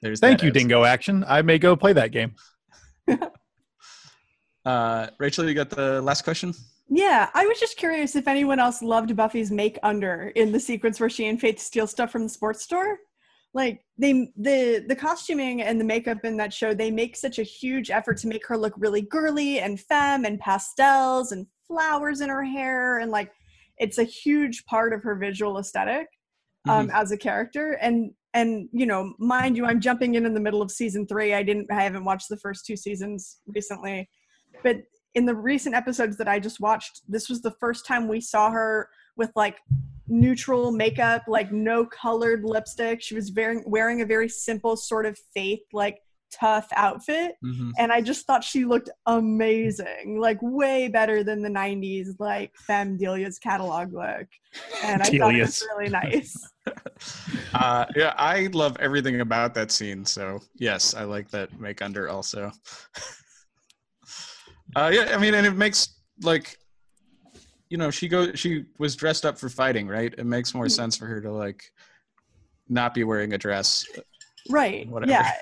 there's 0.00 0.20
Thank 0.20 0.42
you, 0.42 0.48
as- 0.48 0.54
Dingo 0.54 0.84
Action. 0.84 1.22
I 1.28 1.42
may 1.42 1.58
go 1.58 1.76
play 1.76 1.92
that 1.92 2.12
game. 2.12 2.34
Uh, 4.66 5.06
Rachel, 5.18 5.48
you 5.48 5.54
got 5.54 5.70
the 5.70 6.02
last 6.02 6.24
question. 6.24 6.52
Yeah, 6.90 7.30
I 7.32 7.46
was 7.46 7.58
just 7.58 7.78
curious 7.78 8.14
if 8.16 8.28
anyone 8.28 8.58
else 8.58 8.82
loved 8.82 9.16
Buffy's 9.16 9.50
make 9.50 9.78
under 9.82 10.28
in 10.34 10.52
the 10.52 10.60
sequence 10.60 11.00
where 11.00 11.08
she 11.08 11.26
and 11.26 11.40
Faith 11.40 11.58
steal 11.58 11.86
stuff 11.86 12.10
from 12.10 12.24
the 12.24 12.28
sports 12.28 12.64
store. 12.64 12.98
Like 13.54 13.80
they 13.96 14.30
the 14.36 14.84
the 14.86 14.96
costuming 14.96 15.62
and 15.62 15.80
the 15.80 15.84
makeup 15.86 16.18
in 16.24 16.36
that 16.36 16.52
show, 16.52 16.74
they 16.74 16.90
make 16.90 17.16
such 17.16 17.38
a 17.38 17.42
huge 17.42 17.90
effort 17.90 18.18
to 18.18 18.26
make 18.28 18.46
her 18.46 18.58
look 18.58 18.74
really 18.76 19.00
girly 19.00 19.60
and 19.60 19.80
femme 19.80 20.26
and 20.26 20.38
pastels 20.38 21.32
and 21.32 21.46
flowers 21.68 22.20
in 22.20 22.28
her 22.28 22.42
hair 22.42 22.98
and 22.98 23.10
like 23.10 23.30
it's 23.78 23.98
a 23.98 24.04
huge 24.04 24.64
part 24.64 24.92
of 24.92 25.02
her 25.02 25.14
visual 25.14 25.58
aesthetic 25.58 26.08
um, 26.68 26.90
as 26.92 27.12
a 27.12 27.16
character. 27.16 27.72
And 27.80 28.12
and 28.34 28.68
you 28.72 28.84
know 28.84 29.14
mind 29.18 29.56
you 29.56 29.64
i'm 29.64 29.80
jumping 29.80 30.14
in 30.14 30.26
in 30.26 30.34
the 30.34 30.40
middle 30.40 30.60
of 30.60 30.70
season 30.70 31.06
three. 31.06 31.32
I 31.32 31.42
didn't 31.42 31.70
i 31.70 31.82
haven't 31.82 32.04
watched 32.04 32.28
the 32.28 32.36
first 32.36 32.66
two 32.66 32.76
seasons 32.76 33.38
recently. 33.46 34.08
But 34.62 34.78
in 35.14 35.24
the 35.24 35.34
recent 35.34 35.74
episodes 35.74 36.18
that 36.18 36.28
i 36.28 36.38
just 36.38 36.60
watched 36.60 37.02
this 37.08 37.28
was 37.28 37.40
the 37.40 37.54
first 37.58 37.86
time 37.86 38.06
we 38.06 38.20
saw 38.20 38.50
her 38.50 38.88
with 39.16 39.30
like 39.34 39.56
neutral 40.08 40.70
makeup 40.72 41.22
like 41.26 41.52
no 41.52 41.86
colored 41.86 42.44
lipstick. 42.44 43.02
She 43.02 43.14
was 43.14 43.32
wearing 43.32 43.62
wearing 43.66 44.02
a 44.02 44.06
very 44.06 44.28
simple 44.28 44.76
sort 44.76 45.06
of 45.06 45.18
faith 45.34 45.60
like 45.72 45.98
tough 46.30 46.68
outfit 46.74 47.36
Mhm. 47.44 47.72
and 47.78 47.90
I 47.92 48.00
just 48.00 48.26
thought 48.26 48.44
she 48.44 48.64
looked 48.64 48.90
amazing, 49.06 50.18
like 50.20 50.38
way 50.42 50.88
better 50.88 51.22
than 51.24 51.42
the 51.42 51.48
'90s 51.48 52.16
like 52.18 52.54
Femme 52.56 52.96
Delia's 52.96 53.38
catalog 53.38 53.92
look, 53.92 54.26
and 54.84 55.02
I 55.02 55.06
thought 55.06 55.34
it 55.34 55.40
was 55.40 55.62
really 55.76 55.90
nice. 55.90 56.36
Uh, 57.54 57.86
yeah, 57.96 58.12
I 58.18 58.48
love 58.52 58.76
everything 58.78 59.20
about 59.22 59.54
that 59.54 59.70
scene. 59.70 60.04
So 60.04 60.40
yes, 60.56 60.92
I 60.94 61.04
like 61.04 61.30
that 61.30 61.58
make 61.58 61.80
under 61.80 62.08
also. 62.10 62.52
uh, 64.76 64.90
yeah, 64.92 65.12
I 65.14 65.18
mean, 65.18 65.34
and 65.34 65.46
it 65.46 65.56
makes 65.56 65.94
like, 66.22 66.58
you 67.70 67.78
know, 67.78 67.90
she 67.90 68.08
go 68.08 68.32
she 68.34 68.66
was 68.78 68.96
dressed 68.96 69.24
up 69.24 69.38
for 69.38 69.48
fighting, 69.48 69.88
right? 69.88 70.12
It 70.18 70.26
makes 70.26 70.54
more 70.54 70.68
sense 70.68 70.96
for 70.96 71.06
her 71.06 71.20
to 71.22 71.32
like 71.32 71.62
not 72.68 72.92
be 72.94 73.04
wearing 73.04 73.32
a 73.32 73.38
dress. 73.38 73.84
right? 74.50 74.86
Whatever. 74.88 75.12
Yeah, 75.12 75.32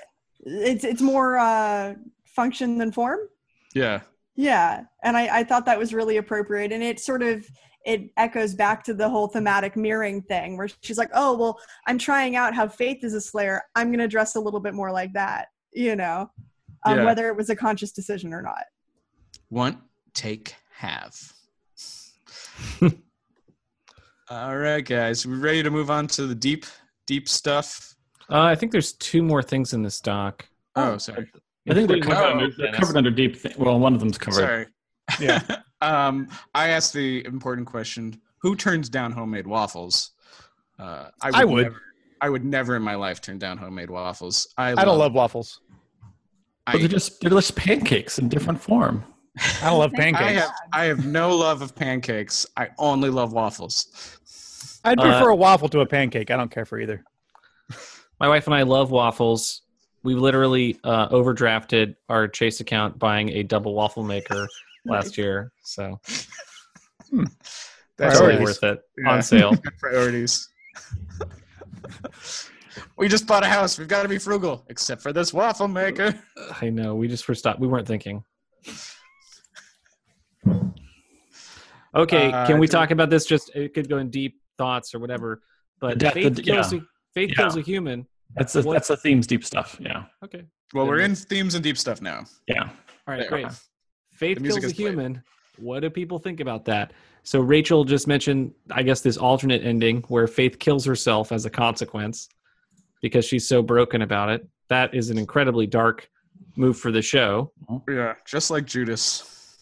it's 0.41 0.83
it's 0.83 1.01
more 1.01 1.37
uh, 1.37 1.95
function 2.25 2.77
than 2.77 2.91
form. 2.91 3.19
Yeah, 3.73 4.01
Yeah, 4.35 4.83
and 5.03 5.15
I, 5.17 5.39
I 5.39 5.43
thought 5.43 5.65
that 5.65 5.77
was 5.77 5.93
really 5.93 6.17
appropriate, 6.17 6.71
and 6.71 6.81
it 6.83 6.99
sort 6.99 7.21
of 7.23 7.45
it 7.85 8.09
echoes 8.17 8.53
back 8.53 8.83
to 8.83 8.93
the 8.93 9.07
whole 9.07 9.27
thematic 9.27 9.75
mirroring 9.77 10.21
thing, 10.23 10.57
where 10.57 10.67
she's 10.81 10.97
like, 10.97 11.11
"Oh, 11.13 11.37
well, 11.37 11.59
I'm 11.87 11.97
trying 11.97 12.35
out 12.35 12.53
how 12.55 12.67
Faith 12.67 13.03
is 13.03 13.13
a 13.13 13.21
Slayer. 13.21 13.61
I'm 13.75 13.87
going 13.89 13.99
to 13.99 14.07
dress 14.07 14.35
a 14.35 14.39
little 14.39 14.59
bit 14.59 14.73
more 14.73 14.91
like 14.91 15.13
that," 15.13 15.47
you 15.73 15.95
know, 15.95 16.29
um, 16.85 16.97
Yeah. 16.97 17.05
whether 17.05 17.27
it 17.27 17.35
was 17.35 17.49
a 17.49 17.55
conscious 17.55 17.91
decision 17.91 18.33
or 18.33 18.41
not. 18.41 18.63
One 19.49 19.81
take, 20.13 20.55
have. 20.71 21.15
All 24.29 24.57
right, 24.57 24.81
guys. 24.83 25.25
We 25.25 25.35
ready 25.35 25.63
to 25.63 25.71
move 25.71 25.89
on 25.89 26.07
to 26.07 26.27
the 26.27 26.35
deep, 26.35 26.65
deep 27.05 27.29
stuff? 27.29 27.95
Uh, 28.29 28.41
I 28.41 28.55
think 28.55 28.71
there's 28.71 28.93
two 28.93 29.23
more 29.23 29.41
things 29.41 29.73
in 29.73 29.81
this 29.83 30.01
doc. 30.01 30.47
Oh, 30.75 30.97
sorry. 30.97 31.29
I 31.69 31.73
think 31.73 31.87
they're 31.89 31.99
covered, 31.99 32.17
Oh, 32.17 32.31
under, 32.31 32.49
they're 32.57 32.71
covered 32.73 32.97
under 32.97 33.11
deep. 33.11 33.41
Th- 33.41 33.57
well, 33.57 33.79
one 33.79 33.93
of 33.93 33.99
them's 33.99 34.17
covered. 34.17 34.35
Sorry. 34.39 34.65
Yeah. 35.19 35.41
um, 35.81 36.27
I 36.53 36.69
asked 36.69 36.93
the 36.93 37.25
important 37.25 37.67
question: 37.67 38.19
Who 38.41 38.55
turns 38.55 38.89
down 38.89 39.11
homemade 39.11 39.47
waffles? 39.47 40.11
Uh, 40.79 41.09
I 41.21 41.43
would. 41.45 41.63
Never, 41.63 41.81
I 42.21 42.29
would 42.29 42.45
never 42.45 42.75
in 42.75 42.81
my 42.83 42.95
life 42.95 43.21
turn 43.21 43.37
down 43.37 43.57
homemade 43.57 43.89
waffles. 43.89 44.47
I, 44.57 44.71
I 44.71 44.85
don't 44.85 44.97
love 44.97 45.13
waffles. 45.13 45.59
I, 46.65 46.73
But 46.73 46.79
they're 46.79 46.87
just 46.89 47.21
they're 47.21 47.29
just 47.29 47.55
pancakes 47.55 48.19
in 48.19 48.27
different 48.29 48.61
form. 48.61 49.03
I 49.61 49.69
don't 49.69 49.79
love 49.79 49.91
I 49.97 49.97
I 49.97 50.01
pancakes. 50.03 50.39
have, 50.41 50.51
I 50.73 50.83
have 50.85 51.05
no 51.05 51.35
love 51.35 51.61
of 51.61 51.75
pancakes. 51.75 52.45
I 52.57 52.69
only 52.77 53.09
love 53.09 53.33
waffles. 53.33 53.87
I'd 54.83 54.99
Uh, 54.99 55.03
prefer 55.03 55.29
a 55.29 55.35
waffle 55.35 55.69
to 55.69 55.79
a 55.81 55.85
pancake. 55.85 56.31
I 56.31 56.37
don't 56.37 56.51
care 56.51 56.65
for 56.65 56.79
either. 56.79 57.03
My 58.19 58.27
wife 58.27 58.45
and 58.47 58.55
I 58.55 58.63
love 58.63 58.91
waffles. 58.91 59.61
We 60.03 60.15
literally 60.15 60.79
uh, 60.83 61.09
overdrafted 61.09 61.95
our 62.09 62.27
Chase 62.27 62.59
account 62.59 62.97
buying 62.97 63.29
a 63.29 63.43
double 63.43 63.73
waffle 63.73 64.03
maker 64.03 64.47
last 64.85 65.17
year, 65.17 65.51
so 65.63 65.99
That's 67.97 68.19
totally 68.19 68.43
worth 68.43 68.63
it 68.63 68.79
Yeah. 68.97 69.11
on 69.11 69.21
sale. 69.21 69.51
Good 69.51 69.77
priorities. 69.79 70.47
we 72.97 73.07
just 73.07 73.27
bought 73.27 73.43
a 73.43 73.47
house. 73.47 73.77
We've 73.77 73.87
got 73.87 74.03
to 74.03 74.09
be 74.09 74.17
frugal, 74.17 74.63
except 74.69 75.01
for 75.01 75.11
this 75.13 75.33
waffle 75.33 75.67
maker. 75.67 76.17
I 76.61 76.69
know. 76.69 76.95
We 76.95 77.07
just 77.07 77.27
were 77.27 77.35
stopped. 77.35 77.59
We 77.59 77.67
weren't 77.67 77.87
thinking. 77.87 78.23
Okay, 81.95 82.31
Uh, 82.31 82.45
can 82.45 82.59
we 82.59 82.67
talk 82.67 82.91
about 82.91 83.09
this? 83.09 83.25
Just 83.25 83.49
it 83.55 83.73
could 83.73 83.89
go 83.89 83.97
in 83.97 84.09
deep 84.09 84.39
thoughts 84.57 84.93
or 84.93 84.99
whatever. 84.99 85.41
But 85.79 85.93
The 85.99 86.11
death- 86.11 86.13
the- 86.35 86.43
yeah. 86.43 86.69
A, 87.17 87.21
faith 87.21 87.29
Yeah. 87.31 87.35
kills 87.43 87.57
a 87.57 87.61
human. 87.61 88.07
That's 88.35 88.53
the, 88.53 88.61
What- 88.63 88.73
that's 88.73 88.87
the 88.89 88.97
themes 88.97 89.25
deep 89.27 89.43
stuff. 89.43 89.77
Yeah, 89.79 90.05
Okay. 90.23 90.43
Well, 90.73 90.85
Then 90.85 90.89
we're 90.95 90.99
in 91.01 91.15
themes 91.15 91.55
and 91.55 91.63
deep 91.63 91.77
stuff 91.77 92.01
now. 92.01 92.25
yeah. 92.47 92.63
All 92.63 92.69
right, 93.07 93.19
There. 93.21 93.29
great. 93.29 93.47
Faith 94.13 94.41
kills 94.43 94.55
a 94.57 94.67
is 94.67 94.73
played. 94.73 94.89
human. 94.89 95.23
What 95.57 95.79
do 95.79 95.89
people 95.89 96.19
think 96.19 96.39
about 96.39 96.65
that? 96.65 96.91
So 97.23 97.39
Rachel 97.39 97.83
just 97.85 98.05
mentioned, 98.07 98.53
I 98.71 98.83
guess, 98.83 99.01
this 99.01 99.17
alternate 99.17 99.63
ending 99.63 100.01
where 100.09 100.27
Faith 100.27 100.59
kills 100.59 100.85
herself 100.85 101.31
as 101.31 101.45
a 101.45 101.49
consequence 101.49 102.27
because 103.01 103.25
she's 103.25 103.47
so 103.47 103.61
broken 103.61 104.01
about 104.01 104.29
it. 104.29 104.47
That 104.69 104.93
is 104.93 105.09
an 105.09 105.17
incredibly 105.17 105.65
dark 105.67 106.09
move 106.57 106.77
for 106.77 106.91
the 106.91 107.01
show. 107.01 107.53
Yeah, 107.87 108.15
just 108.25 108.51
like 108.51 108.65
Judas. 108.65 109.55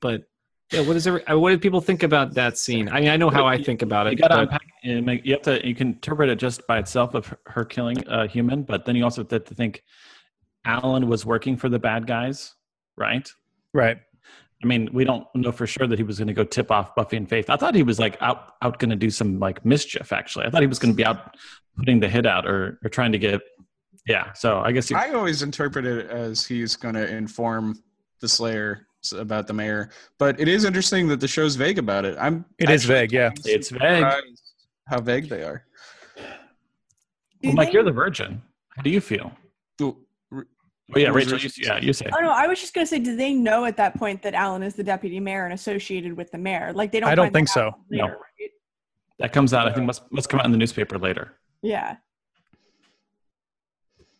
But 0.00 0.24
yeah, 0.72 0.80
what 0.86 0.96
is 0.96 1.06
every, 1.06 1.24
uh, 1.26 1.38
what 1.38 1.50
did 1.50 1.60
people 1.60 1.80
think 1.80 2.02
about 2.02 2.34
that 2.34 2.58
scene? 2.58 2.88
I 2.88 3.00
mean, 3.00 3.08
I 3.10 3.16
know 3.16 3.30
how 3.30 3.46
I 3.46 3.62
think 3.62 3.82
about 3.82 4.06
it. 4.06 4.12
You 4.12 4.18
got 4.18 4.28
to 4.28 4.34
but- 4.34 4.42
unpack. 4.44 4.62
and 4.84 5.06
make- 5.06 5.24
You 5.24 5.32
have 5.34 5.42
to. 5.42 5.66
You 5.66 5.74
can 5.74 5.88
interpret 5.88 6.28
it 6.28 6.36
just 6.36 6.66
by 6.66 6.78
itself 6.78 7.14
of 7.14 7.26
her- 7.26 7.38
her 7.46 7.64
killing 7.64 8.02
a 8.08 8.26
human, 8.26 8.62
but 8.62 8.84
then 8.84 8.96
you 8.96 9.04
also 9.04 9.22
have 9.28 9.44
to 9.44 9.54
think 9.54 9.82
Alan 10.64 11.08
was 11.08 11.26
working 11.26 11.56
for 11.56 11.68
the 11.68 11.78
bad 11.78 12.06
guys, 12.06 12.54
right? 12.96 13.28
Right. 13.74 13.98
I 14.62 14.66
mean, 14.66 14.88
we 14.92 15.02
don't 15.04 15.26
know 15.34 15.50
for 15.50 15.66
sure 15.66 15.88
that 15.88 15.98
he 15.98 16.04
was 16.04 16.18
going 16.18 16.28
to 16.28 16.34
go 16.34 16.44
tip 16.44 16.70
off 16.70 16.94
Buffy 16.94 17.16
and 17.16 17.28
Faith. 17.28 17.50
I 17.50 17.56
thought 17.56 17.74
he 17.74 17.82
was 17.82 17.98
like 17.98 18.16
out 18.22 18.52
out 18.62 18.78
going 18.78 18.90
to 18.90 18.96
do 18.96 19.10
some 19.10 19.40
like 19.40 19.64
mischief. 19.64 20.12
Actually, 20.12 20.46
I 20.46 20.50
thought 20.50 20.60
he 20.60 20.68
was 20.68 20.78
going 20.78 20.92
to 20.92 20.96
be 20.96 21.04
out 21.04 21.36
putting 21.76 21.98
the 21.98 22.08
hit 22.08 22.26
out 22.26 22.46
or 22.46 22.78
or 22.84 22.88
trying 22.88 23.10
to 23.12 23.18
get. 23.18 23.40
Yeah. 24.06 24.32
So 24.34 24.60
I 24.60 24.70
guess 24.70 24.88
you, 24.88 24.96
I 24.96 25.10
always 25.14 25.42
interpret 25.42 25.84
it 25.84 26.08
as 26.10 26.46
he's 26.46 26.76
going 26.76 26.94
to 26.94 27.08
inform 27.08 27.82
the 28.20 28.28
Slayer 28.28 28.86
about 29.10 29.48
the 29.48 29.52
mayor, 29.52 29.90
but 30.18 30.38
it 30.38 30.46
is 30.46 30.64
interesting 30.64 31.08
that 31.08 31.18
the 31.18 31.26
show's 31.26 31.56
vague 31.56 31.78
about 31.78 32.04
it. 32.04 32.16
I'm. 32.20 32.44
It 32.58 32.70
is 32.70 32.84
vague, 32.84 33.10
yeah. 33.12 33.30
it's 33.44 33.70
vague. 33.70 34.04
How 34.86 35.00
vague 35.00 35.28
they 35.28 35.42
are. 35.42 35.64
Well, 37.42 37.54
Mike, 37.54 37.72
you're 37.72 37.82
the 37.82 37.90
virgin. 37.90 38.40
How 38.76 38.82
do 38.82 38.90
you 38.90 39.00
feel? 39.00 39.32
Ooh, 39.80 39.96
Oh 40.94 40.98
yeah, 40.98 41.08
Rachel. 41.08 41.38
You, 41.38 41.48
yeah, 41.56 41.78
you 41.78 41.92
say. 41.92 42.06
Oh 42.14 42.20
no, 42.20 42.30
I 42.30 42.46
was 42.46 42.60
just 42.60 42.74
gonna 42.74 42.86
say, 42.86 42.98
do 42.98 43.16
they 43.16 43.32
know 43.32 43.64
at 43.64 43.76
that 43.78 43.96
point 43.96 44.22
that 44.22 44.34
Alan 44.34 44.62
is 44.62 44.74
the 44.74 44.84
deputy 44.84 45.20
mayor 45.20 45.44
and 45.44 45.54
associated 45.54 46.16
with 46.16 46.30
the 46.30 46.38
mayor? 46.38 46.72
Like 46.74 46.92
they 46.92 47.00
don't. 47.00 47.08
I 47.08 47.14
don't 47.14 47.32
think 47.32 47.48
so. 47.48 47.72
later, 47.90 48.04
No. 48.04 48.08
right? 48.08 48.50
That 49.18 49.32
comes 49.32 49.54
out. 49.54 49.68
I 49.68 49.72
think 49.72 49.86
must 49.86 50.02
must 50.12 50.28
come 50.28 50.40
out 50.40 50.46
in 50.46 50.52
the 50.52 50.58
newspaper 50.58 50.98
later. 50.98 51.38
Yeah. 51.62 51.96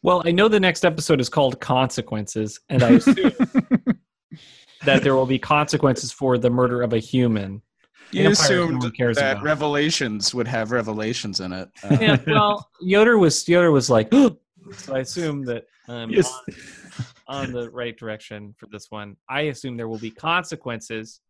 Well, 0.03 0.22
I 0.24 0.33
know 0.33 0.49
the 0.49 0.61
next 0.61 0.85
episode 0.85 1.20
is 1.20 1.28
called 1.28 1.61
Consequences, 1.61 2.59
and 2.68 2.83
I 2.83 2.91
assume 2.93 3.33
that 4.85 5.03
there 5.03 5.14
will 5.14 5.26
be 5.26 5.39
consequences 5.39 6.12
for 6.12 6.39
the 6.39 6.51
murder 6.51 6.83
of 6.83 6.93
a 6.93 6.99
human. 6.99 7.62
You 8.11 8.24
Vampires 8.24 8.39
no 8.39 8.45
assumed 8.45 8.83
one 8.83 8.93
cares 8.93 9.16
that 9.16 9.33
about. 9.33 9.45
Revelations 9.45 10.35
would 10.35 10.47
have 10.49 10.70
revelations 10.70 11.41
in 11.41 11.53
it. 11.53 11.70
Uh, 11.83 11.97
Yeah, 12.01 12.16
well, 12.26 12.70
Yoder 12.80 13.18
was 13.18 13.49
Yoder 13.49 13.70
was 13.70 13.89
like, 13.89 14.12
so 14.12 14.95
I 14.95 14.99
assume 14.99 15.45
that 15.47 15.64
um, 15.89 16.11
Yes. 16.11 16.30
on, 17.28 17.45
on 17.47 17.53
the 17.53 17.70
right 17.70 17.97
direction 17.97 18.55
for 18.59 18.66
this 18.66 18.91
one. 18.91 19.16
I 19.28 19.43
assume 19.43 19.76
there 19.76 19.89
will 19.89 19.99
be 19.99 20.11
consequences 20.11 21.20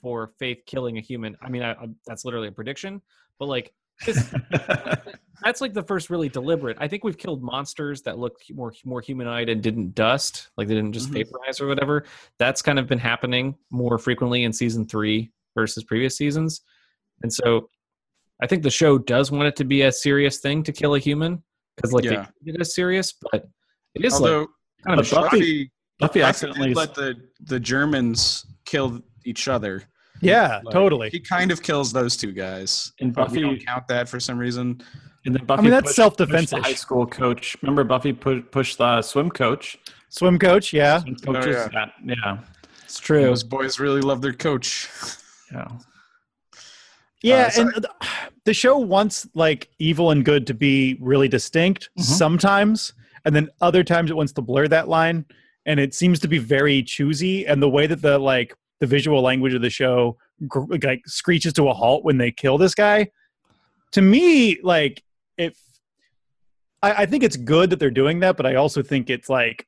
for 0.00 0.32
Faith 0.38 0.62
killing 0.66 0.96
a 0.96 1.00
human. 1.00 1.36
I 1.42 1.50
mean, 1.50 1.62
I, 1.62 1.72
I, 1.72 1.88
that's 2.06 2.24
literally 2.24 2.48
a 2.48 2.52
prediction, 2.52 3.02
but 3.38 3.46
like 3.46 3.74
this, 4.06 4.32
that's 5.42 5.60
like 5.60 5.72
the 5.74 5.82
first 5.82 6.10
really 6.10 6.28
deliberate. 6.28 6.76
I 6.80 6.88
think 6.88 7.04
we've 7.04 7.16
killed 7.18 7.42
monsters 7.42 8.02
that 8.02 8.18
look 8.18 8.38
more 8.52 8.72
more 8.84 9.00
humanoid 9.00 9.48
and 9.48 9.62
didn't 9.62 9.94
dust, 9.94 10.50
like 10.56 10.68
they 10.68 10.74
didn't 10.74 10.92
just 10.92 11.10
Mhm. 11.10 11.14
vaporize 11.24 11.60
or 11.60 11.66
whatever. 11.66 12.04
That's 12.38 12.62
kind 12.62 12.78
of 12.78 12.86
been 12.86 12.98
happening 12.98 13.56
more 13.70 13.98
frequently 13.98 14.44
in 14.44 14.52
season 14.52 14.86
three 14.86 15.32
versus 15.54 15.84
previous 15.84 16.16
seasons, 16.16 16.60
and 17.22 17.32
so 17.32 17.68
I 18.42 18.46
think 18.46 18.62
the 18.62 18.70
show 18.70 18.96
does 18.98 19.30
want 19.30 19.48
it 19.48 19.56
to 19.56 19.64
be 19.64 19.82
a 19.82 19.92
serious 19.92 20.38
thing 20.38 20.62
to 20.62 20.72
kill 20.72 20.94
a 20.94 20.98
human 20.98 21.42
because 21.76 21.92
like 21.92 22.04
Yeah. 22.04 22.26
they 22.44 22.52
keep 22.52 22.64
serious, 22.64 23.12
but 23.32 23.46
it 23.94 24.04
is 24.04 24.14
although 24.14 24.40
like 24.40 24.48
kind 24.86 25.00
of 25.00 25.06
a 25.06 25.14
But. 25.14 25.22
Buffy- 25.22 25.38
Buffy, 25.38 25.38
Buffy 25.38 25.70
Buffy 25.98 26.22
accidentally. 26.22 26.68
did 26.68 26.76
let 26.76 26.94
the 26.94 27.14
the 27.40 27.60
Germans 27.60 28.46
kill 28.64 29.02
each 29.26 29.48
other. 29.48 29.82
Yeah, 30.22 30.60
Like, 30.64 30.72
totally. 30.74 31.08
He 31.10 31.18
kind 31.20 31.50
of 31.50 31.62
kills 31.62 31.92
those 31.94 32.14
two 32.16 32.32
guys. 32.32 32.92
And 33.00 33.12
But 33.14 33.30
we 33.30 33.38
Buffy- 33.42 33.56
don't 33.56 33.66
count 33.66 33.88
that 33.88 34.06
for 34.08 34.20
some 34.20 34.38
reason. 34.38 34.82
And 35.26 35.34
then 35.34 35.44
Buffy 35.44 35.62
mean, 35.62 35.70
that's 35.70 35.94
self-defense-ish. 35.94 36.50
pushed 36.50 36.62
the 36.64 36.68
High 36.70 36.74
school 36.74 37.06
coach. 37.06 37.56
Remember, 37.62 37.84
Buffy 37.84 38.12
pu- 38.12 38.42
pushed 38.42 38.78
the 38.78 39.02
swim 39.02 39.30
coach. 39.30 39.78
Swim 40.08 40.38
coach, 40.38 40.72
yeah. 40.72 41.00
Swim 41.00 41.16
coaches. 41.16 41.56
yeah. 41.56 41.68
that- 41.74 41.92
yeah. 42.04 42.38
It's 42.84 42.98
true. 42.98 43.22
Those 43.22 43.44
boys 43.44 43.78
really 43.78 44.00
love 44.00 44.20
their 44.22 44.32
coach. 44.32 44.88
Yeah. 45.52 45.68
Yeah, 47.22 47.50
so- 47.50 47.62
and 47.62 47.72
th- 47.74 48.10
the 48.44 48.54
show 48.54 48.78
wants 48.78 49.28
like 49.34 49.68
evil 49.78 50.10
and 50.10 50.24
good 50.24 50.46
to 50.46 50.54
be 50.54 50.96
really 51.00 51.28
distinct 51.28 51.90
Mhm. 51.98 52.02
sometimes, 52.02 52.94
and 53.24 53.36
then 53.36 53.48
other 53.60 53.84
times 53.84 54.10
it 54.10 54.16
wants 54.16 54.32
to 54.32 54.42
blur 54.42 54.68
that 54.68 54.88
line, 54.88 55.26
and 55.66 55.78
it 55.78 55.94
seems 55.94 56.18
to 56.20 56.28
be 56.28 56.38
very 56.38 56.82
choosy. 56.82 57.46
And 57.46 57.62
the 57.62 57.68
way 57.68 57.86
that 57.86 58.00
the 58.00 58.18
like 58.18 58.54
the 58.80 58.86
visual 58.86 59.20
language 59.20 59.52
of 59.52 59.60
the 59.60 59.68
show 59.70 60.16
gr- 60.48 60.74
like 60.82 61.02
screeches 61.06 61.52
to 61.52 61.68
a 61.68 61.74
halt 61.74 62.04
when 62.04 62.16
they 62.16 62.30
kill 62.32 62.56
this 62.56 62.74
guy, 62.74 63.10
to 63.92 64.00
me, 64.00 64.58
like 64.62 65.02
if 65.40 65.58
I, 66.82 67.02
I 67.02 67.06
think 67.06 67.22
it's 67.24 67.36
good 67.36 67.70
that 67.70 67.78
they're 67.78 67.90
doing 67.90 68.20
that, 68.20 68.36
but 68.36 68.46
I 68.46 68.54
also 68.56 68.82
think 68.82 69.10
it's 69.10 69.28
like, 69.28 69.66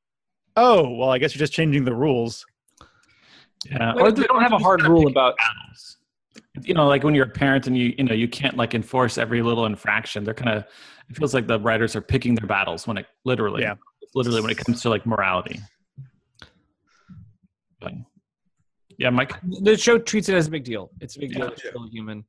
oh 0.57 0.89
well, 0.97 1.11
I 1.11 1.19
guess 1.19 1.35
you're 1.35 1.41
just 1.41 1.53
changing 1.53 1.85
the 1.85 1.95
rules. 1.95 2.45
Yeah. 3.71 3.95
Or 3.95 4.11
they 4.13 4.25
don't 4.25 4.43
have 4.43 4.53
a 4.53 4.59
hard 4.59 4.83
rule 4.83 5.07
about 5.07 5.37
battles. 5.37 5.97
You 6.63 6.75
know, 6.75 6.87
like 6.87 7.03
when 7.05 7.15
you're 7.15 7.27
a 7.27 7.31
parent 7.31 7.67
and 7.67 7.77
you 7.77 7.95
you 7.97 8.05
know 8.05 8.15
you 8.15 8.29
can't 8.29 8.57
like 8.57 8.75
enforce 8.75 9.19
every 9.19 9.41
little 9.43 9.67
infraction. 9.67 10.25
They're 10.25 10.35
kind 10.35 10.57
of. 10.59 10.65
It 11.11 11.17
feels 11.17 11.35
like 11.35 11.47
the 11.47 11.59
writers 11.61 11.95
are 11.97 12.01
picking 12.01 12.35
their 12.35 12.47
battles 12.47 12.87
when 12.87 12.97
it 12.97 13.07
literally, 13.25 13.63
Yeah. 13.63 13.75
literally 14.15 14.41
when 14.41 14.51
it 14.51 14.57
comes 14.57 14.81
to 14.83 14.89
like 14.89 15.05
morality. 15.05 15.61
But, 17.81 17.93
yeah, 18.99 19.11
Mike. 19.11 19.35
the 19.63 19.77
show 19.77 19.99
treats 19.99 20.29
it 20.29 20.37
as 20.37 20.47
a 20.47 20.51
big 20.51 20.65
deal. 20.65 20.91
It's 21.01 21.17
a 21.17 21.21
big 21.21 21.33
deal 21.35 21.49
Yeah. 21.49 21.55
to 21.55 21.73
kill 21.73 21.85
a 21.85 21.89
human. 21.91 22.25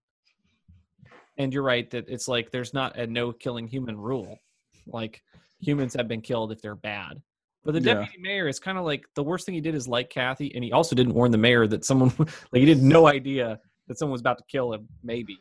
And 1.38 1.54
you're 1.54 1.64
right 1.64 1.90
that 1.92 2.06
it's 2.10 2.28
like 2.28 2.52
there's 2.52 2.74
not 2.74 2.98
a 2.98 3.08
no 3.08 3.32
killing 3.32 3.68
human 3.68 3.98
rule. 3.98 4.38
Like 4.86 5.22
humans 5.60 5.94
have 5.96 6.08
been 6.08 6.22
killed 6.22 6.52
if 6.52 6.62
they're 6.62 6.76
bad. 6.76 7.22
But 7.64 7.74
the 7.76 7.82
Yeah. 7.82 7.94
deputy 7.96 8.20
mayor 8.22 8.48
is 8.48 8.60
kind 8.60 8.78
of 8.78 8.84
like 8.86 9.06
the 9.16 9.24
worst 9.24 9.46
thing 9.46 9.56
he 9.56 9.62
did 9.62 9.74
is 9.74 9.88
like 9.88 10.10
Cathy, 10.10 10.54
and 10.54 10.64
he 10.64 10.72
also 10.72 10.96
didn't 10.96 11.14
warn 11.14 11.32
the 11.32 11.38
mayor 11.38 11.66
that 11.68 11.86
someone 11.86 12.12
like 12.52 12.62
he 12.62 12.68
had 12.70 12.82
no 12.84 13.08
idea 13.08 13.60
that 13.88 13.98
someone 13.98 14.12
was 14.14 14.22
about 14.22 14.38
to 14.38 14.44
kill 14.50 14.74
him. 14.74 14.88
Maybe 15.04 15.38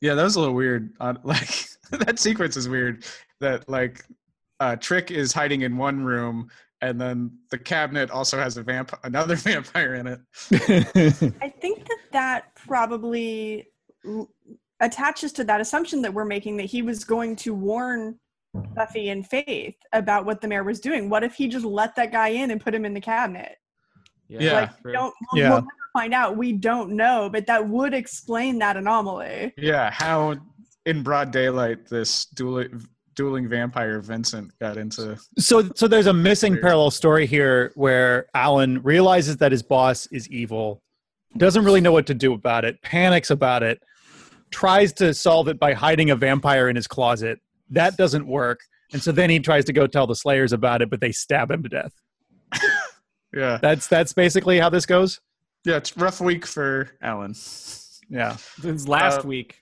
Yeah, 0.00 0.14
that 0.14 0.22
was 0.22 0.36
a 0.36 0.40
little 0.40 0.54
weird. 0.54 0.92
Uh, 1.00 1.14
like 1.24 1.66
that 1.90 2.18
sequence 2.18 2.56
is 2.56 2.68
weird. 2.68 3.04
That 3.40 3.68
like 3.68 4.04
uh, 4.60 4.76
Trick 4.76 5.10
is 5.10 5.32
hiding 5.32 5.62
in 5.62 5.76
one 5.76 6.04
room, 6.04 6.48
and 6.80 7.00
then 7.00 7.36
the 7.50 7.58
cabinet 7.58 8.10
also 8.10 8.38
has 8.38 8.56
a 8.58 8.62
vamp 8.62 8.92
another 9.02 9.34
vampire 9.48 9.94
in 9.94 10.06
it. 10.06 10.20
I 11.40 11.48
think 11.48 11.86
that 11.88 11.98
that 12.12 12.54
probably 12.54 13.66
l- 14.06 14.30
attaches 14.80 15.32
to 15.32 15.44
that 15.44 15.60
assumption 15.60 16.02
that 16.02 16.12
we're 16.12 16.24
making 16.24 16.56
that 16.58 16.64
he 16.64 16.82
was 16.82 17.04
going 17.04 17.36
to 17.36 17.54
warn 17.54 18.18
Buffy 18.74 19.08
and 19.08 19.26
Faith 19.26 19.76
about 19.92 20.24
what 20.26 20.40
the 20.40 20.48
mayor 20.48 20.64
was 20.64 20.80
doing. 20.80 21.08
What 21.10 21.24
if 21.24 21.34
he 21.34 21.48
just 21.48 21.64
let 21.64 21.94
that 21.96 22.12
guy 22.12 22.28
in 22.28 22.50
and 22.50 22.60
put 22.60 22.74
him 22.74 22.84
in 22.84 22.94
the 22.94 23.00
cabinet? 23.00 23.56
Yeah. 24.28 24.52
Like, 24.52 24.70
we 24.84 24.92
don't, 24.92 25.14
we'll, 25.32 25.42
Yeah. 25.42 25.50
we'll 25.50 25.60
never 25.60 25.70
find 25.92 26.14
out. 26.14 26.36
We 26.36 26.52
don't 26.52 26.90
know, 26.92 27.28
but 27.32 27.46
that 27.46 27.68
would 27.68 27.94
explain 27.94 28.58
that 28.60 28.76
anomaly. 28.76 29.52
Yeah, 29.56 29.90
how 29.90 30.36
in 30.86 31.02
broad 31.02 31.30
daylight 31.30 31.86
this 31.88 32.26
dueling 32.26 32.86
dueling 33.14 33.48
vampire 33.48 34.00
Vincent 34.00 34.50
got 34.60 34.76
into. 34.76 35.16
so 35.38 35.70
so 35.76 35.86
there's 35.86 36.08
a 36.08 36.12
missing 36.12 36.58
parallel 36.60 36.90
story 36.90 37.26
here 37.26 37.70
where 37.76 38.26
Alan 38.34 38.82
realizes 38.82 39.36
that 39.36 39.52
his 39.52 39.62
boss 39.62 40.06
is 40.08 40.28
evil, 40.30 40.82
doesn't 41.36 41.64
really 41.64 41.80
know 41.80 41.92
what 41.92 42.06
to 42.08 42.14
do 42.14 42.34
about 42.34 42.64
it, 42.64 42.80
panics 42.82 43.30
about 43.30 43.62
it, 43.62 43.80
tries 44.54 44.92
to 44.94 45.12
solve 45.12 45.48
it 45.48 45.58
by 45.58 45.72
hiding 45.72 46.10
a 46.10 46.16
vampire 46.16 46.68
in 46.68 46.76
his 46.76 46.86
closet. 46.86 47.40
That 47.70 47.96
doesn't 47.96 48.26
work. 48.26 48.60
And 48.92 49.02
so 49.02 49.10
then 49.10 49.28
he 49.30 49.40
tries 49.40 49.64
to 49.64 49.72
go 49.72 49.86
tell 49.88 50.06
the 50.06 50.14
Slayers 50.14 50.52
about 50.52 50.80
it, 50.82 50.88
but 50.90 51.00
they 51.00 51.10
stab 51.12 51.50
him 51.50 51.62
to 51.64 51.68
death. 51.68 51.92
Yeah, 53.36 53.58
That's 53.60 53.88
that's 53.88 54.12
basically 54.12 54.60
how 54.60 54.68
this 54.70 54.86
goes. 54.86 55.20
yeah, 55.64 55.76
it's 55.78 55.96
rough 55.96 56.20
week 56.20 56.46
for 56.46 56.90
Alan. 57.02 57.34
Yeah. 58.08 58.36
Since 58.60 58.86
last 58.86 59.24
Uh, 59.24 59.28
week. 59.28 59.56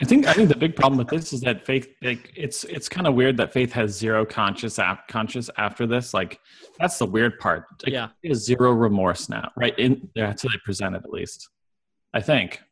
I 0.00 0.06
think 0.06 0.26
I 0.26 0.32
think 0.32 0.48
the 0.48 0.56
big 0.56 0.74
problem 0.74 0.96
with 0.96 1.08
this 1.08 1.34
is 1.34 1.42
that 1.42 1.66
Faith 1.66 1.88
like 2.02 2.32
it's 2.34 2.64
it's 2.64 2.88
kind 2.88 3.06
of 3.06 3.12
weird 3.12 3.36
that 3.36 3.52
Faith 3.52 3.70
has 3.72 3.90
zero 3.98 4.24
conscious 4.24 4.78
ap- 4.78 5.08
conscious 5.08 5.50
after 5.58 5.86
this. 5.86 6.14
Like 6.14 6.40
that's 6.78 6.96
the 6.98 7.04
weird 7.04 7.38
part. 7.38 7.64
Like, 7.84 7.92
Yeah. 7.92 8.08
she 8.22 8.28
has 8.28 8.46
zero 8.46 8.72
remorse 8.72 9.28
now, 9.28 9.50
right? 9.58 9.78
In 9.78 10.08
that's 10.14 10.42
how 10.44 10.48
they 10.48 10.58
present 10.64 10.94
it 10.96 11.02
at 11.04 11.10
least. 11.10 11.50
I 12.14 12.22
think. 12.22 12.62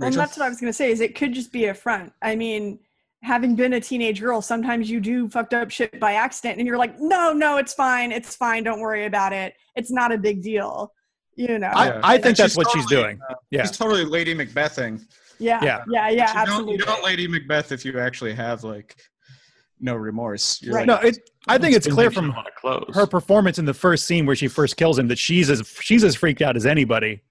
And 0.00 0.14
that's 0.14 0.36
what 0.36 0.46
I 0.46 0.48
was 0.48 0.60
going 0.60 0.70
to 0.70 0.76
say 0.76 0.90
is 0.90 1.00
it 1.00 1.14
could 1.14 1.32
just 1.34 1.52
be 1.52 1.66
a 1.66 1.74
front. 1.74 2.12
I 2.22 2.36
mean, 2.36 2.78
having 3.22 3.54
been 3.56 3.72
a 3.72 3.80
teenage 3.80 4.20
girl, 4.20 4.40
sometimes 4.40 4.88
you 4.90 5.00
do 5.00 5.28
fucked 5.28 5.54
up 5.54 5.70
shit 5.70 5.98
by 5.98 6.12
accident 6.14 6.58
and 6.58 6.66
you're 6.66 6.78
like, 6.78 7.00
no, 7.00 7.32
no, 7.32 7.56
it's 7.56 7.74
fine. 7.74 8.12
It's 8.12 8.36
fine. 8.36 8.62
Don't 8.64 8.80
worry 8.80 9.06
about 9.06 9.32
it. 9.32 9.54
It's 9.74 9.90
not 9.90 10.12
a 10.12 10.18
big 10.18 10.42
deal. 10.42 10.92
You 11.36 11.58
know? 11.58 11.68
I, 11.68 11.98
I 12.02 12.12
think 12.14 12.26
And 12.26 12.36
that's 12.36 12.52
she's 12.52 12.56
what 12.56 12.70
she's 12.72 12.86
doing. 12.86 13.18
uh, 13.28 13.34
Yeah. 13.50 13.62
She's 13.62 13.76
totally 13.76 14.04
Lady 14.04 14.34
Macbething. 14.34 15.02
yeah. 15.38 15.62
yeah. 15.64 15.84
Yeah. 15.88 16.08
Yeah. 16.10 16.26
But 16.26 16.34
you 16.34 16.40
absolutely. 16.42 16.76
Don't, 16.76 16.78
you 16.88 16.94
don't 16.94 17.04
Lady 17.04 17.28
Macbeth 17.28 17.72
if 17.72 17.84
you 17.84 17.98
actually 17.98 18.34
have 18.34 18.62
like 18.64 18.96
no 19.80 19.94
remorse. 19.94 20.60
You're 20.62 20.74
Right. 20.74 20.88
like, 20.88 21.02
No, 21.02 21.08
it 21.08 21.18
I 21.46 21.56
think 21.58 21.74
it's 21.76 21.86
clear 21.86 22.10
from 22.10 22.30
a 22.30 22.34
lot 22.34 22.46
of 22.48 22.54
clothes. 22.56 22.94
her 22.94 23.06
performance 23.06 23.58
in 23.58 23.64
the 23.64 23.74
first 23.74 24.04
scene 24.06 24.26
where 24.26 24.36
she 24.36 24.48
first 24.48 24.76
kills 24.76 24.98
him 24.98 25.08
that 25.08 25.18
she's 25.18 25.48
as 25.50 25.66
she's 25.80 26.02
as 26.04 26.14
freaked 26.16 26.42
out 26.42 26.56
as 26.56 26.66
anybody. 26.66 27.22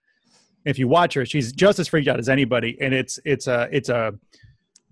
If 0.68 0.78
you 0.78 0.88
watch 0.88 1.13
her, 1.13 1.26
she's 1.26 1.51
just 1.51 1.80
as 1.80 1.88
freaked 1.88 2.07
out 2.07 2.20
as 2.20 2.30
anybody, 2.30 2.78
and 2.82 2.93
it's 2.93 3.20
it's 3.26 3.47
a 3.47 3.68
it's 3.72 3.89
a 3.89 4.13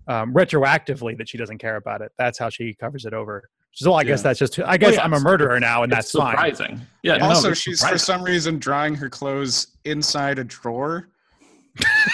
um, 0.08 0.32
retroactively 0.32 1.16
that 1.18 1.28
she 1.28 1.36
doesn't 1.36 1.58
care 1.58 1.76
about 1.76 2.00
it. 2.00 2.12
That's 2.18 2.38
how 2.38 2.48
she 2.48 2.74
covers 2.74 3.04
it 3.04 3.12
over. 3.12 3.48
So 3.72 3.92
I 3.92 4.04
guess 4.04 4.22
that's 4.22 4.38
just 4.38 4.58
I 4.60 4.78
guess 4.78 4.94
yeah, 4.94 5.04
I'm 5.04 5.12
a 5.12 5.20
murderer 5.20 5.60
now, 5.60 5.82
and 5.82 5.92
It's 5.92 6.12
that's 6.12 6.12
fine. 6.12 6.32
surprising. 6.32 6.80
Yeah. 7.02 7.18
no, 7.18 7.26
also, 7.26 7.50
it's 7.50 7.60
she's 7.60 7.86
for 7.86 7.98
some 7.98 8.22
reason 8.22 8.58
drawing 8.58 8.94
her 8.94 9.10
clothes 9.10 9.76
inside 9.84 10.38
a 10.38 10.44
drawer. 10.44 11.08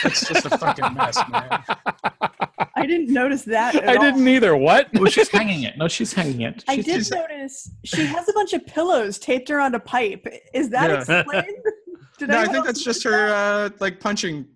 It's 0.04 0.26
just 0.28 0.46
a 0.46 0.58
fucking 0.58 0.94
mess, 0.94 1.18
man. 1.30 1.48
I 2.76 2.86
didn't 2.86 3.12
notice 3.12 3.42
that. 3.42 3.74
At 3.76 3.88
I 3.88 3.94
all. 3.96 4.02
didn't 4.02 4.26
either. 4.26 4.56
What? 4.56 4.92
No, 4.92 5.04
she's 5.06 5.28
hanging 5.28 5.62
it. 5.64 5.76
No, 5.78 5.88
she's 5.88 6.12
hanging 6.12 6.40
it. 6.42 6.64
I 6.68 6.74
She's- 6.76 6.86
did 6.86 6.94
she's- 7.06 7.10
notice 7.10 7.70
she 7.84 8.06
has 8.06 8.28
a 8.28 8.32
bunch 8.32 8.52
of 8.52 8.66
pillows 8.66 9.18
taped 9.18 9.50
around 9.50 9.74
a 9.74 9.80
pipe. 9.80 10.26
Is 10.54 10.70
that 10.70 10.90
Yeah. 10.90 11.20
explained? 11.20 11.56
Did 12.18 12.28
No, 12.28 12.38
I 12.40 12.46
think 12.46 12.64
that's 12.64 12.82
just 12.84 13.04
notice 13.04 13.18
her 13.20 13.34
uh, 13.34 13.70
like 13.80 13.98
punching. 13.98 14.46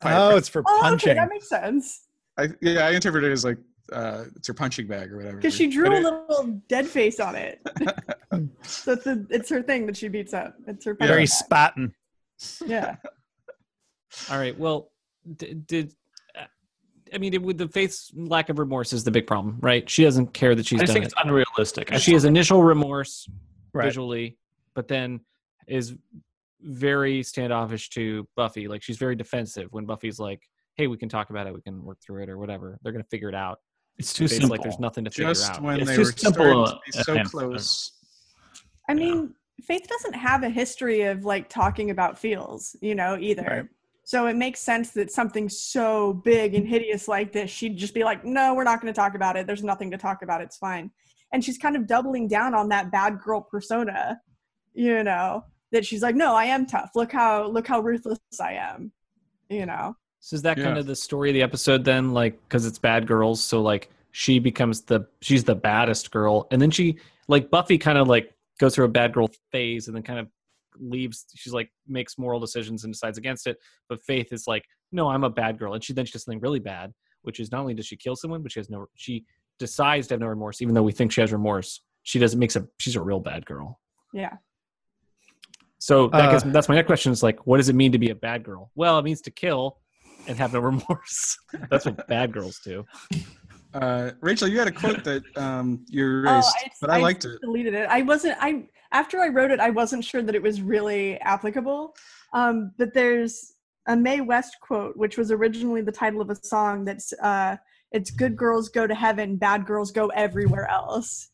pipe. 0.00 0.14
Oh, 0.16 0.36
it's 0.36 0.48
for 0.48 0.62
Oh, 0.66 0.78
okay, 0.78 0.88
punching. 0.88 1.14
that 1.16 1.28
makes 1.28 1.48
sense. 1.48 2.04
I, 2.36 2.48
yeah, 2.60 2.86
I 2.86 2.90
interpret 2.90 3.24
it 3.24 3.32
as 3.32 3.44
like 3.44 3.58
uh, 3.92 4.24
it's 4.36 4.46
her 4.48 4.54
punching 4.54 4.86
bag 4.86 5.10
or 5.12 5.16
whatever. 5.16 5.36
Because 5.36 5.54
she 5.54 5.66
drew 5.68 5.84
But 5.84 5.92
a 5.94 5.96
it- 5.96 6.02
little 6.04 6.60
dead 6.68 6.86
face 6.86 7.18
on 7.20 7.34
it. 7.34 7.60
so 8.62 8.92
it's, 8.92 9.06
a, 9.06 9.24
it's 9.30 9.48
her 9.48 9.62
thing 9.62 9.86
that 9.86 9.96
she 9.96 10.08
beats 10.08 10.34
up. 10.34 10.54
It's 10.66 10.84
her 10.84 10.94
Very 10.94 11.26
punching 11.26 11.26
spatting. 11.26 11.86
bag. 12.60 12.68
Yeah. 12.70 12.96
All 14.30 14.38
right. 14.38 14.58
Well, 14.58 14.90
d- 15.36 15.54
did 15.54 15.92
uh, 16.38 16.44
I 17.12 17.18
mean 17.18 17.34
it, 17.34 17.42
with 17.42 17.58
the 17.58 17.68
Faith's 17.68 18.10
lack 18.14 18.48
of 18.48 18.58
remorse 18.58 18.92
is 18.92 19.04
the 19.04 19.10
big 19.10 19.26
problem, 19.26 19.58
right? 19.60 19.88
She 19.88 20.04
doesn't 20.04 20.32
care 20.32 20.54
that 20.54 20.66
she's 20.66 20.80
I 20.80 20.82
just 20.84 20.88
done 20.88 20.94
think 21.02 21.04
it. 21.04 21.12
it's 21.12 21.22
unrealistic. 21.24 21.92
I 21.92 21.98
She 21.98 22.12
has 22.12 22.24
initial 22.24 22.62
remorse 22.62 23.28
Right. 23.74 23.84
visually, 23.84 24.38
but 24.74 24.88
then 24.88 25.20
is 25.66 25.94
very 26.62 27.22
standoffish 27.22 27.90
to 27.90 28.26
Buffy. 28.34 28.66
Like 28.66 28.82
she's 28.82 28.96
very 28.96 29.14
defensive 29.14 29.68
when 29.72 29.84
Buffy's 29.84 30.18
like, 30.18 30.40
"Hey, 30.76 30.86
we 30.86 30.96
can 30.96 31.08
talk 31.08 31.28
about 31.30 31.46
it. 31.46 31.54
We 31.54 31.60
can 31.60 31.84
work 31.84 31.98
through 32.04 32.22
it, 32.22 32.28
or 32.30 32.38
whatever." 32.38 32.78
They're 32.82 32.92
gonna 32.92 33.04
figure 33.04 33.28
it 33.28 33.34
out. 33.34 33.58
It's 33.98 34.12
too 34.12 34.26
simple. 34.26 34.48
like 34.50 34.62
there's 34.62 34.78
nothing 34.78 35.04
to 35.04 35.10
figure 35.10 35.30
just 35.34 35.50
out. 35.50 35.62
when 35.62 35.80
It's 35.80 35.88
they 35.90 35.96
too 35.96 36.02
were 36.02 36.12
simple, 36.12 36.66
starting 36.66 36.66
to 36.66 36.80
be 36.86 36.92
so 37.24 37.24
close. 37.24 37.92
I 38.88 38.92
Yeah. 38.92 38.98
mean, 38.98 39.34
Faith 39.64 39.86
doesn't 39.88 40.14
have 40.14 40.44
a 40.44 40.48
history 40.48 41.02
of 41.02 41.24
like 41.24 41.48
talking 41.48 41.90
about 41.90 42.16
feels, 42.18 42.74
you 42.80 42.94
know, 42.94 43.18
either. 43.20 43.42
Right. 43.42 43.68
So 44.08 44.26
it 44.26 44.36
makes 44.36 44.60
sense 44.60 44.92
that 44.92 45.10
something 45.10 45.50
so 45.50 46.14
big 46.14 46.54
and 46.54 46.66
hideous 46.66 47.08
like 47.08 47.30
this, 47.30 47.50
she'd 47.50 47.76
just 47.76 47.92
be 47.92 48.04
like, 48.04 48.24
no, 48.24 48.54
we're 48.54 48.64
not 48.64 48.80
going 48.80 48.90
to 48.90 48.96
talk 48.98 49.14
about 49.14 49.36
it. 49.36 49.46
There's 49.46 49.62
nothing 49.62 49.90
to 49.90 49.98
talk 49.98 50.22
about. 50.22 50.40
It's 50.40 50.56
fine. 50.56 50.90
And 51.30 51.44
she's 51.44 51.58
kind 51.58 51.76
of 51.76 51.86
doubling 51.86 52.26
down 52.26 52.54
on 52.54 52.70
that 52.70 52.90
bad 52.90 53.18
girl 53.20 53.42
persona, 53.42 54.18
you 54.72 55.04
know, 55.04 55.44
that 55.72 55.84
she's 55.84 56.00
like, 56.00 56.14
no, 56.14 56.34
I 56.34 56.46
am 56.46 56.64
tough. 56.64 56.92
Look 56.94 57.12
how, 57.12 57.48
look 57.48 57.66
how 57.66 57.80
ruthless 57.80 58.18
I 58.40 58.54
am, 58.54 58.92
you 59.50 59.66
know? 59.66 59.94
So 60.20 60.36
is 60.36 60.40
that 60.40 60.56
kind 60.56 60.78
of 60.78 60.86
the 60.86 60.96
story 60.96 61.28
of 61.28 61.34
the 61.34 61.42
episode 61.42 61.84
then? 61.84 62.14
Like, 62.14 62.40
because 62.48 62.64
it's 62.64 62.78
bad 62.78 63.06
girls, 63.06 63.44
so 63.44 63.60
like 63.60 63.90
she 64.12 64.38
becomes 64.38 64.80
the 64.80 65.06
she's 65.20 65.44
the 65.44 65.54
baddest 65.54 66.10
girl, 66.10 66.48
and 66.50 66.62
then 66.62 66.70
she 66.70 66.98
like 67.28 67.50
Buffy 67.50 67.76
kind 67.76 67.98
of 67.98 68.08
like 68.08 68.34
goes 68.58 68.74
through 68.74 68.86
a 68.86 68.88
bad 68.88 69.12
girl 69.12 69.30
phase, 69.52 69.86
and 69.86 69.94
then 69.94 70.02
kind 70.02 70.18
of 70.18 70.28
leaves. 70.80 71.26
She's 71.34 71.52
like 71.52 71.70
makes 71.86 72.18
moral 72.18 72.40
decisions 72.40 72.84
and 72.84 72.92
decides 72.92 73.18
against 73.18 73.46
it. 73.46 73.58
But 73.88 74.00
Faith 74.02 74.32
is 74.32 74.46
like, 74.46 74.64
no, 74.92 75.08
I'm 75.08 75.24
a 75.24 75.30
bad 75.30 75.58
girl, 75.58 75.74
and 75.74 75.82
she 75.82 75.92
then 75.92 76.06
she 76.06 76.12
does 76.12 76.24
something 76.24 76.40
really 76.40 76.60
bad, 76.60 76.92
which 77.22 77.40
is 77.40 77.50
not 77.52 77.60
only 77.60 77.74
does 77.74 77.86
she 77.86 77.96
kill 77.96 78.16
someone, 78.16 78.42
but 78.42 78.52
she 78.52 78.60
has 78.60 78.70
no 78.70 78.86
she 78.94 79.24
decides 79.58 80.06
to 80.08 80.14
have 80.14 80.20
no 80.20 80.26
remorse, 80.28 80.62
even 80.62 80.74
though 80.74 80.82
we 80.82 80.92
think 80.92 81.12
she 81.12 81.20
has 81.20 81.32
remorse. 81.32 81.82
She 82.04 82.18
doesn't 82.18 82.38
makes 82.38 82.56
a 82.56 82.66
she's 82.78 82.96
a 82.96 83.02
real 83.02 83.20
bad 83.20 83.44
girl. 83.44 83.80
Yeah. 84.12 84.34
So 85.80 86.08
that 86.08 86.28
Uh, 86.28 86.32
gets, 86.32 86.44
that's 86.44 86.68
my 86.68 86.74
next 86.74 86.86
question 86.86 87.12
is 87.12 87.22
like, 87.22 87.46
what 87.46 87.58
does 87.58 87.68
it 87.68 87.74
mean 87.76 87.92
to 87.92 87.98
be 87.98 88.10
a 88.10 88.14
bad 88.14 88.42
girl? 88.42 88.70
Well, 88.74 88.98
it 88.98 89.04
means 89.04 89.20
to 89.22 89.30
kill 89.30 89.78
and 90.26 90.36
have 90.36 90.52
no 90.52 90.60
remorse. 90.72 91.36
that's 91.70 91.86
what 91.86 92.06
bad 92.08 92.32
girls 92.32 92.60
do. 92.64 92.84
Uh, 93.74 94.10
Rachel, 94.20 94.48
you 94.48 94.58
had 94.58 94.68
a 94.68 94.72
quote 94.82 95.04
that 95.04 95.22
um, 95.36 95.84
you 95.88 96.04
Oh, 96.04 96.30
erased, 96.32 96.56
I- 96.64 96.70
but 96.80 96.90
I, 96.90 96.98
I 96.98 97.00
liked 97.00 97.24
it. 97.24 97.40
deleted 97.40 97.74
it. 97.74 97.86
I 97.88 98.02
wasn't. 98.02 98.36
I 98.40 98.66
after 98.92 99.20
I 99.20 99.28
wrote 99.28 99.50
it, 99.50 99.60
I 99.60 99.70
wasn't 99.70 100.04
sure 100.04 100.22
that 100.22 100.34
it 100.34 100.42
was 100.42 100.62
really 100.62 101.18
applicable. 101.20 101.94
Um, 102.32 102.72
but 102.78 102.94
there's 102.94 103.52
a 103.86 103.96
Mae 103.96 104.20
West 104.22 104.56
quote, 104.62 104.96
which 104.96 105.18
was 105.18 105.30
originally 105.30 105.82
the 105.82 105.92
title 105.92 106.20
of 106.20 106.30
a 106.30 106.36
song. 106.36 106.84
That's 106.84 107.12
uh, 107.22 107.56
it's 107.92 108.10
"Good 108.10 108.36
girls 108.36 108.68
go 108.68 108.86
to 108.86 108.94
heaven, 108.94 109.36
bad 109.36 109.66
girls 109.66 109.90
go 109.92 110.08
everywhere 110.08 110.68
else." 110.70 111.28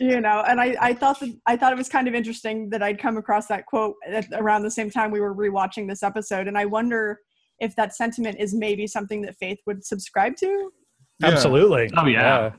You 0.00 0.20
know, 0.20 0.44
and 0.46 0.60
I, 0.60 0.76
I 0.80 0.94
thought 0.94 1.18
that 1.18 1.34
I 1.46 1.56
thought 1.56 1.72
it 1.72 1.78
was 1.78 1.88
kind 1.88 2.06
of 2.06 2.14
interesting 2.14 2.70
that 2.70 2.84
I'd 2.84 3.00
come 3.00 3.16
across 3.16 3.46
that 3.48 3.66
quote 3.66 3.96
at, 4.06 4.28
around 4.32 4.62
the 4.62 4.70
same 4.70 4.90
time 4.90 5.10
we 5.10 5.20
were 5.20 5.34
rewatching 5.34 5.88
this 5.88 6.04
episode, 6.04 6.46
and 6.46 6.56
I 6.56 6.66
wonder 6.66 7.18
if 7.58 7.74
that 7.74 7.96
sentiment 7.96 8.36
is 8.38 8.54
maybe 8.54 8.86
something 8.86 9.22
that 9.22 9.34
Faith 9.40 9.58
would 9.66 9.84
subscribe 9.84 10.36
to. 10.36 10.70
Yeah. 11.20 11.28
Absolutely. 11.28 11.90
Oh, 11.96 12.06
yeah. 12.06 12.52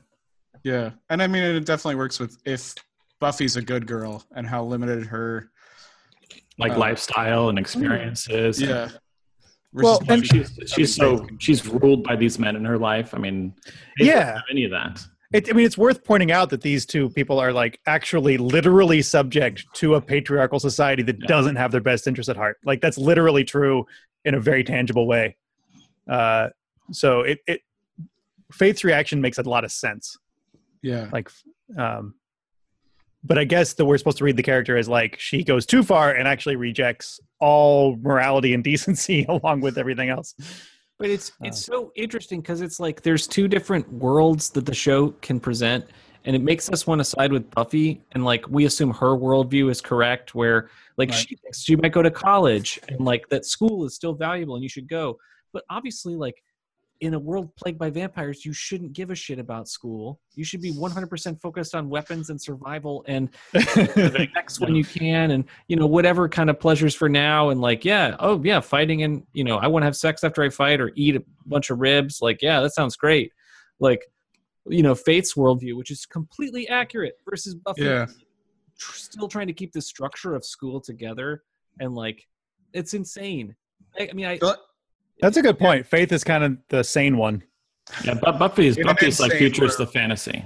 Yeah, 0.62 0.90
and 1.08 1.22
I 1.22 1.26
mean, 1.26 1.42
it 1.42 1.60
definitely 1.64 1.94
works 1.94 2.20
with 2.20 2.36
if 2.44 2.74
Buffy's 3.18 3.56
a 3.56 3.62
good 3.62 3.86
girl 3.86 4.22
and 4.36 4.46
how 4.46 4.62
limited 4.64 5.06
her. 5.06 5.50
like 6.58 6.72
Uh, 6.72 6.78
lifestyle 6.78 7.48
and 7.48 7.58
experiences. 7.58 8.60
Yeah. 8.60 8.90
Well, 9.72 10.02
and 10.08 10.26
she's 10.26 10.52
she's 10.66 10.94
so 10.94 11.26
she's 11.38 11.66
ruled 11.66 12.04
by 12.04 12.16
these 12.16 12.38
men 12.38 12.56
in 12.56 12.64
her 12.66 12.76
life. 12.76 13.14
I 13.14 13.18
mean, 13.18 13.54
Yeah. 13.98 14.34
have 14.34 14.42
any 14.50 14.64
of 14.64 14.70
that. 14.72 15.00
It, 15.32 15.48
I 15.48 15.52
mean, 15.54 15.64
it's 15.64 15.78
worth 15.78 16.04
pointing 16.04 16.30
out 16.32 16.50
that 16.50 16.60
these 16.60 16.84
two 16.84 17.08
people 17.08 17.38
are 17.38 17.52
like 17.52 17.80
actually 17.86 18.36
literally 18.36 19.00
subject 19.00 19.64
to 19.76 19.94
a 19.94 20.00
patriarchal 20.02 20.58
society 20.60 21.02
that 21.04 21.16
Yeah. 21.20 21.26
doesn't 21.26 21.56
have 21.56 21.70
their 21.72 21.80
best 21.80 22.06
interest 22.06 22.28
at 22.28 22.36
heart. 22.36 22.58
Like 22.66 22.82
that's 22.82 22.98
literally 22.98 23.44
true 23.44 23.86
in 24.26 24.34
a 24.34 24.40
very 24.40 24.64
tangible 24.64 25.06
way. 25.06 25.36
Uh, 26.06 26.48
so 26.92 27.20
it, 27.20 27.38
it 27.46 27.60
Faith's 28.52 28.84
reaction 28.84 29.20
makes 29.20 29.38
a 29.38 29.42
lot 29.42 29.64
of 29.64 29.72
sense. 29.72 30.16
yeah. 30.82 31.08
Like, 31.12 31.30
um, 31.78 32.14
but 33.22 33.38
I 33.38 33.44
guess 33.44 33.74
that 33.74 33.84
we're 33.84 33.98
supposed 33.98 34.18
to 34.18 34.24
read 34.24 34.36
the 34.36 34.42
character 34.42 34.76
as 34.78 34.88
like 34.88 35.18
she 35.18 35.44
goes 35.44 35.66
too 35.66 35.82
far 35.82 36.12
and 36.12 36.26
actually 36.26 36.56
rejects 36.56 37.20
all 37.38 37.96
morality 37.96 38.54
and 38.54 38.64
decency 38.72 39.26
along 39.28 39.60
with 39.60 39.76
everything 39.78 40.08
else. 40.08 40.34
But 40.98 41.10
it's 41.10 41.32
it's 41.42 41.62
so 41.64 41.92
interesting 41.96 42.40
because 42.40 42.60
it's 42.60 42.78
like 42.80 43.02
there's 43.02 43.26
two 43.26 43.46
different 43.48 43.90
worlds 43.92 44.50
that 44.50 44.66
the 44.66 44.74
show 44.74 45.10
can 45.22 45.38
present, 45.40 45.86
and 46.26 46.36
it 46.36 46.42
makes 46.42 46.68
us 46.70 46.86
want 46.86 46.98
to 47.00 47.04
side 47.04 47.32
with 47.32 47.50
Buffy, 47.50 48.02
and 48.12 48.22
like 48.24 48.46
we 48.48 48.64
assume 48.66 48.90
her 48.92 49.16
worldview 49.16 49.70
is 49.70 49.80
correct, 49.80 50.34
where 50.34 50.68
like 50.98 51.08
Right. 51.10 51.18
she 51.18 51.36
thinks 51.36 51.62
she 51.62 51.76
might 51.76 51.92
go 51.92 52.02
to 52.02 52.10
college, 52.10 52.78
and 52.88 53.00
like 53.00 53.26
that 53.30 53.46
school 53.46 53.84
is 53.86 53.94
still 53.94 54.12
valuable 54.14 54.56
and 54.56 54.62
you 54.62 54.68
should 54.68 54.88
go. 54.88 55.16
But 55.54 55.64
obviously, 55.70 56.16
like 56.16 56.42
in 57.00 57.14
a 57.14 57.18
world 57.18 57.54
plagued 57.56 57.78
by 57.78 57.88
vampires, 57.88 58.44
you 58.44 58.52
shouldn't 58.52 58.92
give 58.92 59.10
a 59.10 59.14
shit 59.14 59.38
about 59.38 59.68
school. 59.68 60.20
You 60.34 60.44
should 60.44 60.60
be 60.60 60.72
100% 60.72 61.40
focused 61.40 61.74
on 61.74 61.88
weapons 61.88 62.28
and 62.28 62.40
survival 62.40 63.04
and 63.08 63.30
the 63.52 64.28
next 64.34 64.60
when 64.60 64.74
you 64.74 64.84
can 64.84 65.30
and 65.30 65.44
you 65.68 65.76
know 65.76 65.86
whatever 65.86 66.28
kind 66.28 66.50
of 66.50 66.60
pleasures 66.60 66.94
for 66.94 67.08
now 67.08 67.48
and 67.50 67.60
like 67.60 67.84
yeah 67.84 68.16
oh 68.20 68.40
yeah 68.44 68.60
fighting 68.60 69.02
and 69.02 69.22
you 69.32 69.44
know 69.44 69.56
i 69.58 69.66
want 69.66 69.82
to 69.82 69.86
have 69.86 69.96
sex 69.96 70.22
after 70.24 70.42
i 70.42 70.48
fight 70.48 70.80
or 70.80 70.92
eat 70.94 71.16
a 71.16 71.22
bunch 71.46 71.70
of 71.70 71.78
ribs 71.80 72.18
like 72.20 72.42
yeah 72.42 72.60
that 72.60 72.74
sounds 72.74 72.96
great 72.96 73.32
like 73.78 74.04
you 74.68 74.82
know 74.82 74.94
faith's 74.94 75.34
worldview 75.34 75.74
which 75.76 75.90
is 75.90 76.04
completely 76.06 76.68
accurate 76.68 77.14
versus 77.28 77.54
buffy 77.54 77.82
Yeah. 77.84 78.06
still 78.78 79.28
trying 79.28 79.46
to 79.46 79.52
keep 79.54 79.72
the 79.72 79.80
structure 79.82 80.34
of 80.34 80.44
school 80.44 80.80
together 80.80 81.42
and 81.80 81.94
like 81.94 82.26
it's 82.72 82.94
insane 82.94 83.54
i, 83.98 84.08
I 84.10 84.12
mean 84.14 84.26
i 84.26 84.38
But- 84.38 84.60
That's 85.20 85.36
a 85.36 85.42
good 85.42 85.58
point. 85.58 85.86
Faith 85.86 86.12
is 86.12 86.24
kind 86.24 86.44
of 86.44 86.56
the 86.68 86.82
sane 86.82 87.16
one. 87.16 87.42
Yeah, 88.04 88.14
but 88.14 88.38
Buffy 88.38 88.66
is 88.68 88.76
In 88.76 88.82
an 88.88 88.94
Buffy's 88.94 89.18
like 89.20 89.32
insane 89.32 89.38
future 89.50 89.64
is 89.64 89.76
the 89.76 89.86
fantasy. 89.86 90.44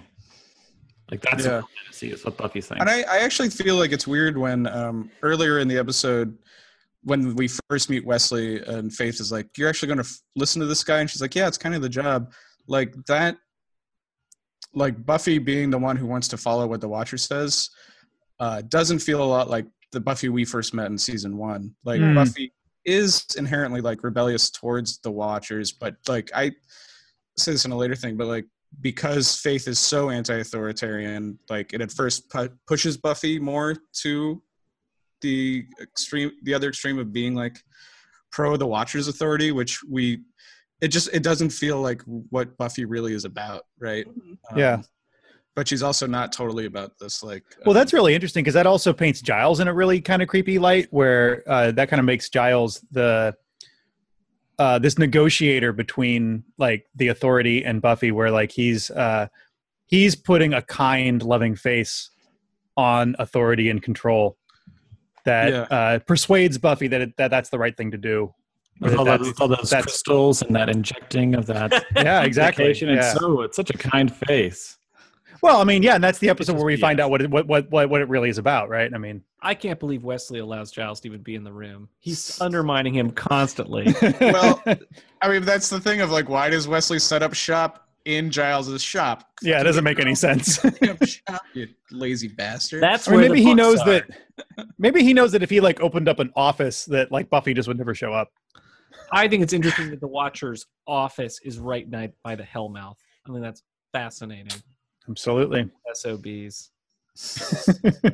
Like 1.11 1.21
that's 1.23 1.45
Yeah. 1.45 1.61
what 1.61 1.71
fantasy 1.83 2.11
is 2.13 2.25
what 2.25 2.37
Buffy 2.37 2.61
thinks. 2.61 2.81
And 2.81 2.89
I, 2.89 3.03
I 3.03 3.19
actually 3.19 3.51
feel 3.51 3.77
like 3.77 3.93
it's 3.93 4.07
weird 4.07 4.39
when 4.39 4.67
um, 4.67 5.11
earlier 5.23 5.59
in 5.59 5.69
the 5.69 5.77
episode, 5.79 6.37
when 7.03 7.35
we 7.35 7.49
first 7.69 7.91
meet 7.91 8.05
Wesley 8.07 8.63
and 8.63 8.91
Faith 8.93 9.21
is 9.21 9.31
like, 9.31 9.47
"You're 9.59 9.69
actually 9.69 9.89
going 9.89 9.99
to 9.99 10.05
f- 10.05 10.21
listen 10.37 10.61
to 10.61 10.67
this 10.67 10.83
guy," 10.83 11.01
and 11.01 11.11
she's 11.11 11.21
like, 11.21 11.35
"Yeah, 11.35 11.47
it's 11.47 11.59
kind 11.59 11.75
of 11.75 11.83
the 11.83 11.89
job." 11.89 12.33
Like 12.67 12.95
that, 13.09 13.37
like 14.73 15.05
Buffy 15.05 15.39
being 15.39 15.69
the 15.71 15.79
one 15.79 15.97
who 15.97 16.07
wants 16.07 16.29
to 16.29 16.39
follow 16.39 16.67
what 16.67 16.81
the 16.81 16.89
Watcher 16.89 17.19
says, 17.19 17.69
uh, 18.41 18.63
doesn't 18.69 19.01
feel 19.01 19.23
a 19.23 19.27
lot 19.27 19.51
like 19.51 19.67
the 19.93 20.01
Buffy 20.01 20.31
we 20.31 20.47
first 20.47 20.73
met 20.73 20.87
in 20.87 20.97
season 20.97 21.37
one. 21.37 21.75
Like 21.85 22.01
Hmm. 22.01 22.15
Buffy 22.15 22.53
is 22.85 23.27
inherently 23.37 23.81
like 23.81 24.03
rebellious 24.03 24.51
towards 24.51 24.99
the 24.99 25.11
Watchers, 25.11 25.73
but 25.73 25.97
like 26.09 26.31
I 26.35 26.53
say 27.37 27.53
this 27.53 27.65
in 27.65 27.73
a 27.73 27.77
later 27.77 27.95
thing, 27.95 28.17
but 28.17 28.27
like 28.27 28.47
because 28.81 29.37
Faith 29.37 29.69
is 29.69 29.79
so 29.79 30.11
anti-authoritarian, 30.11 31.39
like 31.49 31.73
it 31.73 31.81
at 31.81 31.93
first 31.93 32.29
pu- 32.31 32.51
pushes 32.67 32.97
Buffy 32.97 33.39
more 33.39 33.77
to 34.03 34.43
the 35.21 35.65
extreme, 35.81 36.33
the 36.43 36.55
other 36.55 36.69
extreme 36.69 36.99
of 36.99 37.13
being 37.13 37.35
like 37.35 37.63
pro 38.31 38.57
the 38.57 38.67
Watcher's 38.67 39.09
authority, 39.09 39.53
which 39.53 39.81
we, 39.89 40.23
it 40.81 40.89
just 40.89 41.09
it 41.13 41.23
doesn't 41.23 41.51
feel 41.51 41.81
like 41.81 42.03
what 42.03 42.57
Buffy 42.59 42.85
really 42.85 43.15
is 43.15 43.25
about, 43.25 43.63
right? 43.79 44.07
Um, 44.07 44.59
Yeah. 44.59 44.83
But 45.57 45.69
she's 45.69 45.83
also 45.85 46.07
not 46.09 46.33
totally 46.33 46.67
about 46.67 46.99
this, 46.99 47.23
like. 47.23 47.45
Well, 47.65 47.71
um, 47.71 47.75
that's 47.75 47.93
really 47.93 48.13
interesting 48.15 48.43
because 48.43 48.55
that 48.55 48.67
also 48.67 48.93
paints 48.93 49.21
Giles 49.21 49.61
in 49.61 49.69
a 49.69 49.75
really 49.75 50.01
kind 50.01 50.21
of 50.21 50.27
creepy 50.29 50.59
light, 50.59 50.89
where 50.91 51.43
uh, 51.47 51.71
that 51.73 51.89
kind 51.89 52.01
of 52.01 52.07
makes 52.07 52.29
Giles 52.29 52.85
the 52.91 53.37
uh, 54.59 54.79
this 54.79 54.99
negotiator 54.99 55.73
between 55.73 56.45
like 56.59 56.87
the 56.97 57.09
authority 57.09 57.65
and 57.65 57.81
Buffy, 57.83 58.11
where 58.11 58.31
like 58.31 58.51
he's 58.53 58.91
uh, 58.91 59.29
he's 59.87 60.17
putting 60.17 60.55
a 60.55 60.63
kind, 60.63 61.23
loving 61.23 61.55
face 61.55 62.11
on 62.77 63.15
authority 63.21 63.71
and 63.71 63.81
control 63.83 64.37
that 65.25 65.51
Yeah. 65.53 65.61
uh, 65.77 65.99
persuades 66.01 66.59
Buffy 66.59 66.89
that, 66.89 67.01
it, 67.01 67.17
that 67.17 67.31
that's 67.31 67.49
the 67.49 67.59
right 67.59 67.77
thing 67.77 67.93
to 67.93 67.97
do. 67.99 68.35
with 68.81 68.97
all, 68.97 69.05
That- 69.05 69.21
those, 69.21 69.41
all 69.41 69.47
those 69.49 69.71
crystals 69.73 70.43
and 70.43 70.55
that 70.57 70.69
injecting 70.69 71.35
of 71.37 71.47
that 71.47 71.85
Yeah, 71.97 72.23
exactly. 72.25 72.65
medication, 72.65 72.89
Yeah. 72.89 73.13
It's 73.13 73.21
so 73.21 73.43
it's 73.43 73.57
such 73.57 73.71
a 73.71 73.79
kind 73.79 74.13
face. 74.13 74.77
Well, 75.45 75.61
I 75.61 75.65
mean, 75.65 75.83
yeah, 75.83 75.95
and 75.95 76.03
that's 76.03 76.19
the 76.21 76.31
episode 76.31 76.53
just 76.53 76.57
where 76.57 76.65
we 76.65 76.77
BS. 76.79 76.81
find 76.81 77.01
out 77.01 77.11
what 77.11 77.21
it, 77.21 77.31
what, 77.31 77.47
what 77.47 77.71
what 77.71 77.91
what 77.91 78.01
it 78.01 78.09
really 78.09 78.31
is 78.31 78.39
about, 78.39 78.71
right? 78.71 78.91
I 78.93 78.97
mean, 78.97 79.23
i 79.43 79.53
can't 79.53 79.79
believe 79.79 80.03
wesley 80.03 80.39
allows 80.39 80.71
giles 80.73 81.01
to 81.01 81.09
even 81.09 81.21
be 81.21 81.35
in 81.35 81.45
the 81.45 81.53
room 81.53 81.87
he's 82.01 82.41
undermining 82.41 82.95
him 82.95 83.11
constantly 83.11 83.95
Well, 84.21 84.63
I 85.21 85.29
mean, 85.29 85.43
that's 85.45 85.69
the 85.69 85.79
thing 85.79 86.01
of 86.01 86.11
like, 86.11 86.31
why 86.31 86.49
does 86.49 86.67
Wesley 86.67 86.99
set 86.99 87.23
up 87.23 87.35
shop 87.35 87.87
in 88.07 88.31
Giles's 88.31 88.83
shop? 88.83 89.29
yeah, 89.43 89.61
it 89.61 89.65
doesn't 89.65 89.85
make 89.85 90.01
any 90.01 90.15
sense. 90.15 90.59
Shop, 91.05 91.43
you 91.53 91.69
lazy 91.91 92.29
bastard. 92.29 92.83
that's 92.83 93.07
I 93.07 93.11
mean, 93.11 93.21
where 93.21 93.29
maybe 93.29 93.43
he 93.43 93.53
knows 93.55 93.81
are. 93.83 93.87
that. 93.87 94.67
Maybe 94.79 95.03
he 95.03 95.13
knows 95.13 95.33
that 95.33 95.43
if 95.43 95.51
he 95.51 95.61
like 95.61 95.81
opened 95.81 96.09
up 96.09 96.21
an 96.21 96.33
office, 96.37 96.87
that 96.87 97.13
like 97.13 97.29
Buffy 97.29 97.53
just 97.53 97.69
would 97.69 97.77
never 97.79 97.95
show 97.95 98.13
up. 98.15 98.31
I 99.13 99.29
think 99.29 99.43
it's 99.43 99.53
interesting 99.53 99.91
that 99.91 100.01
the 100.01 100.09
Watcher's 100.09 100.67
office 100.87 101.39
is 101.45 101.59
right 101.59 101.87
ni- 101.91 102.13
by 102.23 102.35
the 102.35 102.43
Hellmouth. 102.43 102.97
I 103.27 103.31
mean, 103.31 103.43
that's 103.43 103.63
fascinating. 103.93 104.61
Absolutely. 105.09 105.69
SOBs. 105.95 106.71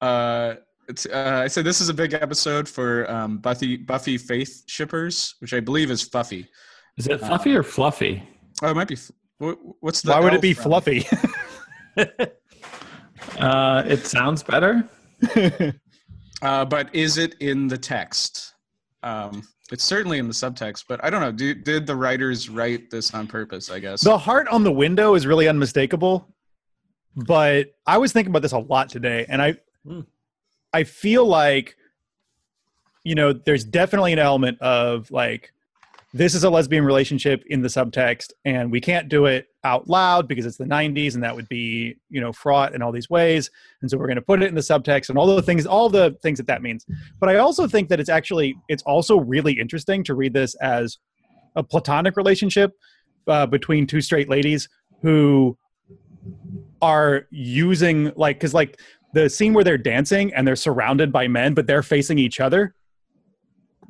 uh, 0.00 0.54
it's, 0.88 1.06
uh, 1.06 1.40
I 1.44 1.48
said 1.48 1.64
this 1.64 1.80
is 1.80 1.88
a 1.88 1.94
big 1.94 2.14
episode 2.14 2.68
for 2.68 3.10
um, 3.10 3.38
Buffy 3.38 3.76
Buffy 3.76 4.18
Faith 4.18 4.64
shippers, 4.66 5.34
which 5.40 5.52
I 5.52 5.60
believe 5.60 5.90
is 5.90 6.02
Fuffy. 6.08 6.46
Is 6.96 7.06
it 7.08 7.20
fuffy 7.20 7.54
or 7.54 7.62
fluffy? 7.62 8.22
Oh, 8.62 8.70
it 8.70 8.74
might 8.74 8.88
be. 8.88 8.94
f- 8.94 9.10
What's 9.80 10.00
the? 10.00 10.12
Why 10.12 10.20
would 10.20 10.32
L 10.32 10.38
it 10.38 10.42
be 10.42 10.54
from? 10.54 10.64
fluffy? 10.64 11.06
Uh, 13.38 13.82
it 13.86 14.06
sounds 14.06 14.42
better. 14.42 14.88
Uh, 16.42 16.66
but 16.66 16.94
is 16.94 17.16
it 17.16 17.34
in 17.40 17.66
the 17.66 17.78
text? 17.78 18.52
Um, 19.02 19.42
it's 19.72 19.84
certainly 19.84 20.18
in 20.18 20.26
the 20.28 20.34
subtext, 20.34 20.84
but 20.88 21.02
I 21.04 21.10
don't 21.10 21.20
know. 21.20 21.32
Do, 21.32 21.54
did 21.54 21.86
the 21.86 21.96
writers 21.96 22.48
write 22.48 22.90
this 22.90 23.12
on 23.14 23.26
purpose? 23.26 23.70
I 23.70 23.78
guess. 23.80 24.00
the 24.02 24.16
heart 24.18 24.48
on 24.48 24.62
the 24.64 24.72
window 24.72 25.14
is 25.14 25.26
really 25.26 25.48
unmistakable, 25.48 26.28
but 27.16 27.74
I 27.86 27.98
was 27.98 28.12
thinking 28.12 28.30
about 28.30 28.42
this 28.42 28.52
a 28.52 28.58
lot 28.58 28.88
today, 28.88 29.26
and 29.28 29.40
I, 29.42 29.56
Hmm. 29.86 30.00
I 30.72 30.82
feel 30.84 31.24
like, 31.24 31.76
you 33.04 33.14
know, 33.14 33.32
there's 33.32 33.64
definitely 33.64 34.12
an 34.12 34.18
element 34.18 34.60
of 34.60 35.10
like, 35.12 35.52
this 36.16 36.34
is 36.34 36.44
a 36.44 36.50
lesbian 36.50 36.84
relationship 36.84 37.44
in 37.48 37.60
the 37.60 37.68
subtext, 37.68 38.32
and 38.44 38.70
we 38.70 38.80
can't 38.80 39.08
do 39.08 39.26
it 39.26 39.46
out 39.64 39.86
loud 39.86 40.26
because 40.26 40.46
it's 40.46 40.56
the 40.56 40.64
90s, 40.64 41.14
and 41.14 41.22
that 41.22 41.36
would 41.36 41.48
be, 41.48 41.96
you 42.08 42.20
know, 42.20 42.32
fraught 42.32 42.74
in 42.74 42.80
all 42.80 42.90
these 42.90 43.10
ways, 43.10 43.50
and 43.82 43.90
so 43.90 43.98
we're 43.98 44.06
going 44.06 44.16
to 44.16 44.22
put 44.22 44.42
it 44.42 44.46
in 44.46 44.54
the 44.54 44.60
subtext 44.60 45.10
and 45.10 45.18
all 45.18 45.26
the 45.26 45.42
things, 45.42 45.66
all 45.66 45.90
the 45.90 46.16
things 46.22 46.38
that 46.38 46.46
that 46.46 46.62
means. 46.62 46.86
But 47.20 47.28
I 47.28 47.36
also 47.36 47.68
think 47.68 47.90
that 47.90 48.00
it's 48.00 48.08
actually, 48.08 48.56
it's 48.68 48.82
also 48.84 49.18
really 49.18 49.52
interesting 49.60 50.02
to 50.04 50.14
read 50.14 50.32
this 50.32 50.54
as 50.56 50.98
a 51.54 51.62
platonic 51.62 52.16
relationship 52.16 52.72
uh, 53.26 53.46
between 53.46 53.86
two 53.86 54.00
straight 54.00 54.30
ladies 54.30 54.68
who 55.02 55.56
are 56.80 57.26
using 57.30 58.12
like 58.16 58.36
because 58.36 58.54
like 58.54 58.80
the 59.14 59.28
scene 59.28 59.54
where 59.54 59.64
they're 59.64 59.78
dancing 59.78 60.32
and 60.34 60.46
they're 60.46 60.56
surrounded 60.56 61.10
by 61.10 61.26
men 61.26 61.54
but 61.54 61.66
they're 61.66 61.82
facing 61.82 62.18
each 62.18 62.38
other 62.38 62.74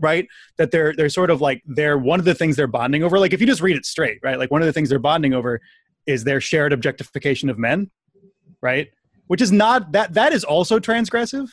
right 0.01 0.27
that 0.57 0.71
they're 0.71 0.93
they're 0.97 1.09
sort 1.09 1.31
of 1.31 1.41
like 1.41 1.63
they're 1.67 1.99
one 1.99 2.19
of 2.19 2.25
the 2.25 2.35
things 2.35 2.57
they're 2.57 2.67
bonding 2.67 3.03
over 3.03 3.19
like 3.19 3.33
if 3.33 3.41
you 3.41 3.47
just 3.47 3.63
read 3.63 3.77
it 3.77 3.85
straight 3.85 4.19
right 4.23 4.39
like 4.39 4.51
one 4.51 4.63
of 4.63 4.67
the 4.67 4.73
things 4.73 4.89
they're 4.89 4.99
bonding 4.99 5.35
over 5.35 5.61
is 6.07 6.25
their 6.25 6.41
shared 6.41 6.73
objectification 6.73 7.49
of 7.49 7.59
men 7.59 7.91
right 8.61 8.89
which 9.27 9.41
is 9.41 9.53
not 9.53 9.93
that 9.93 10.15
that 10.15 10.33
is 10.33 10.45
also 10.45 10.79
transgressive 10.79 11.49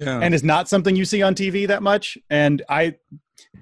yeah. 0.00 0.20
and 0.20 0.34
is 0.34 0.42
not 0.42 0.68
something 0.68 0.96
you 0.96 1.04
see 1.04 1.22
on 1.22 1.34
TV 1.34 1.66
that 1.68 1.82
much. 1.82 2.18
And 2.30 2.62
I 2.68 2.94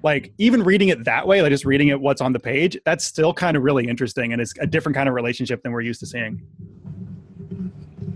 like 0.01 0.33
even 0.37 0.63
reading 0.63 0.89
it 0.89 1.03
that 1.05 1.27
way, 1.27 1.41
like 1.41 1.51
just 1.51 1.65
reading 1.65 1.89
it 1.89 1.99
what's 1.99 2.21
on 2.21 2.33
the 2.33 2.39
page, 2.39 2.77
that's 2.85 3.05
still 3.05 3.33
kind 3.33 3.57
of 3.57 3.63
really 3.63 3.87
interesting 3.87 4.33
and 4.33 4.41
it's 4.41 4.53
a 4.59 4.67
different 4.67 4.95
kind 4.95 5.07
of 5.09 5.15
relationship 5.15 5.63
than 5.63 5.71
we're 5.71 5.81
used 5.81 5.99
to 6.01 6.05
seeing. 6.05 6.41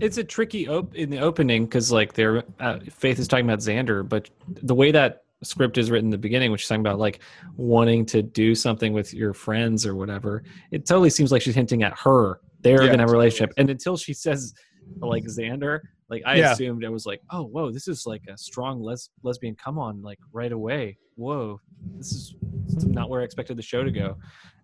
It's 0.00 0.18
a 0.18 0.24
tricky 0.24 0.68
op- 0.68 0.94
in 0.94 1.10
the 1.10 1.18
opening 1.18 1.64
because 1.64 1.90
like 1.90 2.12
their 2.12 2.44
uh, 2.60 2.78
Faith 2.90 3.18
is 3.18 3.26
talking 3.26 3.46
about 3.46 3.58
Xander, 3.58 4.08
but 4.08 4.30
the 4.46 4.74
way 4.74 4.92
that 4.92 5.24
script 5.42 5.78
is 5.78 5.90
written 5.90 6.06
in 6.06 6.10
the 6.10 6.18
beginning, 6.18 6.50
which 6.50 6.62
is 6.62 6.68
talking 6.68 6.80
about 6.80 6.98
like 6.98 7.20
wanting 7.56 8.04
to 8.06 8.22
do 8.22 8.54
something 8.54 8.92
with 8.92 9.14
your 9.14 9.32
friends 9.34 9.86
or 9.86 9.94
whatever, 9.94 10.42
it 10.70 10.86
totally 10.86 11.10
seems 11.10 11.30
like 11.32 11.42
she's 11.42 11.54
hinting 11.54 11.82
at 11.82 11.96
her. 11.98 12.40
They're 12.62 12.82
Yeah, 12.82 12.90
gonna 12.90 13.02
have 13.02 13.10
a 13.10 13.12
relationship, 13.12 13.52
and 13.56 13.70
until 13.70 13.96
she 13.96 14.12
says 14.14 14.52
like 15.00 15.24
Xander, 15.24 15.80
like 16.10 16.22
I 16.26 16.36
Yeah. 16.36 16.52
assumed 16.52 16.82
it 16.82 16.88
was 16.90 17.06
like, 17.06 17.20
oh 17.30 17.44
whoa, 17.44 17.70
this 17.70 17.86
is 17.86 18.04
like 18.06 18.22
a 18.28 18.36
strong 18.36 18.82
les- 18.82 19.10
lesbian 19.22 19.54
come 19.54 19.78
on 19.78 20.02
like 20.02 20.18
right 20.32 20.50
away. 20.50 20.98
Whoa, 21.14 21.60
this 21.98 22.14
is, 22.14 22.34
this 22.66 22.76
is 22.84 22.88
not 22.88 23.08
where 23.10 23.20
I 23.20 23.24
expected 23.24 23.56
the 23.56 23.62
show 23.62 23.84
to 23.84 23.92
go. 23.92 24.16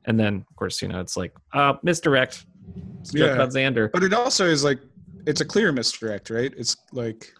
And 0.06 0.18
then 0.18 0.44
of 0.48 0.56
course 0.56 0.82
you 0.82 0.88
know 0.88 1.00
it's 1.00 1.16
like 1.16 1.32
uh 1.52 1.74
misdirect. 1.84 2.44
It's 3.02 3.14
Yeah. 3.14 3.26
about 3.26 3.50
Xander. 3.50 3.90
But 3.92 4.02
it 4.02 4.12
also 4.12 4.46
is 4.46 4.64
like 4.64 4.80
it's 5.26 5.40
a 5.40 5.44
clear 5.44 5.70
misdirect, 5.72 6.30
right? 6.30 6.52
It's 6.56 6.76
like 6.92 7.32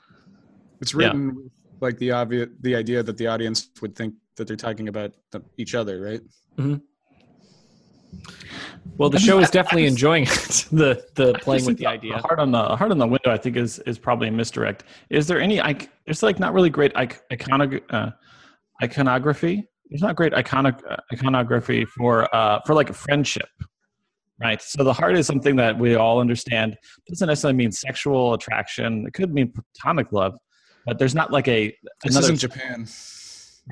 it's 0.81 0.95
written 0.95 1.35
with 1.35 1.53
like 1.85 1.99
the 1.99 2.11
obvious 2.11 2.49
the 2.61 2.75
idea 2.75 3.03
that 3.03 3.17
the 3.17 3.27
audience 3.29 3.69
would 3.81 3.95
think 3.95 4.15
that 4.37 4.47
they're 4.49 4.57
talking 4.69 4.89
about 4.89 5.13
the, 5.33 5.41
each 5.63 5.75
other, 5.77 6.01
right? 6.01 6.21
Well, 8.97 9.11
the 9.11 9.19
I 9.19 9.21
show 9.21 9.39
is 9.41 9.51
definitely 9.51 9.83
just- 9.85 9.95
enjoying 9.97 10.25
it, 10.25 10.67
the 10.73 11.05
the 11.15 11.35
playing 11.45 11.63
with 11.65 11.67
think 11.67 11.79
the 11.79 11.87
idea. 11.87 12.19
Heart 12.19 12.39
on 12.39 12.51
the 12.53 12.65
heart 12.77 12.91
on 12.91 12.99
the 12.99 13.07
window, 13.07 13.31
I 13.31 13.37
think 13.37 13.57
is 13.57 13.79
is 13.81 13.99
probably 13.99 14.29
a 14.29 14.33
misdirect. 14.33 14.85
Is 15.11 15.27
there 15.27 15.41
any? 15.41 15.59
ic- 15.59 15.91
There's 16.07 16.23
like 16.23 16.39
not 16.39 16.53
really 16.55 16.71
great 16.71 16.93
ic- 16.97 17.21
iconog- 17.33 17.83
uh, 17.91 18.11
iconography. 18.83 19.69
There's 19.91 20.03
not 20.03 20.17
great 20.17 20.33
icono- 20.33 20.81
uh, 20.91 20.97
iconography 21.13 21.85
for 21.85 22.35
uh, 22.35 22.61
for 22.67 22.75
like 22.75 22.91
a 22.91 22.95
friendship, 22.95 23.49
Right. 24.41 24.61
So 24.63 24.83
the 24.85 24.93
heart 24.93 25.17
is 25.17 25.27
something 25.27 25.57
that 25.57 25.79
we 25.79 25.95
all 25.95 26.21
understand. 26.21 26.77
doesn't 27.09 27.29
necessarily 27.29 27.57
mean 27.57 27.73
sexual 27.73 28.35
attraction. 28.35 29.07
It 29.07 29.13
could 29.15 29.33
mean 29.33 29.53
platonic 29.53 30.11
love, 30.13 30.35
but 30.87 30.99
there's 30.99 31.15
not 31.15 31.31
like 31.33 31.49
a 31.49 31.77
This 32.05 32.17
isn't 32.17 32.37
Japan. 32.39 32.87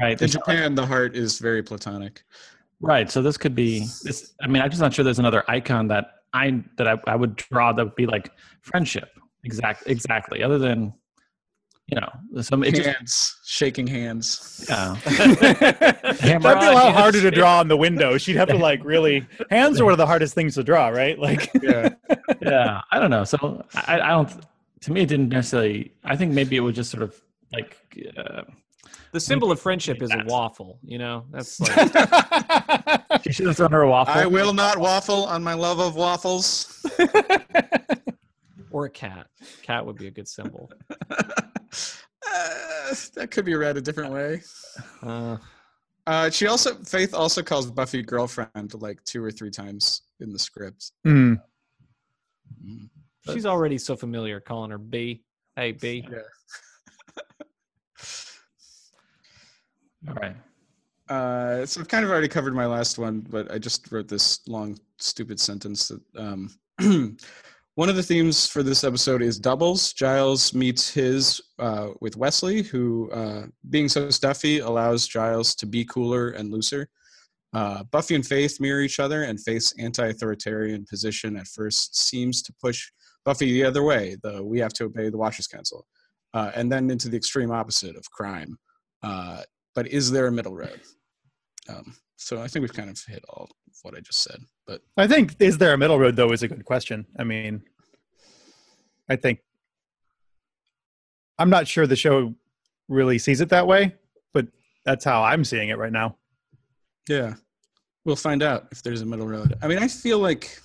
right. 0.01 0.13
In 0.13 0.19
There's 0.19 0.35
not 0.35 0.47
like- 0.47 0.57
Japan, 0.57 0.75
the 0.75 0.87
heart 0.87 1.17
is 1.17 1.39
very 1.39 1.63
platonic. 1.63 2.23
right. 2.81 3.11
So 3.11 3.23
this 3.23 3.37
could 3.37 3.55
be 3.55 3.81
this. 4.03 4.35
I 4.43 4.47
mean, 4.47 4.63
I'm 4.63 4.71
just 4.71 4.81
not 4.83 4.93
sure. 4.95 5.05
There's 5.05 5.19
another 5.19 5.45
icon 5.49 5.89
that 5.89 6.07
I 6.35 6.63
that 6.79 6.89
I, 6.89 6.97
I 7.07 7.17
would 7.17 7.37
draw 7.37 7.73
that 7.73 7.85
would 7.85 7.95
be 7.97 8.07
like 8.07 8.31
friendship. 8.63 9.09
Exact. 9.45 9.85
Exactly. 9.87 10.43
Other 10.43 10.59
than 10.59 10.93
you 11.89 12.01
know 12.01 12.09
some 12.43 12.63
it 12.65 12.75
just 12.77 12.89
hands, 12.89 13.37
shaking 13.45 13.87
hands. 13.87 14.65
yeah. 14.69 14.95
That'd 15.05 16.41
be 16.43 16.67
a 16.67 16.73
lot 16.73 16.95
harder 16.95 17.21
to 17.21 17.31
draw 17.31 17.59
on 17.59 17.69
the 17.69 17.77
window. 17.77 18.17
She'd 18.19 18.37
have 18.37 18.49
to 18.49 18.57
like 18.57 18.83
really. 18.85 19.27
Hands 19.51 19.79
are 19.81 19.85
one 19.85 19.93
of 19.93 19.99
the 19.99 20.07
hardest 20.07 20.35
things 20.35 20.55
to 20.55 20.63
draw, 20.65 20.89
right? 20.89 21.19
Like, 21.19 21.51
Yeah. 21.61 21.91
yeah, 22.41 22.81
I 22.91 22.99
don't 22.99 23.11
know. 23.11 23.25
So 23.25 23.65
I, 23.75 24.01
I 24.01 24.09
don't. 24.11 24.31
To 24.83 24.93
me, 24.93 25.03
it 25.03 25.07
didn't 25.09 25.29
necessarily. 25.31 25.93
I 26.05 26.17
think 26.17 26.33
maybe 26.33 26.57
it 26.57 26.61
was 26.61 26.75
just 26.77 26.91
sort 26.91 27.03
of 27.03 27.15
like. 27.53 27.77
Uh, 28.17 28.43
The 29.13 29.21
symbol 29.21 29.53
of 29.53 29.61
friendship 29.61 30.03
is 30.03 30.11
a 30.11 30.25
waffle. 30.27 30.79
You 30.83 30.99
know, 30.99 31.27
that's 31.31 31.61
like 31.61 33.23
she 33.23 33.33
should 33.33 33.47
have 33.47 33.57
thrown 33.57 33.73
her 33.73 33.83
a 33.83 33.89
waffle. 33.89 34.15
I 34.15 34.27
will 34.27 34.53
not 34.55 34.79
waffle 34.79 35.25
on 35.27 35.43
my 35.43 35.55
love 35.55 35.79
of 35.81 35.95
waffles. 35.97 36.85
or 38.71 38.87
a 38.87 38.91
cat. 38.91 39.27
Cat 39.63 39.85
would 39.85 39.97
be 39.97 40.07
a 40.07 40.11
good 40.11 40.27
symbol. 40.29 40.71
Uh, 41.11 42.95
that 43.15 43.29
could 43.31 43.45
be 43.45 43.55
read 43.55 43.77
a 43.77 43.81
different 43.83 44.13
way. 44.13 44.41
Uh, 45.03 45.37
Uh, 46.07 46.29
she 46.31 46.47
also 46.49 46.75
Faith 46.83 47.15
also 47.15 47.43
calls 47.43 47.71
Buffy 47.71 48.03
girlfriend 48.03 48.75
like 48.81 49.03
two 49.05 49.23
or 49.23 49.31
three 49.31 49.51
times 49.51 50.03
in 50.19 50.33
the 50.33 50.39
script. 50.39 50.91
She's 53.31 53.47
already 53.47 53.79
so 53.79 53.97
familiar 53.97 54.41
calling 54.41 54.71
her 54.71 54.79
B. 54.79 55.23
Hey 55.57 55.73
B. 55.73 56.07
Yeah. 56.11 56.19
All 60.09 60.15
right. 60.15 60.37
Uh, 61.09 61.67
so 61.67 61.81
I've 61.81 61.89
kind 61.89 62.05
of 62.05 62.11
already 62.11 62.29
covered 62.29 62.55
my 62.55 62.67
last 62.67 62.99
one, 62.99 63.21
but 63.21 63.51
I 63.53 63.59
just 63.59 63.93
wrote 63.93 64.09
this 64.09 64.41
long, 64.49 64.79
stupid 64.99 65.39
sentence 65.39 65.89
that 65.89 66.01
um, 66.17 66.51
one 67.75 67.89
of 67.89 67.97
the 67.97 68.03
themes 68.03 68.47
for 68.49 68.63
this 68.63 68.83
episode 68.83 69.23
is 69.23 69.39
doubles. 69.39 69.93
Giles 69.93 70.55
meets 70.55 70.93
his 70.93 71.41
uh, 71.59 71.89
with 72.01 72.17
Wesley, 72.17 72.63
who, 72.63 73.11
uh, 73.11 73.47
being 73.71 73.89
so 73.89 74.11
stuffy, 74.11 74.61
allows 74.61 75.07
Giles 75.07 75.55
to 75.57 75.67
be 75.67 75.85
cooler 75.85 76.31
and 76.31 76.51
looser. 76.51 76.89
Uh, 77.53 77.85
Buffy 77.85 78.15
and 78.15 78.27
Faith 78.27 78.59
mirror 78.61 78.81
each 78.81 78.99
other, 78.99 79.25
and 79.25 79.39
Faith's 79.39 79.75
anti-authoritarian 79.79 80.87
position 80.87 81.37
at 81.37 81.47
first 81.47 81.95
seems 81.95 82.43
to 82.43 82.55
push 82.55 82.91
Buffy 83.25 83.53
the 83.53 83.65
other 83.65 83.83
way. 83.83 84.17
The 84.23 84.43
we 84.43 84.59
have 84.59 84.73
to 84.75 84.85
obey 84.85 85.09
the 85.09 85.19
Watchers 85.19 85.47
Council, 85.47 85.87
uh, 86.35 86.51
and 86.55 86.71
then 86.71 86.91
into 86.91 87.09
the 87.09 87.17
extreme 87.17 87.51
opposite 87.51 87.97
of 87.97 88.11
crime. 88.11 88.59
Uh, 89.03 89.43
but 89.75 89.89
is 89.89 90.11
there 90.11 90.27
a 90.27 90.33
middle 90.33 90.55
road? 90.55 90.81
Um, 91.69 91.95
so 92.17 92.41
I 92.41 92.49
think 92.49 92.63
we've 92.63 92.73
kind 92.73 92.91
of 92.91 92.99
hit 93.07 93.25
all 93.29 93.45
of 93.45 93.77
what 93.83 93.97
I 93.97 94.01
just 94.01 94.23
said. 94.23 94.41
But 94.67 94.81
I 94.97 95.07
think 95.07 95.37
is 95.41 95.59
there 95.59 95.73
a 95.73 95.79
middle 95.79 95.99
road 95.99 96.17
though 96.17 96.33
is 96.33 96.43
a 96.43 96.49
good 96.49 96.65
question. 96.65 97.07
I 97.19 97.25
mean, 97.25 97.63
I 99.09 99.17
think 99.17 99.41
I'm 101.39 101.51
not 101.51 101.67
sure 101.67 101.87
the 101.87 101.97
show 101.97 102.35
really 102.89 103.19
sees 103.19 103.41
it 103.41 103.49
that 103.49 103.67
way, 103.67 103.97
but 104.35 104.47
that's 104.85 105.05
how 105.05 105.23
I'm 105.23 105.45
seeing 105.45 105.71
it 105.71 105.79
right 105.79 105.93
now. 105.93 106.17
yeah, 107.09 107.35
we'll 108.05 108.17
find 108.17 108.43
out 108.43 108.69
if 108.71 108.83
there's 108.83 109.01
a 109.01 109.07
middle 109.07 109.27
road. 109.27 109.55
I 109.63 109.67
mean, 109.67 109.79
I 109.79 109.89
feel 109.89 110.19
like 110.19 110.61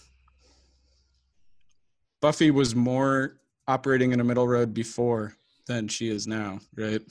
Buffy 2.21 2.51
was 2.51 2.75
more 2.75 3.37
operating 3.67 4.11
in 4.11 4.19
a 4.19 4.23
middle 4.23 4.47
road 4.47 4.73
before 4.73 5.35
than 5.67 5.87
she 5.87 6.09
is 6.09 6.27
now, 6.27 6.59
right? 6.75 7.01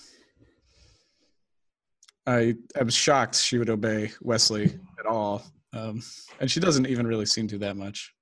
I 2.27 2.55
I 2.79 2.83
was 2.83 2.95
shocked 2.95 3.37
she 3.37 3.59
would 3.59 3.71
obey 3.71 4.11
Wesley 4.21 4.79
at 4.99 5.07
all, 5.07 5.45
um, 5.73 6.03
and 6.41 6.51
she 6.51 6.61
doesn't 6.61 6.87
even 6.87 7.07
really 7.07 7.27
seem 7.27 7.47
to 7.49 7.59
that 7.59 7.77
much. 7.77 8.13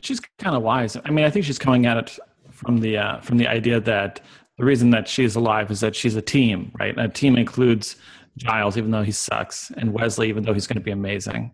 She's 0.00 0.20
kind 0.38 0.56
of 0.56 0.62
wise. 0.62 0.96
I 1.04 1.10
mean, 1.10 1.24
I 1.24 1.30
think 1.30 1.44
she's 1.44 1.58
coming 1.58 1.86
at 1.86 1.96
it 1.96 2.18
from 2.50 2.78
the 2.78 2.98
uh, 2.98 3.20
from 3.20 3.38
the 3.38 3.48
idea 3.48 3.80
that 3.80 4.20
the 4.58 4.64
reason 4.64 4.90
that 4.90 5.08
she's 5.08 5.34
alive 5.34 5.70
is 5.70 5.80
that 5.80 5.96
she's 5.96 6.14
a 6.14 6.22
team, 6.22 6.70
right? 6.78 6.96
And 6.96 7.00
a 7.00 7.08
team 7.08 7.36
includes 7.36 7.96
Giles, 8.36 8.76
even 8.76 8.90
though 8.90 9.02
he 9.02 9.12
sucks, 9.12 9.70
and 9.76 9.92
Wesley, 9.92 10.28
even 10.28 10.44
though 10.44 10.54
he's 10.54 10.66
going 10.66 10.78
to 10.78 10.84
be 10.84 10.92
amazing. 10.92 11.52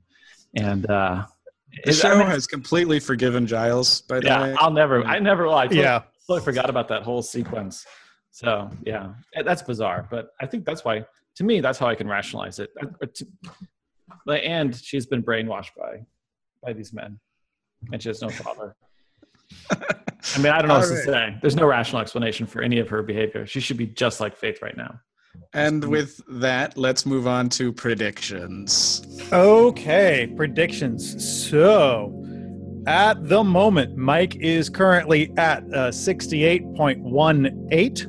And 0.57 0.91
uh, 0.91 1.27
The 1.85 1.93
show 1.93 2.11
I 2.13 2.19
mean, 2.19 2.27
has 2.29 2.47
completely 2.47 3.01
forgiven 3.01 3.47
Giles, 3.47 4.03
by 4.03 4.21
the 4.21 4.27
yeah, 4.27 4.43
way. 4.43 4.57
I'll 4.59 4.71
never. 4.73 5.05
I 5.05 5.19
never. 5.19 5.47
Well, 5.47 5.57
I 5.57 5.65
totally, 5.65 5.83
Yeah. 5.83 6.03
totally 6.27 6.45
forgot 6.45 6.69
about 6.69 6.89
that 6.89 7.03
whole 7.03 7.23
sequence. 7.23 7.87
So 8.31 8.71
yeah, 8.85 9.15
eh, 9.35 9.43
that's 9.43 9.63
bizarre. 9.63 10.07
But 10.11 10.31
I 10.41 10.47
think 10.47 10.65
that's 10.65 10.85
why, 10.85 11.05
to 11.37 11.45
me, 11.45 11.61
that's 11.61 11.79
how 11.79 11.87
I 11.87 11.95
can 11.95 12.09
rationalize 12.09 12.59
it. 12.59 12.71
Uh, 12.83 12.87
uh, 13.03 13.07
to- 13.15 13.27
like, 14.27 14.43
And 14.45 14.75
she's 14.75 15.07
been 15.07 15.23
brainwashed 15.23 15.71
by 15.77 16.05
by 16.63 16.73
these 16.73 16.93
men, 16.93 17.19
and 17.93 18.03
she 18.03 18.09
has 18.09 18.21
no 18.21 18.29
father. 18.29 18.77
I 19.71 20.39
mean, 20.39 20.53
I 20.53 20.59
don't 20.59 20.69
know 20.69 20.75
what 20.75 20.85
All 20.85 20.91
else 20.91 20.91
to 20.91 20.97
say. 21.05 21.37
There's 21.41 21.57
no 21.57 21.67
rational 21.67 22.03
explanation 22.03 22.47
for 22.47 22.63
any 22.63 22.79
of 22.79 22.89
her 22.91 23.03
behavior. 23.03 23.47
She 23.47 23.61
should 23.61 23.79
be 23.79 23.87
just 23.87 24.21
like 24.21 24.37
Faith 24.37 24.61
right 24.63 24.77
now. 24.77 25.01
And 25.53 25.85
with 25.85 26.21
that, 26.29 26.77
let's 26.77 27.05
move 27.05 27.27
on 27.27 27.49
to 27.51 27.73
predictions. 27.73 29.05
Okay, 29.33 30.33
predictions. 30.37 31.49
So, 31.49 32.17
at 32.87 33.29
the 33.29 33.43
moment, 33.43 33.97
Mike 33.97 34.37
is 34.37 34.69
currently 34.69 35.33
at 35.37 35.65
uh, 35.65 35.91
68.18. 35.91 38.07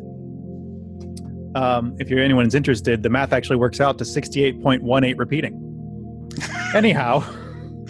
Um, 1.54 1.98
if 2.00 2.10
you're 2.10 2.22
anyone's 2.22 2.56
interested, 2.56 3.04
the 3.04 3.10
math 3.10 3.34
actually 3.34 3.58
works 3.58 3.82
out 3.82 3.98
to 3.98 4.04
68.18 4.04 5.18
repeating. 5.18 6.30
Anyhow, 6.76 7.24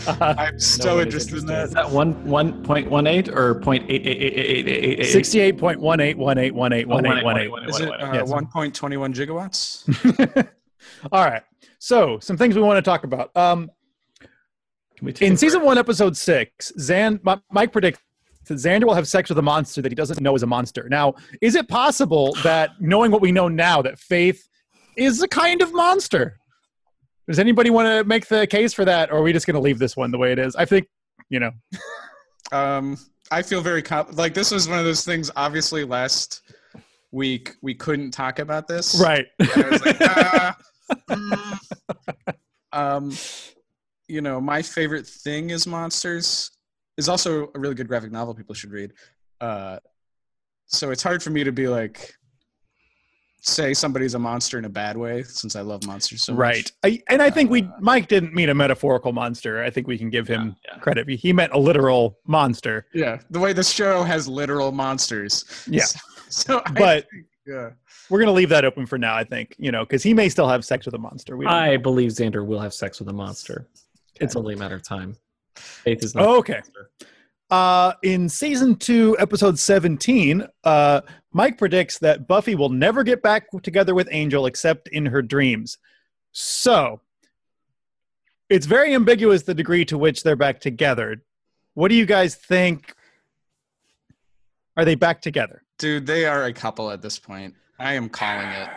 uh, 0.08 0.36
I'm 0.38 0.60
so 0.60 0.90
Nobody's 0.98 1.14
interested 1.14 1.40
in 1.40 1.46
that. 1.48 1.64
Is 1.66 1.72
that. 1.72 1.88
that 1.88 1.94
one 1.94 2.14
one 2.26 2.64
point 2.64 2.90
one 2.90 3.08
eight 3.08 3.28
or 3.30 3.56
point 3.56 3.86
eight 3.90 4.06
eight 4.06 4.18
eight 4.22 4.34
eight 4.38 4.68
eight 4.68 4.70
eight 4.84 5.00
eight? 5.00 5.16
68.1818181818. 5.16 7.70
Is 7.70 7.80
it 7.80 7.90
uh, 7.90 8.12
Yes. 8.14 8.30
1.21 8.32 9.14
gigawatts? 9.14 10.48
All 11.12 11.26
right. 11.26 11.44
So, 11.80 12.20
some 12.20 12.38
things 12.38 12.56
we 12.56 12.62
want 12.62 12.78
to 12.78 12.82
talk 12.82 13.04
about. 13.04 13.36
Um, 13.36 13.70
Can 14.98 15.08
we 15.08 15.14
in 15.22 15.38
season 15.38 15.64
one, 15.64 15.78
episode 15.78 16.16
six, 16.16 16.72
Zan 16.78 17.20
Mike 17.52 17.72
predicts 17.72 18.00
that 18.48 18.56
Xander 18.56 18.86
will 18.86 18.94
have 18.94 19.08
sex 19.08 19.30
with 19.30 19.38
a 19.38 19.42
monster 19.42 19.82
that 19.82 19.92
he 19.92 19.96
doesn't 19.96 20.22
know 20.22 20.36
is 20.36 20.44
a 20.44 20.48
monster. 20.48 20.88
Now, 20.90 21.16
is 21.42 21.56
it 21.56 21.68
possible 21.68 22.36
that 22.44 22.72
knowing 22.80 23.12
what 23.12 23.22
we 23.22 23.32
know 23.32 23.48
now, 23.48 23.82
that 23.82 24.00
Faith 24.00 24.48
is 24.98 25.22
a 25.22 25.28
kind 25.28 25.62
of 25.62 25.74
monster? 25.74 26.38
Does 27.32 27.40
anybody 27.40 27.70
want 27.70 27.88
to 27.88 28.04
make 28.04 28.28
the 28.28 28.46
case 28.46 28.74
for 28.74 28.84
that, 28.84 29.10
or 29.10 29.20
are 29.20 29.22
we 29.22 29.32
just 29.32 29.48
going 29.48 29.56
to 29.56 29.62
leave 29.62 29.80
this 29.80 29.96
one 29.96 30.12
the 30.12 30.18
way 30.18 30.34
it 30.34 30.40
is? 30.40 30.54
I 30.56 30.66
think, 30.66 30.88
you 31.30 31.40
know, 31.40 31.52
Um, 32.52 32.98
I 33.32 33.42
feel 33.42 33.62
very 33.62 33.82
comp- 33.82 34.18
like 34.18 34.34
this 34.34 34.52
was 34.52 34.68
one 34.68 34.78
of 34.78 34.84
those 34.84 35.06
things. 35.06 35.32
Obviously, 35.36 35.86
last 35.86 36.42
week 37.12 37.56
we 37.62 37.74
couldn't 37.74 38.12
talk 38.12 38.40
about 38.40 38.68
this. 38.68 39.00
right? 39.02 39.26
Like, 39.40 39.98
ah, 40.02 40.58
mm. 41.10 41.60
um, 42.74 43.14
you 44.10 44.20
know, 44.20 44.42
my 44.42 44.62
favorite 44.62 45.08
thing 45.08 45.52
is 45.52 45.66
monsters. 45.66 46.52
Is 46.98 47.08
also 47.08 47.50
a 47.56 47.60
really 47.60 47.74
good 47.74 47.88
graphic 47.88 48.12
novel 48.12 48.36
people 48.36 48.54
should 48.54 48.72
read. 48.72 48.92
Uh, 49.40 49.80
so 50.66 50.92
it's 50.92 51.02
hard 51.02 51.24
for 51.24 51.30
me 51.30 51.46
to 51.46 51.54
be 51.54 51.70
like, 51.70 52.14
say 53.42 53.74
somebody's 53.74 54.14
a 54.14 54.20
monster 54.20 54.58
in 54.60 54.66
a 54.66 54.70
bad 54.70 54.96
way 54.96 55.24
since 55.24 55.56
I 55.56 55.62
love 55.62 55.86
monsters 55.86 56.24
so 56.24 56.34
much. 56.34 56.40
right. 56.40 56.72
I, 56.84 57.02
and 57.10 57.22
I 57.22 57.30
think 57.32 57.50
we 57.50 57.64
uh, 57.64 57.68
Mike 57.80 58.08
didn't 58.08 58.34
mean 58.34 58.50
a 58.50 58.54
metaphorical 58.54 59.12
monster. 59.14 59.64
I 59.64 59.70
think 59.70 59.88
we 59.88 59.98
can 59.98 60.10
give 60.10 60.28
him 60.28 60.56
Yeah, 60.64 60.74
yeah. 60.76 60.80
credit. 60.80 61.10
He 61.10 61.34
meant 61.34 61.52
a 61.54 61.58
literal 61.60 62.20
monster. 62.28 62.86
Yeah, 62.94 63.20
the 63.32 63.40
way 63.40 63.52
the 63.54 63.64
show 63.64 64.04
has 64.04 64.28
literal 64.28 64.72
monsters. 64.72 65.46
Yeah. 65.68 65.84
So, 66.32 66.60
so 66.60 66.74
But 66.76 67.10
think, 67.12 67.26
yeah. 67.46 67.72
we're 68.10 68.20
going 68.20 68.28
to 68.28 68.32
leave 68.32 68.48
that 68.50 68.64
open 68.64 68.86
for 68.86 68.98
now. 68.98 69.16
I 69.18 69.26
think 69.26 69.54
you 69.58 69.70
know 69.70 69.84
because 69.84 70.02
he 70.02 70.14
may 70.14 70.30
still 70.30 70.48
have 70.48 70.64
sex 70.64 70.86
with 70.86 70.96
a 70.96 70.98
monster. 70.98 71.36
We 71.36 71.44
don't 71.44 71.54
I 71.54 71.76
believe 71.76 72.12
Xander 72.12 72.46
will 72.46 72.62
have 72.62 72.74
sex 72.74 73.00
with 73.00 73.10
a 73.10 73.14
monster. 73.14 73.68
It's 74.22 74.38
only 74.38 74.54
a 74.54 74.58
matter 74.58 74.76
of 74.76 74.84
time. 74.84 75.18
Faith 75.58 76.06
is 76.06 76.16
not. 76.16 76.26
Oh, 76.26 76.38
okay. 76.38 76.62
Uh, 77.52 77.94
in 78.02 78.30
season 78.30 78.78
two, 78.78 79.18
episode 79.20 79.60
17, 79.60 80.48
uh, 80.64 81.02
Mike 81.34 81.58
predicts 81.58 82.00
that 82.00 82.26
Buffy 82.26 82.56
will 82.56 82.70
never 82.70 83.04
get 83.04 83.22
back 83.22 83.48
together 83.62 83.94
with 83.94 84.08
Angel 84.10 84.46
except 84.46 84.88
in 84.88 85.06
her 85.06 85.22
dreams. 85.22 85.78
So, 86.32 87.02
it's 88.50 88.66
very 88.66 88.96
ambiguous 88.96 89.44
the 89.44 89.54
degree 89.54 89.84
to 89.86 89.98
which 89.98 90.24
they're 90.24 90.38
back 90.38 90.62
together. 90.62 91.24
What 91.74 91.90
do 91.90 91.96
you 91.96 92.06
guys 92.06 92.36
think? 92.36 92.94
Are 94.78 94.86
they 94.86 94.96
back 94.96 95.22
together? 95.22 95.62
Dude, 95.78 96.06
they 96.06 96.26
are 96.26 96.46
a 96.46 96.54
couple 96.54 96.90
at 96.90 97.02
this 97.02 97.20
point. 97.20 97.54
I 97.80 97.94
am 97.94 98.08
calling 98.08 98.48
it. 98.48 98.70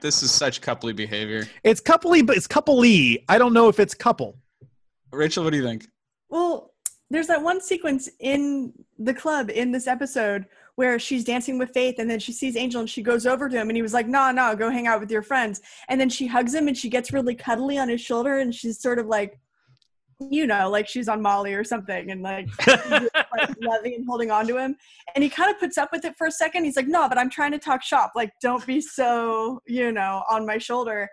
This 0.00 0.22
is 0.22 0.30
such 0.30 0.62
coupley 0.62 0.96
behavior. 0.96 1.46
It's 1.64 1.82
coupley, 1.82 2.24
but 2.24 2.38
it's 2.38 2.48
coupley. 2.48 3.24
I 3.28 3.36
don't 3.36 3.52
know 3.52 3.68
if 3.68 3.78
it's 3.78 3.92
couple. 3.92 4.38
Rachel, 5.12 5.44
what 5.44 5.50
do 5.50 5.58
you 5.58 5.64
think? 5.64 5.86
Well, 6.30 6.72
there's 7.10 7.26
that 7.28 7.42
one 7.42 7.60
sequence 7.60 8.08
in 8.20 8.72
the 8.98 9.14
club 9.14 9.50
in 9.50 9.70
this 9.72 9.86
episode 9.86 10.46
where 10.74 10.98
she's 10.98 11.24
dancing 11.24 11.58
with 11.58 11.70
Faith 11.72 11.96
and 11.98 12.10
then 12.10 12.18
she 12.18 12.32
sees 12.32 12.56
Angel 12.56 12.80
and 12.80 12.90
she 12.90 13.02
goes 13.02 13.26
over 13.26 13.48
to 13.48 13.56
him 13.56 13.68
and 13.68 13.76
he 13.76 13.82
was 13.82 13.94
like, 13.94 14.06
"No, 14.06 14.30
no, 14.30 14.54
go 14.54 14.70
hang 14.70 14.86
out 14.86 15.00
with 15.00 15.10
your 15.10 15.22
friends." 15.22 15.60
And 15.88 16.00
then 16.00 16.10
she 16.10 16.26
hugs 16.26 16.54
him 16.54 16.68
and 16.68 16.76
she 16.76 16.90
gets 16.90 17.12
really 17.12 17.34
cuddly 17.34 17.78
on 17.78 17.88
his 17.88 18.00
shoulder 18.00 18.38
and 18.38 18.54
she's 18.54 18.80
sort 18.80 18.98
of 18.98 19.06
like 19.06 19.38
you 20.18 20.46
know, 20.46 20.70
like 20.70 20.88
she's 20.88 21.08
on 21.08 21.20
Molly 21.20 21.52
or 21.52 21.62
something 21.62 22.10
and 22.10 22.22
like, 22.22 22.48
like 22.66 23.54
loving 23.60 23.94
and 23.94 24.06
holding 24.06 24.30
on 24.30 24.46
to 24.46 24.56
him. 24.56 24.74
And 25.14 25.22
he 25.22 25.28
kind 25.28 25.50
of 25.50 25.60
puts 25.60 25.76
up 25.76 25.90
with 25.92 26.04
it 26.04 26.16
for 26.16 26.26
a 26.26 26.30
second. 26.30 26.64
He's 26.64 26.76
like, 26.76 26.88
"No, 26.88 27.08
but 27.08 27.18
I'm 27.18 27.30
trying 27.30 27.52
to 27.52 27.58
talk 27.58 27.82
shop. 27.82 28.12
Like 28.14 28.30
don't 28.40 28.64
be 28.66 28.80
so, 28.80 29.60
you 29.66 29.92
know, 29.92 30.22
on 30.30 30.46
my 30.46 30.58
shoulder." 30.58 31.08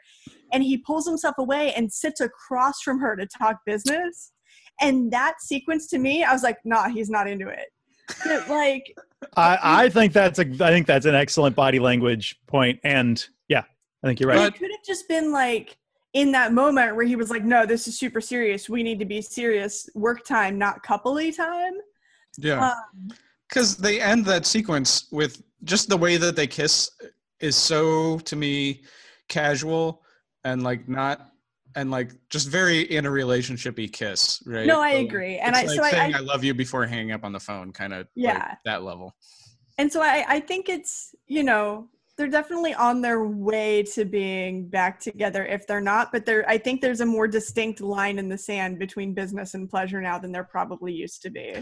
And 0.51 0.63
he 0.63 0.77
pulls 0.77 1.07
himself 1.07 1.35
away 1.37 1.73
and 1.73 1.91
sits 1.91 2.21
across 2.21 2.81
from 2.81 2.99
her 2.99 3.15
to 3.15 3.25
talk 3.25 3.57
business. 3.65 4.32
And 4.81 5.11
that 5.11 5.41
sequence 5.41 5.87
to 5.87 5.99
me, 5.99 6.23
I 6.23 6.33
was 6.33 6.43
like, 6.43 6.57
"Nah, 6.65 6.89
he's 6.89 7.09
not 7.09 7.27
into 7.27 7.47
it." 7.47 7.71
But 8.25 8.49
like 8.49 8.95
I, 9.37 9.59
I 9.61 9.89
think 9.89 10.13
that's 10.13 10.39
a 10.39 10.43
I 10.43 10.69
think 10.69 10.87
that's 10.87 11.05
an 11.05 11.15
excellent 11.15 11.55
body 11.55 11.79
language 11.79 12.39
point, 12.47 12.79
and 12.83 13.25
yeah, 13.47 13.63
I 14.03 14.07
think 14.07 14.19
you're 14.19 14.29
right. 14.29 14.47
it 14.47 14.57
could 14.57 14.71
have 14.71 14.83
just 14.85 15.07
been 15.07 15.31
like 15.31 15.77
in 16.13 16.31
that 16.31 16.53
moment 16.53 16.95
where 16.95 17.05
he 17.05 17.15
was 17.15 17.29
like, 17.29 17.43
"No, 17.43 17.65
this 17.65 17.87
is 17.87 17.97
super 17.97 18.21
serious. 18.21 18.69
We 18.69 18.83
need 18.83 18.99
to 18.99 19.05
be 19.05 19.21
serious. 19.21 19.89
Work 19.95 20.25
time, 20.25 20.57
not 20.57 20.83
coupley 20.83 21.35
time." 21.35 21.73
Yeah. 22.37 22.71
Um, 22.71 23.15
because 23.47 23.77
they 23.77 24.01
end 24.01 24.25
that 24.25 24.47
sequence 24.47 25.07
with 25.11 25.43
just 25.63 25.87
the 25.87 25.97
way 25.97 26.17
that 26.17 26.35
they 26.35 26.47
kiss 26.47 26.89
is 27.39 27.55
so 27.55 28.17
to 28.19 28.35
me 28.35 28.81
casual 29.27 30.01
and 30.43 30.63
like 30.63 30.89
not 30.89 31.32
and 31.75 31.91
like 31.91 32.11
just 32.29 32.49
very 32.49 32.81
in 32.81 33.05
a 33.05 33.09
relationshipy 33.09 33.91
kiss 33.91 34.41
right 34.45 34.67
No, 34.67 34.81
I 34.81 34.93
So 34.93 34.99
agree. 34.99 35.37
And 35.37 35.55
it's 35.55 35.63
I- 35.71 35.75
like 35.75 35.91
so 35.91 35.97
saying 35.97 36.15
I- 36.15 36.17
I, 36.19 36.21
love 36.21 36.43
you 36.43 36.53
before 36.53 36.85
hanging 36.85 37.11
up 37.11 37.23
on 37.23 37.31
the 37.31 37.39
phone 37.39 37.71
kind 37.71 37.93
of 37.93 38.07
Yeah. 38.15 38.55
that 38.65 38.83
level 38.83 39.15
and 39.77 39.91
so 39.91 40.01
I, 40.01 40.23
I 40.27 40.39
think 40.39 40.69
it's 40.69 41.15
you 41.27 41.43
know 41.43 41.89
they're 42.15 42.27
definitely 42.27 42.75
on 42.75 43.01
their 43.01 43.23
way 43.23 43.81
to 43.95 44.05
being 44.05 44.67
back 44.67 44.99
together 44.99 45.45
if 45.47 45.65
they're 45.65 45.81
not 45.81 46.11
but 46.11 46.25
there 46.27 46.47
i 46.47 46.59
think 46.59 46.79
there's 46.79 47.01
a 47.01 47.05
more 47.05 47.27
distinct 47.27 47.81
line 47.81 48.19
in 48.19 48.29
the 48.29 48.37
sand 48.37 48.77
between 48.77 49.13
business 49.15 49.55
and 49.55 49.67
pleasure 49.69 49.99
now 49.99 50.19
than 50.19 50.31
there 50.31 50.43
probably 50.43 50.93
used 50.93 51.21
to 51.23 51.31
be 51.31 51.55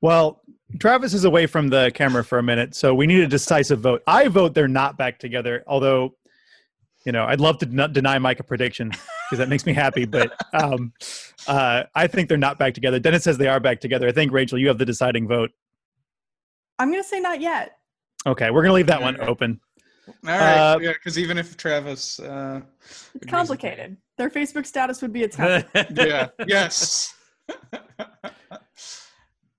Well, 0.00 0.42
Travis 0.80 1.14
is 1.14 1.24
away 1.24 1.46
from 1.46 1.68
the 1.68 1.92
camera 1.94 2.24
for 2.24 2.38
a 2.38 2.42
minute, 2.42 2.74
so 2.74 2.92
we 2.92 3.06
need 3.06 3.20
a 3.20 3.28
decisive 3.28 3.78
vote. 3.78 4.02
I 4.08 4.26
vote 4.26 4.52
they're 4.52 4.66
not 4.66 4.98
back 4.98 5.20
together, 5.20 5.62
although, 5.68 6.16
you 7.06 7.12
know, 7.12 7.24
I'd 7.24 7.40
love 7.40 7.58
to 7.58 7.66
deny 7.66 8.18
Mike 8.18 8.40
a 8.40 8.42
prediction 8.42 8.90
because 9.32 9.38
that 9.38 9.48
makes 9.48 9.64
me 9.64 9.72
happy. 9.72 10.04
But 10.04 10.30
um, 10.52 10.92
uh, 11.48 11.84
I 11.94 12.06
think 12.06 12.28
they're 12.28 12.36
not 12.36 12.58
back 12.58 12.74
together. 12.74 12.98
Dennis 13.00 13.24
says 13.24 13.38
they 13.38 13.48
are 13.48 13.58
back 13.60 13.80
together. 13.80 14.06
I 14.06 14.12
think 14.12 14.30
Rachel, 14.30 14.58
you 14.58 14.68
have 14.68 14.76
the 14.76 14.84
deciding 14.84 15.26
vote. 15.26 15.50
i'm 16.78 16.90
gonna 16.90 17.02
say 17.02 17.18
not 17.18 17.40
yet 17.40 17.78
Okay, 18.26 18.50
we're 18.50 18.60
gonna 18.62 18.74
leave 18.74 18.86
that 18.88 19.00
one 19.00 19.18
open. 19.22 19.58
all 20.08 20.12
right 20.24 20.72
Uh, 20.74 20.78
yeah 20.82 20.92
because 20.92 21.18
even 21.18 21.38
if 21.38 21.56
travis 21.56 22.20
uh 22.20 22.60
it's 22.80 23.06
agrees 23.14 23.20
with 23.22 23.30
complicated 23.30 23.96
their 24.18 24.28
facebook 24.30 24.66
status 24.66 25.00
would 25.02 25.12
be 25.12 25.22
a 25.24 25.28
tough 25.36 25.64
me- 25.74 25.84
yeah 25.96 26.28
yes 26.46 27.14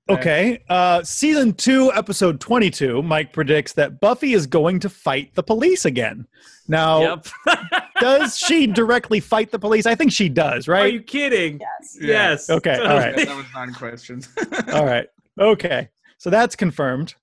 Okay, 0.09 0.61
uh, 0.67 1.01
season 1.03 1.53
two, 1.53 1.89
episode 1.93 2.41
twenty-two. 2.41 3.01
Mike 3.01 3.31
predicts 3.31 3.71
that 3.73 4.01
Buffy 4.01 4.33
is 4.33 4.45
going 4.45 4.81
to 4.81 4.89
fight 4.89 5.33
the 5.33 5.41
police 5.43 5.85
again. 5.85 6.27
Now, 6.67 6.99
Yep. 6.99 7.27
does 8.03 8.37
she 8.37 8.67
directly 8.67 9.19
fight 9.19 9.51
the 9.51 9.59
police? 9.59 9.85
I 9.85 9.95
think 9.95 10.11
she 10.11 10.29
does, 10.29 10.67
right? 10.67 10.83
Are 10.85 10.87
you 10.87 11.01
kidding? 11.01 11.59
yes 11.59 11.97
Yeah. 11.99 12.07
Yes. 12.07 12.49
Okay, 12.49 12.77
all 12.77 12.97
right. 12.97 13.17
Yeah, 13.17 13.25
that 13.31 13.37
was 13.37 13.45
not 13.53 13.69
a 13.69 13.71
question 13.73 14.21
All 14.73 14.85
right. 14.85 15.07
Okay. 15.39 15.89
So 16.17 16.29
that's 16.29 16.55
confirmed. 16.55 17.15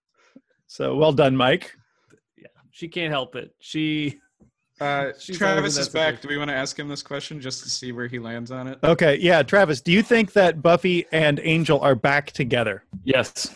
So 0.67 0.97
well 0.97 1.13
done, 1.13 1.37
Mike. 1.37 1.77
Yeah. 2.37 2.47
She 2.71 2.89
can't 2.89 3.11
help 3.13 3.37
it. 3.37 3.55
She 3.61 4.19
uh 4.81 5.13
She's 5.19 5.37
travis 5.37 5.77
over 5.77 5.83
is 5.83 5.89
back 5.91 6.21
do 6.23 6.29
we 6.29 6.39
want 6.39 6.49
to 6.49 6.55
ask 6.55 6.79
him 6.79 6.89
this 6.89 7.03
question 7.03 7.39
just 7.41 7.63
to 7.65 7.69
see 7.71 7.93
where 7.93 8.07
he 8.07 8.19
lands 8.19 8.51
on 8.51 8.67
it 8.67 8.79
Okay. 8.83 9.19
Yeah. 9.21 9.43
Travis, 9.43 9.81
do 9.81 9.93
you 9.93 10.03
think 10.03 10.33
that 10.33 10.63
Buffy 10.63 11.07
and 11.13 11.39
Angel 11.43 11.79
are 11.81 11.95
back 11.95 12.33
together? 12.33 12.85
Yes. 13.05 13.55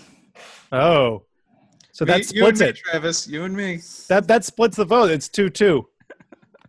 Oh. 0.72 1.22
So 1.92 2.04
that 2.04 2.18
Me- 2.18 2.24
you 2.34 2.46
and 2.46 2.56
splits 2.56 2.60
me, 2.60 2.66
it. 2.68 2.76
travis 2.76 3.28
you 3.28 3.44
and 3.44 3.56
me 3.56 3.80
That 4.08 4.26
that 4.28 4.44
splits 4.44 4.76
the 4.76 4.84
vote. 4.84 5.10
It's 5.10 5.28
2 5.28 5.48
2. 5.50 5.88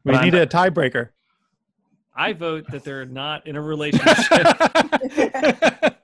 We 0.05 0.13
Fine. 0.13 0.23
need 0.25 0.35
a 0.35 0.47
tiebreaker. 0.47 1.09
I 2.15 2.31
vote 2.33 2.65
that 2.71 2.83
they're 2.85 3.05
not 3.05 3.45
in 3.45 3.55
a 3.57 3.61
relationship. 3.61 4.31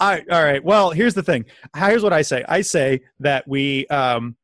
all 0.00 0.08
right, 0.08 0.24
all 0.30 0.42
right. 0.42 0.64
Well, 0.64 0.90
here's 0.92 1.12
the 1.14 1.22
thing. 1.22 1.44
Here's 1.76 2.02
what 2.02 2.12
I 2.14 2.22
say. 2.22 2.42
I 2.48 2.62
say 2.62 3.02
that 3.20 3.46
we 3.46 3.86
um, 3.88 4.36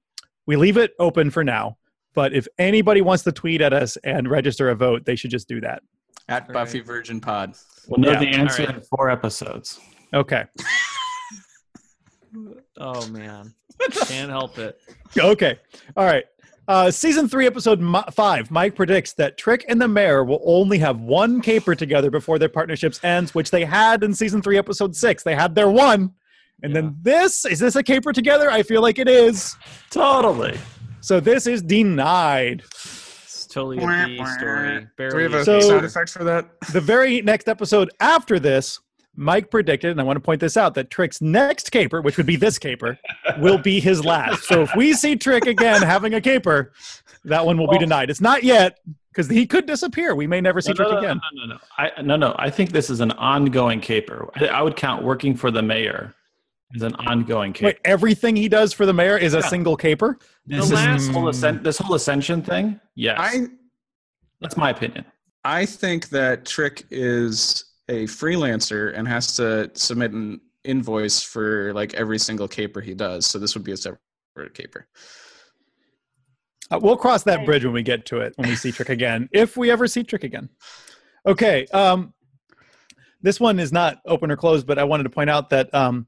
we 0.46 0.56
leave 0.56 0.76
it 0.76 0.92
open 0.98 1.30
for 1.30 1.42
now. 1.44 1.78
But 2.14 2.34
if 2.34 2.46
anybody 2.58 3.00
wants 3.00 3.22
to 3.22 3.32
tweet 3.32 3.62
at 3.62 3.72
us 3.72 3.96
and 4.04 4.28
register 4.28 4.68
a 4.68 4.74
vote, 4.74 5.06
they 5.06 5.16
should 5.16 5.30
just 5.30 5.48
do 5.48 5.62
that. 5.62 5.82
at 6.28 6.42
Right. 6.42 6.52
buffy 6.52 6.80
virgin 6.80 7.20
pod 7.20 7.54
We'll 7.88 8.00
know 8.00 8.12
Yeah. 8.12 8.18
the 8.20 8.28
answer 8.28 8.62
All 8.62 8.66
right. 8.68 8.76
in 8.76 8.82
four 8.82 9.10
episodes. 9.10 9.80
Okay. 10.12 10.44
oh 12.78 13.06
man. 13.08 13.54
Can't 14.06 14.30
help 14.30 14.58
it. 14.58 14.78
Okay. 15.16 15.58
All 15.96 16.04
right. 16.04 16.24
Uh, 16.72 16.90
season 16.90 17.28
three, 17.28 17.46
episode 17.46 17.80
mi- 17.80 18.00
five. 18.12 18.50
Mike 18.50 18.74
predicts 18.74 19.12
that 19.12 19.36
Trick 19.36 19.62
and 19.68 19.78
the 19.78 19.86
Mayor 19.86 20.24
will 20.24 20.40
only 20.42 20.78
have 20.78 21.00
one 21.00 21.42
caper 21.42 21.74
together 21.74 22.10
before 22.10 22.38
their 22.38 22.48
partnerships 22.48 22.98
ends, 23.04 23.34
which 23.34 23.50
they 23.50 23.62
had 23.62 24.02
in 24.02 24.14
season 24.14 24.40
three, 24.40 24.56
episode 24.56 24.96
six. 24.96 25.22
They 25.22 25.34
had 25.34 25.54
their 25.54 25.68
one, 25.68 26.12
and 26.62 26.74
then 26.74 26.96
this 27.02 27.44
is 27.44 27.58
this 27.58 27.76
a 27.76 27.82
caper 27.82 28.10
together? 28.10 28.50
I 28.50 28.62
feel 28.62 28.80
like 28.80 28.98
it 28.98 29.06
is. 29.06 29.54
Totally. 29.90 30.58
So 31.02 31.20
this 31.20 31.46
is 31.46 31.60
denied. 31.60 32.62
It's 32.72 33.46
totally 33.46 33.76
a 33.76 34.06
B 34.06 34.24
story. 34.38 34.86
do 34.96 35.14
we 35.16 35.24
have 35.24 35.34
a 35.34 35.44
So- 35.44 35.60
sound 35.60 35.84
effect 35.84 36.08
for 36.08 36.24
that 36.24 36.58
The 36.72 36.80
very 36.80 37.20
next 37.20 37.48
episode 37.48 37.90
after 38.00 38.38
this, 38.40 38.80
Mike 39.14 39.50
predicted, 39.50 39.90
and 39.90 40.00
I 40.00 40.04
want 40.04 40.16
to 40.16 40.20
point 40.20 40.40
this 40.40 40.56
out, 40.56 40.74
that 40.74 40.90
Trick's 40.90 41.20
next 41.20 41.70
caper, 41.70 42.00
which 42.00 42.16
would 42.16 42.26
be 42.26 42.36
this 42.36 42.58
caper, 42.58 42.98
will 43.38 43.58
be 43.58 43.78
his 43.78 44.04
last. 44.04 44.44
So 44.44 44.62
if 44.62 44.74
we 44.74 44.94
see 44.94 45.16
Trick 45.16 45.46
again 45.46 45.82
having 45.82 46.14
a 46.14 46.20
caper, 46.20 46.72
that 47.24 47.44
one 47.44 47.58
will 47.58 47.68
be 47.68 47.78
denied. 47.78 48.08
It's 48.08 48.20
not 48.20 48.42
yet 48.42 48.78
because 49.12 49.28
he 49.28 49.46
could 49.46 49.66
disappear. 49.66 50.14
We 50.14 50.26
may 50.26 50.40
never 50.40 50.60
see 50.60 50.70
No, 50.70 50.76
Trick 50.76 50.88
no, 50.88 50.94
no, 50.94 50.98
again. 50.98 51.20
No, 51.34 51.46
no, 51.46 51.54
no. 51.54 51.60
I, 51.76 52.02
no, 52.02 52.16
no. 52.16 52.34
I 52.38 52.48
think 52.48 52.70
this 52.70 52.88
is 52.88 53.00
an 53.00 53.10
ongoing 53.12 53.80
caper. 53.80 54.30
I, 54.36 54.46
I 54.46 54.62
would 54.62 54.76
count 54.76 55.04
working 55.04 55.36
for 55.36 55.50
the 55.50 55.62
mayor 55.62 56.14
as 56.74 56.82
an 56.82 56.94
ongoing 56.94 57.52
caper. 57.52 57.66
Wait, 57.66 57.78
everything 57.84 58.34
he 58.34 58.48
does 58.48 58.72
for 58.72 58.86
the 58.86 58.94
mayor 58.94 59.18
is 59.18 59.34
a 59.34 59.42
single 59.42 59.76
caper? 59.76 60.18
this, 60.46 60.58
the 60.58 60.64
is, 60.64 60.72
last- 60.72 61.06
this, 61.06 61.14
whole 61.14 61.24
mm. 61.24 61.28
ascen- 61.28 61.62
this 61.62 61.78
whole 61.78 61.94
ascension 61.94 62.42
thing, 62.42 62.80
yes. 62.94 63.16
i 63.20 63.46
That's 64.40 64.56
my 64.56 64.70
opinion. 64.70 65.04
I 65.44 65.66
think 65.66 66.08
that 66.10 66.46
Trick 66.46 66.86
is 66.90 67.71
a 67.92 68.04
freelancer 68.04 68.96
and 68.96 69.06
has 69.06 69.36
to 69.36 69.70
submit 69.74 70.12
an 70.12 70.40
invoice 70.64 71.22
for 71.22 71.72
like 71.74 71.92
every 71.94 72.18
single 72.18 72.48
caper 72.48 72.80
he 72.80 72.94
does. 72.94 73.26
So 73.26 73.38
this 73.38 73.54
would 73.54 73.64
be 73.64 73.72
a 73.72 73.76
separate 73.76 74.54
caper. 74.54 74.86
Uh, 76.70 76.78
we'll 76.80 76.96
cross 76.96 77.22
that 77.24 77.44
bridge 77.44 77.64
when 77.64 77.74
we 77.74 77.82
get 77.82 78.06
to 78.06 78.20
it, 78.20 78.32
when 78.36 78.48
we 78.48 78.56
see 78.56 78.72
Trick 78.72 78.88
again, 78.88 79.28
if 79.32 79.56
we 79.58 79.70
ever 79.70 79.86
see 79.86 80.02
Trick 80.02 80.24
again. 80.24 80.48
Okay. 81.26 81.66
Um, 81.66 82.14
this 83.20 83.38
one 83.38 83.60
is 83.60 83.72
not 83.72 84.00
open 84.06 84.30
or 84.30 84.36
closed, 84.36 84.66
but 84.66 84.78
I 84.78 84.84
wanted 84.84 85.04
to 85.04 85.10
point 85.10 85.28
out 85.28 85.50
that 85.50 85.72
um, 85.74 86.06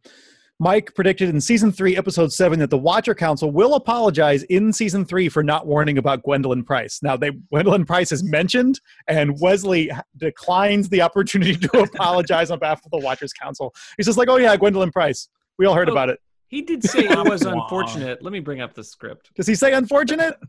Mike 0.60 0.94
predicted 0.94 1.28
in 1.28 1.40
season 1.40 1.72
three, 1.72 1.96
episode 1.96 2.32
seven, 2.32 2.60
that 2.60 2.70
the 2.70 2.78
Watcher 2.78 3.14
Council 3.14 3.50
will 3.50 3.74
apologize 3.74 4.44
in 4.44 4.72
season 4.72 5.04
three 5.04 5.28
for 5.28 5.42
not 5.42 5.66
warning 5.66 5.98
about 5.98 6.22
Gwendolyn 6.22 6.62
Price. 6.64 7.00
Now, 7.02 7.16
they 7.16 7.32
Gwendolyn 7.50 7.84
Price 7.84 8.12
is 8.12 8.22
mentioned, 8.22 8.80
and 9.08 9.38
Wesley 9.40 9.90
declines 10.16 10.88
the 10.88 11.02
opportunity 11.02 11.56
to 11.56 11.78
apologize 11.94 12.50
on 12.52 12.60
behalf 12.60 12.84
of 12.84 12.90
the 12.92 12.98
Watchers 12.98 13.32
Council. 13.32 13.74
He's 13.96 14.06
just 14.06 14.16
like, 14.16 14.28
"Oh 14.28 14.36
yeah, 14.36 14.56
Gwendolyn 14.56 14.92
Price. 14.92 15.28
We 15.58 15.66
all 15.66 15.74
heard 15.74 15.88
Oh. 15.88 15.92
about 15.92 16.08
it." 16.08 16.20
He 16.46 16.62
did 16.62 16.84
say 16.84 17.00
it 17.00 17.28
was 17.28 17.42
unfortunate. 17.42 18.22
Let 18.22 18.32
me 18.32 18.38
bring 18.38 18.60
up 18.60 18.74
the 18.74 18.84
script. 18.84 19.30
Does 19.34 19.48
he 19.48 19.56
say 19.56 19.72
unfortunate? 19.72 20.36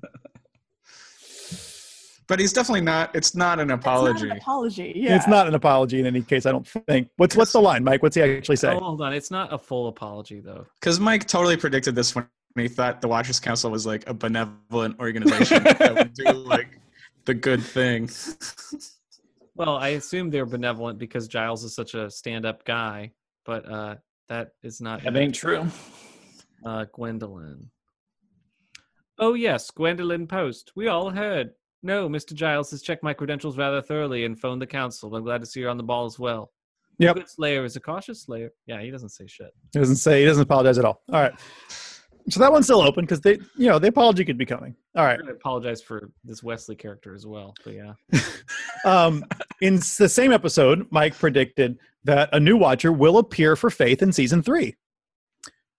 But 2.28 2.40
he's 2.40 2.54
definitely 2.54 2.82
not. 2.82 3.16
It's 3.16 3.36
not 3.36 3.60
an 3.60 3.70
It's 3.70 3.80
apology. 3.84 4.24
not 4.28 4.32
an 4.32 4.38
apology. 4.38 4.94
Yeah. 4.96 5.16
It's 5.16 5.28
not 5.28 5.48
an 5.48 5.54
apology 5.54 6.00
in 6.00 6.06
any 6.08 6.22
case. 6.24 6.46
I 6.46 6.52
don't 6.52 6.68
think. 6.68 7.10
What's 7.18 7.36
what's 7.36 7.52
the 7.52 7.62
line, 7.62 7.84
Mike? 7.84 8.02
What's 8.02 8.16
he 8.16 8.22
actually 8.24 8.56
say? 8.56 8.74
Oh, 8.74 8.80
hold 8.80 9.02
on. 9.02 9.14
It's 9.14 9.30
not 9.32 9.54
a 9.54 9.58
full 9.58 9.88
apology 9.88 10.40
though. 10.40 10.66
Because 10.80 11.00
Mike 11.00 11.28
totally 11.28 11.56
predicted 11.58 11.94
this 11.96 12.16
when 12.16 12.28
he 12.56 12.68
thought 12.68 13.02
the 13.02 13.08
Watchers 13.08 13.40
Council 13.40 13.70
was 13.70 13.86
like 13.86 14.10
a 14.10 14.14
benevolent 14.14 15.00
organization 15.00 15.64
that 15.64 15.94
would 15.94 16.14
do 16.14 16.24
like 16.32 16.80
the 17.26 17.34
good 17.36 17.62
thing. 17.62 18.10
Well, 19.56 19.78
I 19.78 19.90
assume 19.90 20.30
they're 20.32 20.46
benevolent 20.46 20.98
because 21.00 21.28
Giles 21.28 21.64
is 21.64 21.76
such 21.76 21.94
a 21.94 22.10
stand-up 22.10 22.66
guy, 22.66 23.12
but 23.46 23.72
uh, 23.72 23.96
that 24.30 24.50
is 24.64 24.82
not 24.82 25.04
That 25.04 25.16
ain't 25.16 25.36
true. 25.36 25.66
uh, 26.66 26.86
Gwendolyn. 26.94 27.70
Oh 29.18 29.34
yes, 29.34 29.72
Gwendolyn 29.72 30.28
Post. 30.28 30.72
We 30.76 30.88
all 30.88 31.10
heard. 31.10 31.52
No, 31.84 32.10
Mr. 32.10 32.34
Giles 32.34 32.72
has 32.72 32.82
checked 32.82 33.04
my 33.04 33.14
credentials 33.14 33.58
rather 33.58 33.82
thoroughly 33.82 34.26
and 34.26 34.40
phoned 34.40 34.62
the 34.62 34.68
council. 34.68 35.16
I'm 35.16 35.24
glad 35.24 35.42
to 35.42 35.48
see 35.48 35.60
you're 35.60 35.70
on 35.70 35.78
the 35.78 35.84
ball 35.84 36.06
as 36.06 36.18
well. 36.18 36.52
Yep. 36.98 37.16
A 37.16 37.20
good 37.20 37.30
slayer 37.30 37.66
is 37.66 37.76
a 37.76 37.80
cautious 37.80 38.24
slayer. 38.24 38.52
Yeah, 38.66 38.82
he 38.82 38.90
doesn't 38.90 39.10
say 39.10 39.28
shit. 39.28 39.52
He 39.74 39.80
doesn't 39.80 39.98
say. 39.98 40.22
He 40.22 40.26
doesn't 40.26 40.44
apologize 40.44 40.78
at 40.78 40.86
all. 40.86 41.02
All 41.12 41.22
right. 41.22 41.34
So 42.30 42.40
that 42.40 42.52
one's 42.52 42.66
still 42.66 42.82
open 42.82 43.06
because 43.06 43.22
they, 43.22 43.34
you 43.56 43.68
know, 43.68 43.78
the 43.78 43.90
apology 43.90 44.26
could 44.26 44.38
be 44.38 44.46
coming. 44.46 44.76
All 44.96 45.04
right. 45.06 45.20
I 45.24 45.32
apologize 45.32 45.82
for 45.82 46.10
this 46.24 46.42
Wesley 46.42 46.76
character 46.76 47.14
as 47.14 47.28
well. 47.28 47.54
But 47.64 47.74
yeah, 47.74 47.94
Um, 48.86 49.26
in 49.62 49.76
the 49.76 50.10
same 50.10 50.32
episode, 50.32 50.88
Mike 50.92 51.18
predicted 51.18 51.78
that 52.04 52.30
a 52.34 52.40
new 52.40 52.56
Watcher 52.56 52.92
will 52.92 53.18
appear 53.18 53.56
for 53.56 53.70
Faith 53.70 54.02
in 54.02 54.12
season 54.12 54.42
three, 54.44 54.76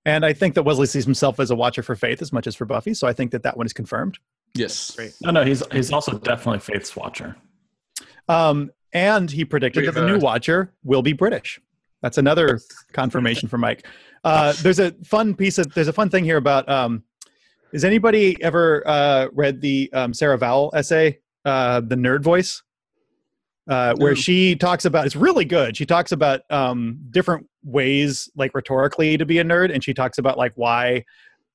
and 0.05 0.25
I 0.27 0.33
think 0.33 0.55
that 0.55 0.65
Wesley 0.65 0.87
sees 0.87 1.05
himself 1.05 1.39
as 1.39 1.51
a 1.51 1.57
Watcher 1.57 1.83
for 1.83 1.95
Faith 1.95 2.21
as 2.21 2.33
much 2.33 2.47
as 2.47 2.57
for 2.57 2.65
Buffy. 2.65 2.95
So 2.95 3.07
I 3.07 3.13
think 3.13 3.31
that 3.31 3.45
that 3.45 3.57
one 3.57 3.67
is 3.67 3.73
confirmed. 3.73 4.19
Yes. 4.59 4.93
great. 4.97 5.15
No, 5.23 5.31
no, 5.31 5.45
he's 5.45 5.63
he's 5.73 5.93
also 5.93 6.19
definitely 6.19 6.61
Faith's 6.61 6.95
watcher. 6.97 7.37
Um, 8.29 8.71
and 8.93 9.31
he 9.31 9.45
predicted 9.45 9.83
We 9.83 9.87
that 9.87 9.95
the 9.95 10.01
have 10.01 10.09
new 10.11 10.19
Watcher 10.19 10.73
will 10.85 11.03
be 11.03 11.13
British. 11.13 11.61
That's 12.03 12.19
another 12.19 12.61
confirmation 12.93 13.49
for 13.49 13.59
Mike. 13.59 13.87
Uh, 14.25 14.53
there's 14.63 14.79
a 14.79 14.93
fun 15.05 15.35
piece 15.35 15.59
of 15.59 15.73
there's 15.75 15.89
a 15.89 15.93
fun 15.93 16.09
thing 16.09 16.25
here 16.25 16.37
about. 16.37 16.69
Um, 16.69 17.03
has 17.73 17.85
anybody 17.85 18.37
ever 18.43 18.83
uh, 18.87 19.29
read 19.33 19.61
the 19.61 19.91
um, 19.93 20.15
Sarah 20.15 20.39
Vowell 20.39 20.71
essay, 20.75 21.19
uh, 21.45 21.81
"The 21.81 21.97
Nerd 21.97 22.23
Voice"? 22.23 22.63
Uh, 23.69 23.95
where 23.97 24.13
No. 24.13 24.15
she 24.15 24.55
talks 24.55 24.85
about 24.85 25.07
it's 25.07 25.17
really 25.17 25.45
good. 25.45 25.77
She 25.77 25.85
talks 25.85 26.13
about 26.13 26.43
um, 26.51 26.99
different 27.11 27.47
ways, 27.65 28.31
like 28.37 28.55
rhetorically, 28.55 29.17
to 29.19 29.27
be 29.27 29.39
a 29.39 29.45
nerd, 29.45 29.73
and 29.75 29.83
she 29.83 29.93
talks 29.93 30.19
about 30.19 30.39
like 30.39 30.53
why 30.55 31.05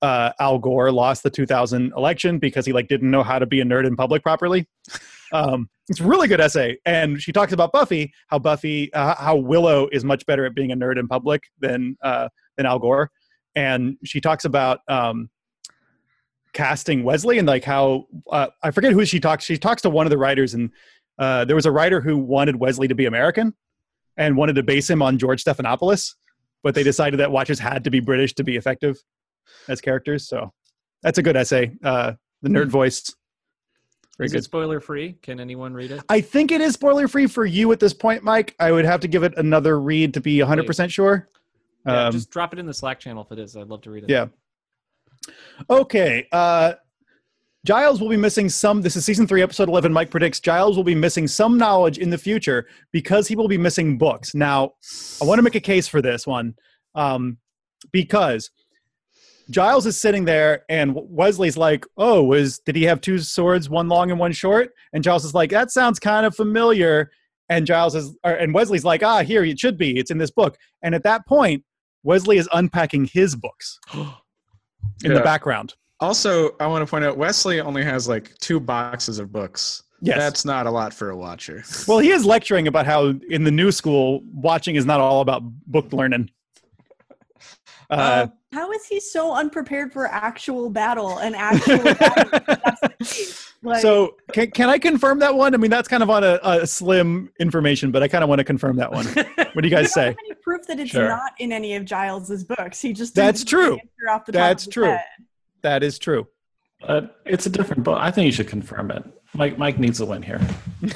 uh, 0.02 0.32
Al 0.40 0.58
Gore 0.58 0.92
lost 0.92 1.24
the 1.24 1.30
2000 1.30 1.94
election 1.96 2.40
because 2.40 2.66
he 2.66 2.74
like 2.74 2.88
didn't 2.88 3.12
know 3.12 3.24
how 3.24 3.40
to 3.40 3.46
be 3.46 3.62
a 3.62 3.64
nerd 3.64 3.86
in 3.86 3.96
public 3.96 4.24
properly. 4.24 4.68
Um, 5.34 5.70
it's 5.88 6.02
a 6.02 6.04
really 6.04 6.28
good 6.28 6.42
essay, 6.42 6.78
and 6.86 7.22
she 7.22 7.32
talks 7.32 7.54
about 7.54 7.72
Buffy, 7.72 8.14
how 8.28 8.38
Buffy, 8.38 8.92
uh, 8.92 9.16
how 9.16 9.38
Willow 9.38 9.88
is 9.94 10.04
much 10.04 10.26
better 10.26 10.46
at 10.46 10.54
being 10.54 10.74
a 10.74 10.76
nerd 10.76 11.00
in 11.00 11.08
public 11.08 11.44
than 11.58 11.96
uh, 12.04 12.28
than 12.58 12.66
Al 12.66 12.80
Gore, 12.80 13.10
and 13.56 13.96
she 14.04 14.20
talks 14.20 14.44
about 14.44 14.80
um, 14.90 15.30
casting 16.52 17.06
Wesley 17.06 17.38
and 17.38 17.48
like 17.48 17.64
how 17.64 18.08
uh, 18.30 18.48
I 18.62 18.72
forget 18.72 18.92
who 18.92 19.06
she 19.06 19.22
talks. 19.22 19.46
She 19.46 19.58
talks 19.58 19.82
to 19.84 19.90
one 19.90 20.06
of 20.06 20.10
the 20.10 20.18
writers, 20.18 20.54
and 20.54 20.70
uh, 21.18 21.46
there 21.46 21.56
was 21.56 21.66
a 21.66 21.72
writer 21.72 22.02
who 22.02 22.18
wanted 22.18 22.58
Wesley 22.58 22.90
to 22.90 22.96
be 22.96 23.06
American 23.06 23.54
and 24.18 24.36
wanted 24.36 24.56
to 24.56 24.64
base 24.64 24.90
him 24.90 25.02
on 25.02 25.18
George 25.18 25.46
Stephanopoulos, 25.46 26.14
but 26.62 26.76
they 26.76 26.84
decided 26.84 27.22
that 27.22 27.32
Watchers 27.32 27.58
had 27.58 27.86
to 27.86 27.90
be 27.90 28.02
British 28.02 28.34
to 28.34 28.44
be 28.44 28.58
effective 28.58 28.98
as 29.68 29.82
characters. 29.82 30.28
So 30.28 30.52
that's 31.04 31.18
a 31.18 31.24
good 31.24 31.36
essay. 31.36 31.72
Uh, 31.84 32.14
the 32.42 32.50
nerd 32.50 32.68
voice. 32.70 33.14
Very 34.18 34.26
is 34.28 34.32
good. 34.34 34.40
it 34.40 34.44
spoiler 34.44 34.80
free? 34.80 35.14
Can 35.22 35.40
anyone 35.40 35.74
read 35.74 35.92
it? 35.92 36.02
I 36.10 36.22
think 36.22 36.52
it 36.52 36.62
is 36.62 36.74
spoiler 36.74 37.08
free 37.08 37.28
for 37.28 37.46
you 37.46 37.72
at 37.72 37.80
this 37.80 37.94
point, 37.94 38.24
Mike. 38.24 38.56
I 38.60 38.72
would 38.72 38.86
have 38.86 39.00
to 39.02 39.08
give 39.08 39.24
it 39.24 39.34
another 39.38 39.80
read 39.80 40.14
to 40.16 40.22
be 40.22 40.38
100% 40.38 40.92
sure. 40.92 41.30
Yeah, 41.86 42.08
Um, 42.08 42.12
just 42.12 42.30
drop 42.30 42.54
it 42.54 42.60
in 42.60 42.66
the 42.68 42.74
Slack 42.74 43.00
channel 43.00 43.24
if 43.24 43.32
it 43.32 43.40
is. 43.42 43.56
I'd 43.58 43.68
love 43.68 43.82
to 43.82 43.92
read 43.92 44.04
it. 44.04 44.10
Yeah. 44.10 44.28
Okay. 45.70 46.28
Uh, 46.32 46.74
Giles 47.66 48.02
will 48.02 48.10
be 48.10 48.18
missing 48.18 48.50
some. 48.50 48.82
This 48.82 48.96
is 48.96 49.06
season 49.06 49.28
three, 49.28 49.42
episode 49.42 49.70
11. 49.70 49.94
Mike 49.94 50.10
predicts 50.10 50.40
Giles 50.40 50.76
will 50.76 50.84
be 50.84 50.96
missing 50.96 51.28
some 51.28 51.58
knowledge 51.58 52.00
in 52.00 52.10
the 52.10 52.18
future 52.18 52.68
because 52.92 53.28
he 53.28 53.36
will 53.36 53.48
be 53.48 53.58
missing 53.58 53.98
books. 53.98 54.34
Now, 54.34 54.74
I 55.22 55.26
want 55.26 55.38
to 55.40 55.44
make 55.44 55.56
a 55.56 55.60
case 55.62 55.88
for 55.88 56.02
this 56.02 56.26
one 56.26 56.56
um, 56.96 57.38
because 57.92 58.50
Giles 59.52 59.86
is 59.86 60.00
sitting 60.00 60.26
there 60.26 60.64
and 60.70 60.94
Wesley's 60.96 61.58
like, 61.58 61.86
"Oh, 61.98 62.24
was 62.24 62.60
did 62.60 62.76
he 62.76 62.84
have 62.84 63.02
two 63.02 63.20
swords, 63.20 63.70
one 63.70 63.88
long 63.88 64.12
and 64.12 64.20
one 64.20 64.32
short?" 64.32 64.72
And 64.94 65.04
Giles 65.04 65.26
is 65.26 65.34
like, 65.34 65.52
"That 65.52 65.72
sounds 65.72 66.00
kind 66.00 66.26
of 66.26 66.36
familiar." 66.36 67.12
And 67.50 67.66
Giles 67.66 67.96
is, 67.96 68.16
or, 68.24 68.32
and 68.32 68.54
Wesley's 68.54 68.86
like, 68.86 69.04
"Ah, 69.04 69.24
here 69.24 69.44
it 69.44 69.60
should 69.60 69.78
be. 69.78 69.98
It's 69.98 70.12
in 70.12 70.18
this 70.18 70.32
book." 70.32 70.58
And 70.82 70.96
at 70.96 71.04
that 71.04 71.28
point, 71.28 71.64
Wesley 72.04 72.38
is 72.38 72.50
unpacking 72.54 73.06
his 73.06 73.36
books 73.36 73.80
in 73.94 75.14
the 75.14 75.22
background. 75.22 75.76
Also, 76.00 76.56
I 76.60 76.66
want 76.66 76.86
to 76.86 76.90
point 76.90 77.06
out 77.06 77.18
Wesley 77.18 77.60
only 77.60 77.84
has 77.84 78.08
like 78.08 78.36
two 78.40 78.60
boxes 78.60 79.20
of 79.20 79.32
books. 79.32 79.84
Yes. 80.02 80.18
That's 80.18 80.46
not 80.46 80.66
a 80.66 80.72
lot 80.72 80.96
for 80.96 81.12
a 81.12 81.16
watcher. 81.16 81.64
Well, 81.88 82.00
he 82.00 82.10
is 82.10 82.26
lecturing 82.26 82.68
about 82.68 82.88
how 82.88 83.14
in 83.30 83.44
the 83.44 83.52
new 83.52 83.72
school, 83.72 84.22
watching 84.34 84.76
is 84.76 84.86
not 84.86 85.00
all 85.00 85.22
about 85.22 85.44
book 85.68 85.94
learning. 85.94 86.32
Uh, 87.92 88.28
How 88.54 88.72
is 88.72 88.86
he 88.86 89.00
so 89.00 89.34
unprepared 89.34 89.92
for 89.92 90.08
actual 90.08 90.70
battle 90.70 91.18
and 91.20 91.36
actual? 91.36 91.78
battle? 91.84 92.40
That's 92.64 92.82
the 92.82 92.90
case. 93.00 93.54
Like, 93.64 93.82
so, 93.82 94.16
can, 94.32 94.50
can 94.52 94.70
I 94.70 94.80
confirm 94.80 95.20
that 95.20 95.36
one? 95.36 95.54
I 95.54 95.58
mean, 95.58 95.70
that's 95.70 95.88
kind 95.88 96.02
of 96.02 96.10
on 96.10 96.24
a, 96.24 96.40
a 96.42 96.66
slim 96.66 97.32
information, 97.40 97.92
but 97.92 98.02
I 98.02 98.08
kind 98.08 98.24
of 98.24 98.30
want 98.30 98.40
to 98.40 98.44
confirm 98.46 98.78
that 98.78 98.92
one. 98.92 99.06
What 99.54 99.64
do 99.64 99.68
you 99.68 99.76
we 99.76 99.82
guys 99.82 99.92
don't 99.92 99.94
say? 99.94 100.06
have 100.06 100.16
any 100.26 100.36
proof 100.42 100.66
that 100.68 100.80
it's 100.80 100.92
Sure. 100.92 101.10
not 101.10 101.34
in 101.40 101.52
any 101.52 101.76
of 101.76 101.84
Giles's 101.84 102.46
books. 102.46 102.80
He 102.80 102.94
just 102.94 103.14
That's 103.14 103.44
true. 103.44 103.78
Off 104.10 104.26
the 104.26 104.32
That's 104.32 104.66
true. 104.66 104.86
head. 104.86 105.02
That 105.62 105.84
is 105.84 106.00
true. 106.00 106.26
But 106.80 107.18
it's 107.26 107.46
a 107.48 107.50
different 107.50 107.84
book. 107.84 107.98
I 108.00 108.12
think 108.12 108.28
you 108.28 108.32
should 108.32 108.48
confirm 108.48 108.92
it. 108.92 109.04
Mike 109.34 109.58
Mike 109.58 109.78
needs 109.78 110.00
a 110.00 110.06
win 110.06 110.22
here. 110.24 110.40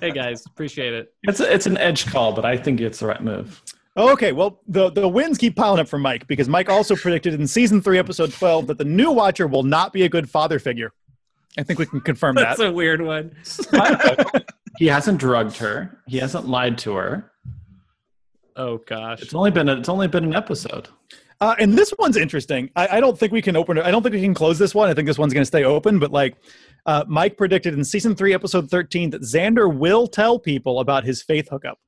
hey 0.00 0.10
guys, 0.10 0.46
appreciate 0.46 0.94
it. 0.94 1.12
It's 1.24 1.40
a, 1.40 1.52
it's 1.52 1.66
an 1.66 1.76
edge 1.78 2.06
call, 2.06 2.32
but 2.32 2.44
I 2.46 2.56
think 2.56 2.80
it's 2.80 3.00
the 3.00 3.06
right 3.06 3.22
move. 3.22 3.62
Okay, 3.96 4.32
well, 4.32 4.60
the, 4.68 4.90
the 4.90 5.08
wins 5.08 5.38
keep 5.38 5.56
piling 5.56 5.80
up 5.80 5.88
for 5.88 5.98
Mike 5.98 6.26
because 6.26 6.48
Mike 6.48 6.68
also 6.68 6.94
predicted 6.94 7.34
in 7.34 7.46
season 7.46 7.80
three, 7.80 7.98
episode 7.98 8.32
12, 8.32 8.66
that 8.66 8.78
the 8.78 8.84
new 8.84 9.10
Watcher 9.10 9.46
will 9.46 9.62
not 9.62 9.92
be 9.92 10.02
a 10.02 10.08
good 10.08 10.28
father 10.28 10.58
figure. 10.58 10.92
I 11.58 11.62
think 11.62 11.78
we 11.78 11.86
can 11.86 12.02
confirm 12.02 12.34
That's 12.34 12.58
that. 12.58 12.64
That's 12.64 12.70
a 12.70 12.74
weird 12.74 13.00
one. 13.00 13.34
he 14.78 14.86
hasn't 14.86 15.18
drugged 15.18 15.56
her. 15.56 16.02
He 16.06 16.18
hasn't 16.18 16.46
lied 16.46 16.76
to 16.78 16.94
her. 16.94 17.32
Oh 18.56 18.78
gosh. 18.78 19.22
It's 19.22 19.34
only 19.34 19.50
been 19.50 19.68
a, 19.68 19.76
it's 19.76 19.88
only 19.88 20.08
been 20.08 20.24
an 20.24 20.34
episode. 20.34 20.88
Uh, 21.40 21.54
and 21.58 21.76
this 21.76 21.92
one's 21.98 22.16
interesting. 22.16 22.70
I, 22.76 22.96
I 22.96 23.00
don't 23.00 23.18
think 23.18 23.32
we 23.32 23.42
can 23.42 23.56
open 23.56 23.76
it. 23.78 23.84
I 23.84 23.90
don't 23.90 24.02
think 24.02 24.14
we 24.14 24.22
can 24.22 24.34
close 24.34 24.58
this 24.58 24.74
one. 24.74 24.88
I 24.88 24.94
think 24.94 25.06
this 25.06 25.18
one's 25.18 25.34
going 25.34 25.42
to 25.42 25.46
stay 25.46 25.64
open. 25.64 25.98
But 25.98 26.10
like, 26.10 26.36
uh, 26.86 27.04
Mike 27.08 27.36
predicted 27.36 27.74
in 27.74 27.84
season 27.84 28.14
three, 28.14 28.32
episode 28.32 28.70
thirteen, 28.70 29.10
that 29.10 29.22
Xander 29.22 29.74
will 29.74 30.06
tell 30.06 30.38
people 30.38 30.80
about 30.80 31.04
his 31.04 31.22
Faith 31.22 31.48
hookup, 31.50 31.78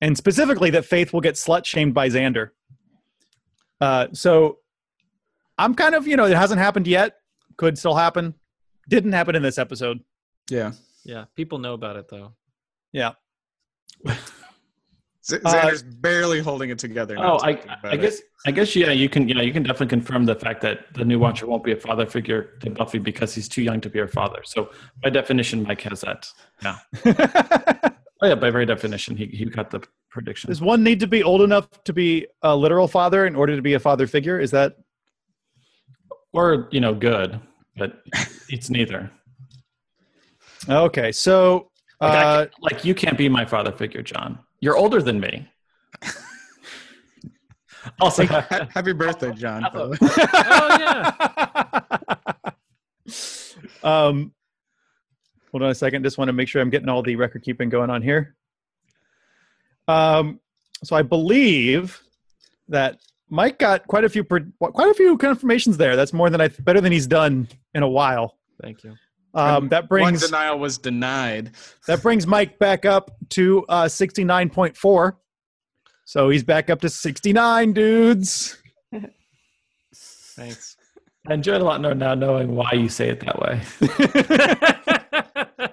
and 0.00 0.16
specifically 0.16 0.70
that 0.70 0.84
Faith 0.84 1.12
will 1.12 1.20
get 1.20 1.34
slut 1.34 1.64
shamed 1.64 1.94
by 1.94 2.08
Xander. 2.08 2.50
Uh, 3.80 4.06
so, 4.12 4.58
I'm 5.58 5.74
kind 5.74 5.94
of 5.94 6.06
you 6.06 6.16
know 6.16 6.24
it 6.26 6.36
hasn't 6.36 6.60
happened 6.60 6.86
yet. 6.86 7.16
Could 7.56 7.78
still 7.78 7.94
happen. 7.94 8.34
Didn't 8.88 9.12
happen 9.12 9.34
in 9.34 9.42
this 9.42 9.58
episode. 9.58 10.00
Yeah. 10.50 10.72
Yeah, 11.04 11.24
people 11.34 11.58
know 11.58 11.74
about 11.74 11.96
it 11.96 12.08
though. 12.08 12.32
Yeah. 12.92 13.12
Z- 15.24 15.38
Uh, 15.44 15.52
Xander's 15.52 15.82
barely 15.82 16.40
holding 16.40 16.70
it 16.70 16.78
together. 16.78 17.16
Oh, 17.18 17.22
not 17.22 17.44
I, 17.44 17.54
talking 17.54 17.70
I 17.90 17.94
it. 17.94 18.00
guess 18.00 18.20
I 18.46 18.50
guess 18.52 18.76
yeah, 18.76 18.90
you 18.92 19.08
can 19.08 19.28
yeah, 19.28 19.40
you 19.42 19.52
can 19.52 19.62
definitely 19.64 19.88
confirm 19.88 20.24
the 20.24 20.34
fact 20.36 20.60
that 20.62 20.92
the 20.94 21.04
new 21.04 21.18
Watcher 21.18 21.46
won't 21.46 21.64
be 21.64 21.72
a 21.72 21.76
father 21.76 22.06
figure 22.06 22.56
to 22.60 22.70
Buffy 22.70 22.98
because 22.98 23.34
he's 23.34 23.48
too 23.48 23.62
young 23.62 23.80
to 23.80 23.88
be 23.90 23.98
her 23.98 24.06
father. 24.08 24.40
So 24.44 24.70
by 25.02 25.10
definition, 25.10 25.62
Mike 25.64 25.80
has 25.82 26.02
that. 26.02 26.28
Yeah. 26.62 26.78
Oh 28.22 28.26
yeah, 28.26 28.34
by 28.34 28.50
very 28.50 28.66
definition, 28.66 29.16
he 29.16 29.26
he 29.26 29.44
got 29.44 29.70
the 29.70 29.80
prediction. 30.10 30.48
Does 30.48 30.60
one 30.62 30.82
need 30.82 31.00
to 31.00 31.06
be 31.06 31.22
old 31.22 31.42
enough 31.42 31.68
to 31.84 31.92
be 31.92 32.26
a 32.42 32.54
literal 32.56 32.88
father 32.88 33.26
in 33.26 33.36
order 33.36 33.54
to 33.56 33.62
be 33.62 33.74
a 33.74 33.78
father 33.80 34.06
figure? 34.06 34.38
Is 34.40 34.50
that 34.52 34.76
Or 36.32 36.68
you 36.70 36.80
know, 36.80 36.94
good, 36.94 37.40
but 37.76 38.02
it's 38.48 38.70
neither. 38.70 39.10
okay? 40.68 41.12
So. 41.12 41.70
Like, 42.00 42.12
Uh, 42.12 42.36
can't- 42.38 42.50
like 42.60 42.84
you 42.84 42.94
can't 42.94 43.16
be 43.16 43.28
my 43.28 43.44
father 43.46 43.72
figure, 43.72 44.02
John. 44.02 44.38
You're 44.60 44.76
older 44.76 45.00
than 45.00 45.18
me. 45.18 45.48
also, 48.00 48.24
Happy 48.26 48.92
birthday, 48.92 49.32
John. 49.32 49.62
by 49.62 49.70
the 49.70 49.88
way. 49.88 49.96
Oh 50.58 50.68
yeah. 50.80 52.50
um, 54.08 54.32
hold 55.50 55.62
on 55.62 55.70
a 55.70 55.74
second. 55.74 56.02
Just 56.02 56.18
want 56.18 56.28
to 56.28 56.32
make 56.32 56.48
sure 56.48 56.60
I'm 56.60 56.70
getting 56.70 56.88
all 56.88 57.02
the 57.02 57.16
record 57.16 57.42
keeping 57.42 57.68
going 57.68 57.90
on 57.90 58.02
here. 58.02 58.34
Um, 59.88 60.40
so 60.84 60.96
I 60.96 61.02
believe 61.02 62.02
that 62.68 62.98
Mike 63.28 63.58
got 63.58 63.86
quite 63.86 64.04
a 64.04 64.08
few 64.08 64.24
quite 64.24 64.90
a 64.90 64.94
few 64.94 65.16
confirmations 65.18 65.76
there. 65.76 65.96
That's 65.96 66.12
more 66.12 66.30
than 66.30 66.40
I 66.40 66.48
better 66.48 66.80
than 66.80 66.92
he's 66.92 67.06
done 67.06 67.48
in 67.74 67.82
a 67.82 67.88
while. 67.88 68.38
Thank 68.62 68.84
you. 68.84 68.96
Um, 69.34 69.68
that 69.68 69.82
One 69.82 69.88
brings 69.88 70.24
denial 70.24 70.58
was 70.58 70.78
denied. 70.78 71.50
that 71.86 72.02
brings 72.02 72.26
Mike 72.26 72.58
back 72.58 72.86
up 72.86 73.10
to 73.30 73.66
uh, 73.68 73.84
69.4. 73.84 75.12
So 76.06 76.30
he's 76.30 76.42
back 76.42 76.70
up 76.70 76.80
to 76.80 76.88
69 76.88 77.72
dudes. 77.74 78.56
Thanks. 79.94 80.76
I 81.28 81.34
enjoyed 81.34 81.60
a 81.60 81.64
lot 81.64 81.82
more 81.82 81.94
now 81.94 82.14
knowing 82.14 82.54
why 82.54 82.72
you 82.72 82.88
say 82.88 83.10
it 83.10 83.20
that 83.20 83.38
way. 83.40 83.60
All 85.58 85.68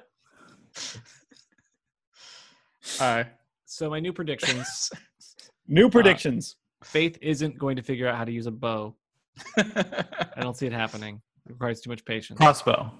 right. 2.99 3.27
so 3.65 3.89
my 3.89 3.99
new 3.99 4.13
predictions: 4.13 4.89
New 5.67 5.89
predictions. 5.89 6.57
Faith 6.83 7.17
isn't 7.21 7.57
going 7.57 7.77
to 7.77 7.81
figure 7.81 8.07
out 8.07 8.15
how 8.17 8.25
to 8.25 8.31
use 8.31 8.45
a 8.45 8.51
bow. 8.51 8.95
I 9.57 10.41
don't 10.41 10.57
see 10.57 10.67
it 10.67 10.73
happening. 10.73 11.21
It 11.45 11.53
requires 11.53 11.81
too 11.81 11.89
much 11.89 12.03
patience. 12.03 12.37
Crossbow. 12.37 12.91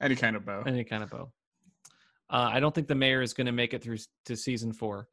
Any 0.00 0.14
kind 0.14 0.36
of 0.36 0.46
bow. 0.46 0.62
Any 0.66 0.84
kind 0.84 1.02
of 1.02 1.10
bow. 1.10 1.32
Uh, 2.30 2.50
I 2.52 2.60
don't 2.60 2.74
think 2.74 2.86
the 2.86 2.94
mayor 2.94 3.22
is 3.22 3.34
going 3.34 3.46
to 3.46 3.52
make 3.52 3.74
it 3.74 3.82
through 3.82 3.98
to 4.26 4.36
season 4.36 4.72
four. 4.72 5.08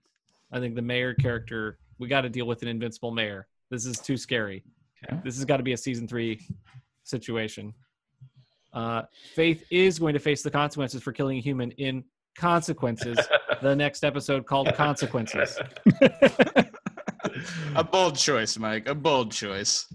I 0.52 0.60
think 0.60 0.76
the 0.76 0.82
mayor 0.82 1.14
character, 1.16 1.80
we 1.98 2.08
got 2.08 2.22
to 2.22 2.30
deal 2.30 2.46
with 2.46 2.62
an 2.62 2.68
invincible 2.68 3.12
mayor. 3.12 3.48
This 3.72 3.86
is 3.86 3.98
too 4.00 4.18
scary. 4.18 4.64
Okay. 5.04 5.20
This 5.24 5.36
has 5.36 5.46
got 5.46 5.58
to 5.58 5.64
be 5.64 5.74
a 5.74 5.78
season 5.78 6.08
three 6.08 6.40
situation. 7.04 7.74
Uh, 8.74 9.04
Faith 9.34 9.66
is 9.72 9.98
going 9.98 10.14
to 10.14 10.20
face 10.20 10.44
the 10.44 10.52
consequences 10.52 11.02
for 11.02 11.12
killing 11.12 11.38
a 11.38 11.42
human 11.42 11.72
in 11.72 12.04
Consequences, 12.38 13.18
the 13.62 13.76
next 13.76 14.04
episode 14.04 14.46
called 14.46 14.74
Consequences. 14.76 15.58
A 17.76 17.84
bold 17.84 18.16
choice, 18.16 18.58
Mike. 18.58 18.88
A 18.88 18.96
bold 18.96 19.32
choice. 19.32 19.88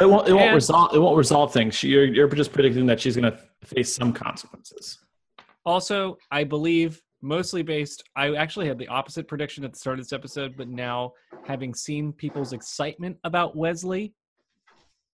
It 0.00 0.06
won't. 0.06 0.28
It 0.28 0.32
won't 0.32 0.46
And- 0.46 0.54
resolve. 0.54 0.94
It 0.94 0.98
won't 0.98 1.16
resolve 1.16 1.52
things. 1.52 1.74
She, 1.74 1.88
you're, 1.88 2.04
you're 2.04 2.28
just 2.28 2.52
predicting 2.52 2.86
that 2.86 3.00
she's 3.00 3.16
going 3.16 3.30
to 3.30 3.38
face 3.64 3.94
some 3.94 4.12
consequences. 4.12 4.98
Also, 5.66 6.16
I 6.30 6.44
believe 6.44 7.02
mostly 7.20 7.62
based, 7.62 8.04
I 8.16 8.34
actually 8.36 8.68
had 8.68 8.78
the 8.78 8.88
opposite 8.88 9.26
prediction 9.26 9.64
at 9.64 9.72
the 9.72 9.78
start 9.78 9.98
of 9.98 10.04
this 10.04 10.12
episode, 10.12 10.54
but 10.56 10.68
now 10.68 11.12
having 11.46 11.74
seen 11.74 12.12
people's 12.12 12.52
excitement 12.52 13.18
about 13.24 13.56
Wesley, 13.56 14.14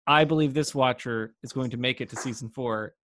I 0.08 0.26
believe 0.26 0.54
this 0.54 0.74
watcher 0.74 1.36
is 1.44 1.54
going 1.54 1.70
to 1.70 1.78
make 1.78 2.02
it 2.02 2.10
to 2.10 2.16
season 2.16 2.50
four. 2.50 2.96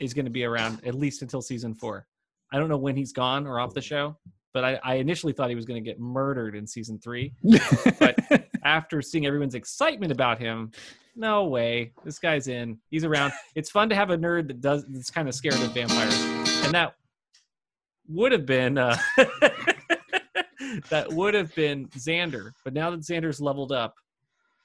Is 0.00 0.12
going 0.12 0.24
to 0.24 0.30
be 0.30 0.44
around 0.44 0.84
at 0.84 0.94
least 0.94 1.22
until 1.22 1.40
season 1.42 1.74
four. 1.74 2.06
I 2.52 2.58
don't 2.58 2.68
know 2.68 2.76
when 2.76 2.96
he's 2.96 3.12
gone 3.12 3.46
or 3.46 3.60
off 3.60 3.74
the 3.74 3.80
show, 3.80 4.16
but 4.52 4.64
I, 4.64 4.80
I 4.82 4.94
initially 4.96 5.32
thought 5.32 5.48
he 5.48 5.56
was 5.56 5.64
going 5.64 5.82
to 5.82 5.88
get 5.88 6.00
murdered 6.00 6.56
in 6.56 6.66
season 6.66 6.98
three. 6.98 7.32
But 7.98 8.18
after 8.64 9.00
seeing 9.02 9.26
everyone's 9.26 9.54
excitement 9.54 10.12
about 10.12 10.38
him, 10.38 10.72
no 11.16 11.44
way. 11.44 11.92
This 12.04 12.18
guy's 12.18 12.48
in. 12.48 12.78
He's 12.88 13.04
around. 13.04 13.32
It's 13.54 13.70
fun 13.70 13.88
to 13.90 13.94
have 13.94 14.10
a 14.10 14.16
nerd 14.16 14.48
that 14.48 14.60
does 14.60 14.84
that's 14.88 15.10
kind 15.10 15.28
of 15.28 15.34
scared 15.34 15.54
of 15.54 15.72
vampires. 15.72 16.18
And 16.64 16.72
that 16.72 16.94
would 18.08 18.32
have 18.32 18.46
been 18.46 18.78
uh, 18.78 18.96
that 20.88 21.12
would 21.12 21.34
have 21.34 21.54
been 21.54 21.86
Xander. 21.88 22.52
But 22.64 22.74
now 22.74 22.90
that 22.90 23.00
Xander's 23.00 23.40
leveled 23.40 23.72
up, 23.72 23.94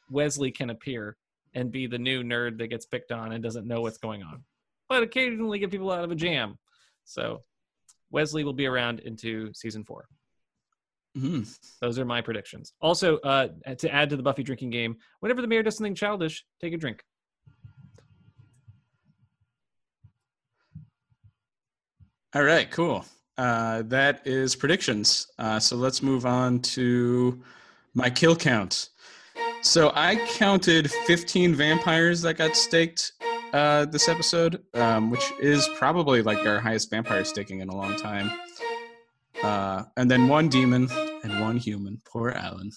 Wesley 0.09 0.51
can 0.51 0.69
appear 0.69 1.17
and 1.53 1.71
be 1.71 1.87
the 1.87 1.97
new 1.97 2.23
nerd 2.23 2.57
that 2.59 2.67
gets 2.67 2.85
picked 2.85 3.11
on 3.11 3.31
and 3.31 3.43
doesn't 3.43 3.67
know 3.67 3.81
what's 3.81 3.97
going 3.97 4.23
on. 4.23 4.43
But 4.89 5.03
occasionally 5.03 5.59
get 5.59 5.71
people 5.71 5.91
out 5.91 6.03
of 6.03 6.11
a 6.11 6.15
jam. 6.15 6.57
So 7.05 7.41
Wesley 8.15 8.45
will 8.45 8.53
be 8.53 8.65
around 8.65 9.01
into 9.01 9.53
season 9.53 9.83
four. 9.83 10.07
Mhm. 11.17 11.45
Those 11.81 11.99
are 11.99 12.05
my 12.05 12.21
predictions. 12.21 12.73
Also, 12.81 13.17
uh, 13.19 13.49
to 13.77 13.93
add 13.93 14.09
to 14.09 14.15
the 14.15 14.23
Buffy 14.23 14.41
drinking 14.41 14.69
game, 14.69 14.97
whenever 15.19 15.41
the 15.41 15.47
mayor 15.47 15.63
does 15.63 15.75
something 15.77 15.95
childish, 15.95 16.45
take 16.61 16.73
a 16.73 16.77
drink. 16.77 17.03
All 22.33 22.43
right, 22.43 22.69
cool. 22.71 23.05
Uh, 23.37 23.81
that 23.83 24.25
is 24.25 24.55
predictions. 24.55 25.27
Uh, 25.37 25.59
so 25.59 25.75
let's 25.75 26.01
move 26.01 26.25
on 26.25 26.61
to 26.61 27.41
my 27.93 28.09
kill 28.09 28.35
count. 28.35 28.89
So 29.61 29.91
I 29.93 30.15
counted 30.37 30.89
15 30.91 31.53
vampires 31.53 32.21
that 32.21 32.35
got 32.35 32.55
staked 32.55 33.13
uh, 33.56 33.86
this 33.86 34.10
episode, 34.10 34.61
um, 34.73 35.10
which 35.10 35.32
is 35.40 35.68
probably 35.76 36.22
like 36.22 36.45
our 36.45 36.60
highest 36.60 36.90
vampire 36.90 37.23
sticking 37.23 37.61
in 37.61 37.69
a 37.69 37.76
long 37.76 37.95
time. 37.95 38.30
Uh, 39.41 39.84
and 39.98 40.11
then 40.11 40.27
one 40.27 40.49
demon 40.49 40.90
and 41.23 41.40
one 41.40 41.56
human. 41.57 42.02
Poor 42.06 42.32
Alan. 42.32 42.72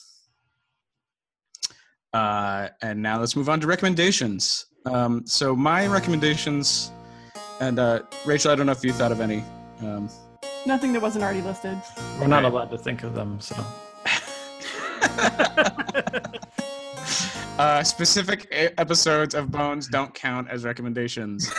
Uh, 2.13 2.69
and 2.81 3.03
now 3.03 3.19
let's 3.19 3.35
move 3.37 3.49
on 3.49 3.61
to 3.61 3.67
recommendations. 3.67 4.67
Um, 4.87 5.27
so 5.27 5.57
my 5.57 5.87
recommendations, 5.89 6.93
and 7.61 7.79
uh, 7.79 8.03
Rachel, 8.25 8.53
I 8.53 8.55
don't 8.55 8.67
know 8.67 8.73
if 8.73 8.85
you 8.85 8.93
thought 8.93 9.13
of 9.13 9.21
any. 9.21 9.43
Um, 9.81 10.09
Nothing 10.65 10.93
that 10.93 11.03
wasn't 11.03 11.25
already 11.25 11.43
listed. 11.43 11.77
We're 12.21 12.27
not 12.29 12.45
Okay. 12.45 12.55
allowed 12.55 12.71
to 12.71 12.79
think 12.79 13.03
of 13.03 13.15
them. 13.15 13.41
So 13.41 13.57
uh, 17.59 17.82
specific 17.82 18.48
episodes 18.51 19.35
of 19.35 19.51
Bones 19.51 19.89
don't 19.89 20.14
count 20.14 20.48
as 20.48 20.64
recommendations. 20.64 21.51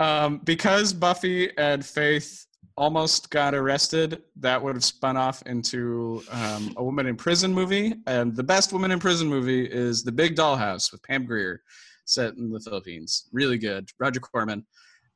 Um, 0.00 0.38
because 0.44 0.92
Buffy 0.92 1.56
and 1.56 1.84
Faith 1.84 2.46
almost 2.76 3.30
got 3.30 3.54
arrested, 3.54 4.22
that 4.36 4.62
would 4.62 4.74
have 4.74 4.84
spun 4.84 5.16
off 5.16 5.42
into 5.46 6.22
um, 6.30 6.74
a 6.76 6.84
woman 6.84 7.06
in 7.06 7.16
prison 7.16 7.54
movie. 7.54 7.94
And 8.06 8.34
the 8.34 8.42
best 8.42 8.72
woman 8.72 8.90
in 8.90 8.98
prison 8.98 9.28
movie 9.28 9.64
is 9.64 10.02
The 10.02 10.12
Big 10.12 10.34
Dollhouse 10.34 10.90
with 10.90 11.02
Pam 11.04 11.24
Grier, 11.24 11.62
set 12.04 12.34
in 12.34 12.50
the 12.50 12.60
Philippines. 12.60 13.28
Really 13.32 13.56
good. 13.58 13.88
Roger 13.98 14.20
Corman. 14.20 14.66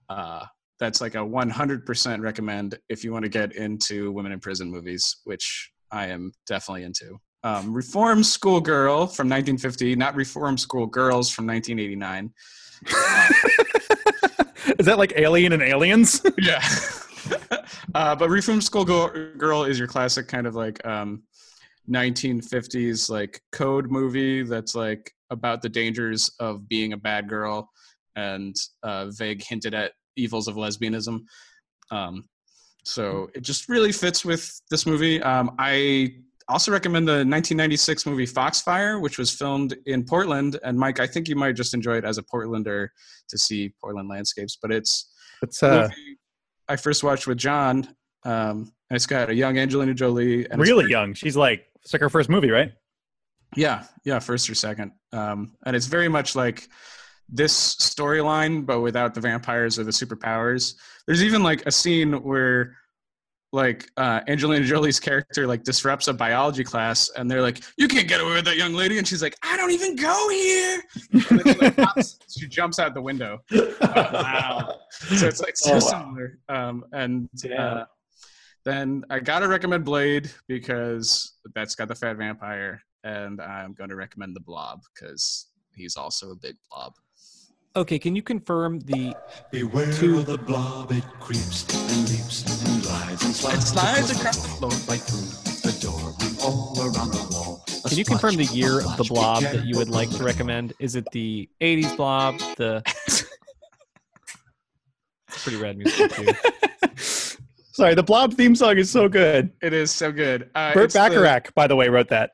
Uh, 0.09 0.45
that's 0.79 1.01
like 1.01 1.17
a 1.17 1.19
100% 1.19 2.21
recommend 2.21 2.79
if 2.89 3.03
you 3.03 3.13
want 3.13 3.25
to 3.25 3.29
get 3.29 3.57
into 3.57 4.13
women 4.13 4.31
in 4.31 4.39
prison 4.39 4.71
movies, 4.71 5.17
which 5.25 5.73
I 5.91 6.07
am 6.07 6.33
definitely 6.47 6.85
into. 6.85 7.19
Um, 7.45 7.73
Reform 7.73 8.25
Schoolgirl 8.25 9.07
from 9.07 9.29
1950, 9.29 9.95
not 9.97 10.15
Reform 10.17 10.59
School 10.59 10.87
Girls 10.87 11.31
from 11.31 11.47
1989. 11.47 12.33
Is 14.79 14.87
that 14.87 14.99
like 14.99 15.13
Alien 15.17 15.53
and 15.53 15.63
Aliens? 15.63 16.21
yeah. 16.39 16.63
uh, 17.95 18.15
but 18.17 18.29
Reform 18.29 18.61
School 18.61 18.85
Girl, 18.85 19.09
Girl 19.37 19.65
is 19.65 19.79
your 19.79 19.89
classic 19.89 20.29
kind 20.29 20.47
of 20.47 20.55
like 20.55 20.85
um, 20.87 21.23
1950s 21.91 23.09
like 23.09 23.41
code 23.53 23.91
movie 23.91 24.43
that's 24.43 24.75
like 24.75 25.13
about 25.31 25.63
the 25.63 25.69
dangers 25.69 26.31
of 26.41 26.69
being 26.69 26.93
a 26.93 26.97
bad 26.97 27.29
girl 27.29 27.71
and 28.17 28.57
uh, 28.83 29.07
vague 29.11 29.43
hinted 29.43 29.75
at 29.75 29.93
evils 30.17 30.49
of 30.49 30.57
lesbianism. 30.57 31.21
Um, 31.91 32.25
so 32.85 33.29
it 33.35 33.43
just 33.43 33.69
really 33.69 33.93
fits 33.93 34.25
with 34.25 34.61
this 34.71 34.87
movie. 34.87 35.23
Um, 35.23 35.55
I 35.59 36.17
also 36.49 36.73
recommend 36.73 37.07
the 37.07 37.13
1996 37.13 38.07
movie 38.07 38.27
Foxfire, 38.27 39.01
which 39.01 39.19
was 39.19 39.31
filmed 39.31 39.77
in 39.87 40.05
Portland. 40.05 40.59
And 40.63 40.79
Mike, 40.79 41.01
I 41.01 41.07
think 41.07 41.29
you 41.29 41.37
might 41.37 41.53
just 41.57 41.75
enjoy 41.75 41.97
it 41.97 42.05
as 42.05 42.19
a 42.19 42.23
Portlander 42.23 42.89
to 43.29 43.39
see 43.39 43.75
Portland 43.81 44.09
landscapes. 44.09 44.57
But 44.61 44.73
it's 44.73 45.11
It's 45.43 45.63
a 45.63 45.69
uh, 45.69 45.83
movie 45.83 46.19
I 46.69 46.77
first 46.77 47.03
watched 47.03 47.27
with 47.27 47.39
John. 47.39 47.89
Um, 48.25 48.73
and 48.91 48.97
it's 48.97 49.07
got 49.07 49.31
a 49.31 49.35
young 49.35 49.59
Angelina 49.59 49.95
Jolie. 49.95 50.49
And 50.51 50.61
really 50.61 50.85
very- 50.85 50.91
young. 50.91 51.15
She's 51.15 51.37
like 51.37 51.67
it's 51.83 51.93
like 51.93 52.01
her 52.03 52.11
first 52.11 52.29
movie, 52.29 52.51
right? 52.51 52.73
Yeah, 53.57 53.85
yeah, 54.05 54.19
first 54.19 54.51
or 54.51 54.55
second. 54.55 54.93
Um, 55.13 55.57
and 55.65 55.75
it's 55.75 55.87
very 55.87 56.09
much 56.09 56.37
like 56.37 56.69
this 57.31 57.77
storyline, 57.77 58.67
but 58.67 58.81
without 58.81 59.15
the 59.15 59.21
vampires 59.21 59.79
or 59.79 59.85
the 59.85 59.91
superpowers. 59.91 60.75
There's 61.07 61.23
even 61.23 61.43
like 61.43 61.65
a 61.67 61.73
scene 61.73 62.13
where 62.23 62.77
like 63.53 63.91
uh, 63.97 64.21
Angelina 64.29 64.65
Jolie's 64.65 65.01
character 65.01 65.47
like 65.47 65.63
disrupts 65.65 66.09
a 66.09 66.13
biology 66.13 66.65
class, 66.65 67.09
and 67.17 67.31
they're 67.31 67.41
like, 67.43 67.61
"You 67.77 67.89
can't 67.89 68.07
get 68.09 68.21
away 68.21 68.35
with 68.35 68.45
that 68.45 68.57
young 68.57 68.75
lady," 68.75 68.99
and 68.99 69.07
she's 69.09 69.23
like, 69.23 69.37
"I 69.43 69.57
don't 69.57 69.71
even 69.71 69.97
go 69.97 70.29
here." 70.29 70.83
And 71.13 71.23
then 71.23 71.55
she, 71.55 71.61
like, 71.61 71.77
hops- 71.79 72.19
she 72.39 72.47
jumps 72.49 72.79
out 72.79 72.93
the 72.95 73.01
window. 73.03 73.39
wow. 73.51 74.77
So 75.17 75.27
it's 75.27 75.41
like 75.41 75.57
so 75.57 75.73
Oh, 75.73 75.75
wow. 75.75 75.81
similar. 75.81 76.39
Um, 76.49 76.85
and 76.93 77.29
Yeah. 77.43 77.63
uh, 77.65 77.85
then 78.65 79.05
I 79.09 79.19
gotta 79.21 79.49
recommend 79.49 79.85
Blade 79.85 80.31
because 80.47 81.39
that's 81.55 81.75
got 81.75 81.89
the 81.89 81.95
fat 81.95 82.17
vampire, 82.17 82.83
and 83.05 83.41
I'm 83.41 83.73
going 83.73 83.89
to 83.91 83.97
recommend 83.97 84.37
the 84.37 84.41
Blob 84.41 84.81
because 84.95 85.47
he's 85.75 85.97
also 85.97 86.33
a 86.33 86.37
big 86.37 86.57
blob. 86.71 86.93
Okay, 87.77 87.99
can 87.99 88.17
you 88.17 88.23
confirm 88.23 88.81
the 88.81 89.15
Beware 89.53 89.93
Two- 89.93 90.19
of 90.19 90.27
the 90.27 90.39
blob, 90.39 90.91
it 90.91 91.05
creeps 91.21 91.65
and 91.93 92.09
leaps 92.11 92.45
and 92.67 92.83
glides 92.83 93.25
and 93.25 93.35
slides, 93.35 93.65
It 93.65 93.67
slides 93.69 94.11
across 94.11 94.43
the 94.43 94.49
floor. 94.49 94.71
right 94.89 95.01
through 95.01 95.71
the 95.71 95.79
door, 95.81 96.15
all 96.43 96.75
around 96.81 97.13
the 97.13 97.29
wall. 97.31 97.65
A 97.85 97.89
Can 97.89 97.99
you 97.99 98.05
confirm 98.05 98.35
the 98.37 98.45
year 98.47 98.81
of 98.81 98.97
the 98.97 99.05
blob 99.05 99.43
that 99.43 99.65
you 99.65 99.77
would 99.79 99.91
like 99.91 100.11
to 100.11 100.25
recommend? 100.25 100.73
Is 100.81 100.97
it 100.97 101.07
the 101.13 101.49
80s 101.61 101.97
blob? 101.97 102.39
The 102.57 102.83
It's 105.31 105.43
pretty 105.45 105.59
rad 105.59 105.77
music 105.79 106.11
too. 106.13 106.27
Sorry, 107.73 107.95
the 107.95 108.03
Blob 108.03 108.35
theme 108.35 108.57
song 108.57 108.77
is 108.77 108.91
so 108.91 109.09
good. 109.09 109.53
It 109.63 109.73
is 109.73 109.93
so 109.93 110.11
good. 110.11 110.51
Uh, 110.57 110.75
Burt 110.75 110.87
it's 110.87 110.95
the- 110.95 111.01
Bacharach, 111.01 111.55
by 111.55 111.69
the 111.69 111.77
way, 111.77 111.89
wrote 111.89 112.09
that. 112.09 112.33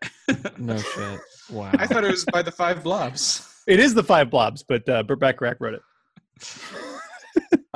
No 0.56 0.78
shit. 0.78 1.20
Wow. 1.51 1.70
I 1.78 1.86
thought 1.86 2.02
it 2.05 2.11
was 2.11 2.24
by 2.32 2.40
the 2.40 2.51
Five 2.52 2.82
Blobs. 2.82 3.47
It 3.66 3.81
is 3.81 3.95
the 3.95 4.03
Five 4.03 4.31
Blobs, 4.31 4.62
but 4.62 4.89
uh, 4.89 5.03
Burt 5.03 5.20
Bacharach 5.20 5.59
wrote 5.61 5.74
it. 5.74 5.82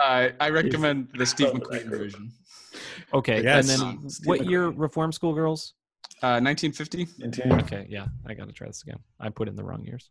Uh, 0.00 0.28
I 0.38 0.50
recommend 0.50 1.08
the 1.16 1.26
Steve 1.26 1.48
McQueen 1.48 1.86
version. 1.88 2.30
Okay, 3.14 3.42
Yes. 3.42 3.68
and 3.70 3.80
then 3.80 4.08
what 4.24 4.44
year 4.46 4.68
Reform 4.68 5.12
School 5.12 5.32
Girls? 5.34 5.74
Uh, 6.22 6.40
1950. 6.42 7.06
Okay, 7.62 7.86
yeah, 7.88 8.06
I 8.26 8.34
got 8.34 8.46
to 8.48 8.52
try 8.52 8.66
this 8.66 8.82
again. 8.82 8.98
I 9.18 9.28
put 9.30 9.48
in 9.48 9.56
the 9.56 9.64
wrong 9.64 9.84
years. 9.84 10.10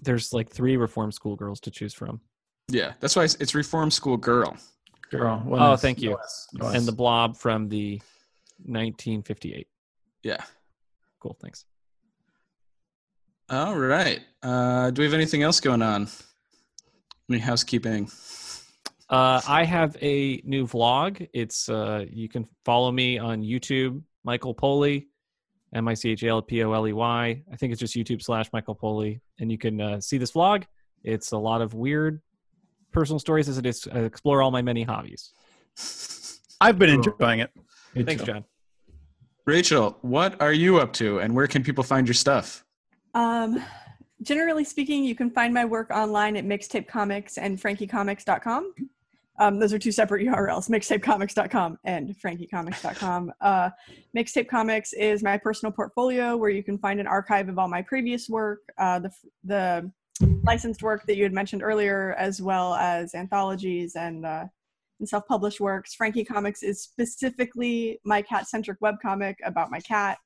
There's 0.00 0.32
like 0.32 0.50
three 0.50 0.76
Reform 0.76 1.12
School 1.12 1.36
Girls 1.36 1.60
to 1.60 1.70
choose 1.70 1.94
from, 1.94 2.20
Yeah, 2.68 2.92
that's 3.00 3.14
why 3.16 3.24
it's, 3.24 3.36
it's 3.36 3.54
Reform 3.54 3.90
School 3.90 4.16
Girl. 4.16 4.56
Girl. 5.10 5.38
one 5.44 5.62
Oh, 5.62 5.72
is- 5.74 5.80
thank 5.80 6.02
you. 6.02 6.10
no 6.10 6.16
S, 6.16 6.48
no 6.54 6.66
and 6.68 6.76
S. 6.76 6.86
the 6.86 6.92
Blob 6.92 7.36
from 7.36 7.68
the 7.68 8.00
1958. 8.64 9.66
Yeah. 10.24 10.42
Cool, 11.20 11.36
thanks. 11.40 11.64
All 13.50 13.76
right. 13.76 14.20
Uh, 14.42 14.90
do 14.90 15.02
we 15.02 15.06
have 15.06 15.14
anything 15.14 15.42
else 15.42 15.60
going 15.60 15.82
on? 15.82 16.08
Any 17.28 17.38
housekeeping? 17.38 18.10
Uh, 19.10 19.40
I 19.46 19.64
have 19.64 19.96
a 20.00 20.40
new 20.44 20.66
vlog. 20.66 21.28
It's 21.34 21.68
uh, 21.68 22.06
you 22.08 22.28
can 22.28 22.46
follow 22.64 22.90
me 22.90 23.18
on 23.18 23.42
YouTube, 23.42 24.02
Michael 24.24 24.54
Poley, 24.54 25.08
M 25.74 25.86
I 25.88 25.94
C 25.94 26.10
H 26.12 26.22
A 26.22 26.28
L 26.28 26.40
P 26.42 26.64
O 26.64 26.72
L 26.72 26.88
E 26.88 26.92
Y. 26.94 27.42
I 27.52 27.56
think 27.56 27.72
it's 27.72 27.80
just 27.80 27.94
YouTube 27.94 28.22
slash 28.22 28.48
Michael 28.54 28.74
Poley, 28.74 29.20
and 29.38 29.52
you 29.52 29.58
can 29.58 29.80
uh, 29.80 30.00
see 30.00 30.16
this 30.16 30.32
vlog. 30.32 30.64
It's 31.02 31.32
a 31.32 31.38
lot 31.38 31.60
of 31.60 31.74
weird 31.74 32.22
personal 32.92 33.18
stories 33.18 33.48
as 33.48 33.58
it 33.58 33.66
is 33.66 33.86
I 33.92 33.98
explore 34.00 34.40
all 34.40 34.50
my 34.50 34.62
many 34.62 34.84
hobbies. 34.84 35.32
I've 36.62 36.78
been 36.78 36.90
enjoying 36.90 37.40
it. 37.40 37.50
Thanks, 37.94 38.22
John. 38.22 38.44
Rachel, 39.44 39.98
what 40.00 40.40
are 40.40 40.52
you 40.52 40.78
up 40.78 40.94
to, 40.94 41.18
and 41.18 41.34
where 41.34 41.46
can 41.46 41.62
people 41.62 41.84
find 41.84 42.06
your 42.06 42.14
stuff? 42.14 42.64
Um, 43.14 43.62
generally 44.22 44.64
speaking, 44.64 45.04
you 45.04 45.14
can 45.14 45.30
find 45.30 45.54
my 45.54 45.64
work 45.64 45.90
online 45.90 46.36
at 46.36 46.44
Mixtape 46.44 46.88
Comics 46.88 47.38
and 47.38 47.60
FrankieComics.com. 47.60 48.74
Um, 49.38 49.58
those 49.58 49.72
are 49.72 49.78
two 49.78 49.90
separate 49.90 50.24
URLs, 50.26 50.68
mixtapecomics.com 50.70 51.78
and 51.84 52.14
frankiecomics.com. 52.18 53.32
Uh, 53.40 53.70
Mixtape 54.16 54.48
Comics 54.48 54.92
is 54.92 55.22
my 55.22 55.36
personal 55.36 55.72
portfolio 55.72 56.36
where 56.36 56.50
you 56.50 56.62
can 56.62 56.78
find 56.78 57.00
an 57.00 57.06
archive 57.06 57.48
of 57.48 57.58
all 57.58 57.68
my 57.68 57.82
previous 57.82 58.28
work, 58.28 58.60
uh, 58.78 59.00
the, 59.00 59.10
the 59.42 59.92
licensed 60.44 60.82
work 60.82 61.04
that 61.06 61.16
you 61.16 61.24
had 61.24 61.32
mentioned 61.32 61.62
earlier, 61.62 62.14
as 62.16 62.40
well 62.40 62.74
as 62.74 63.14
anthologies 63.14 63.96
and, 63.96 64.24
uh, 64.24 64.44
and 65.00 65.08
self-published 65.08 65.60
works. 65.60 65.94
Frankie 65.94 66.24
Comics 66.24 66.62
is 66.62 66.80
specifically 66.80 67.98
my 68.04 68.22
cat-centric 68.22 68.78
webcomic 68.80 69.34
about 69.44 69.68
my 69.68 69.80
cat, 69.80 70.18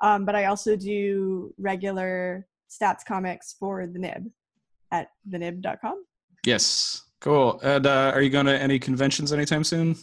um, 0.00 0.24
but 0.24 0.34
I 0.34 0.46
also 0.46 0.76
do 0.76 1.54
regular 1.58 2.46
stats 2.70 3.04
comics 3.06 3.54
for 3.58 3.86
the 3.86 3.98
Nib 3.98 4.30
at 4.90 5.08
thenib.com. 5.28 6.04
Yes, 6.44 7.02
cool. 7.20 7.60
And 7.62 7.86
uh, 7.86 8.12
are 8.14 8.22
you 8.22 8.30
going 8.30 8.46
to 8.46 8.60
any 8.60 8.78
conventions 8.78 9.32
anytime 9.32 9.64
soon? 9.64 9.96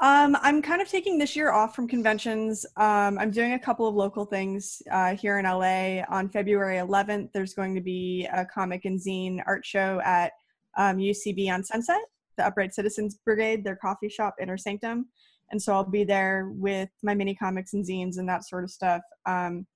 Um, 0.00 0.36
I'm 0.42 0.60
kind 0.60 0.82
of 0.82 0.88
taking 0.88 1.16
this 1.16 1.36
year 1.36 1.52
off 1.52 1.76
from 1.76 1.86
conventions. 1.86 2.66
Um, 2.76 3.18
I'm 3.20 3.30
doing 3.30 3.52
a 3.52 3.58
couple 3.58 3.86
of 3.86 3.94
local 3.94 4.24
things 4.24 4.82
uh, 4.90 5.14
here 5.14 5.38
in 5.38 5.44
LA. 5.44 6.02
On 6.08 6.28
February 6.28 6.78
11th, 6.78 7.30
there's 7.32 7.54
going 7.54 7.72
to 7.76 7.80
be 7.80 8.28
a 8.32 8.44
comic 8.44 8.84
and 8.84 8.98
zine 8.98 9.40
art 9.46 9.64
show 9.64 10.00
at 10.04 10.32
um, 10.76 10.96
UCB 10.96 11.52
on 11.52 11.62
Sunset, 11.62 12.00
the 12.36 12.44
Upright 12.44 12.74
Citizens 12.74 13.18
Brigade, 13.24 13.62
their 13.62 13.76
coffee 13.76 14.08
shop, 14.08 14.34
Inner 14.40 14.58
Sanctum. 14.58 15.06
And 15.52 15.62
so 15.62 15.74
I'll 15.74 15.84
be 15.84 16.02
there 16.02 16.50
with 16.54 16.88
my 17.02 17.14
mini 17.14 17.34
comics 17.34 17.74
and 17.74 17.84
zines 17.84 18.18
and 18.18 18.28
that 18.28 18.48
sort 18.48 18.64
of 18.64 18.70
stuff. 18.70 19.02
Um, 19.26 19.66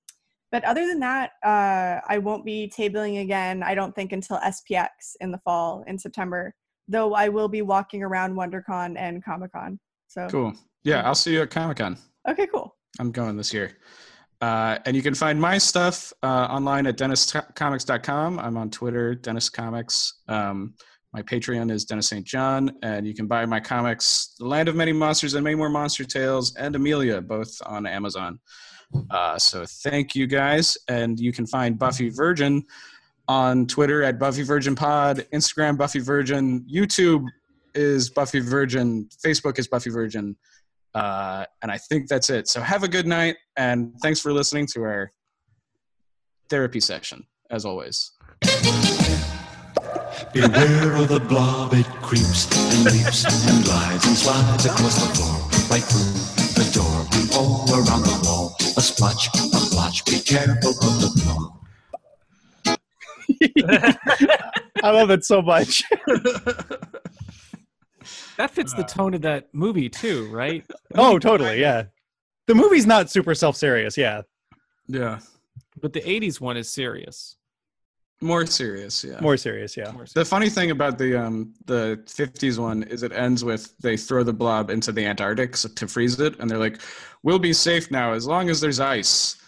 but 0.51 0.63
other 0.63 0.87
than 0.87 0.99
that, 1.01 1.31
uh, 1.45 2.01
I 2.07 2.17
won't 2.17 2.45
be 2.45 2.71
tabling 2.75 3.21
again, 3.21 3.63
I 3.63 3.75
don't 3.75 3.93
think, 3.93 4.11
until 4.11 4.37
SPX 4.39 4.87
in 5.19 5.31
the 5.31 5.39
fall 5.39 5.83
in 5.87 5.99
September, 5.99 6.53
though 6.87 7.13
I 7.13 7.29
will 7.29 7.47
be 7.47 7.61
walking 7.61 8.01
around 8.01 8.35
WonderCon 8.35 8.97
and 8.97 9.23
Comic 9.23 9.51
Con. 9.51 9.79
So 10.07 10.27
Cool. 10.29 10.53
Yeah, 10.83 11.01
I'll 11.05 11.15
see 11.15 11.33
you 11.33 11.41
at 11.41 11.51
Comic 11.51 11.77
Con. 11.77 11.97
Okay, 12.27 12.47
cool. 12.47 12.75
I'm 12.99 13.11
going 13.11 13.37
this 13.37 13.53
year. 13.53 13.77
Uh, 14.39 14.77
and 14.85 14.95
you 14.95 15.01
can 15.01 15.13
find 15.13 15.39
my 15.39 15.57
stuff 15.57 16.13
uh, 16.23 16.47
online 16.49 16.87
at 16.87 16.97
denniscomics.com. 16.97 18.39
I'm 18.39 18.57
on 18.57 18.69
Twitter, 18.69 19.15
Dennis 19.15 19.49
Comics. 19.49 20.21
Um, 20.27 20.75
my 21.13 21.21
Patreon 21.21 21.71
is 21.71 21.85
Dennis 21.85 22.09
St. 22.09 22.25
John, 22.25 22.71
and 22.83 23.07
you 23.07 23.13
can 23.13 23.27
buy 23.27 23.45
my 23.45 23.59
comics, 23.59 24.35
The 24.39 24.45
Land 24.45 24.67
of 24.67 24.75
Many 24.75 24.93
Monsters 24.93 25.33
and 25.33 25.43
Many 25.43 25.55
More 25.55 25.69
Monster 25.69 26.03
Tales, 26.03 26.55
and 26.55 26.75
Amelia, 26.75 27.21
both 27.21 27.55
on 27.65 27.85
Amazon. 27.85 28.39
Uh, 29.09 29.37
so 29.37 29.65
thank 29.65 30.15
you 30.15 30.27
guys, 30.27 30.77
and 30.87 31.19
you 31.19 31.31
can 31.31 31.45
find 31.45 31.77
Buffy 31.79 32.09
Virgin 32.09 32.63
on 33.27 33.65
Twitter 33.67 34.03
at 34.03 34.19
Buffy 34.19 34.43
Virgin 34.43 34.75
Pod, 34.75 35.25
Instagram 35.33 35.77
Buffy 35.77 35.99
Virgin, 35.99 36.65
YouTube 36.71 37.25
is 37.75 38.09
Buffy 38.09 38.39
Virgin, 38.39 39.07
Facebook 39.25 39.59
is 39.59 39.67
Buffy 39.67 39.89
Virgin. 39.89 40.35
Uh, 40.95 41.45
and 41.61 41.71
I 41.71 41.77
think 41.77 42.07
that's 42.07 42.29
it. 42.29 42.47
So 42.47 42.61
have 42.61 42.83
a 42.83 42.87
good 42.87 43.05
night, 43.05 43.35
and 43.55 43.93
thanks 44.01 44.19
for 44.19 44.33
listening 44.33 44.67
to 44.73 44.81
our 44.83 45.11
therapy 46.49 46.79
session, 46.79 47.27
as 47.51 47.65
always. 47.65 48.11
Beware 50.33 50.95
of 50.95 51.07
the 51.09 51.19
blob, 51.19 51.73
it 51.73 51.85
creeps 52.01 52.45
and 52.73 52.85
leaps 52.91 53.25
and 53.47 53.63
glides 53.63 54.05
and 54.05 54.17
slides 54.17 54.65
across 54.65 54.95
the 55.01 55.13
floor, 55.15 55.37
right 55.69 55.83
through 55.83 56.13
the 56.57 56.69
door, 56.73 57.05
all 57.39 57.69
around 57.71 58.03
the 58.03 58.19
wall. 58.23 58.55
A 58.77 58.81
splotch, 58.81 59.27
a 59.35 59.69
blotch, 59.71 60.05
be 60.05 60.19
careful 60.19 60.71
of 60.71 61.01
the 61.01 61.09
blob. 61.23 61.53
I 64.83 64.91
love 64.91 65.09
it 65.11 65.23
so 65.23 65.41
much. 65.41 65.83
That 68.37 68.51
fits 68.51 68.73
the 68.73 68.83
tone 68.83 69.15
of 69.15 69.21
that 69.23 69.47
movie 69.51 69.89
too, 69.89 70.27
right? 70.31 70.63
oh, 70.95 71.17
totally. 71.17 71.59
Yeah. 71.59 71.85
The 72.45 72.53
movie's 72.53 72.85
not 72.85 73.09
super 73.09 73.33
self 73.33 73.55
serious. 73.57 73.97
Yeah. 73.97 74.21
Yeah. 74.87 75.19
But 75.81 75.93
the 75.93 76.01
'80s 76.01 76.39
one 76.39 76.55
is 76.55 76.71
serious. 76.71 77.36
More 78.19 78.47
serious, 78.47 79.03
yeah. 79.03 79.19
More 79.19 79.37
serious. 79.37 79.77
Yeah. 79.77 79.91
More 79.91 80.05
The 80.13 80.25
funny 80.25 80.49
thing 80.49 80.71
about 80.71 80.97
the 80.97 81.15
um 81.15 81.53
the 81.65 81.99
50s 82.05 82.57
one 82.57 82.81
is 82.83 83.03
it 83.03 83.11
ends 83.11 83.43
with 83.43 83.77
they 83.77 83.95
throw 83.95 84.23
the 84.23 84.33
blob 84.33 84.71
into 84.71 84.91
the 84.91 85.05
Antarctic 85.05 85.53
to 85.53 85.87
freeze 85.87 86.19
it, 86.19 86.39
and 86.39 86.49
they're 86.49 86.57
like, 86.57 86.81
"We'll 87.21 87.37
be 87.37 87.53
safe 87.53 87.91
now 87.91 88.13
as 88.13 88.25
long 88.25 88.49
as 88.49 88.59
there's 88.59 88.79
ice." 88.79 89.37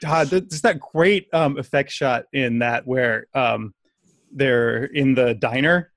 God, 0.00 0.28
there's 0.28 0.62
that 0.62 0.78
great 0.78 1.28
um, 1.32 1.58
effect 1.58 1.90
shot 1.90 2.26
in 2.32 2.60
that 2.60 2.86
where 2.86 3.26
um, 3.34 3.74
they're 4.30 4.84
in 4.84 5.14
the 5.14 5.34
diner, 5.34 5.90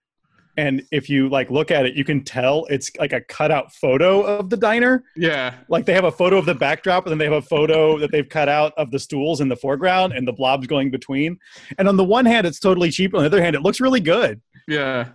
and 0.58 0.84
if 0.92 1.10
you 1.10 1.30
like 1.30 1.50
look 1.50 1.72
at 1.72 1.86
it, 1.86 1.96
you 1.96 2.04
can 2.04 2.24
tell 2.24 2.66
it's 2.70 2.92
like 2.98 3.14
a 3.14 3.22
cutout 3.22 3.74
photo 3.74 4.22
of 4.22 4.50
the 4.50 4.58
diner. 4.58 5.04
Yeah, 5.16 5.56
Like 5.70 5.86
they 5.86 5.94
have 5.94 6.04
a 6.04 6.12
photo 6.12 6.38
of 6.38 6.46
the 6.46 6.56
backdrop, 6.56 7.06
and 7.06 7.12
then 7.12 7.18
they 7.18 7.26
have 7.26 7.34
a 7.44 7.48
photo 7.48 7.98
that 8.00 8.12
they've 8.12 8.28
cut 8.28 8.50
out 8.50 8.74
of 8.78 8.92
the 8.92 9.00
stools 9.00 9.42
in 9.42 9.50
the 9.50 9.56
foreground, 9.56 10.14
and 10.14 10.28
the 10.28 10.34
blobs 10.34 10.68
going 10.68 10.92
between. 10.92 11.38
And 11.78 11.88
on 11.88 11.98
the 11.98 12.04
one 12.04 12.26
hand, 12.26 12.46
it's 12.48 12.60
totally 12.60 12.92
cheap. 12.92 13.14
On 13.14 13.22
the 13.22 13.26
other 13.28 13.42
hand, 13.42 13.56
it 13.56 13.62
looks 13.62 13.80
really 13.80 14.00
good. 14.02 14.42
yeah. 14.68 15.10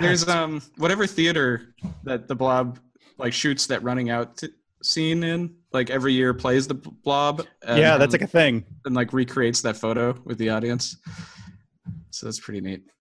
There's 0.00 0.26
um 0.26 0.62
whatever 0.78 1.06
theater 1.06 1.74
that 2.04 2.26
the 2.26 2.34
blob 2.34 2.78
like 3.18 3.34
shoots 3.34 3.66
that 3.66 3.82
running 3.82 4.08
out 4.08 4.38
t- 4.38 4.48
scene 4.82 5.22
in, 5.22 5.54
like 5.72 5.90
every 5.90 6.14
year 6.14 6.32
plays 6.32 6.66
the 6.66 6.74
blob. 6.74 7.46
And, 7.62 7.78
yeah, 7.78 7.98
that's 7.98 8.12
like 8.12 8.22
a 8.22 8.26
thing. 8.26 8.64
and 8.86 8.94
like 8.94 9.12
recreates 9.12 9.60
that 9.62 9.76
photo 9.76 10.18
with 10.24 10.38
the 10.38 10.48
audience. 10.48 10.96
So 12.10 12.26
that's 12.26 12.40
pretty 12.40 12.60
neat. 12.62 12.82